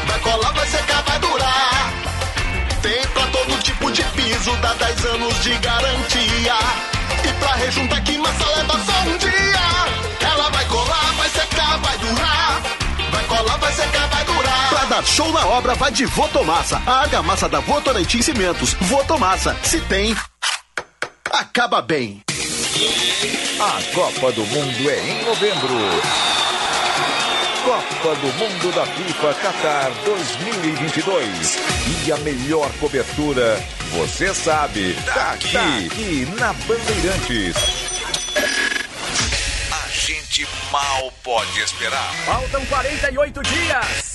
Vai 0.08 0.20
colar, 0.20 0.52
vai 0.54 0.68
secar, 0.68 1.04
vai 1.04 1.20
durar. 1.20 1.94
Tem 2.82 3.08
pra 3.08 3.28
todo 3.28 3.64
tipo 3.64 3.92
de 3.92 4.04
piso, 4.04 4.56
dá 4.58 4.74
10 4.74 5.06
anos 5.06 5.44
de 5.44 5.58
garantia. 5.58 6.58
E 7.24 7.34
pra 7.40 7.56
rejuntar 7.56 8.04
que 8.04 8.18
massa 8.18 8.46
leva 8.58 8.74
só 8.74 9.10
um 9.10 9.18
dia. 9.18 9.45
Dar 14.96 15.06
show 15.06 15.30
na 15.34 15.46
obra, 15.48 15.76
vai 15.76 15.92
de 15.92 16.06
Votomassa. 16.06 16.82
A 16.86 17.02
argamassa 17.02 17.50
da 17.50 17.60
Votorantim 17.60 18.22
Cimentos. 18.22 18.74
Votomassa. 18.82 19.56
Se 19.62 19.82
tem, 19.82 20.16
acaba 21.32 21.82
bem. 21.82 22.22
A 23.60 23.94
Copa 23.94 24.32
do 24.32 24.46
Mundo 24.46 24.90
é 24.90 25.00
em 25.00 25.26
novembro. 25.26 25.76
Copa 27.66 28.16
do 28.16 28.28
Mundo 28.34 28.76
da 28.76 28.86
FIFA 28.86 29.34
Qatar 29.34 29.92
2022. 30.06 31.58
E 32.06 32.12
a 32.12 32.18
melhor 32.18 32.72
cobertura, 32.80 33.62
você 33.92 34.34
sabe, 34.34 34.94
tá 35.14 35.32
aqui, 35.32 35.52
tá 35.52 35.78
aqui 35.78 36.28
na 36.40 36.54
Bandeirantes. 36.54 37.56
A 39.72 39.90
gente 39.90 40.48
mal 40.72 41.12
pode 41.24 41.60
esperar. 41.60 42.14
Faltam 42.26 42.66
48 42.68 43.42
dias. 43.44 44.15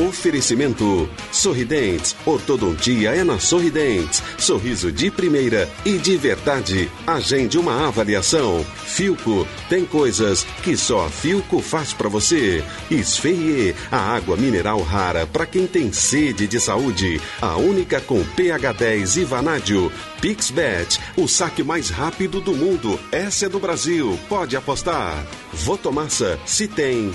Oferecimento 0.00 1.08
Sorridentes. 1.30 2.16
Ortodontia 2.26 3.10
é 3.10 3.22
na 3.22 3.38
Sorridentes. 3.38 4.20
Sorriso 4.36 4.90
de 4.90 5.08
primeira 5.08 5.70
e 5.84 5.98
de 5.98 6.16
verdade. 6.16 6.90
Agende 7.06 7.56
uma 7.56 7.86
avaliação. 7.86 8.66
Filco 8.86 9.46
tem 9.68 9.84
coisas 9.84 10.42
que 10.64 10.76
só 10.76 11.06
a 11.06 11.10
Filco 11.10 11.60
faz 11.62 11.92
para 11.92 12.08
você. 12.08 12.64
Esferrier, 12.90 13.76
a 13.88 13.98
água 13.98 14.36
mineral 14.36 14.80
rara 14.82 15.28
para 15.28 15.46
quem 15.46 15.64
tem 15.64 15.92
sede 15.92 16.48
de 16.48 16.58
saúde. 16.58 17.20
A 17.40 17.56
única 17.56 18.00
com 18.00 18.24
pH 18.24 18.72
10 18.72 19.16
e 19.18 19.24
vanádio. 19.24 19.92
Pixbet, 20.20 20.98
o 21.16 21.28
saque 21.28 21.62
mais 21.62 21.88
rápido 21.88 22.40
do 22.40 22.52
mundo. 22.52 22.98
Essa 23.12 23.46
é 23.46 23.48
do 23.48 23.60
Brasil. 23.60 24.18
Pode 24.28 24.56
apostar. 24.56 25.24
Votomassa, 25.52 26.36
se 26.44 26.66
tem 26.66 27.14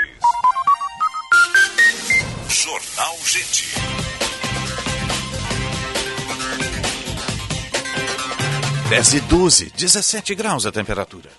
10 8.91 9.13
e 9.13 9.19
12, 9.21 9.71
17 9.73 10.35
graus 10.35 10.65
a 10.65 10.71
temperatura. 10.71 11.29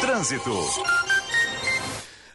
Trânsito. 0.00 0.52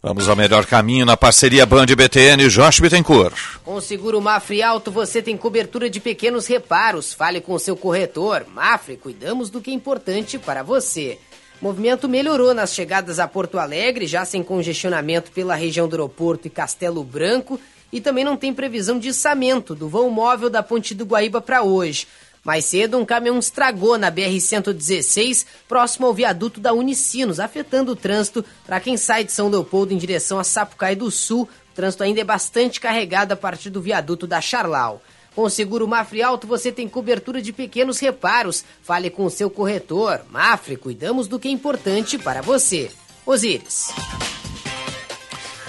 Vamos 0.02 0.30
ao 0.30 0.36
melhor 0.38 0.66
caminho 0.66 1.06
na 1.06 1.18
parceria 1.18 1.66
Band 1.66 1.88
BTN 1.88 2.48
Josh 2.48 2.80
Bittencourt. 2.80 3.60
Com 3.66 3.76
o 3.76 3.82
seguro 3.82 4.22
Mafre 4.22 4.64
Alto 4.64 4.90
você 4.90 5.22
tem 5.22 5.36
cobertura 5.36 5.90
de 5.90 6.00
pequenos 6.00 6.48
reparos. 6.48 7.14
Fale 7.14 7.42
com 7.42 7.56
o 7.56 7.60
seu 7.60 7.76
corretor. 7.76 8.46
Mafre, 8.48 8.96
cuidamos 8.96 9.50
do 9.50 9.60
que 9.60 9.72
é 9.72 9.74
importante 9.74 10.40
para 10.40 10.64
você. 10.64 11.20
movimento 11.62 12.08
melhorou 12.08 12.54
nas 12.54 12.74
chegadas 12.74 13.20
a 13.20 13.28
Porto 13.28 13.60
Alegre, 13.60 14.08
já 14.08 14.24
sem 14.24 14.42
congestionamento 14.42 15.30
pela 15.30 15.56
região 15.56 15.90
do 15.90 15.96
aeroporto 15.98 16.48
e 16.48 16.50
Castelo 16.50 17.04
Branco 17.04 17.60
e 17.94 18.02
também 18.02 18.26
não 18.26 18.36
tem 18.36 18.52
previsão 18.52 18.98
de 18.98 19.10
içamento 19.10 19.76
do 19.76 19.88
vão 19.88 20.10
móvel 20.10 20.50
da 20.50 20.64
Ponte 20.64 20.96
do 20.96 21.06
Guaíba 21.06 21.40
para 21.40 21.62
hoje. 21.62 22.08
Mais 22.44 22.66
cedo, 22.66 22.98
um 22.98 23.06
caminhão 23.06 23.38
estragou 23.38 23.98
na 23.98 24.12
BR-116, 24.12 25.46
próximo 25.70 26.08
ao 26.08 26.14
viaduto 26.14 26.60
da 26.60 26.74
Unicinos, 26.74 27.40
afetando 27.40 27.92
o 27.92 27.96
trânsito 27.96 28.44
para 28.66 28.80
quem 28.80 28.98
sai 28.98 29.24
de 29.24 29.32
São 29.32 29.48
Leopoldo 29.48 29.94
em 29.94 29.98
direção 29.98 30.40
a 30.40 30.44
Sapucaí 30.44 30.96
do 30.96 31.10
Sul. 31.10 31.48
O 31.72 31.76
trânsito 31.76 32.04
ainda 32.04 32.20
é 32.20 32.26
bastante 32.26 32.82
carregado 32.82 33.32
a 33.32 33.38
partir 33.38 33.70
do 33.70 33.80
viaduto 33.80 34.28
da 34.28 34.42
Charlau. 34.42 35.02
Com 35.36 35.44
o 35.44 35.50
seguro 35.50 35.88
Mafre 35.88 36.22
Alto, 36.22 36.48
você 36.48 36.72
tem 36.72 36.90
cobertura 36.90 37.42
de 37.42 37.54
pequenos 37.54 38.00
reparos. 38.00 38.66
Fale 38.82 39.10
com 39.10 39.26
o 39.26 39.30
seu 39.30 39.50
corretor. 39.50 40.22
Mafre, 40.30 40.76
cuidamos 40.76 41.28
do 41.28 41.40
que 41.40 41.48
é 41.48 41.52
importante 41.52 42.18
para 42.18 42.42
você. 42.42 42.92
Osíris. 43.26 43.88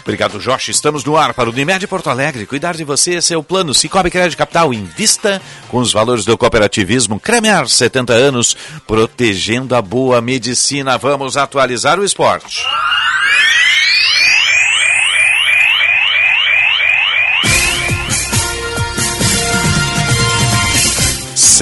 Obrigado, 0.04 0.38
Jorge. 0.38 0.70
Estamos 0.70 1.02
no 1.02 1.16
ar 1.16 1.32
para 1.32 1.48
o 1.48 1.52
Unimed 1.52 1.86
Porto 1.86 2.10
Alegre. 2.10 2.44
Cuidar 2.44 2.76
de 2.76 2.84
você, 2.84 3.18
é 3.32 3.36
o 3.38 3.42
plano. 3.42 3.72
Cicobi 3.72 4.10
Crédito 4.10 4.36
Capital 4.36 4.72
Invista 4.74 5.40
com 5.68 5.78
os 5.78 5.94
valores 5.94 6.26
do 6.26 6.36
cooperativismo. 6.36 7.18
Cremer, 7.18 7.66
70 7.66 8.12
anos, 8.12 8.54
protegendo 8.86 9.74
a 9.74 9.80
boa 9.80 10.20
medicina. 10.20 10.98
Vamos 10.98 11.38
atualizar 11.38 11.98
o 11.98 12.04
esporte. 12.04 12.62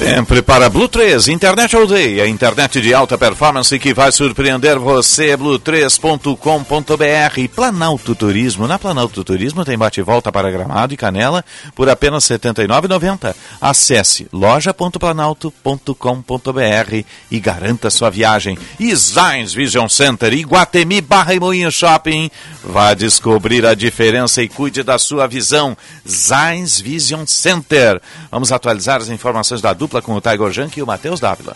Sempre 0.03 0.41
para 0.41 0.69
Blue 0.69 0.89
3, 0.89 1.29
Internet 1.29 1.73
All 1.77 1.87
Day, 1.87 2.19
a 2.19 2.27
internet 2.27 2.81
de 2.81 2.93
alta 2.93 3.17
performance 3.17 3.79
que 3.79 3.93
vai 3.93 4.11
surpreender 4.11 4.77
você, 4.77 5.37
blue3.com.br. 5.37 7.55
Planalto 7.55 8.13
Turismo, 8.13 8.67
na 8.67 8.77
Planalto 8.77 9.23
Turismo 9.23 9.63
tem 9.63 9.77
bate-volta 9.77 10.29
para 10.29 10.51
Gramado 10.51 10.93
e 10.93 10.97
Canela 10.97 11.41
por 11.73 11.87
apenas 11.87 12.27
R$ 12.27 12.37
79,90. 12.37 13.33
Acesse 13.61 14.27
loja.planalto.com.br 14.33 17.05
e 17.31 17.39
garanta 17.39 17.89
sua 17.89 18.09
viagem. 18.09 18.57
E 18.77 18.93
Zines 18.93 19.53
Vision 19.53 19.87
Center, 19.87 20.33
Iguatemi 20.33 20.99
Barra 20.99 21.33
e 21.33 21.39
Moinho 21.39 21.71
Shopping. 21.71 22.29
Vá 22.61 22.93
descobrir 22.93 23.65
a 23.65 23.73
diferença 23.73 24.43
e 24.43 24.49
cuide 24.49 24.83
da 24.83 24.97
sua 24.97 25.27
visão. 25.27 25.77
Zines 26.05 26.81
Vision 26.81 27.25
Center. 27.25 28.01
Vamos 28.29 28.51
atualizar 28.51 28.99
as 28.99 29.07
informações 29.07 29.61
da 29.61 29.71
dupla 29.71 29.92
com 30.01 30.13
o 30.15 30.21
Tiger 30.21 30.51
Junk 30.51 30.79
e 30.79 30.83
o 30.83 30.87
Matheus 30.87 31.19
Dávila. 31.19 31.55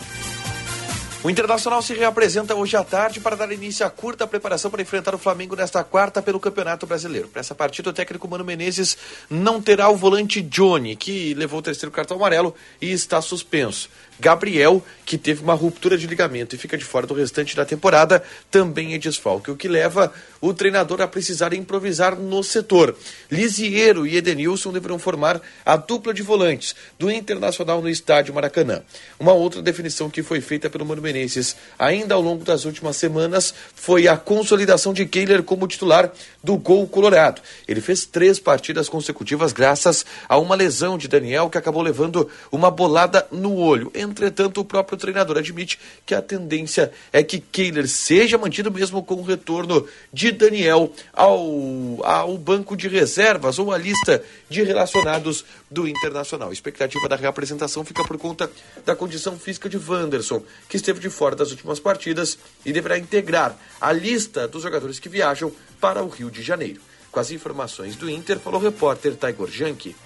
O 1.22 1.28
Internacional 1.28 1.82
se 1.82 1.94
reapresenta 1.94 2.54
hoje 2.54 2.76
à 2.76 2.84
tarde 2.84 3.18
para 3.18 3.34
dar 3.34 3.50
início 3.50 3.84
à 3.84 3.90
curta 3.90 4.24
preparação 4.24 4.70
para 4.70 4.80
enfrentar 4.80 5.16
o 5.16 5.18
Flamengo 5.18 5.56
nesta 5.56 5.82
quarta 5.82 6.22
pelo 6.22 6.38
Campeonato 6.38 6.86
Brasileiro. 6.86 7.26
Para 7.26 7.40
essa 7.40 7.56
partida, 7.56 7.90
o 7.90 7.92
técnico 7.92 8.28
Mano 8.28 8.44
Menezes 8.44 8.96
não 9.28 9.60
terá 9.60 9.88
o 9.88 9.96
volante 9.96 10.40
Johnny, 10.40 10.94
que 10.94 11.34
levou 11.34 11.58
o 11.58 11.62
terceiro 11.62 11.90
cartão 11.90 12.16
amarelo 12.16 12.54
e 12.80 12.92
está 12.92 13.20
suspenso. 13.20 13.90
Gabriel, 14.20 14.82
que 15.04 15.16
teve 15.16 15.42
uma 15.42 15.54
ruptura 15.54 15.96
de 15.96 16.06
ligamento 16.06 16.54
e 16.54 16.58
fica 16.58 16.76
de 16.76 16.84
fora 16.84 17.06
do 17.06 17.14
restante 17.14 17.56
da 17.56 17.64
temporada, 17.64 18.22
também 18.50 18.94
é 18.94 18.98
desfalque, 18.98 19.50
o 19.50 19.56
que 19.56 19.68
leva 19.68 20.12
o 20.40 20.52
treinador 20.52 21.00
a 21.00 21.08
precisar 21.08 21.52
improvisar 21.52 22.16
no 22.16 22.42
setor. 22.42 22.96
Lisiero 23.30 24.06
e 24.06 24.16
Edenilson 24.16 24.72
deverão 24.72 24.98
formar 24.98 25.40
a 25.64 25.76
dupla 25.76 26.12
de 26.12 26.22
volantes 26.22 26.74
do 26.98 27.10
Internacional 27.10 27.80
no 27.80 27.88
estádio 27.88 28.34
Maracanã. 28.34 28.82
Uma 29.18 29.32
outra 29.32 29.62
definição 29.62 30.10
que 30.10 30.22
foi 30.22 30.40
feita 30.40 30.68
pelo 30.68 30.84
Mano 30.84 31.02
Menezes 31.02 31.56
ainda 31.78 32.14
ao 32.14 32.20
longo 32.20 32.44
das 32.44 32.64
últimas 32.64 32.96
semanas 32.96 33.54
foi 33.74 34.08
a 34.08 34.16
consolidação 34.16 34.92
de 34.92 35.06
Kehler 35.06 35.42
como 35.42 35.66
titular 35.66 36.12
do 36.42 36.56
Gol 36.56 36.86
Colorado. 36.86 37.40
Ele 37.66 37.80
fez 37.80 38.04
três 38.04 38.38
partidas 38.38 38.88
consecutivas 38.88 39.52
graças 39.52 40.04
a 40.28 40.38
uma 40.38 40.54
lesão 40.54 40.98
de 40.98 41.08
Daniel 41.08 41.48
que 41.50 41.58
acabou 41.58 41.82
levando 41.82 42.28
uma 42.50 42.70
bolada 42.70 43.26
no 43.30 43.56
olho 43.56 43.90
Entretanto, 44.08 44.60
o 44.60 44.64
próprio 44.64 44.98
treinador 44.98 45.38
admite 45.38 45.78
que 46.04 46.14
a 46.14 46.22
tendência 46.22 46.90
é 47.12 47.22
que 47.22 47.38
Kehler 47.38 47.88
seja 47.88 48.38
mantido 48.38 48.70
mesmo 48.70 49.02
com 49.02 49.14
o 49.14 49.22
retorno 49.22 49.86
de 50.12 50.32
Daniel 50.32 50.92
ao, 51.12 52.04
ao 52.04 52.36
banco 52.38 52.76
de 52.76 52.88
reservas 52.88 53.58
ou 53.58 53.72
à 53.72 53.78
lista 53.78 54.22
de 54.48 54.62
relacionados 54.62 55.44
do 55.70 55.86
Internacional. 55.86 56.50
A 56.50 56.52
expectativa 56.52 57.08
da 57.08 57.16
reapresentação 57.16 57.84
fica 57.84 58.04
por 58.04 58.18
conta 58.18 58.50
da 58.84 58.96
condição 58.96 59.38
física 59.38 59.68
de 59.68 59.78
Wanderson, 59.78 60.42
que 60.68 60.76
esteve 60.76 61.00
de 61.00 61.10
fora 61.10 61.36
das 61.36 61.50
últimas 61.50 61.78
partidas 61.78 62.38
e 62.64 62.72
deverá 62.72 62.98
integrar 62.98 63.56
a 63.80 63.92
lista 63.92 64.48
dos 64.48 64.62
jogadores 64.62 64.98
que 64.98 65.08
viajam 65.08 65.52
para 65.80 66.02
o 66.02 66.08
Rio 66.08 66.30
de 66.30 66.42
Janeiro. 66.42 66.80
Com 67.10 67.20
as 67.20 67.30
informações 67.30 67.96
do 67.96 68.08
Inter, 68.10 68.38
falou 68.38 68.60
o 68.60 68.64
repórter 68.64 69.16
Taigor 69.16 69.50
Janke. 69.50 69.96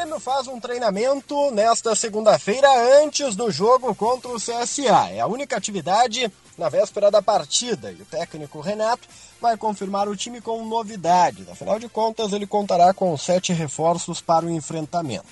Grêmio 0.00 0.18
faz 0.18 0.48
um 0.48 0.58
treinamento 0.58 1.50
nesta 1.50 1.94
segunda-feira 1.94 2.66
antes 3.02 3.36
do 3.36 3.50
jogo 3.50 3.94
contra 3.94 4.30
o 4.30 4.36
CSA. 4.36 5.10
É 5.10 5.20
a 5.20 5.26
única 5.26 5.58
atividade 5.58 6.32
na 6.56 6.70
véspera 6.70 7.10
da 7.10 7.20
partida 7.20 7.92
e 7.92 8.00
o 8.00 8.06
técnico 8.06 8.62
Renato 8.62 9.06
vai 9.38 9.58
confirmar 9.58 10.08
o 10.08 10.16
time 10.16 10.40
com 10.40 10.64
novidades. 10.64 11.46
Afinal 11.50 11.78
de 11.78 11.86
contas, 11.86 12.32
ele 12.32 12.46
contará 12.46 12.94
com 12.94 13.14
sete 13.18 13.52
reforços 13.52 14.22
para 14.22 14.46
o 14.46 14.50
enfrentamento. 14.50 15.26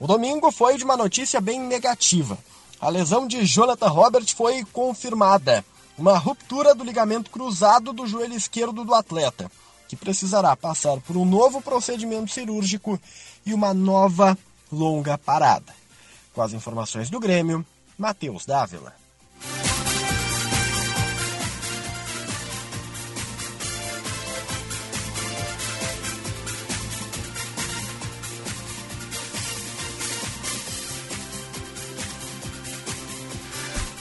O 0.00 0.08
domingo 0.08 0.50
foi 0.50 0.76
de 0.76 0.82
uma 0.82 0.96
notícia 0.96 1.40
bem 1.40 1.60
negativa. 1.60 2.36
A 2.80 2.88
lesão 2.88 3.28
de 3.28 3.46
Jonathan 3.46 3.90
Robert 3.90 4.26
foi 4.34 4.64
confirmada. 4.72 5.64
Uma 5.96 6.18
ruptura 6.18 6.74
do 6.74 6.82
ligamento 6.82 7.30
cruzado 7.30 7.92
do 7.92 8.08
joelho 8.08 8.34
esquerdo 8.34 8.84
do 8.84 8.92
atleta, 8.92 9.48
que 9.86 9.94
precisará 9.94 10.56
passar 10.56 11.00
por 11.00 11.16
um 11.16 11.24
novo 11.24 11.62
procedimento 11.62 12.32
cirúrgico 12.32 12.98
e 13.44 13.54
uma 13.54 13.74
nova 13.74 14.36
longa 14.70 15.18
parada. 15.18 15.74
Com 16.32 16.42
as 16.42 16.52
informações 16.52 17.10
do 17.10 17.18
Grêmio, 17.18 17.64
Matheus 17.98 18.46
Dávila. 18.46 19.00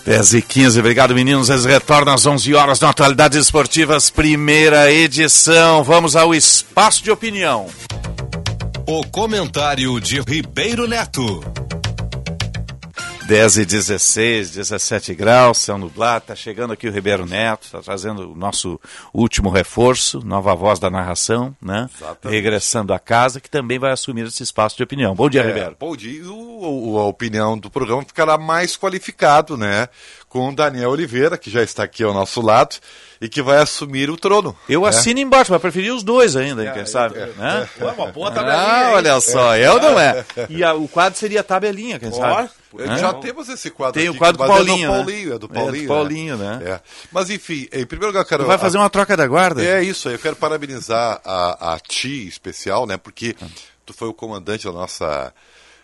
10 0.09 0.33
e 0.33 0.41
15, 0.41 0.79
obrigado 0.79 1.13
meninos. 1.13 1.51
Eles 1.51 1.65
retornam 1.65 2.11
às 2.11 2.25
11 2.25 2.55
horas 2.55 2.79
na 2.79 2.89
Atualidades 2.89 3.37
Esportivas, 3.37 4.09
primeira 4.09 4.91
edição. 4.91 5.83
Vamos 5.83 6.15
ao 6.15 6.33
espaço 6.33 7.03
de 7.03 7.11
opinião. 7.11 7.67
O 8.91 9.05
comentário 9.05 9.99
de 9.99 10.19
Ribeiro 10.19 10.87
Neto. 10.87 11.68
10 13.29 13.57
e 13.59 13.65
16, 13.65 14.49
17 14.55 15.13
graus, 15.13 15.59
céu 15.59 15.77
nublado, 15.77 16.23
está 16.23 16.35
chegando 16.35 16.73
aqui 16.73 16.87
o 16.87 16.91
Ribeiro 16.91 17.27
Neto, 17.27 17.65
está 17.65 17.79
trazendo 17.79 18.31
o 18.31 18.35
nosso 18.35 18.81
último 19.13 19.51
reforço, 19.51 20.19
nova 20.25 20.55
voz 20.55 20.79
da 20.79 20.89
narração, 20.89 21.55
né? 21.61 21.87
Exatamente. 21.95 22.35
Regressando 22.35 22.91
a 22.91 22.97
casa, 22.97 23.39
que 23.39 23.47
também 23.47 23.77
vai 23.77 23.91
assumir 23.91 24.25
esse 24.25 24.41
espaço 24.41 24.75
de 24.77 24.81
opinião. 24.81 25.13
Bom 25.13 25.29
dia, 25.29 25.41
É, 25.41 25.45
Ribeiro. 25.45 25.75
Bom 25.79 25.95
dia. 25.95 26.11
E 26.11 26.23
o- 26.25 26.93
o- 26.93 26.97
a 26.99 27.05
opinião 27.05 27.55
do 27.55 27.69
programa 27.69 28.01
ficará 28.03 28.35
mais 28.35 28.75
qualificado, 28.75 29.55
né? 29.55 29.89
Com 30.27 30.49
o 30.49 30.55
Daniel 30.55 30.89
Oliveira, 30.89 31.37
que 31.37 31.51
já 31.51 31.61
está 31.61 31.83
aqui 31.83 32.03
ao 32.03 32.15
nosso 32.15 32.41
lado 32.41 32.77
e 33.21 33.29
que 33.29 33.43
vai 33.43 33.59
assumir 33.59 34.09
o 34.09 34.17
trono. 34.17 34.55
Eu 34.67 34.81
né? 34.81 34.87
assino 34.89 35.19
embaixo, 35.19 35.51
mas 35.51 35.61
preferi 35.61 35.91
os 35.91 36.01
dois 36.01 36.35
ainda, 36.35 36.65
hein, 36.65 36.71
quem 36.73 36.85
sabe, 36.87 37.19
né? 37.37 37.69
Ué, 37.79 37.91
uma 37.91 38.07
boa 38.07 38.29
Ah, 38.29 38.31
tabelinha, 38.31 38.87
hein? 38.89 38.95
olha 38.95 39.21
só, 39.21 39.55
é 39.55 39.71
ou 39.71 39.79
não 39.79 39.99
é? 39.99 40.25
E 40.49 40.63
a- 40.63 40.73
o 40.73 40.87
quadro 40.87 41.19
seria 41.19 41.41
a 41.41 41.43
tabelinha, 41.43 41.99
quem 41.99 42.09
Ó, 42.09 42.13
sabe? 42.13 42.49
Já 42.77 43.13
Né? 43.13 43.19
temos 43.21 43.49
esse 43.49 43.69
quadro 43.71 43.99
Tem 43.99 44.07
o 44.09 44.11
aqui, 44.11 44.19
quadro 44.19 44.37
do 44.37 44.39
mas 44.47 44.49
Paulinho, 44.49 44.85
É 44.85 44.87
do 44.87 44.91
né? 44.91 44.97
Paulinho, 45.03 45.27
é 45.27 45.29
do 45.29 45.33
É, 45.33 45.37
do 45.39 45.49
Paulinho. 45.49 45.87
Paulinho, 45.87 46.37
né? 46.37 46.59
É. 46.63 46.79
Mas 47.11 47.29
enfim, 47.29 47.67
em 47.71 47.85
primeiro 47.85 48.07
lugar, 48.13 48.25
quero. 48.25 48.43
Tu 48.43 48.47
vai 48.47 48.57
fazer 48.57 48.77
uma 48.77 48.89
troca 48.89 49.17
da 49.17 49.25
guarda? 49.27 49.63
É 49.63 49.83
isso 49.83 50.07
aí, 50.07 50.15
eu 50.15 50.19
quero 50.19 50.35
parabenizar 50.35 51.21
a, 51.25 51.73
a 51.73 51.79
ti 51.79 52.27
especial, 52.27 52.85
né? 52.85 52.97
Porque 52.97 53.35
tu 53.85 53.93
foi 53.93 54.07
o 54.07 54.13
comandante 54.13 54.65
da 54.65 54.71
nossa 54.71 55.33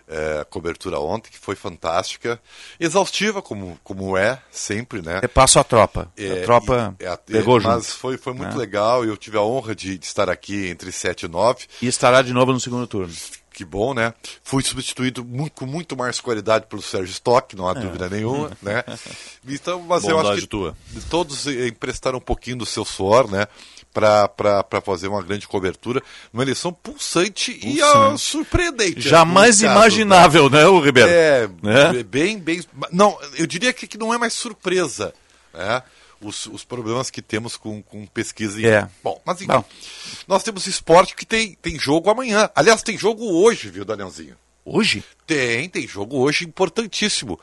eh, 0.08 0.46
cobertura 0.52 1.00
ontem, 1.00 1.32
que 1.32 1.40
foi 1.40 1.56
fantástica. 1.56 2.40
Exaustiva, 2.80 3.42
como, 3.42 3.80
como 3.84 4.16
é, 4.16 4.40
sempre, 4.52 5.02
né? 5.02 5.20
Repasso 5.22 5.58
a 5.58 5.64
tropa. 5.64 6.12
É, 6.16 6.42
a 6.42 6.44
tropa 6.44 6.96
e- 7.00 7.06
é, 7.06 7.18
pegou 7.18 7.60
Mas 7.60 7.88
junto. 7.88 7.98
foi, 7.98 8.18
foi 8.18 8.34
muito 8.34 8.52
né? 8.54 8.58
legal 8.60 9.04
e 9.04 9.08
eu 9.08 9.18
tive 9.18 9.38
a 9.38 9.42
honra 9.42 9.74
de, 9.74 9.98
de 9.98 10.06
estar 10.06 10.30
aqui 10.30 10.68
entre 10.68 10.92
7 10.92 11.24
e 11.24 11.28
9. 11.28 11.66
E 11.82 11.88
estará 11.88 12.22
de 12.22 12.32
novo 12.32 12.54
no 12.54 12.60
segundo 12.60 12.86
turno. 12.86 13.12
Que 13.56 13.64
bom, 13.64 13.94
né? 13.94 14.14
Fui 14.44 14.62
substituído 14.62 15.24
mu- 15.24 15.50
com 15.50 15.66
muito 15.66 15.96
mais 15.96 16.20
qualidade 16.20 16.66
pelo 16.68 16.82
Sérgio 16.82 17.12
Stock, 17.14 17.56
não 17.56 17.70
há 17.70 17.72
É. 17.72 17.76
dúvida 17.76 18.10
nenhuma, 18.10 18.52
né? 18.62 18.84
Então, 19.48 19.82
mas 19.82 20.04
eu 20.04 20.16
acho 20.18 20.24
Bondade 20.24 20.42
que 20.42 20.48
tua. 20.48 20.76
todos 21.10 21.48
eh, 21.48 21.68
emprestaram 21.70 22.18
um 22.18 22.22
pouquinho 22.22 22.58
do 22.58 22.66
seu 22.66 22.84
suor, 22.84 23.32
né? 23.32 23.48
Para 23.94 24.82
fazer 24.84 25.08
uma 25.08 25.24
grande 25.24 25.48
cobertura, 25.48 26.04
uma 26.34 26.44
eleição 26.44 26.74
pulsante 26.74 27.58
e 27.64 27.82
ah, 27.82 28.14
surpreendente. 28.18 29.00
Jamais 29.00 29.62
no 29.62 29.68
caso, 29.68 29.78
imaginável, 29.80 30.50
né, 30.50 30.66
o 30.68 30.82
Ribeiro? 30.82 31.10
É, 31.10 31.48
Né? 31.64 32.04
bem, 32.04 32.38
bem. 32.38 32.62
Não, 32.92 33.18
eu 33.38 33.48
diria 33.48 33.72
que, 33.72 33.88
que 33.88 33.98
não 33.98 34.14
é 34.14 34.18
mais 34.18 34.34
surpresa, 34.34 35.14
né? 35.54 35.82
Os, 36.28 36.46
os 36.48 36.64
problemas 36.64 37.10
que 37.12 37.22
temos 37.22 37.56
com, 37.58 37.82
com 37.84 38.06
pesquisa. 38.08 38.60
e- 38.60 38.66
É. 38.66 38.88
Bom, 39.04 39.22
mas 39.26 39.38
enfim, 39.42 39.52
Bom. 39.52 39.64
nós 40.28 40.42
temos 40.44 40.66
esporte 40.68 41.16
que 41.16 41.26
tem, 41.26 41.54
tem 41.62 41.78
jogo 41.80 42.10
amanhã. 42.10 42.50
Aliás, 42.56 42.82
tem 42.82 42.98
jogo 42.98 43.24
hoje, 43.44 43.70
viu, 43.70 43.86
Danielzinho? 43.86 44.36
Hoje? 44.66 45.04
Tem, 45.28 45.70
tem 45.70 45.88
jogo 45.88 46.18
hoje 46.18 46.44
importantíssimo. 46.46 47.40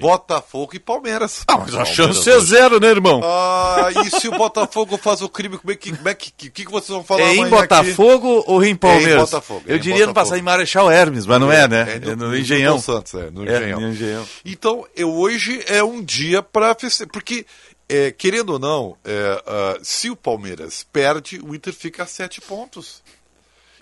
Botafogo 0.00 0.74
e 0.74 0.78
Palmeiras. 0.78 1.44
Ah, 1.46 1.58
mas 1.58 1.74
a 1.74 1.84
chance 1.84 2.28
é 2.30 2.40
zero, 2.40 2.80
né, 2.80 2.88
irmão? 2.88 3.20
Ah, 3.22 3.88
e 4.06 4.10
se 4.10 4.26
o 4.26 4.30
Botafogo 4.32 4.96
faz 4.96 5.20
o 5.20 5.28
crime, 5.28 5.58
como 5.58 5.70
é 5.70 5.76
que, 5.76 5.94
como 5.94 6.08
é 6.08 6.14
que, 6.14 6.30
que, 6.32 6.48
que 6.50 6.64
vocês 6.70 6.88
vão 6.88 7.04
falar 7.04 7.20
É 7.20 7.34
em 7.34 7.38
amanhã 7.44 7.58
aqui? 7.58 7.68
Botafogo 7.68 8.44
ou 8.46 8.64
em 8.64 8.74
Palmeiras? 8.74 9.12
É 9.12 9.16
em 9.16 9.18
Botafogo, 9.20 9.62
é 9.66 9.72
Eu 9.72 9.76
em 9.76 9.80
diria 9.80 10.06
no 10.06 10.14
Botafogo. 10.14 10.30
passar 10.30 10.38
em 10.38 10.42
Marechal 10.42 10.90
Hermes, 10.90 11.26
mas 11.26 11.38
não 11.40 11.52
é, 11.52 11.68
né? 11.68 11.86
É, 11.92 11.96
É 11.96 12.16
no, 12.16 12.28
no, 12.28 12.36
Engenhão. 12.38 12.74
Milton 12.76 12.92
Santos, 12.92 13.14
é, 13.14 13.30
no 13.30 13.46
É, 13.46 13.56
Engenhão. 13.58 13.80
no 13.82 13.88
Engenhão. 13.90 14.26
Então, 14.46 14.86
eu, 14.96 15.12
hoje 15.12 15.62
é 15.66 15.84
um 15.84 16.02
dia 16.02 16.42
para. 16.42 16.74
Porque, 17.12 17.44
é, 17.88 18.10
querendo 18.10 18.50
ou 18.50 18.58
não, 18.58 18.96
é, 19.04 19.42
ah, 19.46 19.78
se 19.82 20.10
o 20.10 20.16
Palmeiras 20.16 20.84
perde, 20.92 21.40
o 21.40 21.54
Inter 21.54 21.72
fica 21.72 22.02
a 22.02 22.06
sete 22.06 22.40
pontos. 22.40 23.02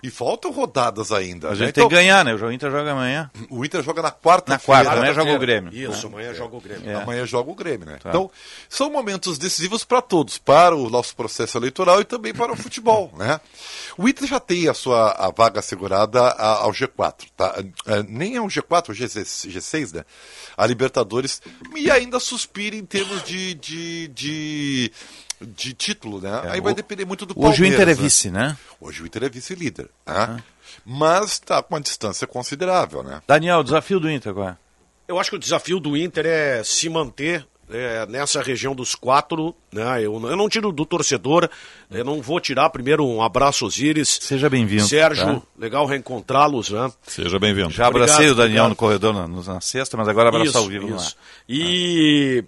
E 0.05 0.11
faltam 0.11 0.51
rodadas 0.51 1.11
ainda. 1.11 1.47
A 1.47 1.49
né? 1.49 1.55
gente 1.55 1.69
Então, 1.69 1.87
tem 1.87 1.89
que 1.89 1.95
ganhar, 1.95 2.23
né? 2.23 2.35
O 2.35 2.51
Inter 2.51 2.69
joga 2.69 2.91
amanhã. 2.91 3.31
O 3.49 3.65
Inter 3.65 3.81
joga 3.81 4.03
na 4.03 4.11
quarta 4.11 4.51
Na 4.51 4.59
quarta, 4.59 4.91
amanhã 4.91 5.13
joga 5.15 5.33
o 5.33 5.39
Grêmio. 5.39 5.73
Isso, 5.73 6.07
né? 6.07 6.13
amanhã 6.13 6.33
joga 6.35 6.55
o 6.55 6.61
Grêmio. 6.61 6.87
É. 6.91 6.93
Amanhã 6.93 7.25
joga 7.25 7.49
o 7.49 7.55
Grêmio, 7.55 7.87
né? 7.87 7.97
Tá. 7.97 8.09
Então, 8.09 8.29
são 8.69 8.91
momentos 8.91 9.39
decisivos 9.39 9.83
para 9.83 10.03
todos, 10.03 10.37
para 10.37 10.75
o 10.75 10.91
nosso 10.91 11.15
processo 11.15 11.57
eleitoral 11.57 12.01
e 12.01 12.05
também 12.05 12.35
para 12.35 12.51
o 12.51 12.55
futebol, 12.55 13.11
né? 13.17 13.41
O 13.97 14.07
Inter 14.07 14.27
já 14.27 14.39
tem 14.39 14.67
a 14.69 14.75
sua 14.75 15.09
a 15.13 15.31
vaga 15.31 15.59
assegurada 15.59 16.21
ao 16.21 16.71
G4, 16.71 17.25
tá? 17.35 17.55
É, 17.87 18.03
Nem 18.03 18.35
é 18.35 18.41
o 18.41 18.45
G4, 18.45 18.89
o 18.89 18.93
G6, 18.93 19.49
G6, 19.49 19.95
né? 19.95 20.05
A 20.55 20.67
Libertadores 20.67 21.41
e 21.75 21.89
ainda 21.89 22.19
suspira 22.19 22.75
em 22.75 22.85
termos 22.85 23.23
de, 23.23 23.55
de, 23.55 24.07
de, 24.09 24.91
de 25.41 25.73
título, 25.73 26.21
né? 26.21 26.41
Aí 26.49 26.61
vai 26.61 26.73
o- 26.73 26.75
depender 26.75 27.05
muito 27.05 27.25
do 27.25 27.33
Hoje 27.33 27.39
o 27.39 27.43
Palmeiras. 27.65 27.73
Inter 27.75 27.87
é 27.89 27.95
né? 27.95 28.01
vice, 28.03 28.31
né? 28.31 28.57
Hoje 28.79 29.03
o 29.03 29.05
Inter 29.05 29.23
é 29.23 29.29
vice-líder, 29.29 29.89
né? 30.05 30.43
Mas 30.85 31.31
está 31.33 31.61
com 31.63 31.73
uma 31.75 31.81
distância 31.81 32.25
considerável, 32.27 33.03
né? 33.03 33.21
Daniel, 33.27 33.59
o 33.59 33.63
desafio 33.63 33.99
do 33.99 34.09
Inter 34.09 34.31
agora. 34.31 34.57
Eu 35.07 35.19
acho 35.19 35.29
que 35.29 35.35
o 35.35 35.39
desafio 35.39 35.79
do 35.79 35.95
Inter 35.95 36.25
é 36.25 36.63
se 36.63 36.89
manter 36.89 37.45
é, 37.69 38.05
nessa 38.07 38.41
região 38.41 38.73
dos 38.75 38.95
quatro. 38.95 39.55
Né? 39.71 39.99
Eu, 40.03 40.13
eu 40.27 40.35
não 40.35 40.49
tiro 40.49 40.71
do 40.71 40.85
torcedor, 40.85 41.49
eu 41.91 42.03
não 42.03 42.21
vou 42.21 42.39
tirar 42.39 42.69
primeiro 42.69 43.05
um 43.05 43.21
abraço 43.21 43.65
Osíris. 43.65 44.17
Seja 44.21 44.49
bem-vindo. 44.49 44.85
Sérgio, 44.87 45.41
tá? 45.41 45.41
legal 45.57 45.85
reencontrá-los. 45.85 46.69
Né? 46.69 46.91
Seja 47.03 47.37
bem-vindo. 47.39 47.69
Já 47.71 47.87
abracei 47.87 48.29
o 48.29 48.35
Daniel 48.35 48.69
no 48.69 48.75
corredor 48.75 49.13
na, 49.13 49.27
na 49.27 49.61
sexta, 49.61 49.95
mas 49.97 50.07
agora 50.07 50.29
abraço 50.29 50.49
Isso, 50.49 50.57
ao 50.57 50.65
vivo 50.67 50.87
isso. 50.95 51.15
lá. 51.17 51.23
E 51.47 52.43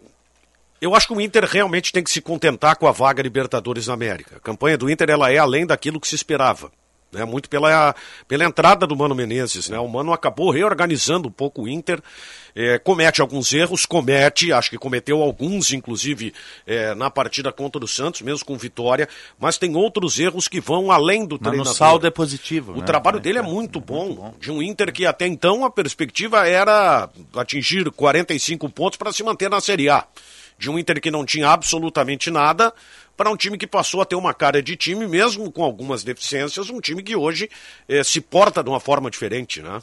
eu 0.80 0.96
acho 0.96 1.08
que 1.08 1.14
o 1.14 1.22
Inter 1.22 1.46
realmente 1.46 1.92
tem 1.92 2.04
que 2.04 2.12
se 2.12 2.22
contentar 2.22 2.78
com 2.78 2.88
a 2.88 2.92
vaga 2.92 3.22
Libertadores 3.22 3.88
da 3.88 3.94
América. 3.94 4.38
A 4.38 4.40
campanha 4.40 4.78
do 4.78 4.90
Inter 4.90 5.10
ela 5.10 5.32
é 5.32 5.38
além 5.38 5.66
daquilo 5.66 6.00
que 6.00 6.08
se 6.08 6.16
esperava. 6.16 6.72
Né, 7.10 7.24
muito 7.24 7.50
pela, 7.50 7.96
pela 8.28 8.44
entrada 8.44 8.86
do 8.86 8.94
Mano 8.94 9.16
Menezes. 9.16 9.70
Né? 9.70 9.80
O 9.80 9.88
Mano 9.88 10.12
acabou 10.12 10.52
reorganizando 10.52 11.30
um 11.30 11.32
pouco 11.32 11.62
o 11.62 11.68
Inter, 11.70 12.02
eh, 12.54 12.78
comete 12.80 13.22
alguns 13.22 13.54
erros, 13.54 13.86
comete, 13.86 14.52
acho 14.52 14.70
que 14.70 14.78
cometeu 14.78 15.24
alguns, 15.24 15.72
inclusive, 15.72 16.34
eh, 16.66 16.94
na 16.96 17.10
partida 17.10 17.50
contra 17.50 17.82
o 17.82 17.88
Santos, 17.88 18.22
mesmo 18.22 18.46
com 18.46 18.58
vitória, 18.58 19.08
mas 19.40 19.58
tem 19.58 19.74
outros 19.74 20.20
erros 20.20 20.50
que 20.50 20.60
vão 20.60 20.92
além 20.92 21.26
do 21.26 21.38
Mas 21.40 21.48
treinador. 21.48 21.74
saldo 21.74 22.08
é 22.08 22.12
positivo. 22.12 22.74
O 22.74 22.80
né? 22.80 22.86
trabalho 22.86 23.22
dele 23.22 23.40
é 23.40 23.42
muito 23.42 23.80
bom, 23.80 24.36
De 24.38 24.52
um 24.52 24.62
Inter 24.62 24.92
que 24.92 25.06
até 25.06 25.26
então 25.26 25.64
a 25.64 25.70
perspectiva 25.70 26.46
era 26.46 27.10
atingir 27.38 27.90
45 27.90 28.70
pontos 28.70 28.98
para 28.98 29.14
se 29.14 29.24
manter 29.24 29.50
na 29.50 29.62
Série 29.62 29.88
A. 29.88 30.06
De 30.58 30.70
um 30.70 30.78
Inter 30.80 31.00
que 31.02 31.12
não 31.12 31.26
tinha 31.26 31.50
absolutamente 31.50 32.32
nada 32.32 32.74
para 33.16 33.32
um 33.32 33.36
time 33.36 33.58
que 33.58 33.66
passou 33.66 34.00
a 34.00 34.06
ter 34.06 34.16
uma 34.16 34.34
cara 34.34 34.62
de 34.62 34.76
time, 34.76 35.08
mesmo 35.08 35.52
com 35.52 35.64
algumas 35.64 36.04
deficiências, 36.04 36.70
um 36.70 36.80
time 36.80 37.02
que 37.02 37.16
hoje 37.16 37.50
eh, 37.90 38.04
se 38.04 38.22
porta 38.22 38.64
de 38.64 38.70
uma 38.70 38.80
forma 38.80 39.10
diferente, 39.10 39.62
né? 39.62 39.82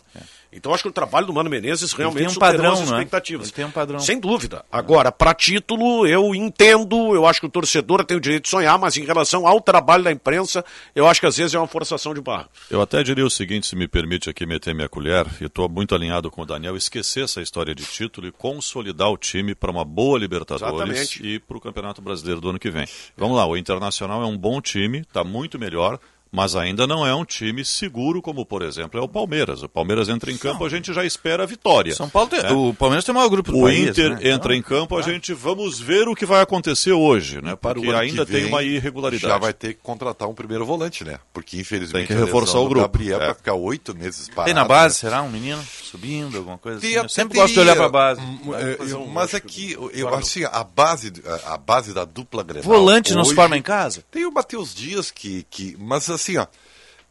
Então 0.54 0.72
acho 0.72 0.84
que 0.84 0.88
o 0.88 0.92
trabalho 0.92 1.26
do 1.26 1.32
Mano 1.32 1.50
Menezes 1.50 1.92
realmente 1.92 2.18
tem 2.18 2.26
um 2.28 2.30
superou 2.30 2.56
padrão, 2.56 2.72
as 2.74 2.78
né? 2.80 2.84
expectativas. 2.84 3.46
Ele 3.48 3.54
tem 3.56 3.64
um 3.64 3.70
padrão. 3.70 3.98
Sem 3.98 4.20
dúvida. 4.20 4.64
Agora, 4.70 5.10
para 5.10 5.34
título, 5.34 6.06
eu 6.06 6.34
entendo, 6.34 7.14
eu 7.14 7.26
acho 7.26 7.40
que 7.40 7.46
o 7.46 7.50
torcedor 7.50 8.04
tem 8.04 8.16
o 8.16 8.20
direito 8.20 8.44
de 8.44 8.50
sonhar, 8.50 8.78
mas 8.78 8.96
em 8.96 9.04
relação 9.04 9.46
ao 9.46 9.60
trabalho 9.60 10.04
da 10.04 10.12
imprensa, 10.12 10.64
eu 10.94 11.06
acho 11.06 11.20
que 11.20 11.26
às 11.26 11.36
vezes 11.36 11.54
é 11.54 11.58
uma 11.58 11.66
forçação 11.66 12.14
de 12.14 12.20
barra. 12.20 12.48
Eu 12.70 12.80
até 12.80 13.02
diria 13.02 13.26
o 13.26 13.30
seguinte, 13.30 13.66
se 13.66 13.74
me 13.74 13.88
permite 13.88 14.30
aqui 14.30 14.46
meter 14.46 14.74
minha 14.74 14.88
colher, 14.88 15.26
e 15.40 15.44
estou 15.44 15.68
muito 15.68 15.94
alinhado 15.94 16.30
com 16.30 16.42
o 16.42 16.46
Daniel, 16.46 16.76
esquecer 16.76 17.24
essa 17.24 17.42
história 17.42 17.74
de 17.74 17.84
título 17.84 18.26
e 18.26 18.32
consolidar 18.32 19.10
o 19.10 19.16
time 19.16 19.54
para 19.54 19.70
uma 19.70 19.84
boa 19.84 20.18
Libertadores 20.18 20.72
Exatamente. 20.72 21.26
e 21.26 21.38
para 21.40 21.56
o 21.56 21.60
Campeonato 21.60 22.00
Brasileiro 22.00 22.40
do 22.40 22.50
ano 22.50 22.58
que 22.58 22.70
vem. 22.70 22.86
Vamos 23.16 23.36
lá, 23.36 23.46
o 23.46 23.56
Internacional 23.56 24.22
é 24.22 24.26
um 24.26 24.36
bom 24.36 24.60
time, 24.60 25.00
está 25.00 25.24
muito 25.24 25.58
melhor, 25.58 25.98
Mas 26.34 26.56
ainda 26.56 26.84
não 26.84 27.06
é 27.06 27.14
um 27.14 27.24
time 27.24 27.64
seguro 27.64 28.20
como, 28.20 28.44
por 28.44 28.60
exemplo, 28.62 28.98
é 28.98 29.02
o 29.02 29.06
Palmeiras. 29.06 29.62
O 29.62 29.68
Palmeiras 29.68 30.08
entra 30.08 30.32
em 30.32 30.36
campo, 30.36 30.64
a 30.64 30.68
gente 30.68 30.92
já 30.92 31.04
espera 31.04 31.44
a 31.44 31.46
vitória. 31.46 31.94
São 31.94 32.08
Paulo 32.08 32.28
tem, 32.28 32.42
né? 32.42 32.50
o 32.50 32.74
Palmeiras 32.74 33.04
tem 33.04 33.12
o 33.12 33.16
maior 33.16 33.28
grupo 33.28 33.52
do 33.52 33.58
O 33.58 33.62
país, 33.62 33.90
Inter 33.90 34.10
né? 34.16 34.30
entra 34.30 34.56
em 34.56 34.60
campo, 34.60 34.98
a 34.98 35.02
gente 35.02 35.32
vamos 35.32 35.78
ver 35.78 36.08
o 36.08 36.14
que 36.14 36.26
vai 36.26 36.42
acontecer 36.42 36.90
hoje, 36.90 37.40
né? 37.40 37.54
Para 37.54 37.78
o 37.78 37.82
Porque 37.84 37.96
ainda 37.96 38.26
que 38.26 38.32
tem 38.32 38.40
vem, 38.42 38.50
uma 38.50 38.64
irregularidade. 38.64 39.28
Já 39.32 39.38
vai 39.38 39.52
ter 39.52 39.74
que 39.74 39.80
contratar 39.80 40.28
um 40.28 40.34
primeiro 40.34 40.66
volante, 40.66 41.04
né? 41.04 41.20
Porque 41.32 41.56
infelizmente 41.56 42.08
Tem 42.08 42.16
que 42.16 42.20
a 42.20 42.26
reforçar 42.26 42.58
o 42.58 42.68
grupo, 42.68 42.80
Gabriel 42.80 43.20
é. 43.20 43.26
vai 43.26 43.34
ficar 43.34 43.54
oito 43.54 43.96
meses 43.96 44.28
parado. 44.28 44.46
Tem 44.46 44.54
na 44.54 44.64
base, 44.64 44.96
né? 44.96 45.00
será? 45.10 45.22
Um 45.22 45.30
menino 45.30 45.62
subindo, 45.84 46.38
alguma 46.38 46.58
coisa 46.58 46.78
assim? 46.78 46.88
Eu 46.88 47.08
sempre 47.08 47.38
gosto 47.38 47.54
de 47.54 47.60
olhar 47.60 47.76
pra 47.76 47.88
base. 47.88 48.20
Hum, 48.20 48.38
Vai 48.46 48.72
é, 48.90 48.96
um- 48.96 49.06
mas 49.06 49.34
é 49.34 49.38
que 49.38 49.70
eu, 49.74 49.88
eu 49.92 50.12
acho 50.12 50.32
que 50.32 50.44
a 50.44 50.64
base, 50.64 51.12
a, 51.46 51.54
a 51.54 51.56
base 51.56 51.94
da 51.94 52.04
dupla 52.04 52.42
Grenal... 52.42 52.64
Volante 52.64 53.14
não 53.14 53.24
se 53.24 53.36
forma 53.36 53.56
em 53.56 53.62
casa? 53.62 54.02
Tem 54.10 54.24
o 54.26 54.32
Matheus 54.32 54.74
Dias 54.74 55.12
que, 55.12 55.46
que... 55.48 55.76
Mas 55.78 56.10
assim, 56.10 56.23
ó... 56.38 56.46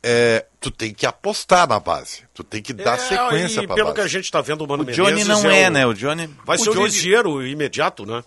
é, 0.02 0.45
tu 0.64 0.72
tem 0.72 0.94
que 0.94 1.06
apostar 1.06 1.68
na 1.68 1.77
base. 1.80 2.23
Tu 2.34 2.44
tem 2.44 2.61
que 2.61 2.72
dar 2.73 2.95
É, 2.95 2.98
sequência 2.98 3.61
e 3.61 3.68
pra 3.68 3.76
pelo 3.76 3.88
base. 3.90 3.95
que 3.95 4.02
a 4.02 4.07
gente 4.07 4.23
está 4.26 4.41
vendo, 4.41 4.64
o 4.64 4.68
Mano 4.68 4.84
O 4.84 4.85
Johnny 4.91 5.11
Menezes 5.23 5.27
não 5.44 5.52
é, 5.52 5.68
o- 5.68 5.72
né? 5.72 5.85
O 5.85 5.94
Johnny- 5.94 6.27
Vai 6.45 6.57
o 6.57 6.60
ser 6.64 6.69
o 6.69 6.73
Johnny- 6.73 6.85
Lisieiro 6.85 7.45
imediato, 7.45 8.06
né? 8.06 8.23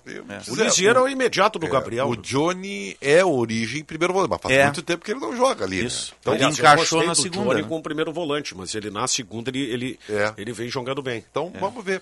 O 0.48 0.54
Zé, 0.54 0.64
Lisieiro 0.64 0.98
é 0.98 1.02
o- 1.02 1.04
o 1.06 1.08
imediato 1.08 1.58
do 1.58 1.66
É, 1.66 1.68
Gabriel. 1.68 2.06
O 2.08 2.16
Johnny 2.16 2.96
é 3.00 3.24
origem 3.24 3.82
primeiro 3.82 4.12
volante, 4.12 4.30
mas 4.30 4.40
faz 4.42 4.54
É. 4.54 4.64
muito 4.64 4.82
tempo 4.82 5.04
que 5.04 5.10
ele 5.12 5.18
não 5.20 5.34
joga 5.36 5.64
ali. 5.64 5.84
Isso. 5.84 6.12
Né? 6.12 6.16
Então, 6.20 6.32
Aliás, 6.34 6.58
ele 6.58 6.66
eu 6.66 6.72
encaixou 6.72 7.04
na 7.04 7.14
segunda. 7.16 7.48
Johnny 7.50 7.62
né? 7.62 7.68
com 7.68 7.76
o 7.78 7.82
primeiro 7.82 8.12
volante, 8.12 8.54
mas 8.56 8.74
ele 8.74 8.90
na 8.90 9.08
segunda 9.08 9.50
ele, 9.50 9.62
ele, 9.72 9.98
ele 10.36 10.52
vem 10.52 10.68
jogando 10.68 11.02
bem. 11.02 11.24
Então 11.28 11.50
vamos 11.58 11.82
ver. 11.84 12.00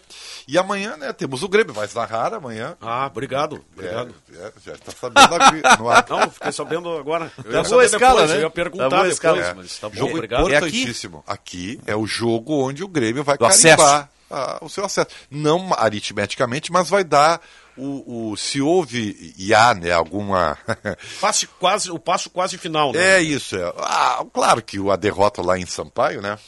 E 0.48 0.58
amanhã, 0.58 0.96
né, 0.98 1.12
temos 1.12 1.42
o 1.42 1.48
Grêmio, 1.48 1.72
vai 1.72 1.88
narrar 1.94 2.34
amanhã. 2.34 2.76
Ah, 2.82 3.06
obrigado, 3.06 3.64
obrigado. 3.72 4.14
É, 4.30 4.36
é, 4.46 4.52
já 4.66 4.72
está 4.72 4.92
sabendo 4.92 5.34
aqui. 5.36 5.62
Não, 6.10 6.30
fiquei 6.30 6.52
sabendo 6.52 6.98
agora. 6.98 7.32
Eu 7.38 7.44
Tá 7.44 7.50
ia 7.58 7.62
boa 7.62 7.84
escala, 7.84 8.12
depois, 8.22 8.30
né? 8.30 8.36
Eu 8.36 8.40
ia 8.40 8.44
Tá 8.44 8.50
perguntar 8.50 8.88
boa 8.90 9.00
a 9.00 9.04
depois, 9.04 9.14
escala. 9.14 9.54
mas 9.56 9.78
tá 9.78 9.88
bom, 9.88 9.94
Jogo 9.96 10.18
obrigado. 10.24 10.66
importantíssimo. 10.66 11.24
Aqui? 11.26 11.80
é 11.86 11.94
o 11.94 12.06
jogo 12.06 12.66
onde 12.66 12.82
o 12.82 12.88
Grêmio 12.88 13.24
vai 13.24 13.36
Do 13.36 13.46
carimbar 13.46 14.10
ah, 14.30 14.58
o 14.60 14.68
seu 14.68 14.84
acesso. 14.84 15.08
Não 15.30 15.72
aritmeticamente, 15.76 16.72
mas 16.72 16.88
vai 16.88 17.04
dar 17.04 17.40
o, 17.76 18.30
o 18.32 18.36
se 18.36 18.60
houve 18.60 19.34
e 19.38 19.54
há 19.54 19.74
né, 19.74 19.92
alguma. 19.92 20.58
Passe 21.20 21.46
quase, 21.46 21.90
o 21.90 21.98
passo 21.98 22.30
quase 22.30 22.58
final, 22.58 22.92
né? 22.92 23.18
é 23.18 23.22
isso. 23.22 23.56
É. 23.56 23.72
Ah, 23.78 24.24
claro 24.32 24.62
que 24.62 24.78
a 24.90 24.96
derrota 24.96 25.42
lá 25.42 25.58
em 25.58 25.66
Sampaio, 25.66 26.20
né? 26.20 26.38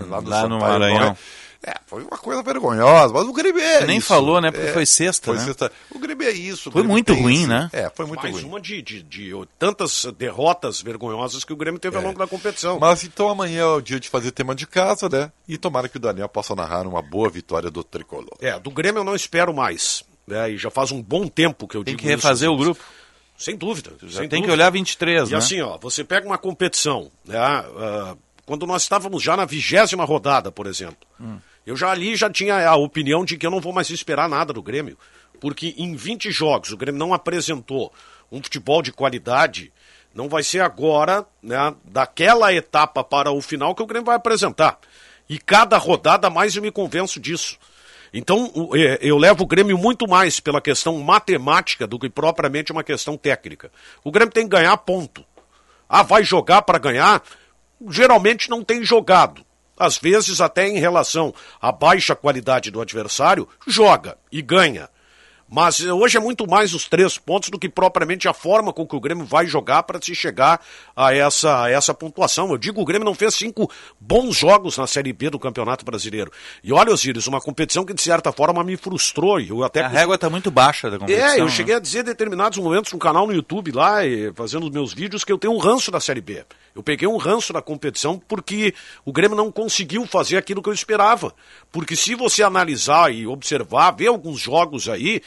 Lá 0.00 0.20
no, 0.20 0.28
Lá 0.28 0.42
no 0.48 0.60
Sampaio, 0.60 0.60
Maranhão. 0.60 1.18
É- 1.66 1.70
É, 1.70 1.74
foi 1.86 2.02
uma 2.02 2.16
coisa 2.16 2.42
vergonhosa, 2.42 3.12
mas 3.12 3.24
o 3.26 3.32
Grêmio 3.32 3.60
é 3.60 3.80
Você 3.80 3.86
nem 3.86 3.98
isso. 3.98 4.06
falou, 4.06 4.40
né? 4.40 4.50
Porque 4.50 4.68
É, 4.68 4.72
foi 4.72 4.86
sexta, 4.86 5.26
foi 5.26 5.36
né? 5.36 5.44
sexta. 5.44 5.72
O 5.90 5.98
Grêmio 5.98 6.26
é 6.28 6.30
isso. 6.30 6.70
Foi 6.70 6.82
muito 6.82 7.12
tem 7.12 7.22
ruim, 7.22 7.34
isso. 7.40 7.48
né? 7.48 7.68
É, 7.72 7.90
foi 7.94 8.06
muito 8.06 8.22
Mais 8.22 8.34
ruim. 8.34 8.44
uma 8.44 8.60
de, 8.60 8.80
de, 8.82 9.02
de 9.02 9.32
tantas 9.58 10.04
derrotas 10.16 10.80
vergonhosas 10.80 11.42
que 11.44 11.52
o 11.52 11.56
Grêmio 11.56 11.80
teve 11.80 11.96
ao 11.96 12.02
longo 12.02 12.18
da 12.18 12.26
competição. 12.26 12.78
Mas 12.78 13.02
então 13.04 13.28
amanhã 13.28 13.62
é 13.62 13.64
o 13.66 13.80
dia 13.80 13.98
de 13.98 14.08
fazer 14.08 14.30
tema 14.30 14.54
de 14.54 14.66
casa, 14.66 15.08
né? 15.08 15.30
E 15.48 15.58
tomara 15.58 15.88
que 15.88 15.96
o 15.96 16.00
Daniel 16.00 16.28
possa 16.28 16.54
narrar 16.54 16.86
uma 16.86 17.02
boa 17.02 17.28
vitória 17.28 17.70
do 17.70 17.82
Tricolor. 17.82 18.36
É, 18.40 18.58
do 18.58 18.70
Grêmio 18.70 19.00
eu 19.00 19.04
não 19.04 19.14
espero 19.14 19.52
mais. 19.52 20.04
Né? 20.26 20.52
E 20.52 20.58
já 20.58 20.70
faz 20.70 20.90
um 20.92 21.02
bom 21.02 21.26
tempo 21.28 21.68
que 21.68 21.76
eu 21.76 21.84
Tem 21.84 21.94
digo 21.94 22.02
que 22.02 22.08
refazer 22.08 22.48
isso, 22.48 22.54
o 22.54 22.62
grupo. 22.62 22.80
Sem 23.38 23.56
dúvida. 23.56 23.90
Sem 24.10 24.28
tem 24.28 24.40
que 24.40 24.46
dúvida. 24.46 24.52
olhar 24.54 24.70
23, 24.70 25.28
E 25.28 25.32
né? 25.32 25.38
assim, 25.38 25.60
ó, 25.60 25.76
você 25.78 26.02
pega 26.02 26.26
uma 26.26 26.38
competição, 26.38 27.10
né? 27.24 27.36
ah, 27.38 28.16
quando 28.46 28.66
nós 28.66 28.82
estávamos 28.82 29.22
já 29.22 29.36
na 29.36 29.44
vigésima 29.44 30.04
rodada, 30.04 30.50
por 30.50 30.66
exemplo, 30.66 30.96
Hum. 31.20 31.38
Eu 31.66 31.76
já 31.76 31.90
ali 31.90 32.14
já 32.14 32.30
tinha 32.30 32.68
a 32.68 32.76
opinião 32.76 33.24
de 33.24 33.36
que 33.36 33.44
eu 33.44 33.50
não 33.50 33.60
vou 33.60 33.72
mais 33.72 33.90
esperar 33.90 34.28
nada 34.28 34.52
do 34.52 34.62
Grêmio, 34.62 34.96
porque 35.40 35.74
em 35.76 35.96
20 35.96 36.30
jogos 36.30 36.70
o 36.70 36.76
Grêmio 36.76 36.98
não 36.98 37.12
apresentou 37.12 37.92
um 38.30 38.42
futebol 38.42 38.80
de 38.80 38.92
qualidade, 38.92 39.72
não 40.14 40.28
vai 40.28 40.42
ser 40.42 40.60
agora, 40.60 41.26
né, 41.42 41.74
daquela 41.84 42.54
etapa 42.54 43.04
para 43.04 43.30
o 43.30 43.42
final 43.42 43.74
que 43.74 43.82
o 43.82 43.86
Grêmio 43.86 44.06
vai 44.06 44.16
apresentar. 44.16 44.78
E 45.28 45.38
cada 45.38 45.76
rodada 45.76 46.30
mais 46.30 46.54
eu 46.54 46.62
me 46.62 46.70
convenço 46.70 47.18
disso. 47.18 47.58
Então, 48.14 48.50
é, 48.74 48.98
eu 49.02 49.18
levo 49.18 49.44
o 49.44 49.46
Grêmio 49.46 49.76
muito 49.76 50.08
mais 50.08 50.40
pela 50.40 50.60
questão 50.60 50.98
matemática 51.00 51.86
do 51.86 51.98
que 51.98 52.08
propriamente 52.08 52.72
uma 52.72 52.84
questão 52.84 53.16
técnica. 53.16 53.70
O 54.02 54.10
Grêmio 54.10 54.32
tem 54.32 54.44
que 54.44 54.56
ganhar 54.56 54.76
ponto. 54.78 55.24
Ah, 55.88 56.02
vai 56.02 56.24
jogar 56.24 56.62
para 56.62 56.78
ganhar? 56.78 57.22
Geralmente 57.88 58.48
não 58.48 58.64
tem 58.64 58.82
jogado. 58.82 59.45
Às 59.78 59.98
vezes, 59.98 60.40
até 60.40 60.68
em 60.68 60.78
relação 60.78 61.34
à 61.60 61.70
baixa 61.70 62.14
qualidade 62.14 62.70
do 62.70 62.80
adversário, 62.80 63.48
joga 63.66 64.16
e 64.32 64.40
ganha. 64.42 64.88
Mas 65.48 65.80
eh, 65.80 65.92
hoje 65.92 66.16
é 66.16 66.20
muito 66.20 66.48
mais 66.48 66.74
os 66.74 66.88
três 66.88 67.18
pontos 67.18 67.50
do 67.50 67.58
que 67.58 67.68
propriamente 67.68 68.26
a 68.26 68.34
forma 68.34 68.72
com 68.72 68.86
que 68.86 68.96
o 68.96 69.00
Grêmio 69.00 69.24
vai 69.24 69.46
jogar 69.46 69.84
para 69.84 70.00
se 70.02 70.14
chegar 70.14 70.60
a 70.94 71.14
essa, 71.14 71.62
a 71.62 71.70
essa 71.70 71.94
pontuação. 71.94 72.50
Eu 72.50 72.58
digo, 72.58 72.80
o 72.80 72.84
Grêmio 72.84 73.04
não 73.04 73.14
fez 73.14 73.34
cinco 73.34 73.70
bons 74.00 74.36
jogos 74.36 74.76
na 74.76 74.86
Série 74.86 75.12
B 75.12 75.30
do 75.30 75.38
Campeonato 75.38 75.84
Brasileiro. 75.84 76.32
E 76.64 76.72
olha, 76.72 76.90
Osíris, 76.92 77.26
uma 77.26 77.40
competição 77.40 77.84
que 77.84 77.94
de 77.94 78.02
certa 78.02 78.32
forma 78.32 78.64
me 78.64 78.76
frustrou. 78.76 79.40
e 79.40 79.48
Eu 79.48 79.62
até 79.62 79.82
A 79.82 79.88
régua 79.88 80.16
está 80.16 80.28
muito 80.28 80.50
baixa 80.50 80.90
da 80.90 80.98
competição. 80.98 81.28
é, 81.28 81.40
eu 81.40 81.44
né? 81.44 81.50
cheguei 81.50 81.76
a 81.76 81.80
dizer 81.80 82.00
em 82.00 82.04
determinados 82.04 82.58
momentos 82.58 82.92
no 82.92 82.98
canal 82.98 83.26
no 83.26 83.32
YouTube 83.32 83.70
lá, 83.70 84.04
e 84.04 84.32
fazendo 84.34 84.64
os 84.64 84.70
meus 84.70 84.92
vídeos, 84.92 85.22
que 85.22 85.32
eu 85.32 85.38
tenho 85.38 85.54
um 85.54 85.58
ranço 85.58 85.92
da 85.92 86.00
Série 86.00 86.20
B. 86.20 86.44
Eu 86.76 86.82
peguei 86.82 87.08
um 87.08 87.16
ranço 87.16 87.54
da 87.54 87.62
competição 87.62 88.18
porque 88.18 88.74
o 89.02 89.10
Grêmio 89.10 89.34
não 89.34 89.50
conseguiu 89.50 90.06
fazer 90.06 90.36
aquilo 90.36 90.62
que 90.62 90.68
eu 90.68 90.74
esperava. 90.74 91.34
Porque 91.72 91.96
se 91.96 92.14
você 92.14 92.42
analisar 92.42 93.10
e 93.10 93.26
observar, 93.26 93.92
ver 93.92 94.08
alguns 94.08 94.38
jogos 94.38 94.86
aí, 94.86 95.22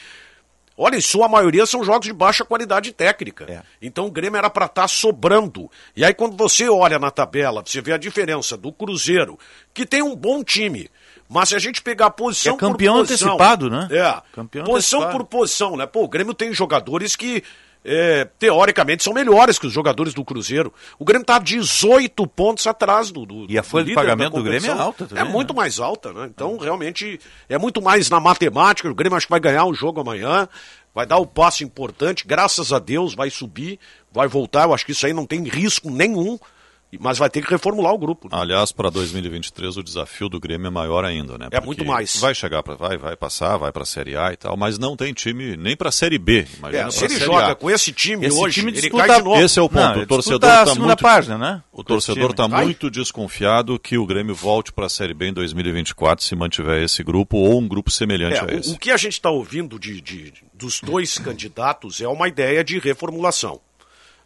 olha, 0.78 0.96
em 0.96 1.00
sua 1.00 1.28
maioria 1.28 1.66
são 1.66 1.82
jogos 1.82 2.06
de 2.06 2.12
baixa 2.12 2.44
qualidade 2.44 2.92
técnica. 2.92 3.64
Então 3.82 4.06
o 4.06 4.12
Grêmio 4.12 4.38
era 4.38 4.48
para 4.48 4.66
estar 4.66 4.86
sobrando. 4.86 5.68
E 5.96 6.04
aí 6.04 6.14
quando 6.14 6.36
você 6.36 6.68
olha 6.68 7.00
na 7.00 7.10
tabela, 7.10 7.64
você 7.66 7.80
vê 7.80 7.92
a 7.94 7.98
diferença 7.98 8.56
do 8.56 8.72
Cruzeiro, 8.72 9.36
que 9.74 9.84
tem 9.84 10.02
um 10.02 10.14
bom 10.14 10.44
time. 10.44 10.88
Mas 11.28 11.48
se 11.48 11.56
a 11.56 11.58
gente 11.58 11.82
pegar 11.82 12.10
posição 12.10 12.54
É 12.54 12.58
campeão 12.58 12.94
por 12.94 13.06
posição, 13.06 13.28
antecipado, 13.28 13.68
né? 13.68 13.88
É. 13.90 14.22
Campeão 14.32 14.64
posição 14.64 15.00
antecipado. 15.00 15.24
por 15.24 15.38
posição, 15.38 15.76
né? 15.76 15.84
Pô, 15.84 16.04
o 16.04 16.08
Grêmio 16.08 16.32
tem 16.32 16.52
jogadores 16.52 17.16
que 17.16 17.42
é, 17.84 18.26
teoricamente 18.38 19.02
são 19.02 19.12
melhores 19.12 19.58
que 19.58 19.66
os 19.66 19.72
jogadores 19.72 20.12
do 20.12 20.24
Cruzeiro. 20.24 20.72
O 20.98 21.04
Grêmio 21.04 21.24
tá 21.24 21.38
18 21.38 22.26
pontos 22.26 22.66
atrás 22.66 23.10
do, 23.10 23.24
do 23.24 23.46
E 23.50 23.58
a 23.58 23.62
folha 23.62 23.84
de 23.84 23.94
pagamento 23.94 24.34
do 24.34 24.42
Grêmio 24.42 24.70
é 24.70 24.74
alta 24.74 25.06
também, 25.06 25.24
É 25.24 25.26
muito 25.26 25.54
mais 25.54 25.80
alta, 25.80 26.12
né? 26.12 26.30
Então, 26.32 26.58
realmente, 26.58 27.18
é 27.48 27.56
muito 27.56 27.80
mais 27.80 28.10
na 28.10 28.20
matemática. 28.20 28.90
O 28.90 28.94
Grêmio 28.94 29.16
acho 29.16 29.26
que 29.26 29.30
vai 29.30 29.40
ganhar 29.40 29.64
o 29.64 29.74
jogo 29.74 30.00
amanhã, 30.00 30.48
vai 30.94 31.06
dar 31.06 31.16
o 31.16 31.26
passo 31.26 31.64
importante, 31.64 32.26
graças 32.26 32.72
a 32.72 32.78
Deus, 32.78 33.14
vai 33.14 33.30
subir, 33.30 33.78
vai 34.12 34.28
voltar. 34.28 34.64
Eu 34.64 34.74
acho 34.74 34.84
que 34.84 34.92
isso 34.92 35.06
aí 35.06 35.12
não 35.12 35.26
tem 35.26 35.42
risco 35.44 35.90
nenhum, 35.90 36.38
mas 36.98 37.18
vai 37.18 37.30
ter 37.30 37.42
que 37.44 37.50
reformular 37.50 37.92
o 37.92 37.98
grupo. 37.98 38.28
né? 38.30 38.36
Aliás, 38.40 38.72
para 38.72 38.90
2023 38.90 39.76
o 39.76 39.82
desafio 39.82 40.28
do 40.28 40.40
Grêmio 40.40 40.66
é 40.66 40.70
maior 40.70 41.04
ainda, 41.04 41.38
né? 41.38 41.48
É 41.50 41.60
muito 41.60 41.84
mais. 41.84 42.16
Vai 42.16 42.34
chegar 42.34 42.62
para 42.62 42.74
vai, 42.74 42.96
vai 42.96 43.16
passar, 43.16 43.56
vai 43.56 43.70
para 43.70 43.82
a 43.82 43.86
Série 43.86 44.16
A 44.16 44.32
e 44.32 44.36
tal, 44.36 44.56
mas 44.56 44.78
não 44.78 44.96
tem 44.96 45.12
time 45.12 45.56
nem 45.56 45.76
para 45.76 45.90
a 45.90 45.92
Série 45.92 46.18
B. 46.18 46.46
Imagina 46.58 46.88
É, 46.88 46.90
se 46.90 47.04
ele 47.04 47.14
Série 47.14 47.24
joga 47.24 47.52
A. 47.52 47.54
com 47.54 47.70
esse 47.70 47.92
time 47.92 48.26
Esse 48.26 48.38
hoje, 48.38 48.54
time 48.60 48.70
ele 48.72 48.80
disputa- 48.80 49.06
cai 49.06 49.18
de 49.18 49.24
novo. 49.24 49.40
Esse 49.40 49.58
é 49.58 49.62
o 49.62 49.68
ponto. 49.68 49.80
Não, 49.80 49.92
o 49.92 49.98
ele 49.98 50.06
torcedor 50.06 50.50
está 50.50 50.74
muito, 50.74 51.02
página, 51.02 51.38
né? 51.38 51.62
O 51.72 51.84
torcedor 51.84 52.32
time. 52.34 52.46
está 52.46 52.48
muito 52.64 52.90
desconfiado 52.90 53.78
que 53.78 53.96
o 53.98 54.06
Grêmio 54.06 54.34
volte 54.34 54.72
para 54.72 54.86
a 54.86 54.88
Série 54.88 55.14
B 55.14 55.28
em 55.28 55.32
2024 55.32 56.24
se 56.24 56.34
mantiver 56.34 56.82
esse 56.82 57.02
grupo 57.02 57.36
ou 57.36 57.60
um 57.60 57.68
grupo 57.68 57.90
semelhante 57.90 58.36
É, 58.36 58.40
a 58.40 58.44
o- 58.46 58.50
esse. 58.50 58.72
o, 58.72 58.78
que 58.78 58.90
a 58.90 58.96
gente 58.96 59.12
está 59.14 59.30
ouvindo 59.30 59.78
de, 59.78 60.00
de- 60.00 60.32
dos 60.54 60.80
dois 60.80 61.18
candidatos 61.18 62.00
é 62.00 62.08
uma 62.08 62.28
ideia 62.28 62.62
de 62.64 62.78
reformulação. 62.78 63.60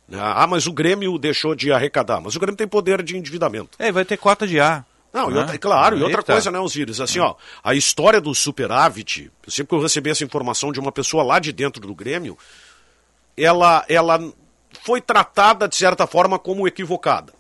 Né? 0.09 0.19
Ah, 0.21 0.47
mas 0.47 0.67
o 0.67 0.73
Grêmio 0.73 1.19
deixou 1.19 1.55
de 1.55 1.73
arrecadar. 1.73 2.21
Mas 2.21 2.37
o 2.37 2.41
Grêmio 2.41 2.57
tem 2.57 2.69
poder 2.69 3.03
de 3.03 3.17
endividamento. 3.17 3.77
É, 3.79 3.89
e 3.89 3.93
vai 3.93 4.05
ter 4.05 4.17
cota 4.17 4.47
de 4.47 4.61
A. 4.61 4.85
Não, 5.13 5.31
né? 5.31 5.41
outra- 5.41 5.59
claro, 5.59 5.97
e 5.97 6.03
outra 6.03 6.23
tá. 6.25 6.33
coisa, 6.33 6.51
né, 6.51 6.59
Osíris? 6.59 7.01
Assim, 7.01 7.21
ó, 7.21 7.37
a 7.63 7.73
história 7.73 8.21
do 8.21 8.35
superávit, 8.35 9.31
sempre 9.47 9.69
que 9.69 9.75
eu 9.77 9.81
recebi 9.81 10.11
essa 10.11 10.25
informação 10.25 10.73
de 10.73 10.81
uma 10.81 10.91
pessoa 10.91 11.23
lá 11.23 11.39
de 11.39 11.53
dentro 11.53 11.81
do 11.81 11.95
Grêmio, 11.95 12.37
ela, 13.37 13.85
ela 13.89 14.21
foi 14.83 15.01
tratada, 15.01 15.69
de 15.69 15.77
certa 15.77 16.05
forma, 16.05 16.37
como 16.37 16.67
equivocada. 16.67 17.33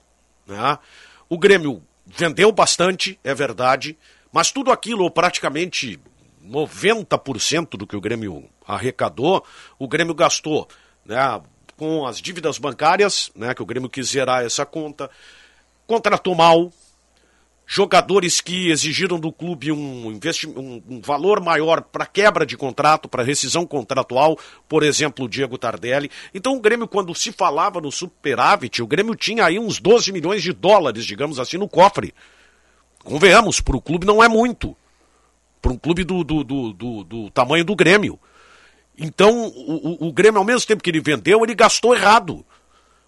Né? 0.46 0.78
O 1.28 1.36
Grêmio 1.36 1.82
vendeu 2.06 2.52
bastante, 2.52 3.18
é 3.24 3.34
verdade, 3.34 3.98
mas 4.32 4.52
tudo 4.52 4.70
aquilo, 4.70 5.02
ou 5.02 5.10
praticamente 5.10 5.98
90% 6.46 7.70
do 7.76 7.86
que 7.86 7.96
o 7.96 8.00
Grêmio 8.00 8.48
arrecadou, 8.66 9.44
o 9.78 9.88
Grêmio 9.88 10.14
gastou 10.14 10.68
né, 11.04 11.40
com 11.76 12.06
as 12.06 12.18
dívidas 12.20 12.58
bancárias, 12.58 13.30
né, 13.34 13.54
que 13.54 13.62
o 13.62 13.66
Grêmio 13.66 13.88
quis 13.88 14.08
zerar 14.08 14.44
essa 14.44 14.64
conta, 14.64 15.10
contratou 15.86 16.34
mal, 16.34 16.72
jogadores 17.66 18.40
que 18.40 18.70
exigiram 18.70 19.18
do 19.18 19.32
clube 19.32 19.72
um, 19.72 20.08
um, 20.08 20.82
um 20.88 21.00
valor 21.00 21.40
maior 21.40 21.82
para 21.82 22.06
quebra 22.06 22.44
de 22.44 22.56
contrato, 22.56 23.08
para 23.08 23.22
rescisão 23.22 23.66
contratual, 23.66 24.38
por 24.68 24.82
exemplo, 24.82 25.24
o 25.24 25.28
Diego 25.28 25.56
Tardelli. 25.58 26.10
Então 26.34 26.56
o 26.56 26.60
Grêmio, 26.60 26.86
quando 26.86 27.14
se 27.14 27.32
falava 27.32 27.80
no 27.80 27.90
superávit, 27.90 28.82
o 28.82 28.86
Grêmio 28.86 29.14
tinha 29.14 29.44
aí 29.44 29.58
uns 29.58 29.80
12 29.80 30.12
milhões 30.12 30.42
de 30.42 30.52
dólares, 30.52 31.04
digamos 31.04 31.38
assim, 31.38 31.56
no 31.56 31.68
cofre. 31.68 32.14
Convenhamos, 33.02 33.60
para 33.60 33.76
o 33.76 33.82
clube 33.82 34.06
não 34.06 34.22
é 34.22 34.28
muito. 34.28 34.76
Para 35.60 35.72
um 35.72 35.78
clube 35.78 36.04
do, 36.04 36.22
do, 36.22 36.44
do, 36.44 36.72
do, 36.72 37.04
do 37.04 37.30
tamanho 37.30 37.64
do 37.64 37.74
Grêmio. 37.74 38.18
Então, 38.98 39.46
o, 39.48 40.04
o- 40.04 40.08
o 40.08 40.12
Grêmio, 40.12 40.38
ao 40.38 40.44
mesmo 40.44 40.66
tempo 40.66 40.82
que 40.82 40.90
ele 40.90 41.00
vendeu, 41.00 41.42
ele 41.42 41.54
gastou 41.54 41.94
errado. 41.94 42.44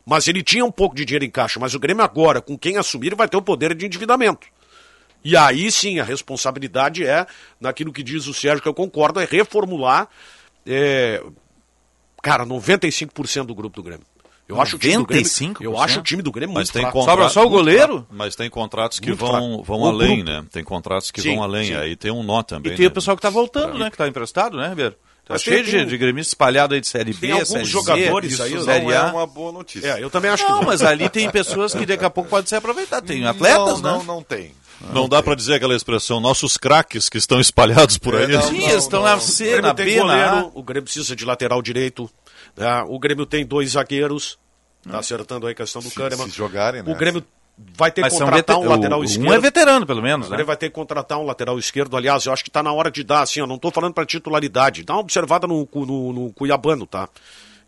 Mas 0.04 0.28
ele 0.28 0.42
tinha 0.42 0.64
um 0.64 0.70
pouco 0.70 0.94
de 0.94 1.04
dinheiro 1.04 1.24
em 1.24 1.30
caixa. 1.30 1.58
Mas 1.60 1.74
o 1.74 1.78
Grêmio 1.80 2.02
agora, 2.04 2.40
com 2.40 2.56
quem 2.56 2.76
assumir, 2.76 3.14
vai 3.14 3.28
ter 3.28 3.36
o 3.36 3.42
poder 3.42 3.74
de 3.74 3.86
endividamento. 3.86 4.46
E 5.24 5.36
aí 5.36 5.70
sim, 5.72 5.98
a 5.98 6.04
responsabilidade 6.04 7.04
é, 7.04 7.26
naquilo 7.60 7.92
que 7.92 8.02
diz 8.02 8.26
o 8.28 8.34
Sérgio, 8.34 8.62
que 8.62 8.68
eu 8.68 8.74
concordo, 8.74 9.18
é 9.18 9.24
reformular, 9.24 10.08
é, 10.64 11.20
cara, 12.22 12.46
95% 12.46 13.44
do 13.46 13.54
grupo 13.54 13.74
do 13.76 13.82
Grêmio. 13.82 14.06
Eu 14.48 14.60
acho 14.60 14.76
o 14.76 14.78
time 14.78 14.96
do 14.98 15.06
Grêmio, 15.06 15.24
95%? 15.28 15.56
eu 15.60 15.76
acho 15.80 15.98
o 15.98 16.02
time 16.04 16.22
do 16.22 16.30
Grêmio 16.30 16.54
Mas 16.54 16.70
muito 16.72 16.92
tem 16.92 17.02
Sobra 17.02 17.28
só 17.28 17.44
o 17.44 17.48
goleiro? 17.48 18.06
Mas 18.08 18.36
tem 18.36 18.48
contratos 18.48 19.00
que 19.00 19.08
Muito 19.08 19.26
vão, 19.26 19.60
vão 19.64 19.80
O 19.80 19.86
além, 19.88 20.22
grupo. 20.22 20.30
né? 20.30 20.44
Tem 20.52 20.62
contratos 20.62 21.10
que 21.10 21.20
Sim, 21.20 21.34
vão 21.34 21.42
além. 21.42 21.64
sim. 21.66 21.74
Aí 21.74 21.96
tem 21.96 22.12
um 22.12 22.22
nó 22.22 22.44
também. 22.44 22.72
E 22.72 22.76
tem 22.76 22.84
né? 22.86 22.88
o 22.90 22.94
pessoal 22.94 23.16
que 23.16 23.22
tá 23.22 23.30
voltando, 23.30 23.76
né? 23.76 23.90
Que 23.90 23.96
tá 23.96 24.06
emprestado, 24.06 24.56
né, 24.56 24.68
Ribeiro? 24.68 24.94
Tá 25.26 25.34
Mas 25.34 25.42
cheio 25.42 25.64
tem- 25.64 25.84
de, 25.84 25.90
de 25.90 25.98
gremistas 25.98 26.28
espalhado 26.30 26.72
aí 26.74 26.80
de 26.80 26.86
Série 26.86 27.12
B, 27.12 27.32
alguns 27.32 27.48
Série 27.48 27.64
jogadores 27.64 28.36
Z, 28.36 28.42
aí, 28.44 28.62
Série 28.62 28.84
não 28.84 28.92
é 28.92 28.96
A. 28.96 29.04
uma 29.06 29.26
boa 29.26 29.50
notícia. 29.50 29.88
É, 29.98 30.02
eu 30.02 30.08
também 30.08 30.30
acho 30.30 30.46
que 30.46 30.52
Não, 30.52 30.60
não. 30.60 30.66
mas 30.68 30.82
ali 30.82 31.08
tem 31.08 31.28
pessoas 31.28 31.74
que 31.74 31.84
daqui 31.84 32.04
a 32.04 32.10
pouco 32.10 32.30
podem 32.30 32.46
ser 32.46 32.54
aproveitadas. 32.56 33.08
Tem 33.08 33.26
atletas, 33.26 33.80
não, 33.82 33.98
né? 33.98 34.04
Não, 34.06 34.14
não 34.16 34.22
tem. 34.22 34.52
Não 34.92 35.08
dá 35.08 35.20
pra 35.22 35.34
dizer 35.34 35.54
aquela 35.54 35.74
expressão, 35.74 36.20
nossos 36.20 36.56
craques 36.56 37.08
que 37.08 37.18
estão 37.18 37.40
espalhados 37.40 37.98
por 37.98 38.14
aí. 38.14 38.24
É, 38.24 38.28
não, 38.28 38.42
Sim, 38.42 38.68
não, 38.68 38.78
estão 38.78 39.02
não. 39.02 39.08
na 39.10 39.18
C, 39.18 39.60
na 39.60 39.74
tem 39.74 39.86
B, 39.86 39.96
na 39.96 40.02
A. 40.02 40.28
goleiro, 40.30 40.52
o 40.54 40.62
Grêmio 40.62 40.84
precisa 40.84 41.16
de 41.16 41.24
lateral 41.24 41.60
direito. 41.60 42.08
né? 42.56 42.84
O 42.86 42.96
Grêmio 42.98 43.26
tem 43.26 43.44
dois 43.44 43.70
zagueiros. 43.70 44.38
Tá 44.88 44.98
acertando 45.00 45.46
aí 45.48 45.52
a 45.52 45.56
questão 45.56 45.82
do 45.82 45.90
Kahneman. 45.90 46.28
se 46.30 46.36
jogarem, 46.36 46.82
né? 46.84 46.92
O 46.92 46.94
Grêmio 46.96 47.24
vai 47.76 47.90
ter 47.90 48.02
que 48.02 48.10
contratar 48.10 48.56
veter- 48.56 48.56
um 48.56 48.68
lateral 48.68 49.00
o- 49.00 49.04
esquerdo. 49.04 49.28
Um 49.28 49.32
é 49.32 49.38
veterano, 49.40 49.86
pelo 49.86 50.02
menos, 50.02 50.26
né? 50.26 50.30
Grêmio 50.36 50.46
vai 50.46 50.56
ter 50.56 50.68
que 50.68 50.74
contratar 50.74 51.18
um 51.18 51.24
lateral 51.24 51.58
esquerdo. 51.58 51.96
Aliás, 51.96 52.26
eu 52.26 52.32
acho 52.32 52.42
que 52.44 52.50
está 52.50 52.62
na 52.62 52.72
hora 52.72 52.90
de 52.90 53.02
dar, 53.02 53.22
assim, 53.22 53.40
eu 53.40 53.46
não 53.46 53.56
estou 53.56 53.70
falando 53.70 53.94
para 53.94 54.04
titularidade. 54.04 54.82
Dá 54.84 54.94
uma 54.94 55.00
observada 55.00 55.46
no, 55.46 55.66
no, 55.74 56.12
no 56.12 56.32
Cuiabano, 56.32 56.86
tá? 56.86 57.08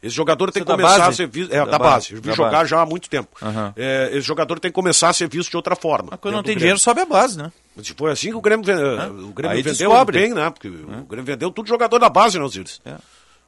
Esse 0.00 0.14
jogador 0.14 0.52
tem 0.52 0.60
Você 0.62 0.64
que 0.64 0.66
da 0.66 0.74
começar 0.76 0.98
base? 0.98 1.10
a 1.10 1.12
ser 1.12 1.26
visto. 1.26 1.52
É, 1.52 1.58
Da 1.58 1.64
da, 1.72 1.78
base. 1.78 2.12
Eu 2.14 2.20
vi 2.22 2.28
da 2.28 2.34
jogar 2.34 2.50
base. 2.58 2.70
já 2.70 2.80
há 2.82 2.86
muito 2.86 3.10
tempo. 3.10 3.30
Aham. 3.42 3.72
É, 3.76 4.10
esse 4.12 4.20
jogador 4.20 4.60
tem 4.60 4.70
que 4.70 4.74
começar 4.74 5.08
a 5.08 5.12
ser 5.12 5.28
visto 5.28 5.50
de 5.50 5.56
outra 5.56 5.74
forma. 5.74 6.10
Mas 6.12 6.20
quando 6.20 6.34
não 6.34 6.42
tem 6.44 6.56
dinheiro, 6.56 6.78
sobe 6.78 7.00
a 7.00 7.04
base, 7.06 7.36
né? 7.36 7.50
Mas 7.74 7.88
foi 7.88 8.12
assim 8.12 8.28
que 8.30 8.36
o 8.36 8.40
Grêmio, 8.40 8.64
o 8.64 9.32
Grêmio 9.32 9.56
Aí 9.56 9.62
vendeu 9.62 9.88
descobre. 9.88 10.20
bem, 10.20 10.32
né? 10.34 10.50
Porque 10.50 10.68
o 10.68 11.04
Grêmio 11.04 11.24
vendeu 11.24 11.50
tudo 11.50 11.68
jogador 11.68 11.98
da 11.98 12.08
base, 12.08 12.38
né, 12.38 12.44
Osiris? 12.44 12.80
É. 12.84 12.94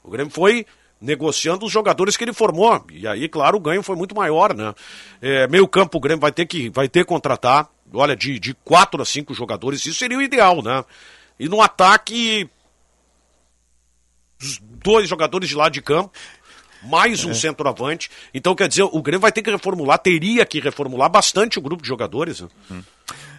O 0.02 0.10
Grêmio 0.10 0.32
foi 0.32 0.66
negociando 1.00 1.64
os 1.64 1.72
jogadores 1.72 2.16
que 2.16 2.24
ele 2.24 2.32
formou. 2.32 2.84
E 2.90 3.06
aí, 3.06 3.28
claro, 3.28 3.56
o 3.56 3.60
ganho 3.60 3.82
foi 3.82 3.96
muito 3.96 4.14
maior, 4.14 4.54
né? 4.54 4.74
É, 5.20 5.46
meio 5.48 5.66
campo 5.66 5.98
o 5.98 6.00
Grêmio 6.00 6.20
vai 6.20 6.32
ter 6.32 6.46
que, 6.46 6.68
vai 6.68 6.88
ter 6.88 7.00
que 7.00 7.08
contratar, 7.08 7.68
olha, 7.92 8.14
de, 8.14 8.38
de 8.38 8.52
quatro 8.54 9.00
a 9.00 9.04
cinco 9.04 9.32
jogadores, 9.32 9.84
isso 9.86 9.98
seria 9.98 10.18
o 10.18 10.22
ideal, 10.22 10.62
né? 10.62 10.84
E 11.38 11.48
no 11.48 11.62
ataque, 11.62 12.48
os 14.42 14.58
dois 14.60 15.08
jogadores 15.08 15.48
de 15.48 15.54
lado 15.54 15.72
de 15.72 15.82
campo, 15.82 16.10
mais 16.82 17.24
É. 17.24 17.26
um 17.26 17.34
centroavante. 17.34 18.10
Então, 18.32 18.54
quer 18.54 18.68
dizer, 18.68 18.82
o 18.84 19.02
Grêmio 19.02 19.20
vai 19.20 19.32
ter 19.32 19.42
que 19.42 19.50
reformular, 19.50 19.98
teria 19.98 20.44
que 20.46 20.60
reformular 20.60 21.08
bastante 21.10 21.58
o 21.58 21.62
grupo 21.62 21.82
de 21.82 21.88
jogadores. 21.88 22.40
Né? 22.40 22.82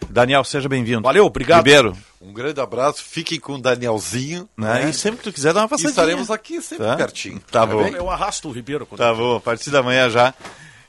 Daniel, 0.10 0.44
seja 0.44 0.68
bem-vindo. 0.68 1.02
Valeu, 1.02 1.26
obrigado. 1.26 1.60
Ribeiro, 1.60 1.96
Um 2.22 2.34
grande 2.34 2.60
abraço, 2.60 3.04
fiquem 3.04 3.40
com 3.40 3.54
o 3.54 3.62
Danielzinho. 3.62 4.48
né? 4.58 4.84
né? 4.84 4.90
E 4.90 4.94
sempre 4.94 5.20
que 5.20 5.24
tu 5.26 5.34
quiser 5.34 5.54
dar 5.54 5.62
uma 5.62 5.68
E 5.68 5.70
passadinha. 5.70 5.90
estaremos 5.92 6.30
aqui 6.32 6.62
sempre 6.62 6.86
Tá? 6.86 6.96
pertinho. 6.96 7.42
Tá 7.52 7.66
bom. 7.66 7.88
Eu 7.88 8.10
arrasto 8.10 8.50
o 8.50 8.52
Ribeiro. 8.52 8.86
Quando 8.86 9.00
Tá 9.00 9.14
bom, 9.14 9.38
a 9.38 9.42
partir 9.42 9.70
da 9.70 9.82
manhã 9.82 10.10
já. 10.10 10.34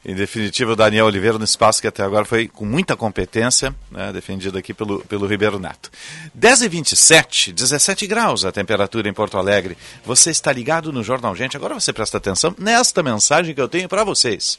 Em 0.04 0.16
definitiva, 0.16 0.72
o 0.72 0.76
Daniel 0.76 1.06
Oliveira 1.06 1.38
no 1.38 1.44
espaço 1.44 1.80
que 1.80 1.86
até 1.86 2.02
agora 2.02 2.24
foi 2.24 2.48
com 2.48 2.64
muita 2.64 2.96
competência, 2.96 3.72
né, 3.88 4.12
defendido 4.12 4.58
aqui 4.58 4.74
pelo, 4.74 4.98
pelo 5.04 5.28
Ribeiro 5.28 5.60
Neto. 5.60 5.92
10 6.34 6.62
e 6.62 6.68
27 6.68 7.52
17 7.52 8.08
graus 8.08 8.44
a 8.44 8.50
temperatura 8.50 9.08
em 9.08 9.12
Porto 9.12 9.38
Alegre. 9.38 9.78
Você 10.04 10.30
está 10.32 10.52
ligado 10.52 10.92
no 10.92 11.04
Jornal 11.04 11.36
Gente. 11.36 11.56
Agora 11.56 11.72
você 11.74 11.92
presta 11.92 12.16
atenção 12.16 12.52
nesta 12.58 13.00
mensagem 13.00 13.54
que 13.54 13.60
eu 13.60 13.68
tenho 13.68 13.88
para 13.88 14.02
vocês. 14.02 14.58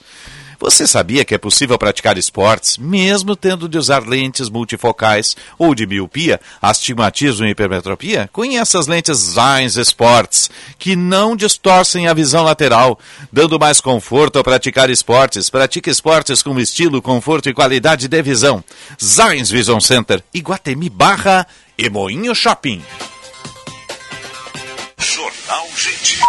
Você 0.64 0.88
sabia 0.88 1.26
que 1.26 1.35
é 1.35 1.38
possível 1.38 1.77
praticar 1.77 2.18
esportes 2.18 2.77
mesmo 2.77 3.35
tendo 3.35 3.68
de 3.68 3.77
usar 3.77 4.07
lentes 4.07 4.49
multifocais 4.49 5.35
ou 5.60 5.76
de 5.76 5.85
miopia, 5.85 6.40
astigmatismo 6.61 7.45
e 7.45 7.49
hipermetropia? 7.49 8.30
Conheça 8.31 8.80
as 8.80 8.88
lentes 8.88 9.18
Zeiss 9.18 9.76
Sports, 9.76 10.49
que 10.80 10.95
não 10.95 11.35
distorcem 11.35 12.07
a 12.07 12.14
visão 12.14 12.45
lateral, 12.45 12.98
dando 13.30 13.60
mais 13.60 13.81
conforto 13.81 14.38
ao 14.38 14.44
praticar 14.44 14.90
esportes. 14.90 15.49
Pratique 15.49 15.90
esportes 15.90 16.41
com 16.41 16.57
estilo, 16.57 17.02
conforto 17.02 17.49
e 17.49 17.53
qualidade 17.53 18.07
de 18.07 18.22
visão. 18.22 18.64
Zeiss 19.03 19.52
Vision 19.52 19.81
Center, 19.81 20.23
Iguatemi 20.34 20.90
Barra 20.90 21.45
e 21.77 21.90
Moinho 21.90 22.34
Shopping. 22.34 22.81
Jornal 24.98 25.68
Gente. 25.76 26.19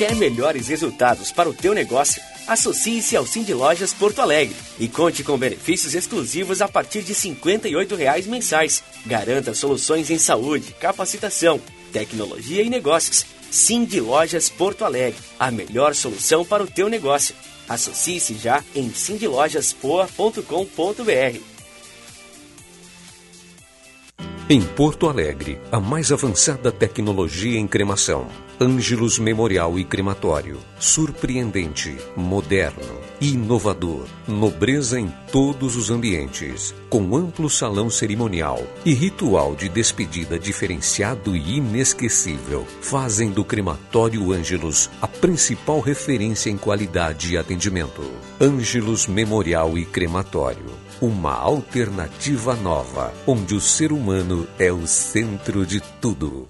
Quer 0.00 0.16
melhores 0.16 0.68
resultados 0.68 1.30
para 1.30 1.50
o 1.50 1.52
teu 1.52 1.74
negócio? 1.74 2.22
Associe-se 2.46 3.18
ao 3.18 3.26
Cindy 3.26 3.52
Lojas 3.52 3.92
Porto 3.92 4.22
Alegre 4.22 4.56
e 4.78 4.88
conte 4.88 5.22
com 5.22 5.36
benefícios 5.36 5.94
exclusivos 5.94 6.62
a 6.62 6.68
partir 6.68 7.02
de 7.02 7.14
58 7.14 7.96
reais 7.96 8.26
mensais. 8.26 8.82
Garanta 9.04 9.52
soluções 9.52 10.08
em 10.08 10.16
saúde, 10.16 10.74
capacitação, 10.80 11.60
tecnologia 11.92 12.62
e 12.62 12.70
negócios. 12.70 13.26
Cindy 13.50 14.00
Lojas 14.00 14.48
Porto 14.48 14.86
Alegre, 14.86 15.20
a 15.38 15.50
melhor 15.50 15.94
solução 15.94 16.46
para 16.46 16.62
o 16.62 16.66
teu 16.66 16.88
negócio. 16.88 17.34
Associe-se 17.68 18.36
já 18.36 18.64
em 18.74 18.90
cindylojaspoa.com.br. 18.94 21.40
Em 24.48 24.62
Porto 24.62 25.10
Alegre, 25.10 25.60
a 25.70 25.78
mais 25.78 26.10
avançada 26.10 26.72
tecnologia 26.72 27.60
em 27.60 27.68
cremação. 27.68 28.26
Ângelos 28.62 29.18
Memorial 29.18 29.78
e 29.78 29.84
Crematório. 29.84 30.58
Surpreendente, 30.78 31.96
moderno, 32.14 33.00
inovador. 33.18 34.04
Nobreza 34.28 35.00
em 35.00 35.10
todos 35.32 35.76
os 35.76 35.90
ambientes. 35.90 36.74
Com 36.90 37.16
amplo 37.16 37.48
salão 37.48 37.88
cerimonial 37.88 38.62
e 38.84 38.92
ritual 38.92 39.54
de 39.54 39.66
despedida 39.66 40.38
diferenciado 40.38 41.34
e 41.34 41.56
inesquecível. 41.56 42.66
Fazem 42.82 43.30
do 43.30 43.42
Crematório 43.42 44.30
Ângelos 44.30 44.90
a 45.00 45.08
principal 45.08 45.80
referência 45.80 46.50
em 46.50 46.58
qualidade 46.58 47.32
e 47.32 47.38
atendimento. 47.38 48.02
Ângelos 48.38 49.06
Memorial 49.06 49.78
e 49.78 49.86
Crematório 49.86 50.78
uma 51.00 51.32
alternativa 51.32 52.54
nova, 52.56 53.14
onde 53.26 53.54
o 53.54 53.60
ser 53.60 53.90
humano 53.90 54.46
é 54.58 54.70
o 54.70 54.86
centro 54.86 55.64
de 55.64 55.80
tudo. 55.98 56.49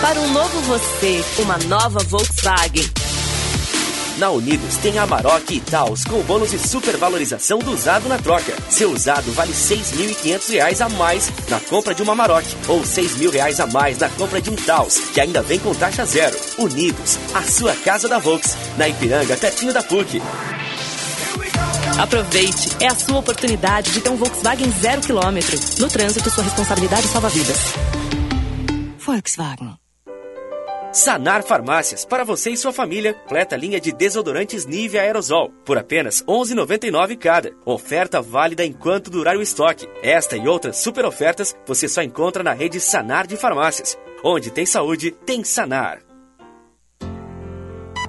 Para 0.00 0.18
um 0.18 0.32
novo 0.32 0.60
você, 0.62 1.22
uma 1.38 1.58
nova 1.58 1.98
Volkswagen. 2.04 2.88
Na 4.16 4.30
Unidos 4.30 4.76
tem 4.78 4.98
Amarok 4.98 5.54
e 5.54 5.60
Taos 5.60 6.04
com 6.04 6.22
bônus 6.22 6.50
de 6.50 6.58
supervalorização 6.58 7.58
do 7.58 7.72
usado 7.72 8.08
na 8.08 8.18
troca. 8.18 8.54
Seu 8.70 8.90
usado 8.92 9.30
vale 9.32 9.52
6.500 9.52 10.52
reais 10.52 10.80
a 10.80 10.88
mais 10.88 11.30
na 11.50 11.60
compra 11.60 11.94
de 11.94 12.02
uma 12.02 12.12
Amarok 12.12 12.46
ou 12.66 12.84
6 12.84 13.16
mil 13.16 13.30
reais 13.30 13.60
a 13.60 13.66
mais 13.66 13.98
na 13.98 14.08
compra 14.08 14.40
de 14.40 14.48
um 14.48 14.56
Taos, 14.56 14.98
que 15.12 15.20
ainda 15.20 15.42
vem 15.42 15.58
com 15.58 15.74
taxa 15.74 16.06
zero. 16.06 16.36
Unidos, 16.56 17.18
a 17.34 17.42
sua 17.42 17.74
casa 17.76 18.08
da 18.08 18.18
Volks, 18.18 18.56
na 18.78 18.88
Ipiranga, 18.88 19.36
pertinho 19.36 19.72
da 19.72 19.82
PUC. 19.82 20.22
Aproveite, 21.98 22.70
é 22.80 22.86
a 22.86 22.94
sua 22.94 23.18
oportunidade 23.18 23.90
de 23.90 24.00
ter 24.00 24.08
um 24.08 24.16
Volkswagen 24.16 24.70
zero 24.80 25.02
quilômetro. 25.02 25.58
No 25.78 25.88
trânsito, 25.88 26.30
sua 26.30 26.44
responsabilidade 26.44 27.06
salva 27.06 27.28
vidas. 27.28 27.58
Volkswagen. 28.98 29.79
Sanar 30.92 31.44
Farmácias, 31.44 32.04
para 32.04 32.24
você 32.24 32.50
e 32.50 32.56
sua 32.56 32.72
família, 32.72 33.14
completa 33.14 33.56
linha 33.56 33.80
de 33.80 33.92
desodorantes 33.92 34.66
Nivea 34.66 35.02
Aerosol, 35.02 35.52
por 35.64 35.78
apenas 35.78 36.18
R$ 36.20 36.26
11,99 36.26 37.16
cada. 37.16 37.52
Oferta 37.64 38.20
válida 38.20 38.64
enquanto 38.64 39.08
durar 39.08 39.36
o 39.36 39.42
estoque. 39.42 39.88
Esta 40.02 40.36
e 40.36 40.48
outras 40.48 40.78
super 40.78 41.04
ofertas 41.04 41.56
você 41.64 41.88
só 41.88 42.02
encontra 42.02 42.42
na 42.42 42.52
rede 42.52 42.80
Sanar 42.80 43.28
de 43.28 43.36
Farmácias. 43.36 43.96
Onde 44.24 44.50
tem 44.50 44.66
saúde, 44.66 45.12
tem 45.12 45.44
Sanar. 45.44 46.00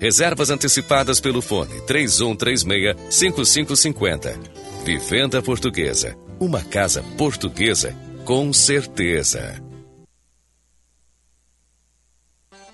Reservas 0.00 0.48
antecipadas 0.48 1.20
pelo 1.20 1.42
fone 1.42 1.78
3136-5550. 1.82 4.38
Vivenda 4.82 5.42
Portuguesa. 5.42 6.16
Uma 6.40 6.62
casa 6.62 7.04
portuguesa 7.18 7.94
com 8.24 8.50
certeza. 8.52 9.62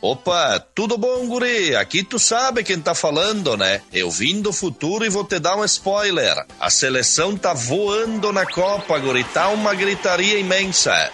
Opa, 0.00 0.60
tudo 0.72 0.96
bom, 0.96 1.26
guri? 1.26 1.74
Aqui 1.74 2.04
tu 2.04 2.16
sabe 2.16 2.62
quem 2.62 2.80
tá 2.80 2.94
falando, 2.94 3.56
né? 3.56 3.82
Eu 3.92 4.08
vim 4.08 4.40
do 4.40 4.52
futuro 4.52 5.04
e 5.04 5.08
vou 5.08 5.24
te 5.24 5.40
dar 5.40 5.56
um 5.56 5.64
spoiler. 5.64 6.46
A 6.60 6.70
seleção 6.70 7.36
tá 7.36 7.52
voando 7.52 8.32
na 8.32 8.46
Copa, 8.46 8.96
guri. 8.98 9.24
Tá 9.24 9.48
uma 9.48 9.74
gritaria 9.74 10.38
imensa. 10.38 11.10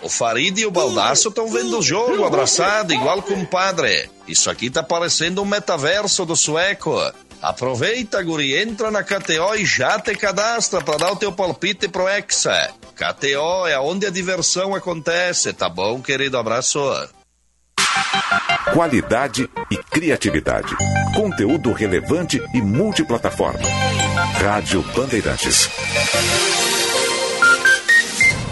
O 0.00 0.08
Farid 0.08 0.60
e 0.60 0.66
o 0.66 0.70
Baldaço 0.70 1.30
estão 1.30 1.48
vendo 1.48 1.78
o 1.78 1.82
jogo 1.82 2.24
abraçado, 2.24 2.92
igual 2.92 3.20
com 3.20 3.34
o 3.34 3.46
padre. 3.46 4.08
Isso 4.26 4.50
aqui 4.50 4.70
tá 4.70 4.82
parecendo 4.82 5.42
um 5.42 5.44
metaverso 5.44 6.24
do 6.24 6.36
sueco. 6.36 6.94
Aproveita, 7.40 8.22
guri, 8.22 8.56
entra 8.56 8.90
na 8.90 9.02
KTO 9.02 9.54
e 9.56 9.64
já 9.64 10.00
te 10.00 10.14
cadastra 10.16 10.80
para 10.80 10.98
dar 10.98 11.12
o 11.12 11.16
teu 11.16 11.30
palpite 11.32 11.86
pro 11.88 12.08
Hexa. 12.08 12.70
KTO 12.94 13.66
é 13.66 13.78
onde 13.78 14.06
a 14.06 14.10
diversão 14.10 14.74
acontece, 14.74 15.52
tá 15.52 15.68
bom, 15.68 16.00
querido? 16.00 16.38
Abraço. 16.38 16.80
Qualidade 18.72 19.48
e 19.70 19.76
criatividade. 19.76 20.74
Conteúdo 21.14 21.72
relevante 21.72 22.42
e 22.52 22.60
multiplataforma. 22.60 23.60
Rádio 24.42 24.82
Bandeirantes. 24.94 25.70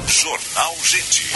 Jornal 0.07 0.75
Gente. 0.83 1.34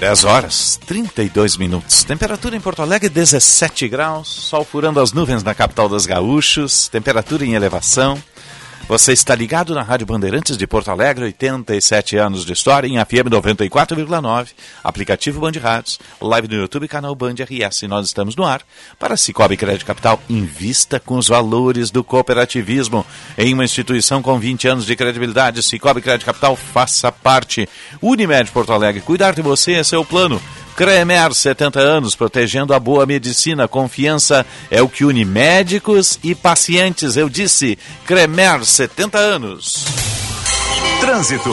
Dez 0.00 0.22
horas, 0.22 0.78
32 0.86 1.56
minutos. 1.56 2.04
Temperatura 2.04 2.56
em 2.56 2.60
Porto 2.60 2.82
Alegre, 2.82 3.08
17 3.08 3.88
graus. 3.88 4.28
Sol 4.28 4.64
furando 4.64 5.00
as 5.00 5.12
nuvens 5.12 5.42
na 5.42 5.56
capital 5.56 5.88
dos 5.88 6.06
gaúchos. 6.06 6.86
Temperatura 6.86 7.44
em 7.44 7.54
elevação. 7.54 8.16
Você 8.86 9.12
está 9.12 9.34
ligado 9.34 9.74
na 9.74 9.82
Rádio 9.82 10.06
Bandeirantes 10.06 10.56
de 10.56 10.66
Porto 10.66 10.90
Alegre, 10.90 11.24
87 11.24 12.16
anos 12.16 12.44
de 12.44 12.52
história, 12.52 12.86
em 12.86 12.98
FM 13.04 13.28
94,9, 13.30 14.48
aplicativo 14.82 15.40
Band 15.40 15.60
Rádios, 15.60 15.98
live 16.20 16.48
no 16.48 16.54
YouTube, 16.54 16.88
canal 16.88 17.14
Band 17.14 17.34
RS. 17.34 17.82
Nós 17.82 18.06
estamos 18.06 18.34
no 18.36 18.44
ar 18.44 18.62
para 18.98 19.16
Cicobi 19.16 19.56
Crédito 19.56 19.84
Capital. 19.84 20.20
Invista 20.28 20.98
com 20.98 21.16
os 21.16 21.28
valores 21.28 21.90
do 21.90 22.02
cooperativismo 22.02 23.04
em 23.36 23.52
uma 23.52 23.64
instituição 23.64 24.22
com 24.22 24.38
20 24.38 24.68
anos 24.68 24.86
de 24.86 24.96
credibilidade. 24.96 25.62
Cicobi 25.62 26.00
Crédito 26.00 26.26
Capital, 26.26 26.56
faça 26.56 27.12
parte. 27.12 27.68
Unimed 28.00 28.50
Porto 28.50 28.72
Alegre, 28.72 29.02
cuidar 29.02 29.34
de 29.34 29.42
você, 29.42 29.74
é 29.74 29.98
o 29.98 30.04
plano. 30.04 30.40
Cremer, 30.78 31.34
70 31.34 31.80
anos, 31.80 32.14
protegendo 32.14 32.72
a 32.72 32.78
boa 32.78 33.04
medicina. 33.04 33.66
Confiança 33.66 34.46
é 34.70 34.80
o 34.80 34.88
que 34.88 35.04
une 35.04 35.24
médicos 35.24 36.20
e 36.22 36.36
pacientes. 36.36 37.16
Eu 37.16 37.28
disse, 37.28 37.76
Cremer, 38.06 38.64
70 38.64 39.18
anos. 39.18 39.84
Trânsito. 41.00 41.50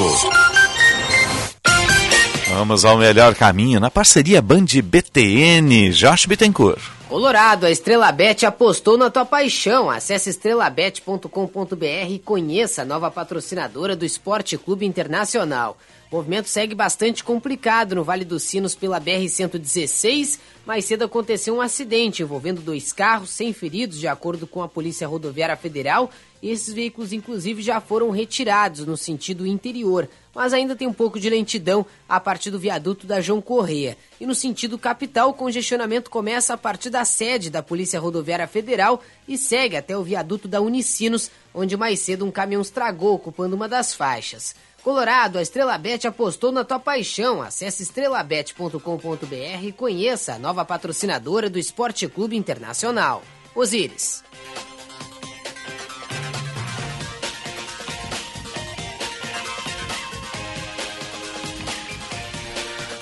Vamos 2.49 2.85
ao 2.85 2.99
melhor 2.99 3.33
caminho 3.33 3.79
na 3.79 3.89
parceria 3.89 4.43
Band 4.43 4.67
BTN. 4.83 5.89
Josh 5.89 6.27
Bittencourt. 6.27 6.83
Colorado, 7.09 7.65
a 7.65 7.71
Estrela 7.71 8.11
Bet 8.11 8.45
apostou 8.45 8.95
na 8.95 9.09
tua 9.09 9.25
paixão. 9.25 9.89
Acesse 9.89 10.29
estrelabet.com.br 10.29 12.11
e 12.11 12.19
conheça 12.19 12.83
a 12.83 12.85
nova 12.85 13.09
patrocinadora 13.09 13.95
do 13.95 14.05
Esporte 14.05 14.55
Clube 14.55 14.85
Internacional. 14.85 15.77
O 16.11 16.17
movimento 16.17 16.47
segue 16.47 16.75
bastante 16.75 17.23
complicado 17.23 17.95
no 17.95 18.03
Vale 18.03 18.23
dos 18.23 18.43
Sinos 18.43 18.75
pela 18.75 19.01
BR-116. 19.01 20.39
Mais 20.63 20.85
cedo 20.85 21.03
aconteceu 21.03 21.55
um 21.55 21.61
acidente 21.61 22.21
envolvendo 22.21 22.61
dois 22.61 22.93
carros 22.93 23.31
sem 23.31 23.51
feridos, 23.51 23.99
de 23.99 24.07
acordo 24.07 24.45
com 24.45 24.61
a 24.61 24.67
Polícia 24.67 25.07
Rodoviária 25.07 25.57
Federal. 25.57 26.11
Esses 26.43 26.71
veículos, 26.71 27.11
inclusive, 27.11 27.63
já 27.63 27.81
foram 27.81 28.11
retirados 28.11 28.85
no 28.85 28.95
sentido 28.95 29.47
interior, 29.47 30.07
mas 30.33 30.53
ainda 30.53 30.75
tem 30.75 30.87
um 30.87 30.93
pouco 30.93 31.19
de 31.19 31.27
lentidão 31.27 31.83
a 32.07 32.19
partir 32.19 32.51
do 32.51 32.59
viaduto 32.59 33.07
da 33.07 33.19
João 33.19 33.41
Correia. 33.41 33.97
E 34.21 34.27
no 34.27 34.35
sentido 34.35 34.77
capital, 34.77 35.31
o 35.31 35.33
congestionamento 35.33 36.11
começa 36.11 36.53
a 36.53 36.57
partir 36.57 36.91
da 36.91 37.03
sede 37.03 37.49
da 37.49 37.63
Polícia 37.63 37.99
Rodoviária 37.99 38.47
Federal 38.47 39.01
e 39.27 39.39
segue 39.39 39.75
até 39.75 39.97
o 39.97 40.03
viaduto 40.03 40.47
da 40.47 40.61
Unicinos, 40.61 41.31
onde 41.51 41.75
mais 41.75 41.99
cedo 41.99 42.25
um 42.25 42.31
caminhão 42.31 42.61
estragou, 42.61 43.15
ocupando 43.15 43.55
uma 43.55 43.67
das 43.67 43.95
faixas. 43.95 44.55
Colorado, 44.85 45.39
a 45.39 45.41
Estrela 45.41 45.79
Bet 45.79 46.05
apostou 46.05 46.51
na 46.51 46.63
tua 46.63 46.77
paixão. 46.77 47.41
Acesse 47.41 47.81
estrelabet.com.br 47.81 49.63
e 49.63 49.71
conheça 49.71 50.35
a 50.35 50.37
nova 50.37 50.63
patrocinadora 50.63 51.49
do 51.49 51.57
Esporte 51.57 52.07
Clube 52.07 52.37
Internacional. 52.37 53.23
Osíris. 53.55 54.23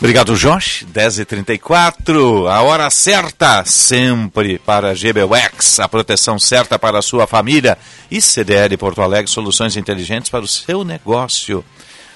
Obrigado, 0.03 0.35
Josh. 0.35 0.85
10h34, 0.93 2.51
a 2.51 2.61
hora 2.61 2.89
certa, 2.89 3.63
sempre 3.63 4.59
para 4.59 4.89
a 4.89 4.93
GBWEX, 4.93 5.79
a 5.79 5.87
proteção 5.87 6.37
certa 6.37 6.77
para 6.77 6.99
a 6.99 7.01
sua 7.01 7.25
família. 7.25 7.77
E 8.11 8.21
CDL 8.21 8.75
Porto 8.75 9.01
Alegre, 9.01 9.31
soluções 9.31 9.77
inteligentes 9.77 10.29
para 10.29 10.43
o 10.43 10.47
seu 10.47 10.83
negócio. 10.83 11.63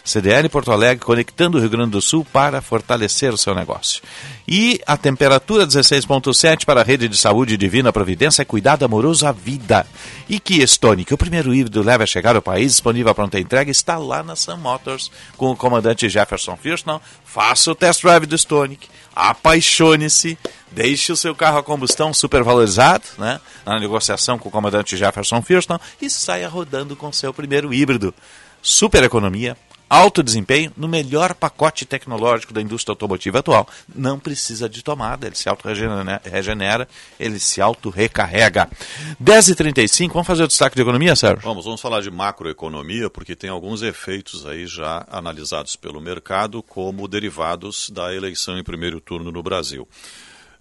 CDL 0.08 0.48
Porto 0.48 0.72
Alegre, 0.72 1.04
conectando 1.04 1.58
o 1.58 1.62
Rio 1.62 1.70
Grande 1.70 1.92
do 1.92 2.02
Sul 2.02 2.26
para 2.32 2.62
fortalecer 2.62 3.34
o 3.34 3.38
seu 3.38 3.54
negócio. 3.54 4.02
E 4.48 4.80
a 4.88 4.96
temperatura 4.96 5.68
16.7 5.68 6.64
para 6.64 6.80
a 6.80 6.84
rede 6.84 7.10
de 7.10 7.18
saúde 7.18 7.58
Divina 7.58 7.92
Providência 7.92 8.42
é 8.42 8.46
cuidado 8.46 8.86
amoroso 8.86 9.28
à 9.28 9.34
vida. 9.34 9.86
E 10.30 10.40
que 10.40 10.62
Stonic, 10.64 11.14
o 11.14 11.18
primeiro 11.18 11.54
híbrido 11.54 11.84
leve 11.84 12.06
a 12.06 12.08
chegar 12.08 12.38
ao 12.38 12.42
país, 12.42 12.72
disponível 12.72 13.12
a 13.12 13.16
pronta 13.16 13.38
entrega, 13.38 13.70
está 13.70 13.98
lá 13.98 14.24
na 14.24 14.38
Sun 14.38 14.56
Motors 14.56 15.12
com 15.36 15.52
o 15.52 15.58
comandante 15.58 16.08
Jefferson 16.08 16.56
Firston. 16.56 17.02
Faça 17.26 17.70
o 17.70 17.76
test 17.76 18.02
drive 18.02 18.26
do 18.26 18.36
Stonic, 18.36 18.88
apaixone-se, 19.14 20.38
deixe 20.72 21.12
o 21.12 21.18
seu 21.18 21.36
carro 21.36 21.58
a 21.58 21.64
combustão 21.64 22.14
supervalorizado, 22.14 23.04
né, 23.18 23.42
na 23.66 23.78
negociação 23.78 24.40
com 24.40 24.48
o 24.48 24.52
comandante 24.52 24.96
Jefferson 24.96 25.42
Firston 25.42 25.78
e 26.02 26.10
saia 26.10 26.48
rodando 26.48 26.96
com 26.96 27.12
seu 27.12 27.34
primeiro 27.34 27.74
híbrido. 27.74 28.14
Super 28.62 29.04
economia, 29.04 29.58
alto 29.90 30.22
desempenho 30.24 30.72
no 30.76 30.88
melhor 30.88 31.34
pacote 31.34 31.86
tecnológico 31.86 32.54
da 32.54 32.62
indústria 32.62 32.92
automotiva 32.92 33.40
atual. 33.40 33.68
Não 33.94 34.20
precisa 34.20 34.68
de 34.70 34.84
tomada, 34.84 35.28
ele 35.28 35.36
se 35.36 35.50
auto-regenera, 35.50 36.88
ele 37.20 37.40
se 37.40 37.62
auto-recarrega. 37.62 38.70
10h35, 39.22 40.12
vamos 40.12 40.28
fazer 40.28 40.44
o 40.44 40.48
destaque 40.48 40.76
de 40.76 40.82
economia, 40.82 41.16
Sérgio? 41.16 41.44
Vamos, 41.44 41.66
vamos 41.66 41.82
falar 41.82 42.02
de 42.02 42.12
macroeconomia, 42.12 43.10
porque 43.10 43.36
tem 43.36 43.50
alguns 43.50 43.82
efeitos 43.82 44.46
aí 44.46 44.66
já 44.68 45.06
analisados 45.10 45.76
pelo 45.76 46.02
mercado 46.02 46.62
como 46.64 47.08
derivados 47.08 47.90
da 47.90 48.14
eleição 48.14 48.58
em 48.58 48.64
primeiro 48.64 49.00
turno 49.00 49.32
no 49.32 49.44
Brasil. 49.44 49.88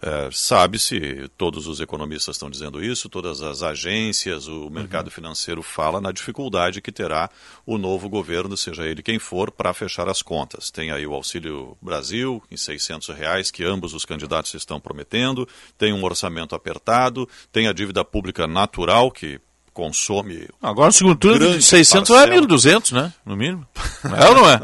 É, 0.01 0.28
Sabe-se, 0.31 1.28
todos 1.36 1.66
os 1.66 1.81
economistas 1.81 2.36
estão 2.36 2.51
dizendo 2.51 2.85
isso, 2.85 3.09
todas 3.09 3.40
as 3.40 3.62
agências, 3.62 4.47
o 4.47 4.68
mercado 4.68 5.10
financeiro 5.10 5.62
fala 5.62 6.01
na 6.01 6.12
dificuldade 6.12 6.82
que 6.82 6.93
terá 6.93 7.31
o 7.64 7.78
novo 7.78 8.09
governo, 8.09 8.56
seja 8.56 8.86
ele 8.86 9.02
quem 9.02 9.18
for, 9.18 9.51
para 9.51 9.73
fechar 9.73 10.09
as 10.09 10.20
contas. 10.20 10.70
Tem 10.70 10.90
aí 10.90 11.06
o 11.06 11.14
Auxílio 11.14 11.77
Brasil 11.81 12.43
em 12.51 12.56
600 12.56 13.09
reais, 13.09 13.51
que 13.51 13.64
ambos 13.64 13.94
os 13.94 14.05
candidatos 14.05 14.52
estão 14.55 14.78
prometendo, 14.78 15.48
tem 15.78 15.93
um 15.93 16.05
orçamento 16.05 16.55
apertado, 16.55 17.28
tem 17.51 17.66
a 17.66 17.73
dívida 17.73 18.05
pública 18.05 18.47
natural, 18.47 19.10
que 19.10 19.40
consome. 19.77 20.48
Agora 20.62 20.86
no 20.86 20.93
segundo 20.93 21.16
turno, 21.16 21.59
de 21.59 21.62
600 21.62 22.09
parcela. 22.09 22.35
é 22.35 22.40
1.200, 22.40 22.93
né? 22.93 23.12
No 23.27 23.36
mínimo. 23.36 23.66
É 24.07 24.28
ou 24.28 24.36
não 24.36 24.48
é? 24.48 24.61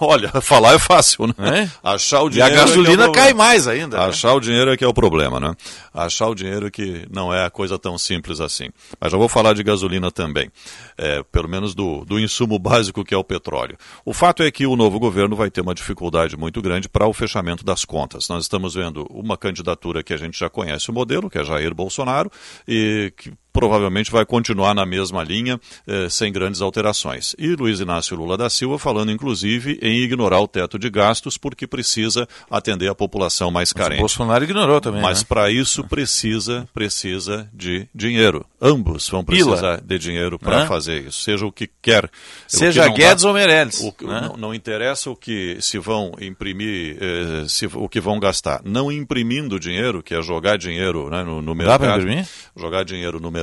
Olha, 0.00 0.28
falar 0.40 0.74
é 0.74 0.78
fácil, 0.78 1.28
né? 1.28 1.34
É? 1.62 1.70
Achar 1.82 2.22
o 2.22 2.24
E 2.24 2.42
a 2.42 2.48
dinheiro. 2.48 2.54
é 2.54 2.58
é 2.58 2.62
o 2.62 2.66
gasolina 2.66 3.04
problema. 3.04 3.12
cai 3.14 3.32
mais 3.32 3.68
ainda, 3.68 3.96
né? 3.98 4.04
Achar 4.04 4.34
o 4.34 4.40
dinheiro 4.40 4.72
é 4.72 4.76
que 4.76 4.82
é 4.84 4.88
o 4.88 4.92
problema, 4.92 5.38
né? 5.38 5.54
Achar 5.94 6.26
o 6.26 6.34
dinheiro 6.34 6.68
que 6.72 7.06
não 7.08 7.32
é 7.32 7.44
a 7.46 7.50
coisa 7.50 7.78
tão 7.78 7.96
simples 7.96 8.40
assim. 8.40 8.68
Mas 9.00 9.12
já 9.12 9.16
vou 9.18 9.28
falar 9.28 9.52
de 9.54 9.62
gasolina 9.62 10.10
também. 10.10 10.50
É, 10.98 11.22
pelo 11.30 11.48
menos 11.48 11.72
do, 11.72 12.04
do 12.04 12.18
insumo 12.18 12.58
básico 12.58 13.04
que 13.04 13.14
é 13.14 13.16
o 13.16 13.22
petróleo. 13.22 13.76
O 14.04 14.12
fato 14.12 14.42
é 14.42 14.50
que 14.50 14.66
o 14.66 14.74
novo 14.74 14.98
governo 14.98 15.36
vai 15.36 15.50
ter 15.52 15.60
uma 15.60 15.74
dificuldade 15.74 16.36
muito 16.36 16.60
grande 16.60 16.88
para 16.88 17.06
o 17.06 17.12
fechamento 17.12 17.64
das 17.64 17.84
contas. 17.84 18.28
Nós 18.28 18.42
estamos 18.42 18.74
vendo 18.74 19.06
uma 19.08 19.36
candidatura 19.36 20.02
que 20.02 20.12
a 20.12 20.16
gente 20.16 20.36
já 20.36 20.50
conhece 20.50 20.90
o 20.90 20.92
modelo, 20.92 21.30
que 21.30 21.38
é 21.38 21.44
Jair 21.44 21.72
Bolsonaro, 21.72 22.28
e 22.66 23.12
que 23.16 23.32
provavelmente 23.52 24.10
vai 24.10 24.24
continuar 24.24 24.74
na 24.74 24.86
mesma 24.86 25.22
linha, 25.24 25.60
eh, 25.86 26.08
sem 26.08 26.32
grandes 26.32 26.60
alterações. 26.60 27.34
E 27.38 27.48
Luiz 27.56 27.80
Inácio 27.80 28.16
Lula 28.16 28.36
da 28.36 28.48
Silva 28.48 28.78
falando, 28.78 29.10
inclusive, 29.10 29.78
em 29.82 30.00
ignorar 30.00 30.40
o 30.40 30.48
teto 30.48 30.78
de 30.78 30.88
gastos, 30.88 31.36
porque 31.36 31.66
precisa 31.66 32.28
atender 32.50 32.88
a 32.88 32.94
população 32.94 33.50
mais 33.50 33.70
Mas 33.70 33.72
o 33.72 33.74
carente. 33.74 34.00
Bolsonaro 34.00 34.44
ignorou 34.44 34.80
também, 34.80 35.02
Mas 35.02 35.20
né? 35.20 35.26
para 35.28 35.50
isso 35.50 35.84
precisa, 35.84 36.68
precisa 36.72 37.48
de 37.52 37.88
dinheiro. 37.94 38.44
Ambos 38.60 39.08
vão 39.08 39.24
Pila. 39.24 39.46
precisar 39.50 39.80
de 39.80 39.98
dinheiro 39.98 40.38
para 40.38 40.62
Hã? 40.62 40.66
fazer 40.66 41.06
isso, 41.08 41.22
seja 41.22 41.44
o 41.46 41.52
que 41.52 41.68
quer. 41.82 42.08
Seja 42.46 42.82
que 42.82 42.88
não 42.88 42.94
Guedes 42.94 43.22
dá- 43.22 43.28
ou 43.28 43.34
Meirelles, 43.34 43.80
o 43.80 43.94
né? 44.06 44.20
não, 44.28 44.36
não 44.36 44.54
interessa 44.54 45.10
o 45.10 45.16
que 45.16 45.56
se 45.60 45.78
vão 45.78 46.12
imprimir, 46.20 46.96
eh, 47.00 47.44
se, 47.48 47.66
o 47.66 47.88
que 47.88 48.00
vão 48.00 48.18
gastar. 48.20 48.60
Não 48.64 48.90
imprimindo 48.92 49.58
dinheiro, 49.58 50.02
que 50.02 50.14
é 50.14 50.22
jogar 50.22 50.56
dinheiro 50.58 51.08
né, 51.10 51.22
no, 51.24 51.40
no 51.42 51.54
Dá 51.54 51.78
pra 51.78 51.88
mercado. 51.88 52.02
imprimir? 52.02 52.26
Jogar 52.56 52.84
dinheiro 52.84 53.18
no 53.18 53.30
mercado 53.30 53.39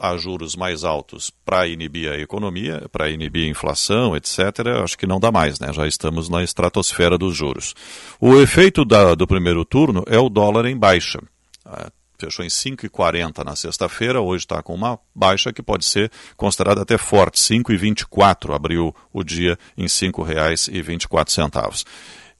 a 0.00 0.16
juros 0.16 0.54
mais 0.56 0.84
altos 0.84 1.30
para 1.44 1.66
inibir 1.66 2.10
a 2.10 2.18
economia, 2.18 2.86
para 2.92 3.08
inibir 3.08 3.46
a 3.46 3.50
inflação, 3.50 4.16
etc., 4.16 4.38
acho 4.82 4.98
que 4.98 5.06
não 5.06 5.18
dá 5.20 5.30
mais, 5.32 5.58
né? 5.60 5.72
Já 5.72 5.86
estamos 5.86 6.28
na 6.28 6.42
estratosfera 6.42 7.16
dos 7.16 7.36
juros. 7.36 7.74
O 8.20 8.36
efeito 8.40 8.84
da- 8.84 9.14
do 9.14 9.26
primeiro 9.26 9.64
turno 9.64 10.02
é 10.06 10.18
o 10.18 10.28
dólar 10.28 10.66
em 10.66 10.76
baixa. 10.76 11.20
Ah, 11.64 11.90
Fechou 12.20 12.44
em 12.44 12.48
5,40 12.50 13.44
na 13.44 13.54
sexta-feira, 13.54 14.20
hoje 14.20 14.42
está 14.42 14.60
com 14.60 14.74
uma 14.74 14.98
baixa 15.14 15.52
que 15.52 15.62
pode 15.62 15.84
ser 15.84 16.10
considerada 16.36 16.82
até 16.82 16.98
forte. 16.98 17.38
5,24 17.38 18.52
abriu 18.52 18.92
o 19.12 19.22
dia 19.22 19.56
em 19.76 19.82
R$ 19.82 19.88
5,24. 19.88 21.84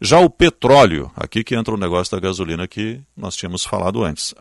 Já 0.01 0.18
o 0.18 0.28
petróleo, 0.30 1.10
aqui 1.16 1.44
que 1.44 1.55
entra 1.55 1.72
o 1.72 1.76
negócio 1.78 2.10
da 2.16 2.20
gasolina 2.20 2.66
que 2.66 3.01
nós 3.16 3.36
tínhamos 3.36 3.64
falado 3.64 4.02
antes. 4.05 4.35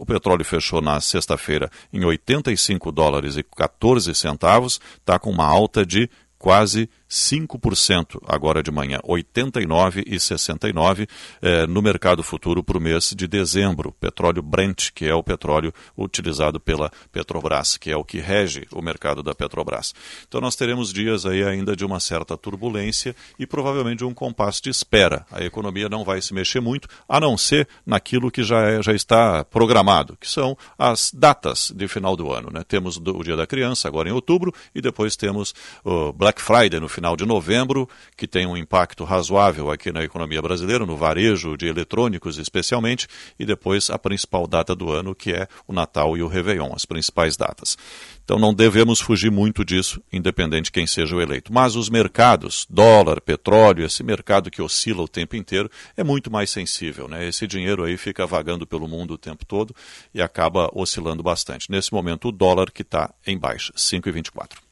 O 0.00 0.06
petróleo 0.06 0.46
fechou 0.46 0.80
na 0.80 0.98
sexta-feira 0.98 1.70
em 1.92 2.02
85 2.02 2.90
dólares 2.90 3.36
e 3.36 3.42
14 3.42 4.14
centavos, 4.14 4.80
está 4.96 5.18
com 5.18 5.30
uma 5.30 5.44
alta 5.44 5.84
de 5.84 6.08
quase 6.38 6.88
5% 7.10 8.20
agora 8.26 8.62
de 8.62 8.70
manhã, 8.70 8.98
89,69 9.04 11.08
eh, 11.42 11.66
no 11.66 11.82
mercado 11.82 12.22
futuro 12.22 12.62
para 12.62 12.78
o 12.78 12.80
mês 12.80 13.12
de 13.16 13.26
dezembro. 13.26 13.92
Petróleo 13.98 14.42
Brent, 14.42 14.90
que 14.94 15.06
é 15.06 15.14
o 15.14 15.22
petróleo 15.22 15.72
utilizado 15.98 16.60
pela 16.60 16.90
Petrobras, 17.10 17.76
que 17.76 17.90
é 17.90 17.96
o 17.96 18.04
que 18.04 18.20
rege 18.20 18.66
o 18.72 18.80
mercado 18.80 19.22
da 19.22 19.34
Petrobras. 19.34 19.92
Então 20.28 20.40
nós 20.40 20.54
teremos 20.54 20.92
dias 20.92 21.26
aí 21.26 21.42
ainda 21.42 21.74
de 21.74 21.84
uma 21.84 21.98
certa 21.98 22.36
turbulência 22.36 23.16
e 23.38 23.46
provavelmente 23.46 24.04
um 24.04 24.14
compasso 24.14 24.62
de 24.62 24.70
espera. 24.70 25.26
A 25.32 25.42
economia 25.42 25.88
não 25.88 26.04
vai 26.04 26.22
se 26.22 26.32
mexer 26.32 26.60
muito, 26.60 26.86
a 27.08 27.18
não 27.18 27.36
ser 27.36 27.66
naquilo 27.84 28.30
que 28.30 28.44
já, 28.44 28.62
é- 28.62 28.82
já 28.82 28.92
está 28.92 29.44
programado, 29.44 30.16
que 30.16 30.28
são 30.28 30.56
as 30.78 31.10
datas 31.12 31.72
de 31.74 31.88
final 31.88 32.16
do 32.16 32.32
ano. 32.32 32.50
Né? 32.52 32.62
Temos 32.66 32.98
o 32.98 33.22
Dia 33.24 33.36
da 33.36 33.46
Criança, 33.46 33.88
agora 33.88 34.08
em 34.08 34.12
outubro, 34.12 34.54
e 34.74 34.80
depois 34.80 35.16
temos 35.16 35.54
o 35.84 36.12
Black 36.12 36.40
Friday 36.40 36.78
no 36.78 36.88
final 36.88 36.99
de 37.16 37.26
novembro, 37.26 37.88
que 38.16 38.26
tem 38.26 38.46
um 38.46 38.56
impacto 38.56 39.04
razoável 39.04 39.70
aqui 39.70 39.90
na 39.90 40.04
economia 40.04 40.40
brasileira, 40.40 40.84
no 40.84 40.96
varejo 40.96 41.56
de 41.56 41.66
eletrônicos 41.66 42.38
especialmente, 42.38 43.06
e 43.38 43.44
depois 43.44 43.90
a 43.90 43.98
principal 43.98 44.46
data 44.46 44.74
do 44.74 44.90
ano, 44.90 45.14
que 45.14 45.32
é 45.32 45.48
o 45.66 45.72
Natal 45.72 46.16
e 46.16 46.22
o 46.22 46.28
Réveillon, 46.28 46.72
as 46.74 46.84
principais 46.84 47.36
datas. 47.36 47.76
Então 48.24 48.38
não 48.38 48.54
devemos 48.54 49.00
fugir 49.00 49.30
muito 49.30 49.64
disso, 49.64 50.00
independente 50.12 50.66
de 50.66 50.72
quem 50.72 50.86
seja 50.86 51.16
o 51.16 51.20
eleito. 51.20 51.52
Mas 51.52 51.74
os 51.74 51.90
mercados, 51.90 52.64
dólar, 52.70 53.20
petróleo, 53.20 53.84
esse 53.84 54.04
mercado 54.04 54.50
que 54.50 54.62
oscila 54.62 55.02
o 55.02 55.08
tempo 55.08 55.34
inteiro, 55.34 55.68
é 55.96 56.04
muito 56.04 56.30
mais 56.30 56.48
sensível. 56.48 57.08
Né? 57.08 57.26
Esse 57.26 57.46
dinheiro 57.46 57.82
aí 57.82 57.96
fica 57.96 58.26
vagando 58.26 58.66
pelo 58.66 58.86
mundo 58.86 59.14
o 59.14 59.18
tempo 59.18 59.44
todo 59.44 59.74
e 60.14 60.22
acaba 60.22 60.70
oscilando 60.72 61.22
bastante. 61.22 61.70
Nesse 61.70 61.92
momento, 61.92 62.28
o 62.28 62.32
dólar 62.32 62.70
que 62.70 62.82
está 62.82 63.12
em 63.26 63.36
baixa, 63.36 63.72
5,24. 63.72 64.69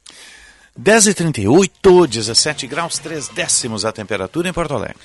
10h38, 0.80 2.06
17 2.06 2.66
graus, 2.68 2.98
3 2.98 3.28
décimos 3.28 3.84
a 3.84 3.90
temperatura 3.90 4.48
em 4.48 4.52
Porto 4.52 4.74
Alegre. 4.74 4.96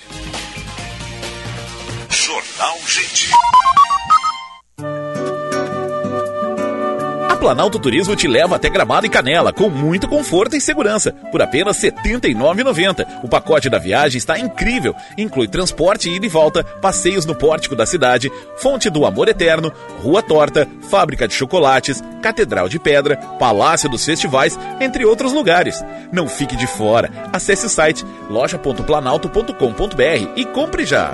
Jornal 2.10 2.78
Gente. 2.88 3.32
Planalto 7.44 7.78
Turismo 7.78 8.16
te 8.16 8.26
leva 8.26 8.56
até 8.56 8.70
Gramado 8.70 9.06
e 9.06 9.10
Canela 9.10 9.52
com 9.52 9.70
muito 9.70 10.08
conforto 10.08 10.56
e 10.56 10.62
segurança 10.62 11.12
por 11.30 11.42
apenas 11.42 11.84
R$ 11.84 11.92
79,90. 11.92 13.06
O 13.22 13.28
pacote 13.28 13.70
da 13.70 13.78
viagem 13.78 14.18
está 14.18 14.40
incrível. 14.40 14.96
Inclui 15.18 15.50
transporte 15.50 16.10
ida 16.10 16.26
e 16.26 16.30
volta, 16.30 16.64
passeios 16.64 17.26
no 17.26 17.36
pórtico 17.36 17.76
da 17.76 17.86
cidade, 17.86 18.32
Fonte 18.56 18.90
do 18.90 19.06
Amor 19.06 19.28
Eterno, 19.28 19.74
Rua 20.02 20.24
Torta, 20.24 20.66
Fábrica 20.90 21.28
de 21.28 21.34
Chocolates, 21.34 22.02
Catedral 22.22 22.70
de 22.70 22.80
Pedra, 22.80 23.18
Palácio 23.18 23.90
dos 23.90 24.06
Festivais, 24.06 24.58
entre 24.80 25.04
outros 25.04 25.34
lugares. 25.34 25.84
Não 26.14 26.30
fique 26.30 26.56
de 26.56 26.66
fora. 26.66 27.12
Acesse 27.34 27.66
o 27.66 27.70
site 27.70 28.06
loja.planalto.com.br 28.30 30.32
e 30.38 30.46
compre 30.46 30.86
já. 30.86 31.14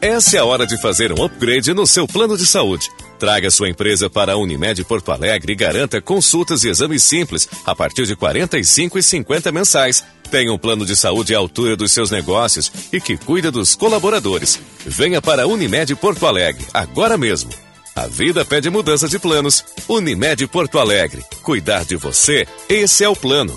Essa 0.00 0.36
é 0.36 0.40
a 0.40 0.44
hora 0.44 0.64
de 0.64 0.80
fazer 0.80 1.12
um 1.12 1.24
upgrade 1.24 1.74
no 1.74 1.84
seu 1.84 2.06
plano 2.06 2.36
de 2.36 2.46
saúde. 2.46 2.88
Traga 3.18 3.50
sua 3.50 3.68
empresa 3.68 4.08
para 4.08 4.34
a 4.34 4.36
Unimed 4.36 4.84
Porto 4.84 5.10
Alegre 5.10 5.52
e 5.52 5.56
garanta 5.56 6.00
consultas 6.00 6.62
e 6.62 6.68
exames 6.68 7.02
simples 7.02 7.48
a 7.66 7.74
partir 7.74 8.06
de 8.06 8.12
R$ 8.12 8.20
45,50 8.20 9.50
mensais. 9.50 10.04
Tenha 10.30 10.52
um 10.52 10.58
plano 10.58 10.86
de 10.86 10.94
saúde 10.94 11.34
à 11.34 11.38
altura 11.38 11.74
dos 11.74 11.90
seus 11.90 12.12
negócios 12.12 12.70
e 12.92 13.00
que 13.00 13.16
cuida 13.16 13.50
dos 13.50 13.74
colaboradores. 13.74 14.60
Venha 14.86 15.20
para 15.20 15.42
a 15.42 15.46
Unimed 15.48 15.92
Porto 15.96 16.26
Alegre, 16.26 16.64
agora 16.72 17.18
mesmo. 17.18 17.50
A 17.96 18.06
vida 18.06 18.44
pede 18.44 18.70
mudança 18.70 19.08
de 19.08 19.18
planos. 19.18 19.64
Unimed 19.88 20.46
Porto 20.46 20.78
Alegre. 20.78 21.24
Cuidar 21.42 21.84
de 21.84 21.96
você, 21.96 22.46
esse 22.68 23.02
é 23.02 23.08
o 23.08 23.16
plano. 23.16 23.56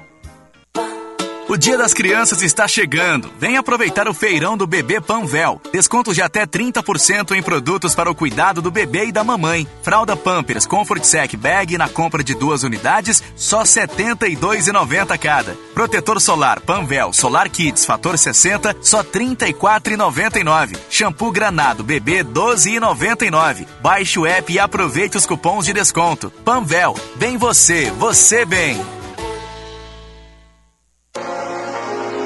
O 1.51 1.57
Dia 1.57 1.77
das 1.77 1.93
Crianças 1.93 2.41
está 2.41 2.65
chegando. 2.65 3.29
Vem 3.37 3.57
aproveitar 3.57 4.07
o 4.07 4.13
feirão 4.13 4.55
do 4.55 4.65
Bebê 4.65 5.01
Panvel. 5.01 5.59
Descontos 5.69 6.15
de 6.15 6.21
até 6.21 6.45
30% 6.45 7.35
em 7.35 7.43
produtos 7.43 7.93
para 7.93 8.09
o 8.09 8.15
cuidado 8.15 8.61
do 8.61 8.71
bebê 8.71 9.07
e 9.07 9.11
da 9.11 9.21
mamãe. 9.21 9.67
Fralda 9.83 10.15
Pampers 10.15 10.65
Comfort 10.65 11.03
Sec 11.03 11.35
Bag 11.35 11.77
na 11.77 11.89
compra 11.89 12.23
de 12.23 12.33
duas 12.35 12.63
unidades, 12.63 13.21
só 13.35 13.63
R$ 13.63 13.65
72,90 13.65 15.17
cada. 15.17 15.57
Protetor 15.73 16.21
solar 16.21 16.61
Panvel 16.61 17.11
Solar 17.11 17.49
Kids 17.49 17.83
Fator 17.83 18.17
60, 18.17 18.77
só 18.81 19.01
R$ 19.01 19.09
34,99. 19.11 20.77
Shampoo 20.89 21.33
Granado 21.33 21.83
Bebê 21.83 22.19
R$ 22.19 22.29
12,99. 22.29 23.67
Baixe 23.81 24.17
o 24.17 24.25
app 24.25 24.53
e 24.53 24.57
aproveite 24.57 25.17
os 25.17 25.25
cupons 25.25 25.65
de 25.65 25.73
desconto. 25.73 26.31
Panvel, 26.45 26.95
bem 27.17 27.35
você, 27.35 27.91
você 27.91 28.45
bem. 28.45 29.00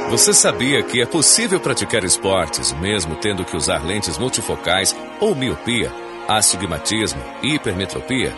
Você 0.09 0.33
sabia 0.33 0.83
que 0.83 1.01
é 1.01 1.05
possível 1.05 1.59
praticar 1.59 2.03
esportes 2.03 2.71
mesmo 2.73 3.15
tendo 3.15 3.43
que 3.43 3.57
usar 3.57 3.83
lentes 3.83 4.19
multifocais 4.19 4.95
ou 5.19 5.33
miopia, 5.33 5.91
astigmatismo 6.27 7.21
e 7.41 7.55
hipermetropia? 7.55 8.31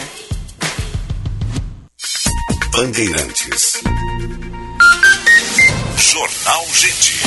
Bandeirantes. 2.73 3.81
Jornal 5.97 6.67
Gente. 6.73 7.21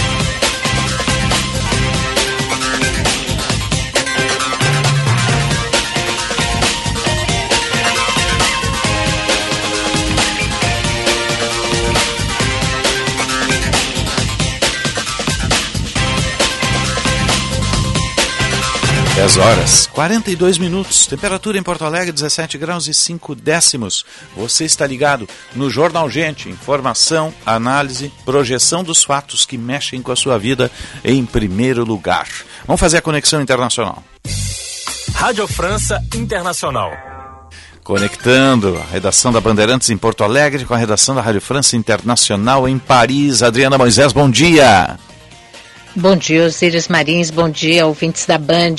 Horas, 19.38 19.88
42 19.94 20.58
minutos. 20.60 21.08
Temperatura 21.08 21.58
em 21.58 21.64
Porto 21.64 21.86
Alegre, 21.86 22.12
17 22.12 22.58
graus 22.58 22.88
e 22.88 22.94
5 22.94 23.34
décimos. 23.34 24.06
Você 24.36 24.64
está 24.66 24.86
ligado 24.86 25.28
no 25.56 25.70
Jornal 25.70 26.10
Gente. 26.10 26.50
Informação, 26.50 27.34
análise, 27.46 28.12
projeção 28.26 28.84
dos 28.84 29.04
fatos 29.04 29.46
que 29.46 29.58
mexem 29.58 30.02
com 30.02 30.12
a 30.12 30.16
sua 30.16 30.38
vida 30.38 30.72
em 31.04 31.26
primeiro 31.26 31.84
lugar. 31.84 32.28
Vamos 32.68 32.80
fazer 32.80 32.98
a 32.98 33.02
conexão 33.02 33.42
internacional. 33.42 34.04
Rádio 35.16 35.48
França 35.48 36.00
Internacional. 36.16 36.92
Conectando 37.84 38.78
a 38.78 38.92
redação 38.92 39.32
da 39.32 39.42
Bandeirantes 39.42 39.90
em 39.90 39.98
Porto 39.98 40.24
Alegre 40.24 40.64
com 40.64 40.74
a 40.74 40.78
redação 40.78 41.16
da 41.16 41.22
Rádio 41.22 41.42
França 41.42 41.76
Internacional 41.76 42.68
em 42.68 42.78
Paris. 42.78 43.42
Adriana 43.42 43.78
Moisés, 43.78 44.14
bom 44.14 44.30
dia. 44.30 44.98
Bom 45.95 46.15
dia, 46.15 46.45
Osíris 46.45 46.88
Marins. 46.88 47.30
Bom 47.30 47.48
dia, 47.48 47.86
ouvintes 47.86 48.26
da 48.26 48.40
Band. 48.40 48.78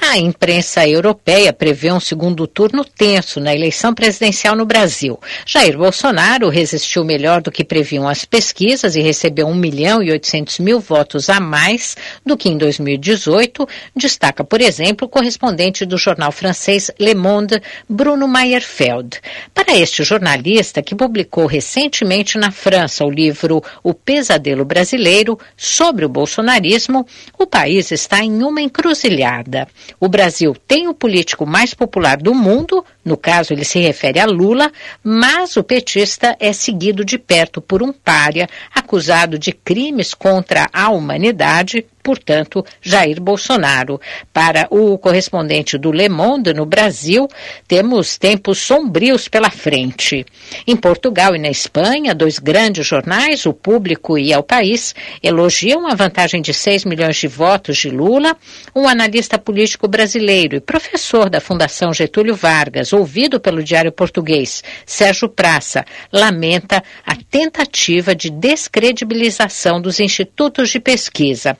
A 0.00 0.18
imprensa 0.18 0.84
europeia 0.84 1.52
prevê 1.52 1.92
um 1.92 2.00
segundo 2.00 2.44
turno 2.44 2.84
tenso 2.84 3.38
na 3.38 3.54
eleição 3.54 3.94
presidencial 3.94 4.56
no 4.56 4.66
Brasil. 4.66 5.16
Jair 5.46 5.78
Bolsonaro 5.78 6.48
resistiu 6.48 7.04
melhor 7.04 7.40
do 7.40 7.52
que 7.52 7.62
previam 7.62 8.08
as 8.08 8.24
pesquisas 8.24 8.96
e 8.96 9.00
recebeu 9.00 9.46
1 9.46 9.54
milhão 9.54 10.02
e 10.02 10.10
800 10.10 10.58
mil 10.58 10.80
votos 10.80 11.30
a 11.30 11.38
mais 11.38 11.96
do 12.26 12.36
que 12.36 12.48
em 12.48 12.58
2018, 12.58 13.68
destaca, 13.94 14.42
por 14.42 14.60
exemplo, 14.60 15.06
o 15.06 15.08
correspondente 15.08 15.86
do 15.86 15.96
jornal 15.96 16.32
francês 16.32 16.90
Le 16.98 17.14
Monde, 17.14 17.62
Bruno 17.88 18.26
Meyerfeld. 18.26 19.20
Para 19.54 19.76
este 19.76 20.02
jornalista, 20.02 20.82
que 20.82 20.96
publicou 20.96 21.46
recentemente 21.46 22.36
na 22.36 22.50
França 22.50 23.04
o 23.04 23.10
livro 23.10 23.62
O 23.84 23.94
Pesadelo 23.94 24.64
Brasileiro 24.64 25.38
sobre 25.56 26.04
o 26.04 26.08
Bolsonaro, 26.08 26.39
bolsonarismo, 26.40 27.06
o 27.38 27.46
país 27.46 27.90
está 27.90 28.24
em 28.24 28.42
uma 28.42 28.60
encruzilhada. 28.60 29.68
O 29.98 30.08
Brasil 30.08 30.56
tem 30.66 30.88
o 30.88 30.94
político 30.94 31.46
mais 31.46 31.74
popular 31.74 32.16
do 32.16 32.34
mundo, 32.34 32.84
no 33.04 33.16
caso 33.16 33.52
ele 33.52 33.64
se 33.64 33.78
refere 33.78 34.18
a 34.18 34.26
Lula, 34.26 34.72
mas 35.04 35.56
o 35.56 35.62
petista 35.62 36.36
é 36.40 36.52
seguido 36.52 37.04
de 37.04 37.18
perto 37.18 37.60
por 37.60 37.82
um 37.82 37.92
pária 37.92 38.48
acusado 38.74 39.38
de 39.38 39.52
crimes 39.52 40.14
contra 40.14 40.68
a 40.72 40.90
humanidade 40.90 41.86
portanto, 42.02 42.64
Jair 42.80 43.20
Bolsonaro. 43.20 44.00
Para 44.32 44.66
o 44.70 44.98
correspondente 44.98 45.78
do 45.78 45.92
Le 45.92 46.08
Monde 46.08 46.52
no 46.52 46.66
Brasil, 46.66 47.28
temos 47.66 48.18
tempos 48.18 48.58
sombrios 48.58 49.28
pela 49.28 49.50
frente. 49.50 50.24
Em 50.66 50.76
Portugal 50.76 51.34
e 51.34 51.38
na 51.38 51.48
Espanha, 51.48 52.14
dois 52.14 52.38
grandes 52.38 52.86
jornais, 52.86 53.46
O 53.46 53.52
Público 53.52 54.18
e 54.18 54.32
El 54.32 54.42
País, 54.42 54.94
elogiam 55.22 55.86
a 55.86 55.94
vantagem 55.94 56.40
de 56.40 56.52
6 56.52 56.84
milhões 56.84 57.16
de 57.16 57.28
votos 57.28 57.78
de 57.78 57.90
Lula. 57.90 58.36
Um 58.74 58.88
analista 58.88 59.38
político 59.38 59.88
brasileiro 59.88 60.56
e 60.56 60.60
professor 60.60 61.28
da 61.28 61.40
Fundação 61.40 61.92
Getúlio 61.92 62.34
Vargas, 62.34 62.92
ouvido 62.92 63.40
pelo 63.40 63.62
Diário 63.62 63.92
Português, 63.92 64.62
Sérgio 64.86 65.28
Praça, 65.28 65.84
lamenta 66.12 66.82
a 67.06 67.16
tentativa 67.30 68.14
de 68.14 68.30
descredibilização 68.30 69.80
dos 69.80 70.00
institutos 70.00 70.70
de 70.70 70.80
pesquisa. 70.80 71.56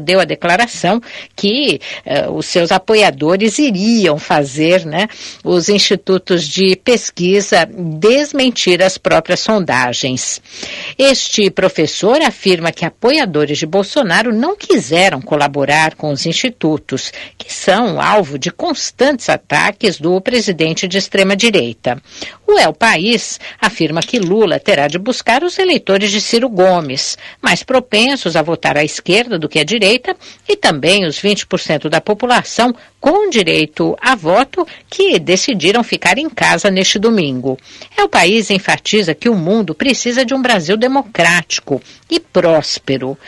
Deu 0.00 0.20
a 0.20 0.24
declaração 0.24 1.00
que 1.34 1.80
uh, 2.06 2.32
os 2.32 2.46
seus 2.46 2.70
apoiadores 2.70 3.58
iriam 3.58 4.18
fazer 4.18 4.84
né, 4.84 5.08
os 5.42 5.68
institutos 5.68 6.48
de 6.48 6.76
pesquisa 6.76 7.66
desmentir 7.66 8.82
as 8.82 8.98
próprias 8.98 9.40
sondagens. 9.40 10.40
Este 10.98 11.50
professor 11.50 12.20
afirma 12.22 12.72
que 12.72 12.84
apoiadores 12.84 13.58
de 13.58 13.66
Bolsonaro 13.66 14.32
não 14.32 14.56
quiseram 14.56 15.20
colaborar 15.20 15.94
com 15.94 16.10
os 16.10 16.26
institutos, 16.26 17.12
que 17.38 17.52
são 17.52 18.00
alvo 18.00 18.38
de 18.38 18.50
constantes 18.50 19.28
ataques 19.28 19.98
do 19.98 20.20
presidente 20.20 20.86
de 20.86 20.98
extrema-direita. 20.98 22.00
O 22.46 22.58
El 22.58 22.74
País 22.74 23.40
afirma 23.60 24.00
que 24.00 24.18
Lula 24.18 24.60
terá 24.60 24.86
de 24.86 24.98
buscar 24.98 25.42
os 25.42 25.58
eleitores 25.58 26.10
de 26.10 26.20
Ciro 26.20 26.48
Gomes, 26.48 27.16
mais 27.40 27.62
propensos 27.62 28.36
a 28.36 28.42
votar 28.42 28.76
à 28.76 28.84
esquerda 28.84 29.23
do 29.28 29.48
que 29.48 29.58
à 29.58 29.64
direita, 29.64 30.16
e 30.48 30.56
também 30.56 31.06
os 31.06 31.20
20% 31.20 31.88
da 31.88 32.00
população 32.00 32.74
com 33.00 33.28
direito 33.28 33.96
a 34.00 34.14
voto 34.14 34.66
que 34.88 35.18
decidiram 35.18 35.82
ficar 35.82 36.18
em 36.18 36.28
casa 36.28 36.70
neste 36.70 36.98
domingo. 36.98 37.58
El 37.96 38.08
País 38.08 38.50
enfatiza 38.50 39.14
que 39.14 39.28
o 39.28 39.34
mundo 39.34 39.74
precisa 39.74 40.24
de 40.24 40.34
um 40.34 40.40
Brasil 40.40 40.76
democrático 40.76 41.82
e 42.10 42.18
próspero. 42.18 43.18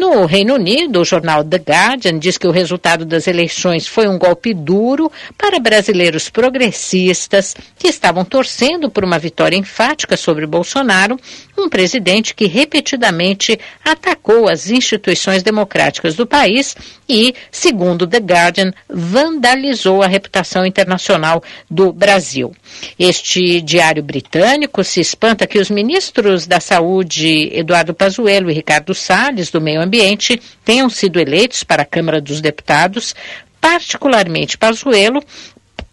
No 0.00 0.24
Reino 0.24 0.54
Unido, 0.54 1.02
o 1.02 1.04
jornal 1.04 1.44
The 1.44 1.58
Guardian 1.58 2.18
diz 2.18 2.38
que 2.38 2.46
o 2.46 2.50
resultado 2.50 3.04
das 3.04 3.26
eleições 3.26 3.86
foi 3.86 4.08
um 4.08 4.18
golpe 4.18 4.54
duro 4.54 5.12
para 5.36 5.60
brasileiros 5.60 6.30
progressistas 6.30 7.54
que 7.78 7.86
estavam 7.86 8.24
torcendo 8.24 8.90
por 8.90 9.04
uma 9.04 9.18
vitória 9.18 9.58
enfática 9.58 10.16
sobre 10.16 10.46
Bolsonaro, 10.46 11.20
um 11.58 11.68
presidente 11.68 12.34
que 12.34 12.46
repetidamente 12.46 13.60
atacou 13.84 14.48
as 14.48 14.70
instituições 14.70 15.42
democráticas 15.42 16.14
do 16.14 16.26
país 16.26 16.74
e, 17.10 17.34
segundo 17.50 18.06
The 18.06 18.18
Guardian, 18.18 18.72
vandalizou 18.88 20.00
a 20.00 20.06
reputação 20.06 20.64
internacional 20.64 21.42
do 21.68 21.92
Brasil. 21.92 22.54
Este 22.96 23.60
diário 23.60 24.02
britânico 24.02 24.84
se 24.84 25.00
espanta 25.00 25.46
que 25.46 25.58
os 25.58 25.68
ministros 25.68 26.46
da 26.46 26.60
Saúde, 26.60 27.50
Eduardo 27.52 27.92
Pazuello 27.92 28.48
e 28.48 28.54
Ricardo 28.54 28.94
Salles, 28.94 29.50
do 29.50 29.60
Meio 29.60 29.82
Ambiente, 29.82 30.40
tenham 30.64 30.88
sido 30.88 31.18
eleitos 31.18 31.64
para 31.64 31.82
a 31.82 31.86
Câmara 31.86 32.20
dos 32.20 32.40
Deputados 32.40 33.14
particularmente 33.60 34.56
Pazuello, 34.56 35.22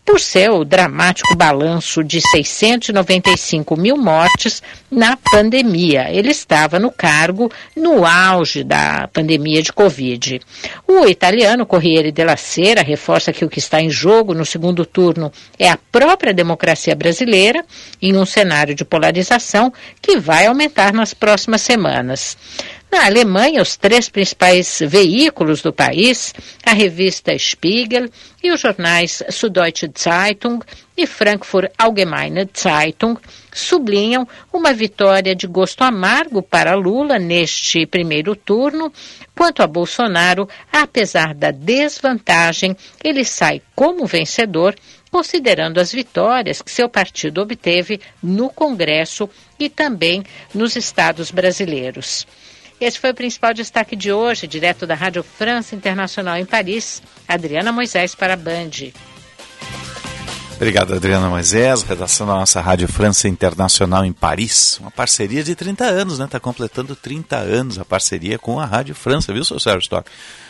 por 0.08 0.22
seu 0.22 0.64
dramático 0.64 1.36
balanço 1.36 2.02
de 2.02 2.22
695 2.22 3.76
mil 3.76 3.98
mortes 3.98 4.64
na 4.90 5.18
pandemia. 5.18 6.10
Ele 6.10 6.32
estava 6.32 6.80
no 6.80 6.90
cargo 6.90 7.52
no 7.76 8.06
auge 8.06 8.64
da 8.64 9.10
pandemia 9.12 9.62
de 9.62 9.74
Covid. 9.74 10.40
O 10.88 11.06
italiano 11.06 11.66
Corriere 11.66 12.14
della 12.14 12.38
Sera 12.38 12.82
reforça 12.82 13.34
que 13.34 13.44
o 13.44 13.50
que 13.50 13.60
está 13.60 13.82
em 13.82 13.90
jogo 13.90 14.34
no 14.34 14.46
segundo 14.46 14.86
turno 14.86 15.30
é 15.60 15.70
a 15.70 15.78
própria 15.92 16.34
democracia 16.34 16.96
brasileira, 16.96 17.66
em 18.02 18.16
um 18.16 18.26
cenário 18.26 18.74
de 18.74 18.86
polarização 18.86 19.74
que 20.02 20.18
vai 20.18 20.46
aumentar 20.46 20.94
nas 20.94 21.14
próximas 21.14 21.62
semanas. 21.62 22.38
Na 22.90 23.06
Alemanha, 23.06 23.62
os 23.62 23.76
três 23.76 24.08
principais 24.08 24.80
veículos 24.82 25.62
do 25.62 25.74
país, 25.74 26.34
a 26.66 26.72
revista 26.72 27.38
Spiegel 27.38 28.10
e 28.42 28.50
os 28.50 28.62
jornais 28.62 29.22
Süddeutsche 29.30 29.92
Zeitung 29.94 30.62
e 30.96 31.06
Frankfurt 31.06 31.70
Allgemeine 31.78 32.50
Zeitung, 32.58 33.18
sublinham 33.54 34.26
uma 34.54 34.74
vitória 34.74 35.36
de 35.36 35.48
gosto 35.48 35.84
amargo 35.84 36.42
para 36.42 36.76
Lula 36.76 37.20
neste 37.20 37.86
primeiro 37.86 38.36
turno. 38.38 38.92
Quanto 39.36 39.62
a 39.62 39.68
Bolsonaro, 39.68 40.48
apesar 40.72 41.36
da 41.36 41.52
desvantagem, 41.52 42.76
ele 43.04 43.26
sai 43.26 43.62
como 43.76 44.06
vencedor 44.06 44.74
considerando 45.12 45.80
as 45.80 45.92
vitórias 45.92 46.62
que 46.62 46.72
seu 46.72 46.88
partido 46.88 47.42
obteve 47.42 48.00
no 48.24 48.50
Congresso 48.50 49.30
e 49.60 49.70
também 49.70 50.24
nos 50.54 50.76
estados 50.76 51.32
brasileiros. 51.32 52.26
Esse 52.80 53.00
foi 53.00 53.10
o 53.10 53.16
principal 53.16 53.54
destaque 53.54 53.96
de 53.96 54.12
hoje, 54.12 54.46
direto 54.46 54.86
da 54.86 54.94
Rádio 54.94 55.24
França 55.24 55.76
Internacional 55.76 56.38
em 56.38 56.46
Paris. 56.46 57.02
Adriana 57.28 57.72
Moisés 57.72 58.14
para 58.14 58.34
a 58.34 58.38
Band. 58.38 58.92
Obrigado, 60.56 60.94
Adriana 60.96 61.30
Moisés, 61.30 61.84
redação 61.84 62.26
da 62.26 62.34
nossa 62.34 62.60
Rádio 62.62 62.88
França 62.88 63.28
Internacional 63.28 64.04
em 64.04 64.12
Paris. 64.12 64.80
Uma 64.80 64.90
parceria 64.90 65.44
de 65.44 65.56
30 65.56 65.86
anos, 65.86 66.18
né? 66.18 66.26
Está 66.26 66.40
completando 66.40 66.96
30 66.96 67.36
anos 67.36 67.78
a 67.78 67.86
parceria 67.86 68.40
com 68.40 68.60
a 68.60 68.66
Rádio 68.66 68.96
França, 68.96 69.32
viu, 69.32 69.44
seu 69.44 69.60
Sérgio 69.60 69.82
Stock? 69.82 70.10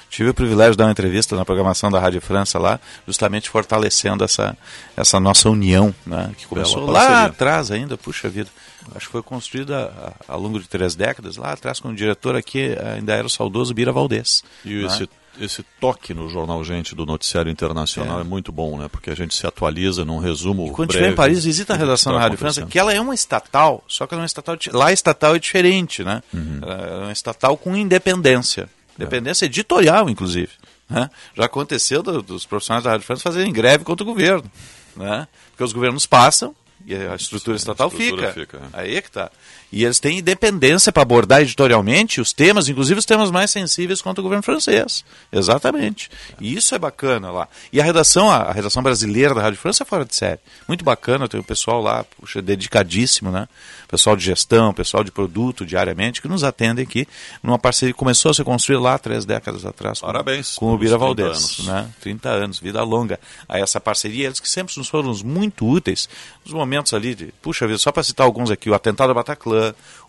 Tive 0.10 0.30
o 0.30 0.34
privilégio 0.34 0.72
de 0.72 0.78
dar 0.78 0.86
uma 0.86 0.92
entrevista 0.92 1.36
na 1.36 1.44
programação 1.44 1.92
da 1.92 2.00
Rádio 2.00 2.22
França 2.22 2.58
lá, 2.58 2.80
justamente 3.06 3.50
fortalecendo 3.50 4.24
essa, 4.24 4.58
essa 4.96 5.20
nossa 5.20 5.50
união, 5.50 5.94
né? 6.06 6.32
Que 6.38 6.48
começou 6.48 6.86
lá 6.86 7.26
atrás 7.26 7.70
ainda, 7.70 7.98
puxa 7.98 8.30
vida. 8.30 8.50
Acho 8.96 9.08
que 9.08 9.12
foi 9.12 9.24
construída 9.24 9.92
ao 10.28 10.40
longo 10.40 10.60
de 10.60 10.68
três 10.68 10.96
décadas, 10.96 11.38
lá 11.38 11.52
atrás 11.52 11.80
com 11.80 11.90
o 11.90 11.96
diretor 11.96 12.36
aqui 12.36 12.76
ainda 12.96 13.14
era 13.14 13.26
o 13.26 13.30
saudoso 13.30 13.74
Bira 13.74 13.92
Valdez. 13.92 14.44
E 14.66 14.76
né? 14.76 14.86
esse, 14.86 15.10
esse 15.40 15.64
toque 15.80 16.14
no 16.14 16.30
Jornal 16.30 16.64
Gente 16.64 16.96
do 16.96 17.06
Noticiário 17.06 17.52
Internacional 17.52 18.20
é. 18.20 18.22
é. 18.22 18.24
muito 18.24 18.52
bom, 18.52 18.78
né? 18.78 18.88
Porque 18.88 19.10
a 19.10 19.16
gente 19.16 19.36
se 19.36 19.46
atualiza 19.46 20.04
num 20.04 20.18
resumo. 20.18 20.68
E 20.68 20.72
quando 20.72 20.92
estiver 20.92 21.12
em 21.12 21.16
Paris, 21.16 21.44
visita 21.44 21.74
a 21.74 21.78
redação 21.78 22.14
da 22.14 22.20
Rádio 22.20 22.38
França, 22.38 22.66
que 22.66 22.80
ela 22.80 22.94
é 22.94 23.00
uma 23.00 23.14
estatal, 23.14 23.84
só 23.88 24.08
que 24.08 24.14
ela 24.14 24.22
é 24.22 24.24
uma 24.24 24.28
estatal. 24.28 24.58
Lá 24.74 24.88
a 24.88 24.94
estatal 24.94 25.36
é 25.36 25.40
diferente, 25.40 26.04
né? 26.04 26.22
Uhum. 26.34 26.62
É 26.64 27.04
uma 27.04 27.12
estatal 27.12 27.58
com 27.58 27.76
independência. 27.76 28.70
Independência 28.98 29.46
é. 29.46 29.48
editorial, 29.48 30.10
inclusive. 30.10 30.50
Né? 30.90 31.10
Já 31.36 31.46
aconteceu 31.46 32.02
do, 32.02 32.22
dos 32.22 32.46
profissionais 32.46 32.84
da 32.84 32.92
Rádio 32.92 33.06
França 33.06 33.22
fazerem 33.22 33.52
greve 33.52 33.84
contra 33.84 34.04
o 34.04 34.08
governo. 34.08 34.50
Né? 34.96 35.28
Porque 35.52 35.64
os 35.64 35.74
governos 35.74 36.06
passam 36.06 36.56
e 36.86 36.96
a 36.96 37.16
estrutura 37.16 37.58
estatal 37.58 37.88
a 37.88 37.94
estrutura 37.94 38.34
fica. 38.34 38.58
fica 38.58 38.78
é. 38.78 38.82
Aí 38.82 38.96
é 38.96 39.02
que 39.02 39.08
está. 39.08 39.32
E 39.72 39.84
eles 39.84 40.00
têm 40.00 40.20
independência 40.20 40.92
para 40.92 41.02
abordar 41.02 41.42
editorialmente 41.42 42.22
os 42.22 42.32
temas, 42.32 42.70
inclusive 42.70 43.00
os 43.00 43.06
temas 43.06 43.30
mais 43.30 43.52
sensíveis 43.52 44.02
contra 44.02 44.22
o 44.22 44.24
governo 44.24 44.44
francês. 44.44 45.04
Exatamente. 45.32 46.10
E 46.40 46.56
isso 46.56 46.74
é 46.74 46.80
bacana 46.80 47.30
lá. 47.32 47.50
E 47.72 47.82
a 47.82 47.84
redação, 47.84 48.30
a, 48.30 48.52
redação 48.52 48.82
brasileira 48.82 49.36
da 49.36 49.42
Rádio 49.42 49.60
França 49.60 49.84
é 49.84 49.86
fora 49.86 50.06
de 50.06 50.16
série. 50.16 50.40
Muito 50.68 50.86
bacana, 50.86 51.28
tem 51.28 51.40
o 51.40 51.44
pessoal 51.44 51.82
lá, 51.82 52.06
puxa, 52.06 52.42
dedicadíssimo, 52.42 53.30
né? 53.30 53.48
Pessoal 53.90 54.16
de 54.16 54.24
gestão, 54.24 54.74
pessoal 54.74 55.04
de 55.04 55.12
produto 55.12 55.66
diariamente, 55.66 56.22
que 56.22 56.28
nos 56.28 56.44
atendem 56.44 56.84
aqui 56.84 57.08
numa 57.44 57.60
parceria 57.60 57.94
que 57.94 58.00
começou 58.00 58.32
a 58.32 58.34
ser 58.34 58.44
construída 58.46 58.82
lá 58.82 58.98
três 58.98 59.26
décadas 59.26 59.66
atrás. 59.66 60.00
Parabéns. 60.00 60.56
Com, 60.56 60.68
com 60.68 60.74
o 60.74 60.78
Bira 60.78 60.98
Valdez. 60.98 61.60
Né? 61.60 61.90
30 62.02 62.30
anos, 62.30 62.60
vida 62.60 62.82
longa. 62.84 63.20
A 63.50 63.60
essa 63.60 63.82
parceria, 63.82 64.28
eles 64.28 64.40
que 64.40 64.50
sempre 64.50 64.74
nos 64.78 64.88
foram 64.88 65.14
muito 65.26 65.68
úteis 65.68 66.08
nos 66.46 66.54
momentos 66.54 66.94
ali 66.94 67.14
de, 67.14 67.34
puxa 67.42 67.68
vida, 67.68 67.78
só 67.78 67.92
para 67.92 68.04
citar 68.04 68.26
alguns 68.26 68.50
aqui, 68.50 68.70
o 68.70 68.74
atentado 68.74 69.10
da 69.10 69.14
Bataclan, 69.14 69.57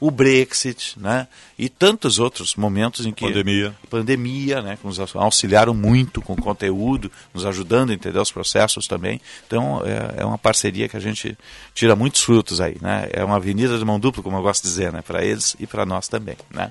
o 0.01 0.11
Brexit, 0.11 0.95
né? 0.97 1.27
E 1.59 1.69
tantos 1.69 2.19
outros 2.19 2.55
momentos 2.55 3.05
em 3.05 3.13
que 3.13 3.27
pandemia, 3.27 3.75
pandemia, 3.91 4.63
né? 4.63 4.79
Que 4.81 4.87
nos 4.87 4.99
auxiliaram 5.17 5.75
muito 5.75 6.23
com 6.23 6.37
conteúdo, 6.37 7.11
nos 7.35 7.45
ajudando 7.45 7.91
a 7.91 7.95
entender 7.95 8.19
os 8.19 8.31
processos 8.31 8.87
também. 8.87 9.21
Então 9.47 9.83
é, 9.85 10.23
é 10.23 10.25
uma 10.25 10.39
parceria 10.39 10.89
que 10.89 10.97
a 10.97 11.01
gente 11.01 11.37
tira 11.75 11.97
muitos 11.97 12.23
frutos 12.23 12.61
aí, 12.61 12.77
né? 12.81 13.09
É 13.13 13.25
uma 13.25 13.37
avenida 13.37 13.77
de 13.77 13.85
mão 13.85 13.99
dupla, 13.99 14.23
como 14.23 14.37
eu 14.37 14.43
gosto 14.43 14.63
de 14.63 14.69
dizer, 14.69 14.93
né? 14.93 15.03
Para 15.03 15.25
eles 15.25 15.57
e 15.59 15.67
para 15.67 15.85
nós 15.85 16.07
também, 16.07 16.37
né? 16.51 16.71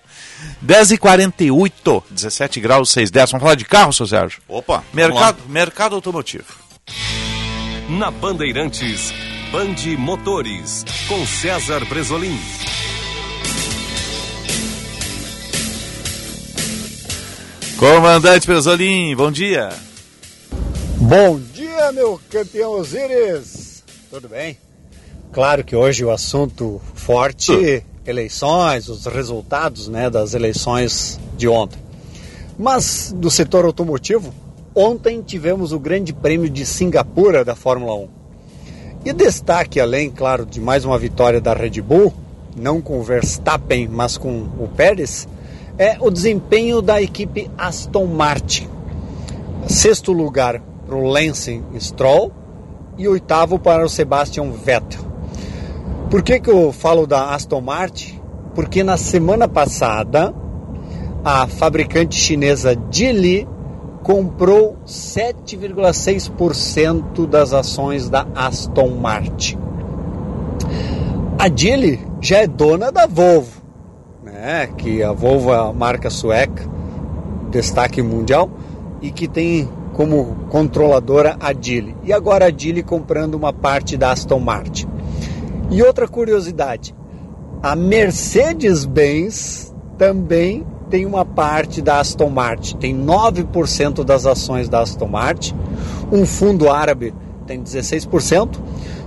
10h48, 0.65 2.03
17 2.09 2.59
graus 2.61 2.91
6 2.91 3.11
décimos. 3.11 3.31
Vamos 3.31 3.43
falar 3.43 3.55
de 3.55 3.65
carro, 3.65 3.91
seu 3.91 4.07
Sérgio? 4.07 4.41
Opa! 4.47 4.83
Mercado, 4.93 5.37
mercado 5.49 5.95
automotivo. 5.95 6.55
Na 7.89 8.09
Bandeirantes, 8.09 9.13
Bande 9.51 9.95
Motores, 9.95 10.83
com 11.07 11.25
César 11.25 11.85
Bresolim. 11.85 12.37
Comandante 17.79 18.45
Bresolim, 18.45 19.15
bom 19.15 19.31
dia. 19.31 19.69
Bom 20.97 21.39
dia, 21.39 21.93
meu 21.93 22.19
campeão 22.29 22.71
Osiris. 22.71 23.85
Tudo 24.09 24.27
bem? 24.27 24.57
Claro 25.31 25.63
que 25.63 25.77
hoje 25.77 26.03
o 26.03 26.11
assunto 26.11 26.81
forte, 26.93 27.53
uh. 27.53 27.83
eleições, 28.05 28.89
os 28.89 29.05
resultados 29.05 29.87
né, 29.87 30.09
das 30.09 30.33
eleições 30.33 31.17
de 31.37 31.47
ontem. 31.47 31.79
Mas 32.59 33.13
do 33.15 33.31
setor 33.31 33.63
automotivo, 33.63 34.33
ontem 34.75 35.21
tivemos 35.21 35.71
o 35.71 35.79
Grande 35.79 36.11
Prêmio 36.11 36.49
de 36.49 36.65
Singapura 36.65 37.45
da 37.45 37.55
Fórmula 37.55 37.95
1. 37.95 38.16
E 39.05 39.13
destaque, 39.13 39.79
além, 39.79 40.09
claro, 40.09 40.45
de 40.45 40.59
mais 40.59 40.83
uma 40.83 40.97
vitória 40.97 41.39
da 41.39 41.53
Red 41.53 41.81
Bull, 41.81 42.13
não 42.55 42.81
com 42.81 42.99
o 42.99 43.03
Verstappen, 43.03 43.87
mas 43.87 44.17
com 44.17 44.47
o 44.59 44.67
Pérez, 44.75 45.27
é 45.77 45.97
o 45.99 46.09
desempenho 46.09 46.81
da 46.81 47.01
equipe 47.01 47.49
Aston 47.57 48.05
Martin. 48.05 48.67
Sexto 49.67 50.11
lugar 50.11 50.61
para 50.85 50.95
o 50.95 51.05
Lance 51.05 51.61
Stroll 51.79 52.31
e 52.97 53.07
oitavo 53.07 53.59
para 53.59 53.85
o 53.85 53.89
Sebastian 53.89 54.51
Vettel. 54.51 55.01
Por 56.09 56.23
que, 56.23 56.39
que 56.39 56.49
eu 56.49 56.71
falo 56.71 57.05
da 57.05 57.33
Aston 57.33 57.61
Martin? 57.61 58.19
Porque 58.55 58.83
na 58.83 58.97
semana 58.97 59.47
passada 59.47 60.33
a 61.23 61.47
fabricante 61.47 62.15
chinesa 62.15 62.77
Geely 62.89 63.47
comprou 64.07 64.77
7,6% 64.87 67.27
das 67.27 67.51
ações 67.51 68.09
da 68.09 68.25
Aston 68.33 68.91
Martin. 68.91 69.59
A 71.37 71.53
Geely 71.53 71.99
já 72.21 72.37
é 72.37 72.47
dona 72.47 72.89
da 72.89 73.05
Volvo, 73.05 73.61
né? 74.23 74.69
que 74.77 75.03
a 75.03 75.11
Volvo 75.11 75.51
é 75.51 75.57
a 75.57 75.73
marca 75.73 76.09
sueca, 76.09 76.63
destaque 77.51 78.01
mundial, 78.01 78.49
e 79.01 79.11
que 79.11 79.27
tem 79.27 79.67
como 79.91 80.37
controladora 80.49 81.35
a 81.41 81.53
Geely. 81.53 81.93
E 82.05 82.13
agora 82.13 82.45
a 82.45 82.49
Geely 82.49 82.83
comprando 82.83 83.35
uma 83.35 83.51
parte 83.51 83.97
da 83.97 84.13
Aston 84.13 84.39
Martin. 84.39 84.87
E 85.69 85.83
outra 85.83 86.07
curiosidade, 86.07 86.95
a 87.61 87.75
Mercedes-Benz 87.75 89.75
também 89.97 90.65
tem 90.89 91.05
uma 91.05 91.25
parte 91.25 91.81
da 91.81 91.99
Aston 91.99 92.29
Martin, 92.29 92.77
tem 92.77 92.97
9% 92.97 94.03
das 94.03 94.25
ações 94.25 94.69
da 94.69 94.81
Aston 94.81 95.07
Martin, 95.07 95.55
um 96.11 96.25
fundo 96.25 96.69
árabe 96.69 97.13
tem 97.45 97.61
16%, 97.61 98.59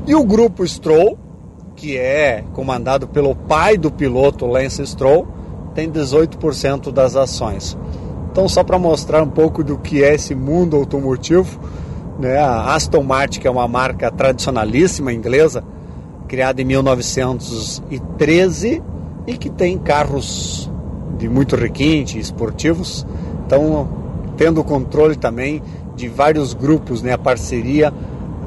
e 0.06 0.14
o 0.14 0.24
grupo 0.24 0.66
Stroll, 0.66 1.18
que 1.76 1.96
é 1.96 2.44
comandado 2.52 3.08
pelo 3.08 3.34
pai 3.34 3.76
do 3.76 3.90
piloto 3.90 4.46
Lance 4.46 4.86
Stroll, 4.86 5.26
tem 5.74 5.90
18% 5.90 6.90
das 6.90 7.16
ações. 7.16 7.76
Então, 8.30 8.48
só 8.48 8.62
para 8.62 8.78
mostrar 8.78 9.22
um 9.22 9.28
pouco 9.28 9.64
do 9.64 9.78
que 9.78 10.02
é 10.02 10.14
esse 10.14 10.34
mundo 10.34 10.76
automotivo, 10.76 11.60
né, 12.18 12.38
a 12.38 12.74
Aston 12.74 13.02
Martin, 13.02 13.40
que 13.40 13.48
é 13.48 13.50
uma 13.50 13.66
marca 13.66 14.10
tradicionalíssima 14.10 15.12
inglesa, 15.12 15.64
criada 16.28 16.62
em 16.62 16.64
1913 16.64 18.82
e 19.26 19.36
que 19.36 19.50
tem 19.50 19.76
carros 19.78 20.69
de 21.20 21.28
muito 21.28 21.54
requinte, 21.54 22.18
esportivos. 22.18 23.06
Então 23.46 24.00
tendo 24.40 24.64
controle 24.64 25.16
também 25.16 25.62
de 25.94 26.08
vários 26.08 26.54
grupos, 26.54 27.02
né, 27.02 27.12
a 27.12 27.18
parceria 27.18 27.92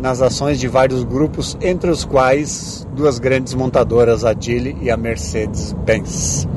nas 0.02 0.24
ações 0.24 0.60
de 0.60 0.68
vários 0.68 1.04
grupos, 1.04 1.56
entre 1.62 1.91
os 1.91 2.04
quais 2.04 2.88
duas 2.95 3.20
grandes 3.20 3.54
montadoras, 3.54 4.26
a 4.26 4.34
Geely 4.34 4.76
e 4.82 4.90
a 4.90 4.98
Mercedes-Benz. 4.98 6.48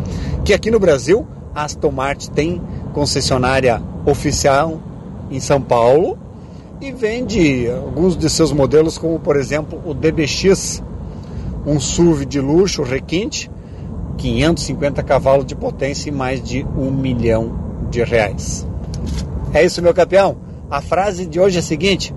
Que 0.43 0.55
aqui 0.55 0.71
no 0.71 0.81
Brasil, 0.81 1.27
a 1.55 1.65
Aston 1.65 1.91
Martin 1.91 2.31
tem 2.31 2.63
concessionária 2.95 3.83
oficial 4.07 4.81
em 5.31 5.39
São 5.39 5.61
Paulo 5.61 6.19
e 6.81 6.91
vende 6.91 7.69
alguns 7.71 8.17
de 8.17 8.31
seus 8.31 8.53
modelos, 8.53 8.97
como 8.97 9.19
por 9.19 9.37
exemplo 9.37 9.79
o 9.85 9.93
DBX, 9.93 10.83
um 11.67 11.79
SUV 11.79 12.25
de 12.25 12.41
luxo 12.41 12.83
requinte, 12.83 13.51
550 14.17 15.03
cavalos 15.03 15.47
de 15.47 15.55
potência 15.55 16.09
e 16.09 16.13
mais 16.13 16.43
de 16.43 16.65
um 16.77 16.91
milhão 16.91 17.89
de 17.91 18.03
reais. 18.03 18.67
É 19.53 19.65
isso, 19.65 19.81
meu 19.81 19.95
campeão. 19.95 20.37
A 20.71 20.83
frase 20.83 21.27
de 21.27 21.39
hoje 21.39 21.57
é 21.57 21.61
a 21.61 21.63
seguinte: 21.63 22.15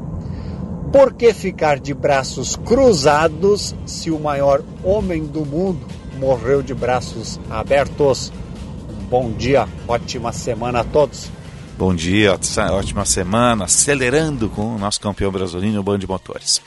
Por 0.91 1.13
que 1.13 1.33
ficar 1.33 1.79
de 1.79 1.93
braços 1.93 2.55
cruzados 2.55 3.75
se 3.85 4.09
o 4.09 4.19
maior 4.19 4.63
homem 4.83 5.25
do 5.25 5.45
mundo 5.45 5.85
morreu 6.19 6.61
de 6.61 6.73
braços 6.73 7.39
abertos? 7.49 8.31
Bom 9.09 9.31
dia, 9.31 9.67
ótima 9.87 10.31
semana 10.31 10.81
a 10.81 10.83
todos. 10.83 11.29
Bom 11.77 11.95
dia, 11.95 12.37
ótima 12.71 13.05
semana, 13.05 13.63
acelerando 13.63 14.49
com 14.49 14.75
o 14.75 14.77
nosso 14.77 14.99
campeão 14.99 15.31
brasileiro, 15.31 15.81
o 15.81 15.97
de 15.97 16.05
Motores. 16.05 16.61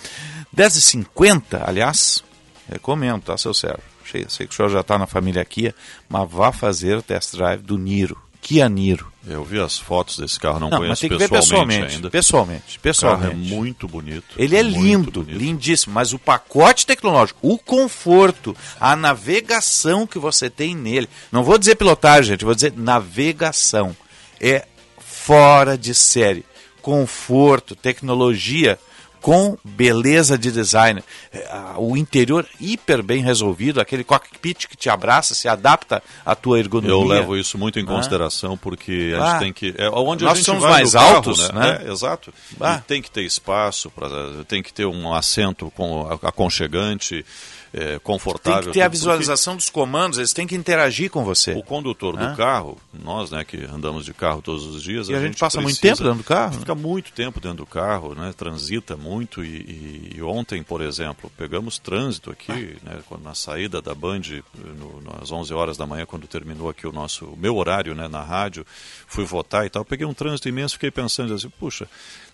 10h50, 0.57 1.63
aliás, 1.67 2.25
recomendo, 2.69 3.23
tá, 3.23 3.37
seu 3.37 3.53
Sérgio? 3.53 3.92
Sei, 4.13 4.27
sei 4.29 4.47
que 4.47 4.53
o 4.53 4.57
senhor 4.57 4.69
já 4.69 4.81
está 4.81 4.99
na 4.99 5.07
família 5.07 5.43
Kia, 5.43 5.75
mas 6.07 6.31
vá 6.31 6.53
fazer 6.53 6.99
o 6.99 7.03
test 7.03 7.35
drive 7.35 7.63
do 7.63 7.79
Niro. 7.79 8.21
Kia 8.43 8.69
Niro. 8.69 9.11
Eu 9.27 9.43
vi 9.45 9.59
as 9.59 9.79
fotos 9.79 10.19
desse 10.19 10.39
carro, 10.39 10.59
não, 10.59 10.69
Não, 10.69 10.79
conheço 10.79 10.91
mas 10.91 11.01
tem 11.01 11.09
que 11.11 11.17
ver 11.17 11.31
pessoalmente, 11.31 11.79
pessoalmente, 11.79 11.95
ainda. 11.95 12.11
pessoalmente, 12.11 12.79
pessoalmente. 12.81 13.27
O 13.27 13.31
carro 13.31 13.43
é 13.43 13.49
muito 13.57 13.89
bonito. 13.89 14.35
Ele 14.37 14.57
é 14.57 14.63
lindo, 14.63 15.23
bonito. 15.23 15.39
lindíssimo, 15.39 15.95
mas 15.95 16.13
o 16.13 16.19
pacote 16.19 16.85
tecnológico, 16.85 17.39
o 17.41 17.57
conforto, 17.57 18.55
a 18.81 18.95
navegação 18.97 20.07
que 20.07 20.19
você 20.19 20.51
tem 20.51 20.75
nele, 20.75 21.09
não 21.31 21.45
vou 21.45 21.57
dizer 21.57 21.77
pilotagem, 21.77 22.33
gente, 22.33 22.45
vou 22.45 22.55
dizer 22.55 22.75
navegação, 22.77 23.97
é 24.41 24.67
fora 24.99 25.79
de 25.79 25.95
série. 25.95 26.45
Conforto, 26.83 27.77
tecnologia 27.77 28.77
com 29.23 29.57
beleza 29.65 30.37
de 30.37 30.51
design. 30.51 31.03
É, 31.33 31.47
ah, 31.51 31.75
O 31.79 31.97
interior 31.97 32.45
hiper 32.61 33.03
bem 33.03 33.23
resolvido, 33.23 33.81
aquele 33.81 34.03
cockpit 34.05 34.67
que 34.67 34.77
te 34.77 34.91
abraça, 34.91 35.35
se 35.35 35.49
adapta 35.49 36.03
à 36.27 36.35
tua 36.35 36.59
ergonomia. 36.59 36.93
Eu 36.95 37.05
levo 37.05 37.37
isso 37.37 37.57
muito 37.57 37.79
em 37.79 37.85
Ah. 37.85 37.87
consideração 37.87 38.57
porque 38.59 39.15
a 39.17 39.23
Ah. 39.23 39.31
gente 39.31 39.39
tem 39.41 39.53
que 39.53 39.75
é 39.79 39.89
onde 39.89 40.25
Nós 40.25 40.33
a 40.33 40.37
gente 40.37 40.45
somos 40.45 40.63
vai 40.63 40.73
mais 40.73 40.93
carro, 40.93 41.17
altos, 41.17 41.49
né? 41.51 41.83
É, 41.87 41.91
exato. 41.93 42.35
Ah. 42.61 42.81
E 42.85 42.89
tem 42.89 43.01
que 43.01 43.11
ter 43.11 43.23
espaço 43.23 43.91
para 43.91 44.09
tem 44.49 44.63
que 44.63 44.73
ter 44.73 44.85
um 44.87 45.15
assento 45.15 45.73
com 45.77 46.07
aconchegante, 46.23 47.25
é, 47.73 47.99
confortável. 47.99 48.61
Tem 48.63 48.69
que 48.69 48.75
ter 48.75 48.83
a 48.83 48.85
porque 48.85 48.97
visualização 48.99 49.57
dos 49.57 49.71
comandos, 49.71 50.19
eles 50.19 50.33
têm 50.33 50.47
que 50.47 50.55
interagir 50.55 51.11
com 51.11 51.25
você. 51.25 51.53
O 51.53 51.63
condutor 51.63 52.17
do 52.17 52.37
carro, 52.37 52.79
nós, 52.93 53.31
né, 53.31 53.45
que 53.45 53.57
andamos 53.65 54.05
de 54.05 54.13
carro 54.13 54.43
todos 54.43 54.65
os 54.67 54.83
dias, 54.83 55.09
E 55.09 55.15
a 55.15 55.21
gente 55.21 55.39
passa 55.39 55.61
muito 55.61 55.81
tempo 55.81 56.03
dentro 56.03 56.19
do 56.19 56.25
carro? 56.25 56.59
Fica 56.59 56.75
muito 56.75 57.13
tempo 57.13 57.41
dentro 57.41 57.59
do 57.59 57.67
carro, 57.67 58.15
né? 58.15 58.33
Transita 58.37 58.97
muito 58.97 59.43
e, 59.45 59.49
e- 59.49 60.13
e 60.17 60.23
ontem, 60.23 60.63
por 60.63 60.81
exemplo, 60.83 61.31
pegamos 61.37 61.79
trânsito 61.79 62.31
aqui, 62.31 62.77
Ah. 62.87 62.91
né, 62.91 63.01
na 63.23 63.35
saída 63.35 63.81
da 63.81 63.95
Band 63.95 64.21
no, 64.55 65.03
às 65.23 65.31
11 65.33 65.53
horas 65.55 65.77
da 65.77 65.87
manhã, 65.87 66.05
quando 66.05 66.27
terminou 66.27 66.69
aqui 66.69 66.87
o 66.87 66.93
nosso 66.93 67.25
o 67.27 67.37
meu 67.37 67.57
horário, 67.57 67.95
né, 67.95 68.09
na 68.09 68.23
rádio, 68.23 68.67
fui 69.07 69.25
votar 69.25 69.65
e 69.65 69.71
tal. 69.71 69.85
Peguei 69.85 70.07
um 70.07 70.13
trânsito 70.15 70.49
imenso, 70.49 70.75
fiquei 70.75 70.91
pensando 70.91 71.33
assim, 71.35 71.49
puxa, 71.49 71.89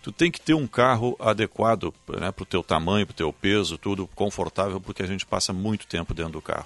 tu 0.09 0.13
tem 0.13 0.31
que 0.31 0.41
ter 0.41 0.55
um 0.55 0.67
carro 0.67 1.15
adequado, 1.21 1.93
né, 2.19 2.33
para 2.33 2.43
o 2.43 2.47
teu 2.47 2.63
tamanho, 2.63 3.07
para 3.07 3.13
o 3.13 3.17
teu 3.17 3.31
peso, 3.31 3.77
tudo 3.77 4.09
confortável, 4.15 4.81
porque 4.81 5.03
a 5.03 5.07
gente 5.07 5.27
passa 5.27 5.53
muito 5.53 5.87
tempo 5.87 6.15
dentro 6.15 6.33
do 6.33 6.41
carro. 6.41 6.65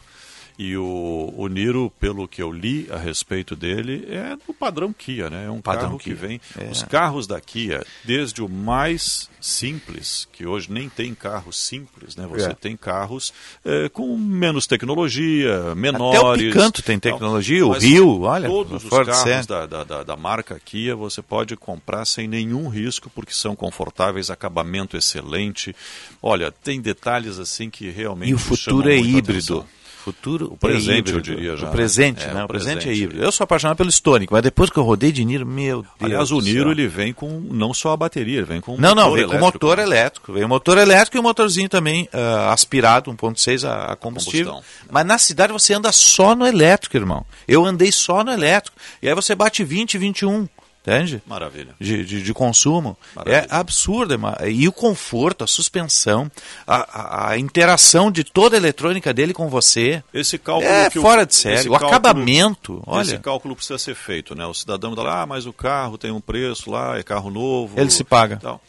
E 0.58 0.76
o, 0.76 1.32
o 1.36 1.48
Niro, 1.48 1.90
pelo 1.98 2.28
que 2.28 2.42
eu 2.42 2.52
li 2.52 2.86
a 2.90 2.96
respeito 2.98 3.56
dele, 3.56 4.06
é 4.08 4.36
do 4.46 4.52
padrão 4.52 4.92
Kia, 4.92 5.30
né? 5.30 5.46
É 5.46 5.50
um 5.50 5.60
Padrão 5.60 5.84
carro 5.84 5.98
que 5.98 6.04
Kia. 6.14 6.14
vem. 6.14 6.40
É. 6.58 6.70
Os 6.70 6.82
carros 6.82 7.26
da 7.26 7.40
Kia, 7.40 7.84
desde 8.04 8.42
o 8.42 8.48
mais 8.48 9.28
simples, 9.40 10.28
que 10.32 10.46
hoje 10.46 10.70
nem 10.70 10.88
tem 10.88 11.14
carros 11.14 11.56
simples, 11.58 12.16
né? 12.16 12.26
Você 12.30 12.50
É. 12.50 12.54
tem 12.54 12.76
carros 12.76 13.32
eh, 13.64 13.88
com 13.88 14.16
menos 14.16 14.66
tecnologia, 14.66 15.74
menores. 15.74 16.18
Até 16.20 16.28
o 16.28 16.34
Picanto 16.52 16.82
tem 16.82 16.98
tal. 16.98 17.12
tecnologia, 17.12 17.66
o 17.66 17.72
Rio, 17.72 18.20
olha, 18.22 18.48
Todos 18.48 18.84
os 18.84 18.90
carros 18.90 19.46
da, 19.46 19.66
da, 19.66 20.02
da, 20.04 20.16
marca 20.16 20.60
Kia 20.64 20.94
você 20.94 21.20
pode 21.22 21.56
comprar 21.56 22.04
sem 22.04 22.28
nenhum 22.28 22.68
risco, 22.68 23.10
porque 23.14 23.32
são 23.32 23.56
confortáveis, 23.56 24.30
acabamento 24.30 24.96
excelente. 24.96 25.74
Olha, 26.22 26.52
tem 26.52 26.80
detalhes 26.80 27.38
assim 27.38 27.68
que 27.70 27.90
realmente 27.90 28.30
E 28.30 28.34
o 28.34 28.38
futuro 28.38 28.88
é 28.90 28.96
híbrido. 28.96 29.58
atenção. 29.60 29.81
Futuro 30.04 30.48
O 30.52 30.56
presente, 30.56 31.12
é 31.12 31.14
eu 31.14 31.20
diria 31.20 31.56
já, 31.56 31.64
O 31.64 31.66
né? 31.66 31.72
presente, 31.76 32.24
É, 32.24 32.34
né? 32.34 32.42
o 32.42 32.44
O 32.44 32.48
presente 32.48 32.78
é 32.78 32.82
presente. 32.82 33.02
híbrido. 33.04 33.22
Eu 33.22 33.30
sou 33.30 33.44
apaixonado 33.44 33.76
pelo 33.76 33.88
Stonic, 33.90 34.32
mas 34.32 34.42
depois 34.42 34.68
que 34.68 34.76
eu 34.78 34.82
rodei 34.82 35.12
de 35.12 35.24
Niro, 35.24 35.46
meu 35.46 35.82
Deus. 35.82 35.94
Aliás, 36.00 36.30
o 36.32 36.40
Niro 36.40 36.70
ele 36.72 36.88
vem 36.88 37.12
com 37.12 37.40
não 37.50 37.72
só 37.72 37.92
a 37.92 37.96
bateria, 37.96 38.38
ele 38.38 38.46
vem 38.46 38.60
com 38.60 38.76
Não, 38.76 38.94
não, 38.94 39.04
motor 39.10 39.16
vem 39.16 39.28
com 39.28 39.38
motor 39.38 39.78
elétrico. 39.78 40.32
Vem 40.32 40.44
o 40.44 40.48
motor 40.48 40.78
elétrico 40.78 41.16
e 41.16 41.20
o 41.20 41.22
motorzinho 41.22 41.68
também 41.68 42.08
ah, 42.12 42.52
aspirado, 42.52 43.12
1.6 43.12 43.68
a, 43.68 43.92
a 43.92 43.96
combustível. 43.96 44.52
Combustão. 44.54 44.88
Mas 44.90 45.06
na 45.06 45.18
cidade 45.18 45.52
você 45.52 45.74
anda 45.74 45.92
só 45.92 46.34
no 46.34 46.46
elétrico, 46.46 46.96
irmão. 46.96 47.24
Eu 47.46 47.64
andei 47.64 47.92
só 47.92 48.24
no 48.24 48.32
elétrico. 48.32 48.76
E 49.00 49.08
aí 49.08 49.14
você 49.14 49.34
bate 49.34 49.62
20, 49.62 49.98
21. 49.98 50.48
Entende? 50.84 51.22
Maravilha. 51.24 51.74
De, 51.78 52.04
de, 52.04 52.22
de 52.22 52.34
consumo. 52.34 52.98
Maravilha. 53.14 53.46
É 53.48 53.54
absurdo. 53.54 54.14
é 54.14 54.16
ma- 54.16 54.36
E 54.44 54.66
o 54.66 54.72
conforto, 54.72 55.44
a 55.44 55.46
suspensão, 55.46 56.28
a, 56.66 56.76
a- 56.76 57.30
a 57.30 57.38
interação 57.38 58.10
de 58.10 58.24
toda 58.24 58.56
a 58.56 58.59
eletrônica 58.59 59.14
dele 59.14 59.32
com 59.32 59.48
você. 59.48 60.02
Esse 60.12 60.38
cálculo 60.38 60.68
é 60.72 60.90
que 60.90 60.98
o- 60.98 61.02
fora 61.02 61.24
de 61.24 61.36
série. 61.36 61.68
O 61.68 61.70
cálculo- 61.70 61.88
acabamento, 61.88 62.82
olha. 62.84 63.02
Esse 63.02 63.18
cálculo 63.18 63.54
precisa 63.54 63.78
ser 63.78 63.94
feito, 63.94 64.34
né? 64.34 64.44
O 64.44 64.52
cidadão 64.54 64.92
fala, 64.96 65.22
ah, 65.22 65.26
mas 65.26 65.46
o 65.46 65.52
carro 65.52 65.96
tem 65.96 66.10
um 66.10 66.20
preço 66.20 66.68
lá, 66.68 66.98
é 66.98 67.02
carro 67.04 67.30
novo. 67.30 67.78
Ele 67.80 67.90
se 67.90 68.02
paga. 68.02 68.38
Tal. 68.42 68.60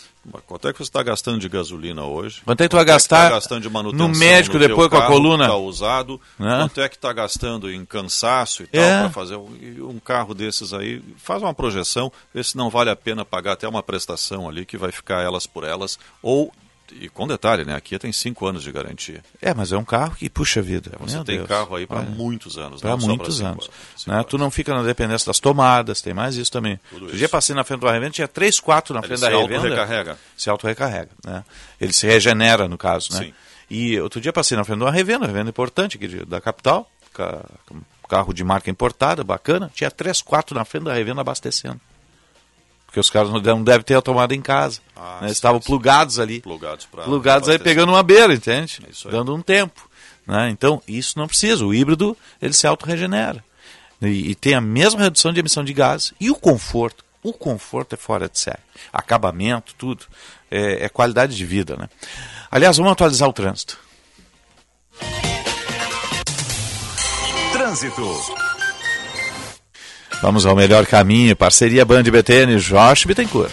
Quanto 0.48 0.68
é 0.68 0.72
que 0.72 0.78
você 0.78 0.84
está 0.84 1.04
gastando 1.04 1.40
de 1.40 1.50
gasolina 1.50 2.04
hoje? 2.06 2.42
Quanto 2.46 2.62
é 2.62 2.64
que 2.64 2.70
tu 2.70 2.78
vai 2.78 2.86
Quanto 2.86 2.94
gastar 2.94 3.30
tá 3.30 3.36
gastando 3.36 3.62
de 3.62 3.70
manutenção 3.70 4.08
no 4.08 4.18
médico 4.18 4.58
teu 4.58 4.68
depois 4.68 4.90
com 4.90 4.96
a 4.98 5.08
coluna? 5.08 5.48
Tá 5.48 5.58
usado. 5.58 6.20
Né? 6.40 6.60
Quanto 6.60 6.82
é 6.82 6.88
que 6.88 6.96
está 6.96 7.12
gastando 7.12 7.70
em 7.70 7.86
cansaço 7.86 8.64
e 8.64 8.68
tal 8.68 8.82
É. 8.82 9.02
para 9.02 9.10
fazer 9.10 9.36
um 9.36 10.00
carro 10.00 10.34
desses 10.34 10.74
aí? 10.74 11.02
Faz 11.18 11.42
uma 11.42 11.54
projeção, 11.54 12.12
vê 12.34 12.44
se 12.44 12.56
não 12.56 12.70
vale 12.70 12.90
a 12.90 12.96
pena 12.96 13.26
pagar 13.26 13.54
até 13.54 13.68
uma 13.68 13.84
prestação 13.84 14.48
ali 14.48 14.66
que 14.66 14.78
vai 14.78 14.92
ficar 14.92 15.22
elas 15.22 15.46
por 15.46 15.66
elas 15.66 16.00
ou 16.22 16.54
e 16.92 17.10
com 17.10 17.28
detalhe, 17.28 17.66
né? 17.66 17.76
Aqui 17.76 17.98
tem 17.98 18.12
cinco 18.12 18.46
anos 18.46 18.64
de 18.64 18.72
garantia. 18.72 19.24
É, 19.42 19.54
mas 19.54 19.72
é 19.72 19.78
um 19.78 19.84
carro 19.86 20.16
que 20.16 20.30
puxa 20.30 20.62
vida. 20.62 20.92
Você 21.00 21.16
Meu 21.16 21.24
tem 21.26 21.38
Deus. 21.38 21.48
carro 21.48 21.76
aí 21.76 21.88
para 21.88 22.02
muitos 22.02 22.58
anos, 22.58 22.82
Para 22.82 22.96
muitos 22.98 23.38
cinco 23.38 23.48
anos. 23.48 23.70
anos. 23.70 24.06
Né? 24.08 24.24
Tu 24.30 24.38
não 24.38 24.52
fica 24.52 24.74
na 24.74 24.84
dependência 24.84 25.26
das 25.28 25.40
tomadas, 25.40 26.02
tem 26.02 26.14
mais 26.14 26.36
isso 26.36 26.52
também. 26.52 26.80
Tudo 26.90 27.04
Outro 27.04 27.18
dia 27.18 27.28
passei 27.30 27.56
na 27.56 27.64
frente 27.64 27.80
do 27.80 27.88
revenda, 27.88 28.12
tinha 28.12 28.28
três, 28.28 28.60
quatro 28.60 28.94
na 28.94 29.00
Ele 29.00 29.08
frente 29.08 29.20
da 29.22 29.30
revenda. 29.30 29.56
auto-recarrega. 29.56 30.18
Se 30.38 30.50
auto-recarrega. 30.50 31.10
Né? 31.26 31.44
Ele 31.82 31.94
se 31.94 32.06
regenera, 32.06 32.68
no 32.68 32.78
caso. 32.78 33.14
Né? 33.14 33.20
Sim. 33.26 33.34
E 33.70 34.00
outro 34.00 34.22
dia 34.22 34.32
passei 34.34 34.56
na 34.58 34.64
frente 34.64 34.78
de 34.80 34.84
uma 34.84 34.92
revenda, 34.92 35.26
revenda 35.26 35.50
importante 35.50 35.98
aqui 35.98 36.08
da 36.26 36.40
capital, 36.40 36.90
ca- 37.14 37.44
carro 38.08 38.34
de 38.34 38.44
marca 38.44 38.70
importada, 38.70 39.24
bacana. 39.24 39.72
Tinha 39.74 39.90
três, 39.90 40.22
quatro 40.22 40.54
na 40.56 40.64
frente 40.66 40.84
da 40.84 40.94
revenda 40.94 41.22
abastecendo. 41.22 41.80
Porque 42.94 43.00
os 43.00 43.10
caras 43.10 43.32
não 43.32 43.42
de- 43.42 43.48
não 43.50 43.64
devem 43.64 43.82
ter 43.82 43.96
a 43.96 44.04
tomada 44.04 44.36
em 44.36 44.42
casa. 44.42 44.80
Ah, 44.96 45.18
né? 45.22 45.30
sim, 45.30 45.32
Estavam 45.34 45.60
sim. 45.60 45.66
plugados 45.66 46.20
ali. 46.20 46.42
Plugados 46.42 46.86
pra 46.86 47.02
Plugados 47.06 47.50
aí 47.50 47.56
abastecer. 47.56 47.64
pegando 47.76 47.92
uma 47.92 48.04
beira, 48.04 48.32
entende? 48.32 48.82
É 48.88 48.92
isso 48.92 49.08
aí. 49.08 49.12
Dando 49.12 49.34
um 49.34 49.42
tempo. 49.42 49.90
Né? 50.28 50.52
Então, 50.52 50.80
isso 50.88 51.18
não 51.18 51.26
precisa. 51.26 51.66
O 51.66 51.74
híbrido, 51.74 52.16
ele 52.40 52.54
se 52.54 52.68
autorregenera. 52.68 53.44
E, 54.00 54.30
e 54.30 54.36
tem 54.36 54.54
a 54.54 54.62
mesma 54.62 55.02
redução 55.02 55.34
de 55.34 55.40
emissão 55.40 55.64
de 55.64 55.74
gases. 55.74 56.14
E 56.20 56.30
o 56.30 56.36
conforto. 56.36 57.04
O 57.24 57.34
conforto 57.34 57.94
é 57.94 57.98
fora 57.98 58.30
de 58.30 58.38
série. 58.38 58.60
Acabamento, 58.92 59.74
tudo. 59.76 60.06
É, 60.52 60.86
é 60.86 60.90
qualidade 60.90 61.36
de 61.36 61.46
vida, 61.48 61.76
né? 61.76 61.90
Aliás, 62.52 62.78
vamos 62.78 62.92
atualizar 62.92 63.28
o 63.28 63.34
trânsito. 63.34 63.80
Trânsito. 67.54 68.04
Vamos 70.24 70.46
ao 70.46 70.56
melhor 70.56 70.86
caminho. 70.86 71.36
Parceria 71.36 71.84
Band 71.84 72.04
BTN, 72.04 72.58
Josh 72.58 73.04
Bittencourt. 73.04 73.52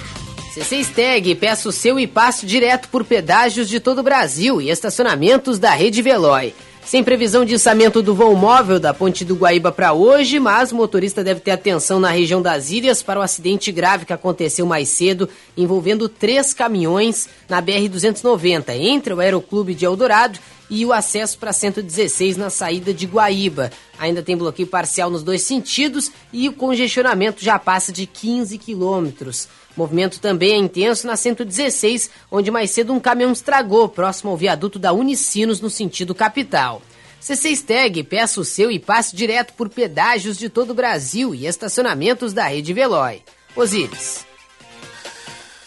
CC 0.55 0.85
Steg, 0.85 1.35
peça 1.35 1.69
o 1.69 1.73
seu 1.73 1.99
e 1.99 2.07
passe 2.07 2.47
direto 2.47 2.89
por 2.91 3.03
pedágios 3.05 3.69
de 3.69 3.81
todo 3.81 3.99
o 3.99 4.03
Brasil 4.05 4.63
e 4.63 4.71
estacionamentos 4.71 5.59
da 5.59 5.73
Rede 5.73 6.01
Veloy. 6.01 6.55
Sem 6.91 7.05
previsão 7.05 7.45
de 7.45 7.55
içamento 7.55 8.03
do 8.03 8.17
voo 8.17 8.35
móvel 8.35 8.81
da 8.81 8.93
Ponte 8.93 9.25
do 9.25 9.37
Guaíba 9.37 9.71
para 9.71 9.93
hoje, 9.93 10.41
mas 10.41 10.73
o 10.73 10.75
motorista 10.75 11.23
deve 11.23 11.39
ter 11.39 11.53
atenção 11.53 12.01
na 12.01 12.11
região 12.11 12.43
das 12.43 12.73
ilhas 12.73 13.01
para 13.01 13.21
o 13.21 13.23
acidente 13.23 13.71
grave 13.71 14.05
que 14.05 14.13
aconteceu 14.13 14.67
mais 14.67 14.89
cedo, 14.89 15.29
envolvendo 15.57 16.09
três 16.09 16.53
caminhões 16.53 17.29
na 17.49 17.63
BR-290, 17.63 18.71
entre 18.71 19.15
o 19.15 19.21
Aeroclube 19.21 19.73
de 19.73 19.85
Eldorado 19.85 20.41
e 20.69 20.85
o 20.85 20.93
acesso 20.93 21.39
para 21.39 21.53
116 21.53 22.37
na 22.37 22.51
saída 22.51 22.93
de 22.93 23.07
Guaíba. 23.07 23.71
Ainda 23.97 24.21
tem 24.21 24.37
bloqueio 24.37 24.67
parcial 24.67 25.11
nos 25.11 25.23
dois 25.23 25.43
sentidos 25.43 26.11
e 26.33 26.49
o 26.49 26.53
congestionamento 26.53 27.41
já 27.41 27.57
passa 27.57 27.93
de 27.93 28.05
15 28.05 28.59
quilômetros. 28.59 29.47
Movimento 29.77 30.21
também 30.21 30.53
é 30.53 30.57
intenso 30.57 31.07
na 31.07 31.17
116, 31.17 32.11
onde 32.31 32.51
mais 32.51 32.71
cedo 32.71 32.93
um 32.93 33.01
caminhão 33.01 33.33
estragou 33.33 33.89
próximo 33.89 34.31
ao 34.31 34.37
viaduto 34.37 34.79
da 34.79 34.93
Unicinos 34.93 35.61
no 35.61 35.71
sentido 35.71 36.15
capital. 36.15 36.83
C6 37.23 37.65
Tag, 37.65 38.03
peça 38.05 38.41
o 38.41 38.45
seu 38.45 38.71
e 38.71 38.79
passe 38.79 39.15
direto 39.15 39.53
por 39.53 39.69
pedágios 39.69 40.39
de 40.39 40.49
todo 40.49 40.71
o 40.71 40.75
Brasil 40.75 41.35
e 41.35 41.47
estacionamentos 41.47 42.33
da 42.33 42.49
Rede 42.49 42.73
Veloy. 42.73 43.23
Osíris. 43.55 44.27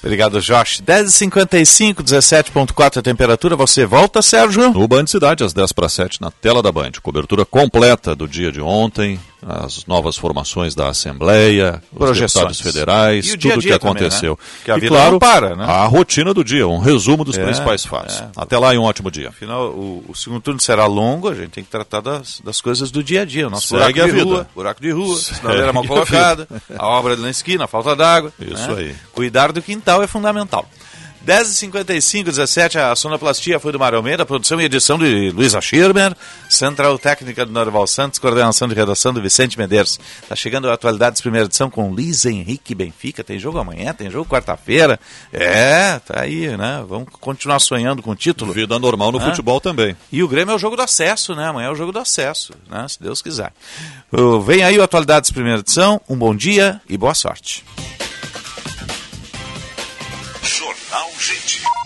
Obrigado, 0.03 0.41
Josh. 0.41 0.81
10h55, 0.81 2.03
17.4 2.03 2.97
a 2.97 3.01
temperatura. 3.01 3.55
Você 3.55 3.85
volta, 3.85 4.21
Sérgio? 4.21 4.73
No 4.73 4.85
Band 4.85 5.07
Cidade, 5.07 5.45
às 5.45 5.53
10 5.53 5.71
para 5.71 5.87
7, 5.87 6.19
na 6.19 6.29
tela 6.29 6.61
da 6.61 6.73
Band. 6.73 6.91
Cobertura 7.01 7.45
completa 7.45 8.13
do 8.13 8.27
dia 8.27 8.51
de 8.51 8.59
ontem, 8.59 9.17
as 9.47 9.85
novas 9.85 10.17
formações 10.17 10.73
da 10.75 10.89
Assembleia, 10.89 11.81
os 11.91 11.97
Projeções. 11.97 12.33
deputados 12.33 12.61
federais, 12.61 13.27
tudo 13.27 13.37
dia 13.39 13.51
o 13.51 13.53
que 13.55 13.59
dia 13.61 13.79
também, 13.79 13.91
aconteceu. 14.03 14.31
né? 14.39 14.47
Que 14.65 14.71
a 14.71 14.77
e 14.77 14.79
vida 14.79 14.95
claro, 14.95 15.11
não 15.13 15.19
para, 15.19 15.55
né? 15.55 15.65
a 15.65 15.85
rotina 15.85 16.33
do 16.33 16.43
dia, 16.43 16.67
um 16.67 16.79
resumo 16.79 17.23
dos 17.23 17.37
É, 17.37 17.43
principais 17.43 17.85
fatos. 17.85 18.15
é. 18.21 18.27
Até 18.35 18.57
lá 18.57 18.73
e 18.73 18.77
um 18.77 18.83
ótimo 18.83 19.09
dia. 19.11 19.29
Afinal, 19.29 19.69
o, 19.69 20.03
o 20.07 20.15
segundo 20.15 20.41
turno 20.41 20.59
será 20.59 20.85
longo, 20.85 21.29
a 21.29 21.35
gente 21.35 21.49
tem 21.49 21.63
que 21.63 21.69
tratar 21.69 22.01
das, 22.01 22.39
das 22.43 22.61
coisas 22.61 22.91
do 22.91 23.03
dia 23.03 23.21
a 23.21 23.25
dia. 23.25 23.47
O 23.47 23.49
nosso 23.49 23.67
Segue 23.67 23.79
buraco 23.93 23.99
a 24.01 24.05
de 24.05 24.11
vida. 24.11 24.23
rua, 24.25 24.47
buraco 24.55 24.81
de 24.81 24.91
rua, 24.91 25.17
sinaleira 25.17 25.73
mal 25.73 25.83
a 25.83 25.87
colocada, 25.87 26.47
a 26.77 26.87
obra 26.87 27.15
na 27.15 27.29
esquina, 27.29 27.65
a 27.65 27.67
falta 27.67 27.95
d'água. 27.95 28.31
Isso 28.39 28.71
né? 28.71 28.75
aí. 28.81 28.95
Cuidar 29.13 29.51
do 29.51 29.61
quintal 29.61 30.01
é 30.03 30.07
fundamental. 30.07 30.67
10h55, 31.25 32.25
17, 32.25 32.77
a 32.77 32.93
sonoplastia 32.97 33.57
foi 33.57 33.71
do 33.71 33.79
Mário 33.79 33.97
Almeida, 33.97 34.25
produção 34.25 34.59
e 34.59 34.65
edição 34.65 34.97
de 34.97 35.31
Luísa 35.31 35.61
Schirmer, 35.61 36.13
Central 36.49 36.99
Técnica 36.99 37.45
do 37.45 37.51
Norval 37.53 37.87
Santos, 37.87 38.19
coordenação 38.19 38.67
de 38.67 38.75
redação 38.75 39.13
do 39.13 39.21
Vicente 39.21 39.57
Medeiros. 39.57 39.97
Tá 40.27 40.35
chegando 40.35 40.69
a 40.69 40.73
Atualidades, 40.73 41.21
primeira 41.21 41.45
edição 41.45 41.69
com 41.69 41.89
Luiz 41.91 42.25
Henrique 42.25 42.75
Benfica, 42.75 43.23
tem 43.23 43.39
jogo 43.39 43.57
amanhã, 43.57 43.93
tem 43.93 44.11
jogo 44.11 44.29
quarta-feira. 44.29 44.99
É, 45.31 45.97
tá 45.99 46.19
aí, 46.19 46.57
né? 46.57 46.83
Vamos 46.85 47.07
continuar 47.21 47.59
sonhando 47.59 48.03
com 48.03 48.11
o 48.11 48.15
título. 48.15 48.51
Vida 48.51 48.77
normal 48.77 49.13
no 49.13 49.19
Hã? 49.19 49.29
futebol 49.29 49.61
também. 49.61 49.95
E 50.11 50.21
o 50.21 50.27
Grêmio 50.27 50.51
é 50.51 50.55
o 50.55 50.59
jogo 50.59 50.75
do 50.75 50.81
acesso, 50.81 51.33
né? 51.35 51.47
Amanhã 51.47 51.67
é 51.67 51.71
o 51.71 51.75
jogo 51.75 51.93
do 51.93 51.99
acesso, 51.99 52.53
né? 52.69 52.85
Se 52.89 53.01
Deus 53.01 53.21
quiser. 53.21 53.53
Vem 54.45 54.61
aí 54.61 54.77
o 54.77 54.83
Atualidades, 54.83 55.31
primeira 55.31 55.61
edição. 55.61 56.01
Um 56.09 56.17
bom 56.17 56.35
dia 56.35 56.81
e 56.89 56.97
boa 56.97 57.13
sorte. 57.13 57.63
Jornal 61.23 61.39
Gente. 61.39 61.82